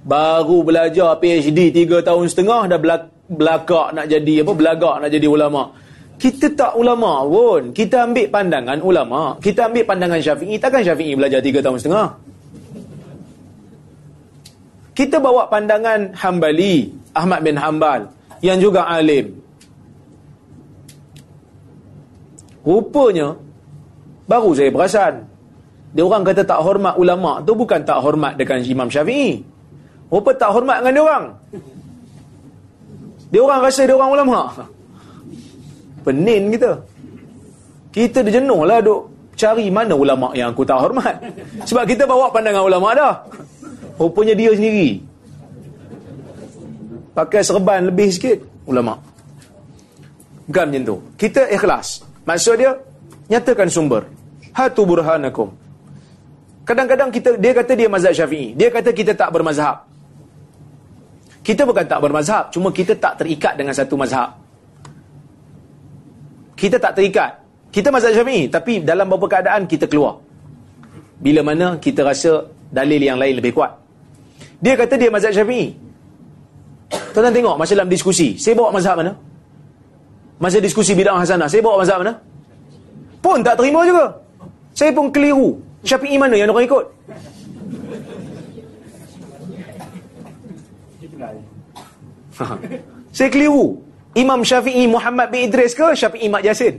baru 0.00 0.64
belajar 0.64 1.12
PhD 1.20 1.84
3 1.84 2.00
tahun 2.00 2.26
setengah 2.32 2.72
dah 2.72 2.80
belakak 3.28 3.86
nak 3.92 4.06
jadi 4.08 4.40
apa 4.40 4.52
belagak 4.56 4.94
nak 5.04 5.10
jadi 5.12 5.28
ulama. 5.28 5.76
Kita 6.14 6.46
tak 6.54 6.72
ulama 6.78 7.26
pun. 7.26 7.74
Kita 7.74 8.06
ambil 8.06 8.26
pandangan 8.30 8.78
ulama. 8.80 9.36
Kita 9.42 9.68
ambil 9.68 9.84
pandangan 9.84 10.20
Syafi'i. 10.22 10.56
Takkan 10.56 10.82
Syafi'i 10.86 11.12
belajar 11.18 11.42
3 11.42 11.60
tahun 11.60 11.78
setengah? 11.80 12.08
Kita 14.94 15.18
bawa 15.18 15.50
pandangan 15.50 16.14
Hambali, 16.14 16.86
Ahmad 17.18 17.42
bin 17.42 17.58
Hambal 17.58 18.06
yang 18.46 18.62
juga 18.62 18.86
alim. 18.86 19.34
Rupanya 22.62 23.34
baru 24.30 24.54
saya 24.54 24.70
perasan. 24.70 25.14
Dia 25.94 26.02
orang 26.02 26.22
kata 26.26 26.42
tak 26.46 26.62
hormat 26.62 26.94
ulama 26.98 27.42
tu 27.42 27.54
bukan 27.54 27.82
tak 27.82 27.98
hormat 28.02 28.38
dengan 28.38 28.62
Imam 28.62 28.88
Syafi'i. 28.90 29.42
Rupa 30.10 30.30
tak 30.38 30.54
hormat 30.54 30.82
dengan 30.82 30.92
dia 30.94 31.02
orang. 31.02 31.24
Dia 33.34 33.40
orang 33.42 33.60
rasa 33.66 33.82
dia 33.82 33.94
orang 33.98 34.10
ulama. 34.14 34.38
Penin 36.04 36.52
kita. 36.52 36.76
Kita 37.90 38.20
dah 38.20 38.32
jenuh 38.32 38.62
lah 38.68 38.78
duk 38.84 39.32
cari 39.34 39.66
mana 39.72 39.96
ulama 39.96 40.30
yang 40.36 40.54
aku 40.54 40.62
tak 40.62 40.78
hormat. 40.78 41.16
Sebab 41.66 41.84
kita 41.88 42.06
bawa 42.06 42.30
pandangan 42.30 42.62
ulama 42.68 42.94
dah. 42.94 43.14
Rupanya 43.98 44.34
dia 44.36 44.52
sendiri. 44.52 45.00
Pakai 47.14 47.40
serban 47.46 47.88
lebih 47.88 48.10
sikit 48.10 48.38
ulama. 48.66 48.98
Bukan 50.44 50.64
macam 50.68 50.82
tu. 50.84 50.96
Kita 51.16 51.48
ikhlas. 51.48 52.02
Maksud 52.26 52.54
dia 52.58 52.74
nyatakan 53.30 53.70
sumber. 53.70 54.04
Hatu 54.54 54.84
burhanakum. 54.84 55.54
Kadang-kadang 56.64 57.12
kita 57.12 57.36
dia 57.36 57.52
kata 57.52 57.72
dia 57.76 57.88
mazhab 57.88 58.12
Syafi'i. 58.12 58.56
Dia 58.56 58.68
kata 58.72 58.90
kita 58.92 59.12
tak 59.16 59.30
bermazhab. 59.30 59.84
Kita 61.44 61.68
bukan 61.68 61.84
tak 61.84 62.00
bermazhab, 62.00 62.48
cuma 62.48 62.72
kita 62.72 62.96
tak 62.96 63.20
terikat 63.20 63.52
dengan 63.60 63.76
satu 63.76 64.00
mazhab. 64.00 64.32
Kita 66.54 66.78
tak 66.78 66.94
terikat. 66.98 67.30
Kita 67.74 67.90
mazhab 67.90 68.14
Syafi'i, 68.14 68.46
tapi 68.46 68.86
dalam 68.86 69.10
beberapa 69.10 69.38
keadaan 69.38 69.66
kita 69.66 69.90
keluar. 69.90 70.22
Bila 71.18 71.42
mana 71.42 71.78
kita 71.82 72.06
rasa 72.06 72.46
dalil 72.70 73.02
yang 73.02 73.18
lain 73.18 73.42
lebih 73.42 73.50
kuat. 73.50 73.74
Dia 74.62 74.78
kata 74.78 74.94
dia 74.94 75.10
mazhab 75.10 75.34
Syafi'i. 75.34 75.74
Tuan-tuan 77.14 77.34
tengok 77.34 77.54
masa 77.58 77.72
dalam 77.74 77.90
diskusi, 77.90 78.38
saya 78.38 78.54
bawa 78.54 78.70
mazhab 78.70 78.94
mana? 78.98 79.12
Masa 80.38 80.58
diskusi 80.58 80.94
bidang 80.94 81.18
hasanah, 81.18 81.46
saya 81.50 81.62
bawa 81.62 81.82
mazhab 81.82 82.02
mana? 82.02 82.14
Pun 83.22 83.42
tak 83.42 83.58
terima 83.58 83.86
juga. 83.86 84.12
Saya 84.74 84.90
pun 84.90 85.10
keliru. 85.10 85.58
Syafi'i 85.86 86.18
mana 86.18 86.34
yang 86.38 86.50
orang 86.50 86.66
ikut? 86.66 86.84
saya 93.14 93.28
keliru. 93.30 93.78
Imam 94.14 94.46
Syafi'i 94.46 94.86
Muhammad 94.86 95.34
bin 95.34 95.50
Idris 95.50 95.74
ke 95.74 95.82
Syafi'i 95.94 96.30
Mak 96.30 96.42
Jasin? 96.46 96.74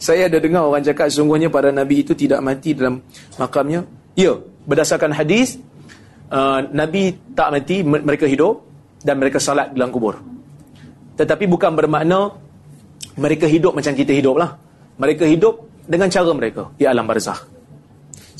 saya 0.00 0.32
ada 0.32 0.40
dengar 0.40 0.64
orang 0.64 0.82
cakap 0.82 1.12
sungguhnya 1.12 1.52
para 1.52 1.68
Nabi 1.70 2.02
itu 2.02 2.16
tidak 2.16 2.40
mati 2.40 2.72
dalam 2.72 3.04
makamnya. 3.36 3.84
Ya, 4.16 4.34
berdasarkan 4.64 5.12
hadis, 5.12 5.60
uh, 6.32 6.64
Nabi 6.72 7.14
tak 7.36 7.52
mati, 7.52 7.84
mereka 7.84 8.24
hidup 8.24 8.64
dan 9.04 9.20
mereka 9.20 9.36
salat 9.36 9.70
dalam 9.76 9.92
kubur. 9.92 10.18
Tetapi 11.20 11.44
bukan 11.44 11.76
bermakna 11.76 12.32
mereka 13.20 13.44
hidup 13.44 13.76
macam 13.76 13.92
kita 13.92 14.16
hidup 14.16 14.40
lah. 14.40 14.56
Mereka 14.96 15.28
hidup 15.28 15.84
dengan 15.84 16.08
cara 16.08 16.32
mereka 16.32 16.72
di 16.80 16.88
alam 16.88 17.04
barzah. 17.04 17.36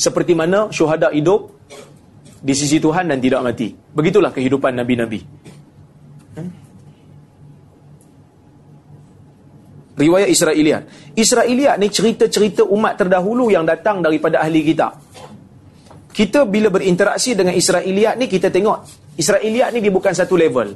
Seperti 0.01 0.33
mana 0.33 0.73
syuhada 0.73 1.13
hidup 1.13 1.61
di 2.41 2.57
sisi 2.57 2.81
Tuhan 2.81 3.13
dan 3.13 3.21
tidak 3.21 3.45
mati. 3.45 3.77
Begitulah 3.77 4.33
kehidupan 4.33 4.81
Nabi-Nabi. 4.81 5.40
Riwayat 10.01 10.29
Israeliat. 10.33 10.83
Israeliat 11.13 11.77
ni 11.77 11.93
cerita-cerita 11.93 12.65
umat 12.65 12.97
terdahulu 12.97 13.53
yang 13.53 13.69
datang 13.69 14.01
daripada 14.01 14.41
ahli 14.41 14.65
kitab. 14.65 14.97
Kita 16.11 16.49
bila 16.49 16.73
berinteraksi 16.73 17.37
dengan 17.37 17.53
Israeliat 17.53 18.17
ni 18.17 18.27
kita 18.27 18.49
tengok 18.49 18.83
Israeliat 19.21 19.71
ni 19.77 19.85
dia 19.85 19.93
bukan 19.93 20.11
satu 20.11 20.35
level 20.35 20.75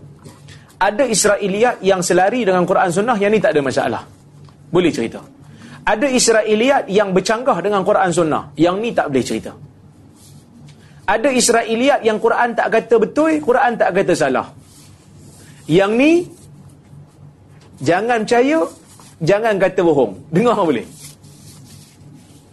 ada 0.85 1.05
Israeliat 1.07 1.81
yang 1.81 2.05
selari 2.05 2.43
dengan 2.45 2.67
Quran 2.69 2.91
Sunnah 2.93 3.17
yang 3.17 3.33
ni 3.33 3.41
tak 3.41 3.57
ada 3.57 3.63
masalah. 3.65 4.03
Boleh 4.69 4.93
cerita. 4.93 5.23
Ada 5.85 6.09
Israeliat 6.13 6.89
yang 6.93 7.13
bercanggah 7.15 7.61
dengan 7.65 7.81
Quran 7.85 8.11
Sunnah 8.13 8.53
yang 8.59 8.81
ni 8.81 8.91
tak 8.93 9.13
boleh 9.13 9.25
cerita. 9.25 9.53
Ada 11.05 11.29
Israeliat 11.33 12.01
yang 12.01 12.17
Quran 12.21 12.57
tak 12.57 12.73
kata 12.73 12.97
betul, 12.97 13.37
Quran 13.41 13.77
tak 13.77 13.93
kata 13.93 14.13
salah. 14.17 14.49
Yang 15.69 15.93
ni 15.97 16.13
jangan 17.85 18.25
percaya, 18.25 18.65
jangan 19.25 19.57
kata 19.59 19.81
bohong. 19.81 20.29
Dengar 20.31 20.61
boleh. 20.61 20.87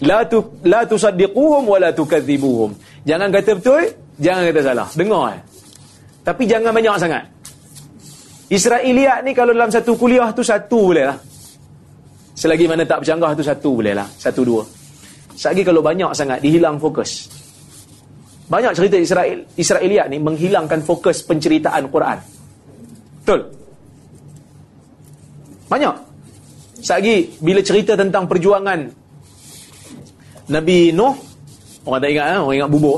La 0.01 0.25
tu 0.25 0.41
la 0.65 0.81
tusaddiquhum 0.87 1.63
wa 1.67 1.77
la 1.77 1.93
tukadzibuhum. 1.93 2.73
Jangan 3.05 3.29
kata 3.29 3.51
betul, 3.59 3.83
jangan 4.17 4.41
kata 4.49 4.61
salah. 4.65 4.87
Dengar. 4.97 5.37
Tapi 6.25 6.43
jangan 6.49 6.71
banyak 6.73 6.95
sangat. 6.97 7.23
Israeliat 8.51 9.23
ni 9.23 9.31
kalau 9.31 9.53
dalam 9.55 9.69
satu 9.69 9.95
kuliah 9.95 10.33
tu 10.33 10.41
satu 10.41 10.91
boleh 10.91 11.05
lah. 11.07 11.17
Selagi 12.35 12.65
mana 12.65 12.83
tak 12.83 13.05
bercanggah 13.05 13.31
tu 13.37 13.43
satu 13.45 13.69
boleh 13.77 13.93
lah. 13.93 14.07
Satu 14.09 14.41
dua. 14.41 14.63
Selagi 15.37 15.61
kalau 15.61 15.85
banyak 15.85 16.11
sangat 16.17 16.41
dihilang 16.41 16.81
fokus. 16.81 17.29
Banyak 18.51 18.75
cerita 18.75 18.99
Israel 18.99 19.47
Israeliat 19.55 20.11
ni 20.11 20.19
menghilangkan 20.19 20.83
fokus 20.83 21.23
penceritaan 21.23 21.87
Quran. 21.87 22.17
Betul? 23.23 23.39
Banyak. 25.71 26.10
Selagi 26.81 27.37
bila 27.37 27.61
cerita 27.61 27.93
tentang 27.93 28.25
perjuangan 28.25 28.89
Nabi 30.49 30.91
Nuh, 30.91 31.13
orang 31.85 32.01
tak 32.01 32.09
ingat, 32.11 32.25
eh? 32.33 32.39
orang 32.41 32.55
ingat 32.57 32.69
bubur. 32.73 32.97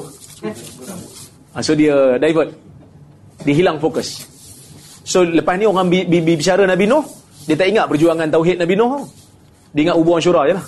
Ha, 1.54 1.62
so 1.62 1.76
dia 1.76 2.18
divert. 2.18 2.50
Dihilang 3.44 3.78
fokus. 3.78 4.26
So 5.04 5.28
lepas 5.28 5.60
ni 5.60 5.68
orang 5.68 5.92
bi, 5.92 6.08
bi, 6.08 6.24
bi, 6.24 6.40
bicara 6.40 6.64
Nabi 6.64 6.88
Nuh, 6.88 7.04
dia 7.44 7.60
tak 7.60 7.68
ingat 7.70 7.86
perjuangan 7.92 8.32
tauhid 8.32 8.58
Nabi 8.58 8.74
Nuh. 8.80 9.04
Dia 9.76 9.92
ingat 9.92 9.98
ubuan 10.00 10.24
syura 10.24 10.48
je 10.48 10.54
lah. 10.56 10.66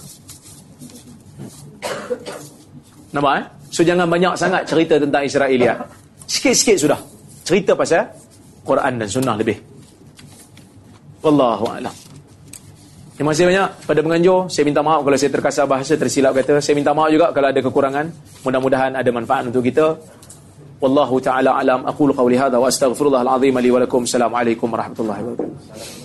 Nampak 3.15 3.33
eh? 3.39 3.45
So 3.71 3.81
jangan 3.87 4.11
banyak 4.11 4.35
sangat 4.35 4.67
cerita 4.67 4.99
tentang 4.99 5.23
Israeliat. 5.23 5.87
Sikit-sikit 6.27 6.77
sudah. 6.77 6.99
Cerita 7.47 7.71
pasal 7.79 8.11
Quran 8.67 8.99
dan 8.99 9.07
Sunnah 9.07 9.35
lebih. 9.39 9.55
Wallahu 11.23 11.65
a'lam. 11.69 12.04
Terima 13.15 13.31
kasih 13.31 13.47
banyak 13.47 13.69
pada 13.87 13.99
penganjur. 14.03 14.51
Saya 14.51 14.63
minta 14.67 14.83
maaf 14.83 14.99
kalau 15.07 15.15
saya 15.15 15.31
terkasar 15.31 15.63
bahasa, 15.71 15.95
tersilap 15.95 16.35
kata. 16.35 16.59
Saya 16.59 16.75
minta 16.75 16.91
maaf 16.91 17.07
juga 17.15 17.31
kalau 17.31 17.47
ada 17.47 17.61
kekurangan. 17.63 18.05
Mudah-mudahan 18.43 18.91
ada 18.91 19.09
manfaat 19.15 19.47
untuk 19.47 19.63
kita. 19.63 19.95
Wallahu 20.83 21.23
taala 21.23 21.55
alam. 21.55 21.87
Aqulu 21.87 22.11
qawli 22.11 22.35
hadha 22.35 22.59
wa 22.59 22.67
lakum. 22.67 24.03
Assalamualaikum 24.03 24.67
warahmatullahi 24.67 25.21
wabarakatuh. 25.31 26.04